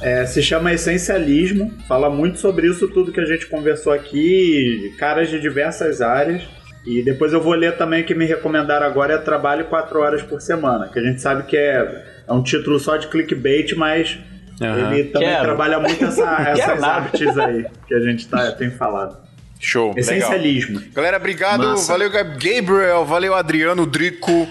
É, 0.00 0.24
se 0.26 0.42
chama 0.42 0.72
Essencialismo, 0.72 1.72
fala 1.88 2.08
muito 2.08 2.38
sobre 2.38 2.68
isso 2.68 2.88
tudo 2.88 3.10
que 3.10 3.20
a 3.20 3.24
gente 3.24 3.46
conversou 3.46 3.92
aqui, 3.92 4.94
caras 4.98 5.28
de 5.28 5.40
diversas 5.40 6.00
áreas. 6.00 6.42
E 6.86 7.02
depois 7.02 7.32
eu 7.32 7.40
vou 7.40 7.54
ler 7.54 7.76
também 7.76 8.02
o 8.02 8.06
que 8.06 8.14
me 8.14 8.24
recomendaram 8.24 8.86
agora 8.86 9.14
é 9.14 9.18
Trabalho 9.18 9.64
4 9.66 9.98
horas 9.98 10.22
por 10.22 10.40
semana, 10.40 10.88
que 10.88 10.98
a 10.98 11.02
gente 11.02 11.20
sabe 11.20 11.42
que 11.44 11.56
é, 11.56 12.04
é 12.26 12.32
um 12.32 12.42
título 12.42 12.78
só 12.78 12.96
de 12.96 13.08
clickbait, 13.08 13.74
mas 13.74 14.18
Aham. 14.60 14.94
ele 14.94 15.04
também 15.10 15.28
Quero. 15.28 15.42
trabalha 15.42 15.80
muito 15.80 16.04
essa, 16.04 16.36
essas 16.48 16.82
artes 16.82 17.36
aí 17.38 17.66
que 17.86 17.94
a 17.94 18.00
gente 18.00 18.28
tá, 18.28 18.52
tem 18.52 18.70
falado. 18.70 19.27
Show. 19.60 19.88
Legal. 19.94 20.00
Essencialismo. 20.14 20.80
Galera, 20.94 21.16
obrigado. 21.16 21.60
Massa. 21.60 21.92
Valeu, 21.92 22.10
Gab- 22.10 22.38
Gabriel. 22.38 23.04
Valeu, 23.04 23.34
Adriano 23.34 23.84
Drico, 23.86 24.46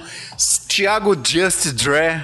Thiago 0.67 1.15
Just 1.25 1.71
Dre 1.73 2.21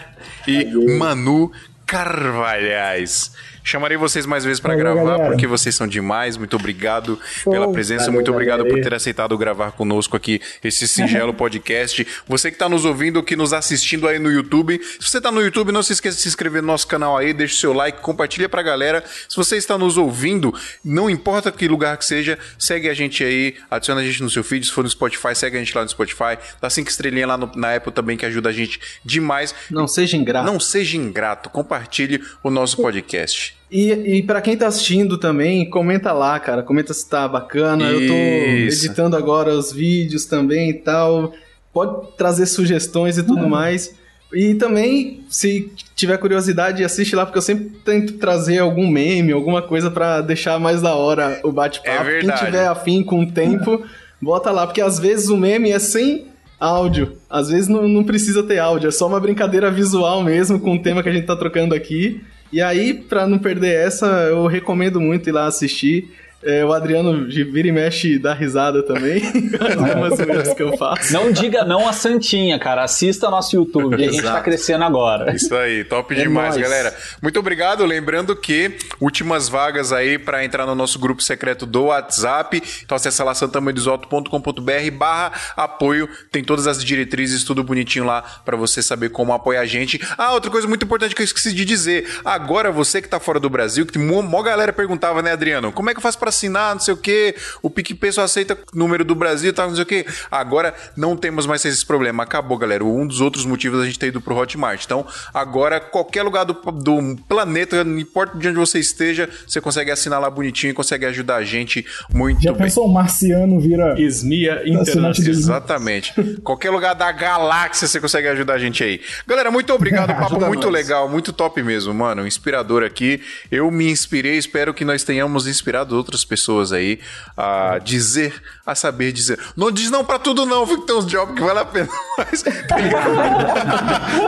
e 0.47 0.65
Manu 0.97 1.51
Carvalhais. 1.85 3.31
Chamarei 3.63 3.97
vocês 3.97 4.25
mais 4.25 4.43
vezes 4.43 4.59
pra 4.59 4.75
Valeu, 4.75 4.93
gravar, 4.93 5.11
galera. 5.11 5.29
porque 5.31 5.47
vocês 5.47 5.73
são 5.73 5.87
demais. 5.87 6.35
Muito 6.35 6.55
obrigado 6.57 7.17
Show. 7.25 7.53
pela 7.53 7.71
presença. 7.71 8.01
Valeu, 8.05 8.13
Muito 8.15 8.31
obrigado 8.31 8.59
galera. 8.59 8.75
por 8.75 8.83
ter 8.83 8.93
aceitado 8.93 9.37
gravar 9.37 9.71
conosco 9.71 10.17
aqui 10.17 10.41
esse 10.63 10.87
singelo 10.87 11.33
podcast. 11.33 12.05
Você 12.27 12.51
que 12.51 12.57
tá 12.57 12.67
nos 12.67 12.83
ouvindo, 12.83 13.23
que 13.23 13.35
nos 13.37 13.53
assistindo 13.53 14.07
aí 14.07 14.19
no 14.19 14.29
YouTube. 14.29 14.79
Se 14.99 15.09
você 15.09 15.21
tá 15.21 15.31
no 15.31 15.41
YouTube, 15.41 15.71
não 15.71 15.81
se 15.81 15.93
esqueça 15.93 16.17
de 16.17 16.21
se 16.23 16.27
inscrever 16.27 16.61
no 16.61 16.67
nosso 16.67 16.85
canal 16.87 17.17
aí, 17.17 17.33
deixa 17.33 17.55
o 17.55 17.57
seu 17.57 17.73
like, 17.73 18.01
compartilha 18.01 18.49
pra 18.49 18.61
galera. 18.61 19.03
Se 19.29 19.35
você 19.35 19.55
está 19.55 19.77
nos 19.77 19.97
ouvindo, 19.97 20.53
não 20.83 21.09
importa 21.09 21.51
que 21.51 21.67
lugar 21.67 21.95
que 21.97 22.03
seja, 22.05 22.37
segue 22.59 22.89
a 22.89 22.93
gente 22.93 23.23
aí, 23.23 23.55
adiciona 23.71 24.01
a 24.01 24.03
gente 24.03 24.21
no 24.21 24.29
seu 24.29 24.43
feed. 24.43 24.65
Se 24.65 24.71
for 24.73 24.83
no 24.83 24.89
Spotify, 24.89 25.33
segue 25.35 25.55
a 25.55 25.59
gente 25.59 25.73
lá 25.75 25.83
no 25.83 25.89
Spotify. 25.89 26.37
Dá 26.61 26.69
cinco 26.69 26.89
estrelinhas 26.89 27.29
lá 27.29 27.37
no- 27.37 27.51
na 27.55 27.75
Apple 27.75 27.93
também, 27.93 28.17
que 28.17 28.25
ajuda 28.25 28.49
a 28.49 28.51
gente 28.53 28.79
demais. 29.05 29.55
Não 29.71 29.87
seja 29.87 30.17
ingrato. 30.17 30.45
Não 30.45 30.59
seja 30.59 30.97
ingrato, 30.97 31.49
compartilhe 31.49 32.21
o 32.43 32.49
nosso 32.49 32.75
podcast. 32.77 33.52
E, 33.71 33.91
e 33.91 34.23
para 34.23 34.39
quem 34.39 34.55
tá 34.55 34.67
assistindo 34.67 35.17
também, 35.17 35.67
comenta 35.67 36.11
lá, 36.11 36.39
cara. 36.39 36.61
Comenta 36.61 36.93
se 36.93 37.09
tá 37.09 37.27
bacana. 37.27 37.85
Eu 37.85 38.07
tô 38.07 38.13
Isso. 38.13 38.85
editando 38.85 39.15
agora 39.15 39.51
os 39.51 39.71
vídeos 39.71 40.25
também 40.25 40.69
e 40.69 40.73
tal. 40.73 41.33
Pode 41.73 42.15
trazer 42.15 42.45
sugestões 42.45 43.17
e 43.17 43.23
tudo 43.23 43.49
mais. 43.49 43.95
E 44.33 44.55
também, 44.55 45.23
se 45.29 45.71
tiver 45.95 46.17
curiosidade, 46.17 46.83
assiste 46.83 47.15
lá, 47.15 47.25
porque 47.25 47.37
eu 47.37 47.41
sempre 47.41 47.71
tento 47.85 48.13
trazer 48.13 48.59
algum 48.59 48.87
meme, 48.87 49.31
alguma 49.31 49.61
coisa 49.61 49.91
pra 49.91 50.21
deixar 50.21 50.59
mais 50.59 50.81
da 50.81 50.95
hora 50.95 51.39
o 51.43 51.51
bate-papo. 51.51 52.01
É 52.01 52.03
verdade. 52.03 52.39
Quem 52.39 52.45
tiver 52.47 52.67
afim 52.67 53.03
com 53.03 53.21
o 53.21 53.31
tempo, 53.31 53.83
bota 54.19 54.49
lá, 54.49 54.65
porque 54.65 54.81
às 54.81 54.97
vezes 54.97 55.29
o 55.29 55.37
meme 55.37 55.71
é 55.71 55.77
sem 55.77 56.25
áudio. 56.59 57.17
Às 57.29 57.49
vezes 57.49 57.67
não, 57.67 57.87
não 57.87 58.03
precisa 58.03 58.41
ter 58.41 58.57
áudio, 58.57 58.87
é 58.87 58.91
só 58.91 59.07
uma 59.07 59.19
brincadeira 59.19 59.69
visual 59.69 60.23
mesmo 60.23 60.59
com 60.59 60.75
o 60.75 60.81
tema 60.81 61.03
que 61.03 61.09
a 61.09 61.13
gente 61.13 61.27
tá 61.27 61.35
trocando 61.35 61.75
aqui. 61.75 62.21
E 62.53 62.61
aí, 62.61 62.93
pra 62.93 63.25
não 63.25 63.39
perder 63.39 63.73
essa, 63.73 64.05
eu 64.29 64.45
recomendo 64.45 65.01
muito 65.01 65.27
ir 65.27 65.31
lá 65.31 65.47
assistir. 65.47 66.11
É, 66.45 66.65
o 66.65 66.73
Adriano 66.73 67.27
de 67.27 67.43
vira 67.43 67.67
e 67.67 67.71
mexe 67.71 68.17
dá 68.19 68.33
risada 68.33 68.83
também. 68.83 69.21
Algumas 69.59 70.17
vezes 70.17 70.53
que 70.53 70.63
eu 70.63 70.77
faço. 70.77 71.13
Não 71.13 71.31
diga 71.31 71.63
não 71.63 71.87
a 71.87 71.93
Santinha, 71.93 72.59
cara. 72.59 72.83
Assista 72.83 73.29
nosso 73.29 73.55
YouTube. 73.55 73.95
A 73.95 73.97
gente 74.11 74.21
tá 74.21 74.41
crescendo 74.41 74.83
agora. 74.83 75.33
Isso 75.35 75.55
aí, 75.55 75.83
top 75.83 76.13
É 76.13 76.23
demais, 76.23 76.55
nóis. 76.55 76.61
galera. 76.61 76.95
Muito 77.21 77.39
obrigado. 77.39 77.85
Lembrando 77.85 78.35
que 78.35 78.77
últimas 78.99 79.47
vagas 79.47 79.91
aí 79.91 80.17
para 80.17 80.43
entrar 80.43 80.65
no 80.65 80.75
nosso 80.75 80.99
grupo 80.99 81.21
secreto 81.21 81.65
do 81.65 81.83
WhatsApp. 81.85 82.61
Então 82.83 82.95
acessa 82.95 83.23
lá 83.23 83.33
santamanhodesalto.com.br 83.33 84.91
barra 84.97 85.31
apoio. 85.55 86.09
Tem 86.31 86.43
todas 86.43 86.67
as 86.67 86.83
diretrizes, 86.83 87.43
tudo 87.43 87.63
bonitinho 87.63 88.05
lá 88.05 88.21
para 88.43 88.57
você 88.57 88.81
saber 88.81 89.09
como 89.09 89.33
apoiar 89.33 89.61
a 89.61 89.65
gente. 89.65 89.99
Ah, 90.17 90.33
outra 90.33 90.51
coisa 90.51 90.67
muito 90.67 90.85
importante 90.85 91.15
que 91.15 91.21
eu 91.21 91.25
esqueci 91.25 91.53
de 91.53 91.63
dizer. 91.65 92.07
Agora 92.25 92.71
você 92.71 93.01
que 93.01 93.07
tá 93.07 93.19
fora 93.19 93.39
do 93.39 93.49
Brasil, 93.49 93.85
que 93.85 93.97
mó, 93.97 94.21
mó 94.21 94.41
galera 94.41 94.73
perguntava, 94.73 95.21
né, 95.21 95.31
Adriano? 95.31 95.71
Como 95.71 95.89
é 95.89 95.93
que 95.93 95.99
eu 95.99 96.01
faço 96.01 96.19
para 96.19 96.31
assinar, 96.33 96.73
não 96.75 96.81
sei 96.81 96.93
o 96.93 96.97
quê? 96.97 97.35
O 97.61 97.69
PicPay 97.69 98.11
só 98.11 98.21
aceita 98.23 98.57
número 98.73 99.05
do 99.05 99.15
Brasil 99.15 99.49
e 99.51 99.53
tal, 99.53 99.67
não 99.67 99.75
sei 99.75 99.83
o 99.83 99.87
quê. 99.87 100.05
Agora 100.29 100.73
não 100.97 101.15
temos 101.15 101.45
mais 101.45 101.63
esse 101.63 101.85
problema. 101.85 102.23
Acabou, 102.23 102.57
galera. 102.57 102.83
Um 102.83 103.07
dos 103.07 103.21
outros 103.21 103.45
motivos 103.45 103.79
da 103.79 103.85
gente 103.85 103.99
ter 103.99 104.07
ido 104.07 104.19
pro 104.19 104.35
Hotmart. 104.35 104.83
Então, 104.83 105.05
agora, 105.33 105.79
qualquer 105.79 106.23
lugar 106.23 106.43
do, 106.43 106.53
do 106.53 107.15
planeta, 107.27 107.83
não 107.83 107.99
importa 107.99 108.37
de 108.37 108.47
onde 108.47 108.57
você 108.57 108.79
esteja, 108.79 109.29
você 109.47 109.61
consegue 109.61 109.91
assinar 109.91 110.19
lá 110.19 110.29
bonitinho 110.29 110.71
e 110.71 110.73
consegue 110.73 111.05
ajudar 111.05 111.37
a 111.37 111.43
gente 111.43 111.85
muito 112.11 112.41
Já 112.41 112.51
bem. 112.51 112.63
pensou 112.63 112.87
um 112.87 112.91
marciano 112.91 113.59
vira. 113.59 113.95
Esmia 113.99 114.61
Internacional. 114.65 115.11
Exatamente. 115.11 116.13
Qualquer 116.43 116.71
lugar 116.71 116.93
da 116.95 117.11
galáxia 117.11 117.87
você 117.87 117.99
consegue 117.99 118.27
ajudar 118.29 118.53
a 118.55 118.59
gente 118.59 118.83
aí. 118.83 118.99
Galera, 119.27 119.51
muito 119.51 119.73
obrigado. 119.73 120.09
Papo 120.17 120.39
muito 120.45 120.65
nós. 120.65 120.73
legal, 120.73 121.07
muito 121.09 121.31
top 121.31 121.61
mesmo, 121.61 121.93
mano. 121.93 122.25
Inspirador 122.25 122.83
aqui. 122.83 123.21
Eu 123.51 123.69
me 123.71 123.89
inspirei, 123.89 124.37
espero 124.37 124.73
que 124.73 124.83
nós 124.85 125.03
tenhamos 125.03 125.47
inspirado 125.47 125.95
outras 125.95 126.22
pessoas 126.25 126.71
aí 126.73 126.99
a 127.37 127.79
dizer, 127.83 128.33
a 128.65 128.73
saber 128.75 129.11
dizer. 129.11 129.39
Não 129.55 129.71
diz 129.71 129.89
não 129.91 130.03
pra 130.05 130.17
tudo, 130.19 130.45
não, 130.45 130.65
viu? 130.65 130.81
Que 130.81 130.87
tem 130.87 130.95
uns 130.95 131.05
jobs 131.07 131.33
que 131.35 131.41
vale 131.41 131.59
a 131.59 131.65
pena. 131.65 131.89
Mas, 132.17 132.43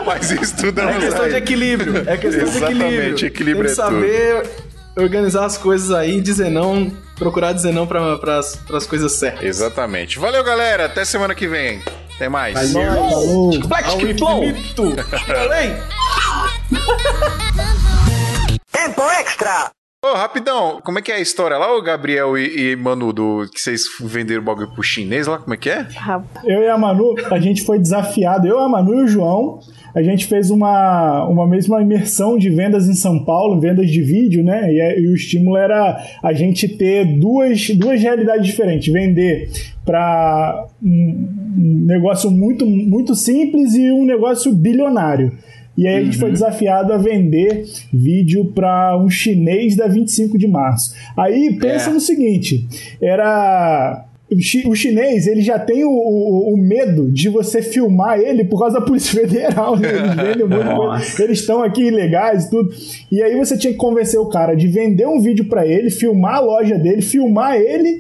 mas 0.06 0.32
estudamos 0.32 0.96
É 0.96 1.00
questão 1.00 1.24
aí. 1.24 1.30
de 1.32 1.36
equilíbrio. 1.38 2.10
É 2.10 2.18
questão 2.18 2.48
Exatamente, 2.48 3.16
de 3.16 3.26
equilíbrio. 3.26 3.28
equilíbrio 3.28 3.66
Tem 3.68 3.76
que 3.76 3.82
é 3.82 3.86
tudo. 3.86 3.96
saber 3.96 4.50
organizar 4.98 5.46
as 5.46 5.58
coisas 5.58 5.92
aí, 5.92 6.22
dizer 6.22 6.50
não, 6.50 6.90
procurar 7.18 7.52
dizer 7.54 7.72
não 7.74 7.86
para 7.86 8.40
as 8.40 8.88
coisas 8.88 9.12
certas. 9.14 9.44
Exatamente. 9.44 10.18
Valeu, 10.20 10.44
galera. 10.44 10.86
Até 10.86 11.04
semana 11.06 11.36
que 11.36 11.48
vem. 11.48 11.82
Até 12.16 12.30
mais. 12.30 12.56
Ao 12.76 13.98
que 13.98 14.18
flow! 14.18 14.44
infinito. 14.44 14.96
Ô, 20.06 20.14
rapidão, 20.14 20.80
como 20.84 21.00
é 21.00 21.02
que 21.02 21.12
é 21.12 21.16
a 21.16 21.20
história 21.20 21.58
lá, 21.58 21.76
o 21.76 21.82
Gabriel 21.82 22.38
e, 22.38 22.74
e 22.74 22.76
Manu, 22.76 23.12
do, 23.12 23.50
que 23.52 23.60
vocês 23.60 23.86
venderam 24.00 24.44
o 24.44 24.46
bagulho 24.46 24.72
pro 24.72 24.84
chinês 24.84 25.26
lá? 25.26 25.40
Como 25.40 25.56
é 25.56 25.58
que 25.58 25.68
é? 25.68 25.88
Rapaz. 25.96 26.46
Eu 26.46 26.62
e 26.62 26.70
a 26.70 26.78
Manu, 26.78 27.16
a 27.32 27.40
gente 27.40 27.64
foi 27.64 27.80
desafiado, 27.80 28.48
eu, 28.48 28.60
a 28.60 28.70
Manu 28.70 29.00
e 29.00 29.04
o 29.04 29.08
João, 29.08 29.60
a 29.96 30.04
gente 30.04 30.28
fez 30.28 30.52
uma, 30.52 31.28
uma 31.28 31.48
mesma 31.48 31.82
imersão 31.82 32.38
de 32.38 32.52
vendas 32.52 32.88
em 32.88 32.94
São 32.94 33.26
Paulo, 33.26 33.60
vendas 33.60 33.90
de 33.90 34.04
vídeo, 34.04 34.44
né? 34.44 34.72
E, 34.72 34.80
é- 34.80 35.00
e 35.00 35.08
o 35.08 35.16
estímulo 35.16 35.58
era 35.58 35.98
a 36.22 36.34
gente 36.34 36.68
ter 36.68 37.18
duas, 37.18 37.68
duas 37.72 38.00
realidades 38.00 38.46
diferentes. 38.46 38.94
Vender 38.94 39.50
para 39.84 40.68
um, 40.84 41.28
um 41.58 41.86
negócio 41.88 42.30
muito, 42.30 42.64
muito 42.66 43.16
simples 43.16 43.74
e 43.74 43.92
um 43.92 44.06
negócio 44.06 44.54
bilionário. 44.54 45.32
E 45.78 45.88
aí 45.88 45.96
a 45.98 46.04
gente 46.04 46.18
foi 46.18 46.32
desafiado 46.32 46.94
a 46.94 46.98
vender 46.98 47.66
vídeo 47.94 48.46
para 48.46 48.98
um 48.98 49.10
chinês 49.10 49.76
da 49.76 49.88
25 49.88 50.38
de 50.38 50.48
março. 50.48 50.94
Aí 51.18 51.58
pensa 51.60 51.90
É. 51.90 51.94
no 51.94 52.00
seguinte, 52.00 52.66
era 53.02 54.06
o 54.32 54.40
chi- 54.40 54.68
o 54.68 54.74
chinês, 54.74 55.28
ele 55.28 55.42
já 55.42 55.60
tem 55.60 55.84
o, 55.84 55.90
o- 55.90 56.54
o 56.54 56.58
medo 56.58 57.12
de 57.12 57.30
você 57.30 57.62
filmar 57.62 58.20
ele 58.20 58.44
por 58.44 58.60
causa 58.60 58.80
da 58.80 58.86
Polícia 58.86 59.20
Federal, 59.22 59.78
né? 59.78 59.90
Eles. 60.32 61.20
Eles 61.20 61.40
estão 61.40 61.62
aqui 61.62 61.84
ilegais 61.84 62.46
e 62.46 62.50
tudo. 62.50 62.70
E 63.12 63.22
aí 63.22 63.36
você 63.38 63.58
tinha 63.58 63.72
que 63.74 63.78
convencer 63.78 64.20
o 64.20 64.28
cara 64.30 64.56
de 64.56 64.68
vender 64.68 65.08
um 65.08 65.20
vídeo 65.22 65.46
pra 65.46 65.66
ele, 65.68 65.90
filmar 65.92 66.36
a 66.36 66.40
loja 66.40 66.78
dele, 66.78 67.02
filmar 67.02 67.56
ele, 67.58 68.00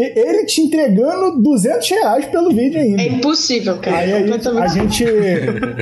e 0.00 0.18
ele 0.18 0.44
te 0.46 0.62
entregando 0.62 1.40
200 1.42 1.90
reais 1.90 2.26
pelo 2.26 2.50
vídeo 2.50 2.80
ainda. 2.80 3.02
É 3.02 3.08
impossível, 3.08 3.76
cara. 3.78 3.98
Aí 3.98 4.12
a 4.12 4.26
gente, 4.26 4.48
a 4.48 4.66
gente, 4.66 5.04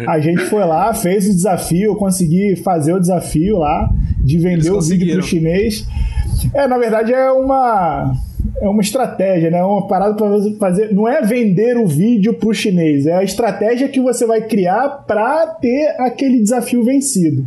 a 0.06 0.18
gente 0.18 0.42
foi 0.46 0.64
lá, 0.64 0.92
fez 0.92 1.26
o 1.26 1.30
desafio, 1.30 1.92
eu 1.92 1.96
consegui 1.96 2.56
fazer 2.56 2.92
o 2.92 3.00
desafio 3.00 3.58
lá 3.58 3.88
de 4.20 4.38
vender 4.38 4.70
o 4.70 4.80
vídeo 4.80 5.14
pro 5.14 5.22
chinês. 5.22 5.86
É, 6.52 6.66
na 6.66 6.78
verdade 6.78 7.12
é 7.12 7.30
uma 7.30 8.12
é 8.60 8.68
uma 8.68 8.82
estratégia, 8.82 9.50
né? 9.50 9.62
Uma 9.62 9.86
parada 9.86 10.14
para 10.14 10.28
você 10.28 10.54
fazer, 10.56 10.92
não 10.92 11.06
é 11.06 11.22
vender 11.22 11.76
o 11.76 11.86
vídeo 11.86 12.34
pro 12.34 12.52
chinês, 12.52 13.06
é 13.06 13.14
a 13.14 13.22
estratégia 13.22 13.88
que 13.88 14.00
você 14.00 14.26
vai 14.26 14.42
criar 14.42 15.04
para 15.06 15.46
ter 15.46 15.94
aquele 15.98 16.40
desafio 16.40 16.84
vencido. 16.84 17.46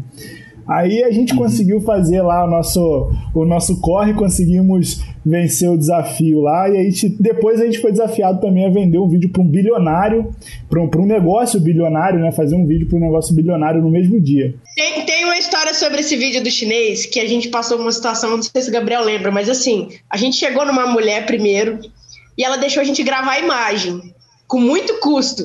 Aí 0.68 1.03
a 1.03 1.07
Uhum. 1.07 1.14
gente 1.14 1.36
conseguiu 1.36 1.82
fazer 1.82 2.22
lá 2.22 2.45
o 2.45 2.49
nosso, 2.49 3.12
o 3.34 3.45
nosso 3.45 3.80
corre, 3.82 4.14
conseguimos 4.14 5.01
vencer 5.26 5.70
o 5.70 5.78
desafio 5.78 6.39
lá, 6.41 6.68
e 6.70 6.78
aí 6.78 6.91
te- 6.91 7.16
depois 7.20 7.62
a 7.62 7.66
gente 7.66 7.80
foi 7.80 7.91
desafiado 7.91 8.39
também 8.41 8.66
a 8.66 8.70
vender 8.70 8.97
um 8.97 9.07
vídeo 9.07 9.30
para 9.30 9.41
um 9.41 9.47
bilionário, 9.47 10.32
para 10.70 10.82
um, 10.82 10.88
pra 10.89 10.99
um 11.01 11.05
negócio 11.05 11.59
bilionário, 11.59 12.20
né? 12.20 12.32
Fazer 12.32 12.55
um 12.55 12.66
vídeo 12.66 12.88
para 12.88 12.97
um 12.97 13.01
negócio 13.01 13.36
bilionário 13.36 13.82
no 13.82 13.89
mesmo 13.91 14.20
dia. 14.20 14.55
Tem, 14.76 15.05
tem 15.05 15.26
uma 15.26 15.38
história 15.38 15.74
sobre 15.74 15.99
esse 15.99 16.16
vídeo 16.16 16.41
do 16.43 16.49
chinês 16.49 17.05
que 17.05 17.20
a 17.20 17.28
gente 17.28 17.49
passou 17.49 17.78
uma 17.80 17.91
situação, 17.91 18.32
não 18.32 18.41
sei 18.41 18.62
se 18.62 18.70
o 18.70 18.74
Gabriel 18.74 19.03
lembra, 19.03 19.32
mas 19.32 19.47
assim, 19.49 19.89
a 20.09 20.18
gente 20.18 20.36
chegou 20.38 20.66
numa 20.66 20.88
mulher 20.88 21.26
primeiro 21.26 21.80
e 22.38 22.43
ela 22.43 22.57
deixou 22.57 22.82
a 22.82 22.84
gente 22.84 23.03
gravar 23.03 23.34
a 23.34 23.39
imagem, 23.39 24.01
com 24.47 24.59
muito 24.59 24.99
custo. 24.99 25.43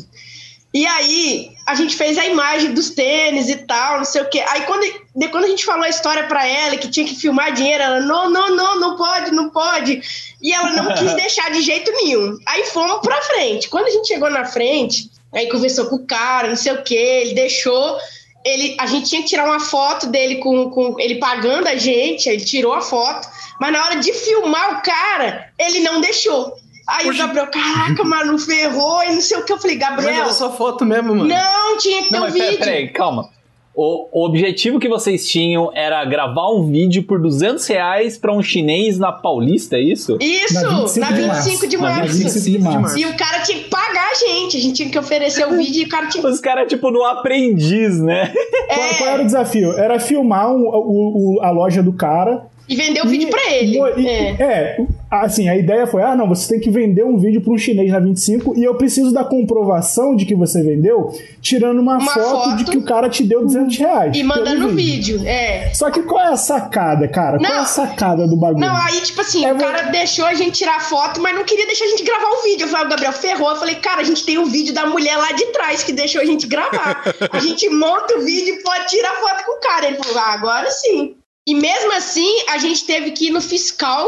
E 0.77 0.85
aí, 0.85 1.53
a 1.65 1.75
gente 1.75 1.97
fez 1.97 2.19
a 2.19 2.27
imagem 2.27 2.75
dos 2.75 2.91
tênis 2.91 3.49
e 3.49 3.57
tal, 3.57 3.97
não 3.97 4.05
sei 4.05 4.21
o 4.21 4.29
quê. 4.29 4.45
Aí, 4.47 4.61
quando, 4.67 4.83
de, 5.15 5.29
quando 5.29 5.45
a 5.45 5.49
gente 5.49 5.65
falou 5.65 5.85
a 5.85 5.89
história 5.89 6.25
pra 6.25 6.47
ela, 6.47 6.77
que 6.77 6.91
tinha 6.91 7.07
que 7.07 7.17
filmar 7.17 7.55
dinheiro, 7.55 7.83
ela, 7.83 8.01
não, 8.01 8.29
não, 8.29 8.55
não, 8.55 8.79
não 8.79 8.95
pode, 8.95 9.31
não 9.31 9.49
pode. 9.49 10.03
E 10.43 10.53
ela 10.53 10.73
não 10.73 10.95
quis 10.95 11.15
deixar 11.17 11.51
de 11.51 11.63
jeito 11.63 11.91
nenhum. 11.93 12.37
Aí 12.45 12.67
fomos 12.67 13.01
pra 13.01 13.23
frente. 13.23 13.71
Quando 13.71 13.87
a 13.87 13.91
gente 13.91 14.07
chegou 14.07 14.29
na 14.29 14.45
frente, 14.45 15.11
aí 15.35 15.49
conversou 15.49 15.87
com 15.87 15.97
o 15.97 16.07
cara, 16.07 16.49
não 16.49 16.57
sei 16.57 16.75
o 16.75 16.83
quê, 16.83 17.23
ele 17.23 17.33
deixou. 17.33 17.97
Ele, 18.45 18.77
a 18.79 18.85
gente 18.85 19.09
tinha 19.09 19.23
que 19.23 19.29
tirar 19.29 19.47
uma 19.47 19.61
foto 19.61 20.09
dele 20.09 20.37
com, 20.37 20.69
com 20.69 21.01
ele 21.01 21.15
pagando 21.15 21.69
a 21.69 21.77
gente, 21.77 22.29
ele 22.29 22.45
tirou 22.45 22.75
a 22.75 22.83
foto, 22.83 23.27
mas 23.59 23.73
na 23.73 23.83
hora 23.83 23.97
de 23.97 24.13
filmar 24.13 24.79
o 24.79 24.83
cara, 24.83 25.51
ele 25.59 25.81
não 25.81 26.03
deixou. 26.03 26.55
Aí 26.87 27.11
o 27.11 27.17
Gabriel, 27.17 27.47
caraca, 27.49 28.05
mano, 28.05 28.39
ferrou 28.39 29.03
e 29.03 29.15
não 29.15 29.21
sei 29.21 29.39
o 29.39 29.45
que. 29.45 29.53
Eu 29.53 29.59
falei, 29.59 29.77
Mas 29.79 29.89
Gabriel, 29.89 30.15
era 30.23 30.33
só 30.33 30.53
foto 30.53 30.85
mesmo, 30.85 31.15
mano. 31.15 31.27
não 31.29 31.77
tinha 31.79 32.03
que 32.03 32.09
ter 32.09 32.13
Não, 32.15 32.21
um 32.21 32.25
mas 32.25 32.33
pera- 32.35 32.45
vídeo. 32.51 32.59
peraí, 32.61 32.89
calma. 32.89 33.29
O, 33.79 34.09
o 34.23 34.25
objetivo 34.25 34.79
que 34.81 34.89
vocês 34.89 35.29
tinham 35.29 35.71
era 35.75 36.03
gravar 36.07 36.49
um 36.49 36.67
vídeo 36.71 37.03
por 37.03 37.21
200 37.21 37.67
reais 37.67 38.17
pra 38.17 38.33
um 38.33 38.43
chinês 38.43 38.99
na 38.99 39.13
Paulista, 39.13 39.77
é 39.77 39.81
isso? 39.83 40.17
Isso, 40.19 40.55
Na 40.99 41.11
na 41.11 41.17
25 41.17 41.67
de 41.67 41.77
março. 41.77 42.01
Na 42.01 42.07
25 42.07 42.51
de 42.51 42.59
março. 42.59 42.99
E 42.99 43.05
o 43.05 43.15
cara 43.19 43.41
tinha 43.41 43.59
que 43.59 43.69
pagar 43.69 44.13
a 44.13 44.15
gente. 44.15 44.57
A 44.57 44.61
gente 44.61 44.77
tinha 44.77 44.89
que 44.89 44.99
oferecer 44.99 45.45
o 45.47 45.59
vídeo 45.59 45.83
e 45.83 45.85
o 45.85 45.89
cara 45.91 46.07
tinha 46.07 46.23
que. 46.23 46.27
Os 46.31 46.41
caras, 46.41 46.69
tipo, 46.69 46.91
no 46.91 47.05
aprendiz, 47.05 48.01
né? 48.01 48.33
Qual, 48.75 48.95
qual 48.97 49.11
era 49.11 49.23
o 49.23 49.27
desafio? 49.27 49.73
Era 49.73 50.01
filmar 50.01 50.49
um- 50.51 50.67
o- 50.69 51.37
o- 51.37 51.43
a 51.43 51.51
loja 51.51 51.83
do 51.83 51.93
cara. 51.93 52.47
E 52.69 52.75
vender 52.77 53.01
o 53.05 53.09
vídeo 53.09 53.29
pra 53.29 53.53
ele. 53.53 53.79
e- 53.97 54.09
É. 54.09 54.31
é, 54.43 54.77
assim, 55.11 55.49
a 55.49 55.57
ideia 55.57 55.87
foi: 55.87 56.03
ah, 56.03 56.17
não, 56.17 56.29
você 56.29 56.49
tem 56.49 56.61
que 56.61 56.71
vender 56.71 57.05
um 57.05 57.17
vídeo 57.17 57.41
para 57.41 57.53
um 57.53 57.59
chinês 57.59 57.91
na 57.93 58.01
25 58.01 58.57
e 58.59 58.65
eu 58.65 58.75
preciso 58.75 59.13
da 59.13 59.25
comprovação 59.25 60.17
de 60.17 60.27
que 60.27 60.35
você 60.35 60.63
vendeu, 60.63 61.11
tirando 61.41 61.81
uma, 61.81 61.99
Uma 61.99 62.13
foto, 62.13 62.29
foto. 62.51 62.57
de 62.57 62.65
que 62.65 62.77
o 62.77 62.83
cara 62.85 63.09
te 63.09 63.23
deu 63.25 63.43
200 63.45 63.77
reais. 63.79 64.17
E 64.17 64.23
mandando 64.23 64.67
o 64.67 64.71
vídeo. 64.75 65.21
É. 65.25 65.71
Só 65.75 65.91
que 65.91 66.03
qual 66.03 66.21
é 66.25 66.33
a 66.33 66.37
sacada, 66.37 67.07
cara? 67.09 67.39
Qual 67.39 67.51
é 67.51 67.55
Não. 67.55 67.63
a 67.63 67.65
sacada 67.67 68.27
do 68.27 68.37
bagulho? 68.37 68.67
Não, 68.67 68.75
aí, 68.77 69.01
tipo 69.01 69.21
assim, 69.21 69.45
É 69.45 69.53
o 69.53 69.57
cara 69.57 69.83
deixou 69.91 70.25
a 70.27 70.35
gente 70.35 70.53
tirar 70.59 70.81
foto, 70.81 71.21
mas 71.21 71.35
não 71.37 71.45
queria 71.45 71.67
deixar 71.67 71.85
a 71.85 71.89
gente 71.89 72.03
gravar 72.03 72.29
o 72.31 72.43
vídeo. 72.43 72.65
Eu 72.65 72.69
falei, 72.69 72.87
o 72.87 72.91
Gabriel 72.91 73.13
ferrou. 73.13 73.51
Eu 73.51 73.57
falei, 73.57 73.77
cara, 73.77 74.01
a 74.01 74.05
gente 74.05 74.25
tem 74.25 74.39
o 74.39 74.47
vídeo 74.47 74.75
da 74.75 74.87
mulher 74.87 75.17
lá 75.17 75.33
de 75.33 75.47
trás 75.47 75.85
que 75.85 75.93
deixou 75.93 76.21
a 76.21 76.25
gente 76.25 76.47
gravar. 76.47 77.03
A 77.31 77.39
gente 77.39 77.69
monta 77.71 78.17
o 78.19 78.25
vídeo 78.25 78.55
e 78.57 78.63
pode 78.63 78.87
tirar 78.89 79.13
foto 79.15 79.45
com 79.45 79.53
o 79.57 79.61
cara. 79.61 79.87
Ele 79.87 79.97
falou, 80.03 80.19
ah, 80.19 80.33
agora 80.35 80.71
sim. 80.71 81.15
E 81.47 81.55
mesmo 81.55 81.93
assim, 81.97 82.29
a 82.53 82.59
gente 82.59 82.85
teve 82.87 83.13
que 83.13 83.29
ir 83.29 83.31
no 83.31 83.41
fiscal 83.41 84.05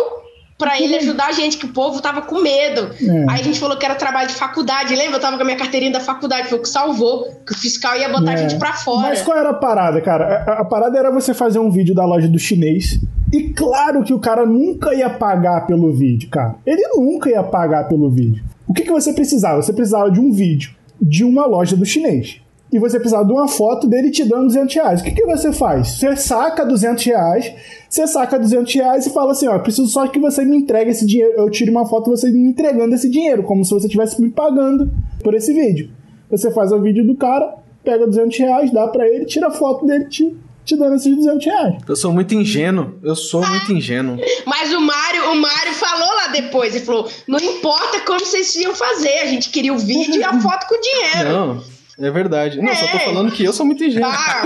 pra 0.59 0.76
ele 0.80 0.97
ajudar 0.97 1.26
a 1.28 1.32
gente, 1.32 1.57
que 1.57 1.66
o 1.66 1.72
povo 1.72 2.03
tava 2.03 2.20
com 2.20 2.41
medo. 2.41 2.91
É. 3.01 3.30
Aí 3.30 3.41
a 3.41 3.45
gente 3.45 3.61
falou 3.61 3.76
que 3.76 3.84
era 3.86 3.95
trabalho 3.95 4.26
de 4.28 4.34
faculdade. 4.34 4.93
Lembra? 4.97 5.16
Eu 5.18 5.20
tava 5.20 5.36
com 5.36 5.43
a 5.43 5.45
minha 5.47 5.57
carteirinha 5.57 5.93
da 5.93 6.01
faculdade, 6.01 6.49
foi 6.49 6.59
o 6.59 6.62
que 6.62 6.68
salvou. 6.68 7.26
Que 7.47 7.53
o 7.53 7.57
fiscal 7.57 7.97
ia 7.97 8.09
botar 8.09 8.32
a 8.32 8.34
É. 8.34 8.36
gente 8.39 8.59
pra 8.59 8.72
fora. 8.72 9.09
Mas 9.09 9.22
qual 9.22 9.39
era 9.39 9.51
a 9.51 9.55
parada, 9.55 10.01
cara? 10.01 10.43
A, 10.49 10.62
a 10.62 10.64
parada 10.64 10.99
era 10.99 11.12
você 11.12 11.32
fazer 11.32 11.61
um 11.61 11.70
vídeo 11.70 11.95
da 11.95 12.05
loja 12.05 12.26
do 12.26 12.41
chinês. 12.41 12.99
E 13.32 13.51
claro 13.51 14.03
que 14.03 14.12
o 14.12 14.18
cara 14.18 14.45
nunca 14.45 14.93
ia 14.93 15.09
pagar 15.09 15.64
pelo 15.64 15.93
vídeo, 15.93 16.28
cara. 16.28 16.57
Ele 16.66 16.82
nunca 16.97 17.30
ia 17.30 17.43
pagar 17.45 17.86
pelo 17.86 18.11
vídeo. 18.11 18.43
O 18.66 18.74
que, 18.74 18.82
que 18.82 18.91
você 18.91 19.12
precisava? 19.12 19.62
Você 19.62 19.72
precisava 19.72 20.11
de 20.11 20.18
um 20.18 20.32
vídeo 20.32 20.72
de 21.01 21.22
uma 21.22 21.47
loja 21.47 21.76
do 21.76 21.84
chinês. 21.86 22.41
E 22.70 22.78
você 22.78 22.98
precisava 22.98 23.24
de 23.24 23.32
uma 23.32 23.48
foto 23.48 23.86
dele 23.86 24.10
te 24.10 24.24
dando 24.24 24.48
200 24.48 24.74
reais. 24.74 25.00
O 25.00 25.04
que, 25.04 25.12
que 25.12 25.24
você 25.24 25.52
faz? 25.52 25.98
Você 25.98 26.16
saca 26.16 26.66
200 26.66 27.02
reais, 27.04 27.52
você 27.88 28.06
saca 28.06 28.38
200 28.38 28.74
reais 28.74 29.06
e 29.06 29.10
fala 29.10 29.32
assim: 29.32 29.48
ó, 29.48 29.54
eu 29.54 29.62
preciso 29.62 29.88
só 29.88 30.06
que 30.06 30.18
você 30.18 30.44
me 30.44 30.56
entregue 30.56 30.90
esse 30.90 31.06
dinheiro. 31.06 31.32
Eu 31.36 31.50
tire 31.50 31.70
uma 31.70 31.86
foto 31.86 32.10
você 32.10 32.30
me 32.30 32.48
entregando 32.50 32.94
esse 32.94 33.08
dinheiro, 33.08 33.42
como 33.42 33.64
se 33.64 33.70
você 33.70 33.86
estivesse 33.86 34.20
me 34.20 34.28
pagando 34.28 34.90
por 35.22 35.34
esse 35.34 35.52
vídeo. 35.52 35.90
Você 36.30 36.50
faz 36.50 36.70
o 36.70 36.80
vídeo 36.80 37.06
do 37.06 37.16
cara, 37.16 37.54
pega 37.82 38.06
200 38.06 38.38
reais, 38.38 38.70
dá 38.70 38.86
pra 38.88 39.08
ele, 39.08 39.24
tira 39.24 39.48
a 39.48 39.50
foto 39.50 39.86
dele 39.86 40.04
te, 40.04 40.36
te 40.62 40.76
dando 40.76 40.96
esses 40.96 41.16
200 41.16 41.46
reais. 41.46 41.74
Eu 41.88 41.96
sou 41.96 42.12
muito 42.12 42.34
ingênuo. 42.34 42.98
Eu 43.02 43.16
sou 43.16 43.40
muito 43.48 43.72
ingênuo. 43.72 44.18
Mas 44.44 44.74
o 44.74 44.80
Mário, 44.82 45.32
o 45.32 45.36
Mário 45.36 45.72
falou 45.72 46.14
lá 46.16 46.28
depois, 46.28 46.74
ele 46.74 46.84
falou: 46.84 47.08
não 47.26 47.38
importa 47.38 48.00
como 48.00 48.20
vocês 48.20 48.54
iam 48.56 48.74
fazer, 48.74 49.20
a 49.20 49.26
gente 49.26 49.48
queria 49.48 49.72
o 49.72 49.78
vídeo 49.78 50.16
e 50.16 50.22
a 50.22 50.34
foto 50.42 50.66
com 50.68 50.74
o 50.74 50.80
dinheiro. 50.82 51.30
Não, 51.30 51.77
é 52.01 52.11
verdade. 52.11 52.61
Não, 52.61 52.74
só 52.74 52.86
tô 52.86 52.96
É. 52.96 53.01
falando 53.01 53.32
que 53.32 53.44
eu 53.44 53.53
sou 53.53 53.66
muito 53.66 53.82
ingênuo. 53.84 54.09
Ah, 54.11 54.42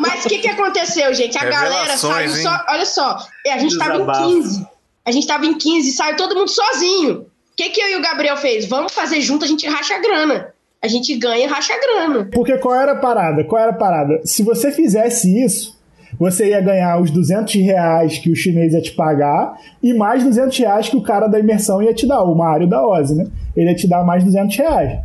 mas 0.00 0.24
o 0.24 0.28
que, 0.28 0.38
que 0.38 0.48
aconteceu, 0.48 1.12
gente? 1.14 1.36
A 1.38 1.44
galera 1.44 1.96
saiu 1.96 2.12
Revelações, 2.14 2.42
só. 2.42 2.64
Olha 2.68 2.86
só, 2.86 3.18
é, 3.46 3.52
a 3.52 3.58
gente 3.58 3.76
tava 3.78 3.94
em 3.96 3.98
Desabafo. 4.00 4.26
15. 4.28 4.66
A 5.04 5.10
gente 5.12 5.26
tava 5.26 5.46
em 5.46 5.54
15 5.56 5.88
e 5.88 5.92
saiu 5.92 6.16
todo 6.16 6.34
mundo 6.34 6.48
sozinho. 6.48 7.12
O 7.20 7.26
que, 7.56 7.70
que 7.70 7.80
eu 7.80 7.88
e 7.90 7.96
o 7.96 8.02
Gabriel 8.02 8.36
fez? 8.36 8.66
Vamos 8.66 8.92
fazer 8.92 9.20
junto, 9.20 9.44
a 9.44 9.48
gente 9.48 9.66
racha 9.68 9.94
a 9.94 9.98
grana. 10.00 10.52
A 10.82 10.88
gente 10.88 11.16
ganha 11.16 11.44
e 11.44 11.46
racha 11.48 11.72
a 11.72 11.80
grana. 11.80 12.28
Porque 12.32 12.56
qual 12.58 12.74
era 12.74 12.92
a 12.92 12.96
parada? 12.96 13.42
Qual 13.44 13.60
era 13.60 13.70
a 13.70 13.74
parada? 13.74 14.20
Se 14.24 14.42
você 14.42 14.70
fizesse 14.70 15.42
isso, 15.42 15.76
você 16.18 16.50
ia 16.50 16.60
ganhar 16.60 17.00
os 17.00 17.10
200 17.10 17.54
reais 17.54 18.18
que 18.18 18.30
o 18.30 18.36
chinês 18.36 18.72
ia 18.74 18.82
te 18.82 18.92
pagar 18.92 19.54
e 19.82 19.94
mais 19.94 20.22
200 20.22 20.56
reais 20.58 20.88
que 20.88 20.96
o 20.96 21.02
cara 21.02 21.26
da 21.28 21.38
imersão 21.40 21.82
ia 21.82 21.94
te 21.94 22.06
dar, 22.06 22.22
o 22.22 22.34
Mário 22.34 22.68
da 22.68 22.86
Ozzy, 22.86 23.14
né? 23.14 23.26
Ele 23.56 23.70
ia 23.70 23.74
te 23.74 23.88
dar 23.88 24.04
mais 24.04 24.22
200 24.22 24.54
reais. 24.56 24.98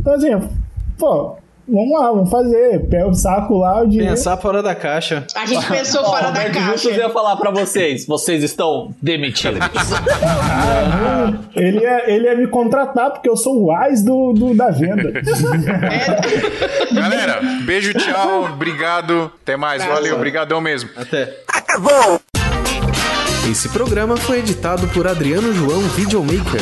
Então, 0.00 0.14
assim, 0.14 0.28
pô, 0.98 1.36
vamos 1.68 2.00
lá, 2.00 2.10
vamos 2.12 2.30
fazer. 2.30 2.86
Pega 2.88 3.06
o 3.08 3.14
saco 3.14 3.58
lá, 3.58 3.82
o 3.82 3.86
dinheiro. 3.88 4.10
Pensar 4.14 4.36
fora 4.38 4.62
da 4.62 4.74
caixa. 4.74 5.26
A 5.34 5.46
gente 5.46 5.66
pensou 5.66 6.04
fora 6.04 6.30
da 6.30 6.40
Justus 6.50 6.82
caixa. 6.84 6.90
ia 7.00 7.10
falar 7.10 7.36
pra 7.36 7.50
vocês, 7.50 8.06
vocês 8.06 8.42
estão 8.42 8.94
demitidos. 9.00 9.58
Ele 11.54 11.80
ia, 11.80 12.10
ele 12.10 12.24
ia 12.26 12.36
me 12.36 12.46
contratar 12.46 13.10
porque 13.10 13.28
eu 13.28 13.36
sou 13.36 13.64
o 13.64 13.72
AIS 13.72 14.02
do, 14.02 14.32
do- 14.32 14.54
da 14.54 14.70
venda. 14.70 15.12
Galera, 16.92 17.40
beijo, 17.64 17.92
tchau, 17.94 18.44
obrigado. 18.44 19.30
Até 19.42 19.56
mais, 19.56 19.84
valeu, 19.84 20.14
obrigadão 20.16 20.60
mesmo. 20.60 20.88
Até. 20.96 21.34
Esse 23.50 23.68
programa 23.70 24.16
foi 24.16 24.38
editado 24.38 24.86
por 24.88 25.06
Adriano 25.06 25.52
João 25.52 25.80
Videomaker. 25.80 26.60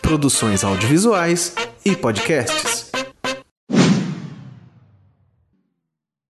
Produções 0.00 0.62
audiovisuais 0.64 1.54
e 1.84 1.94
podcasts. 1.96 2.83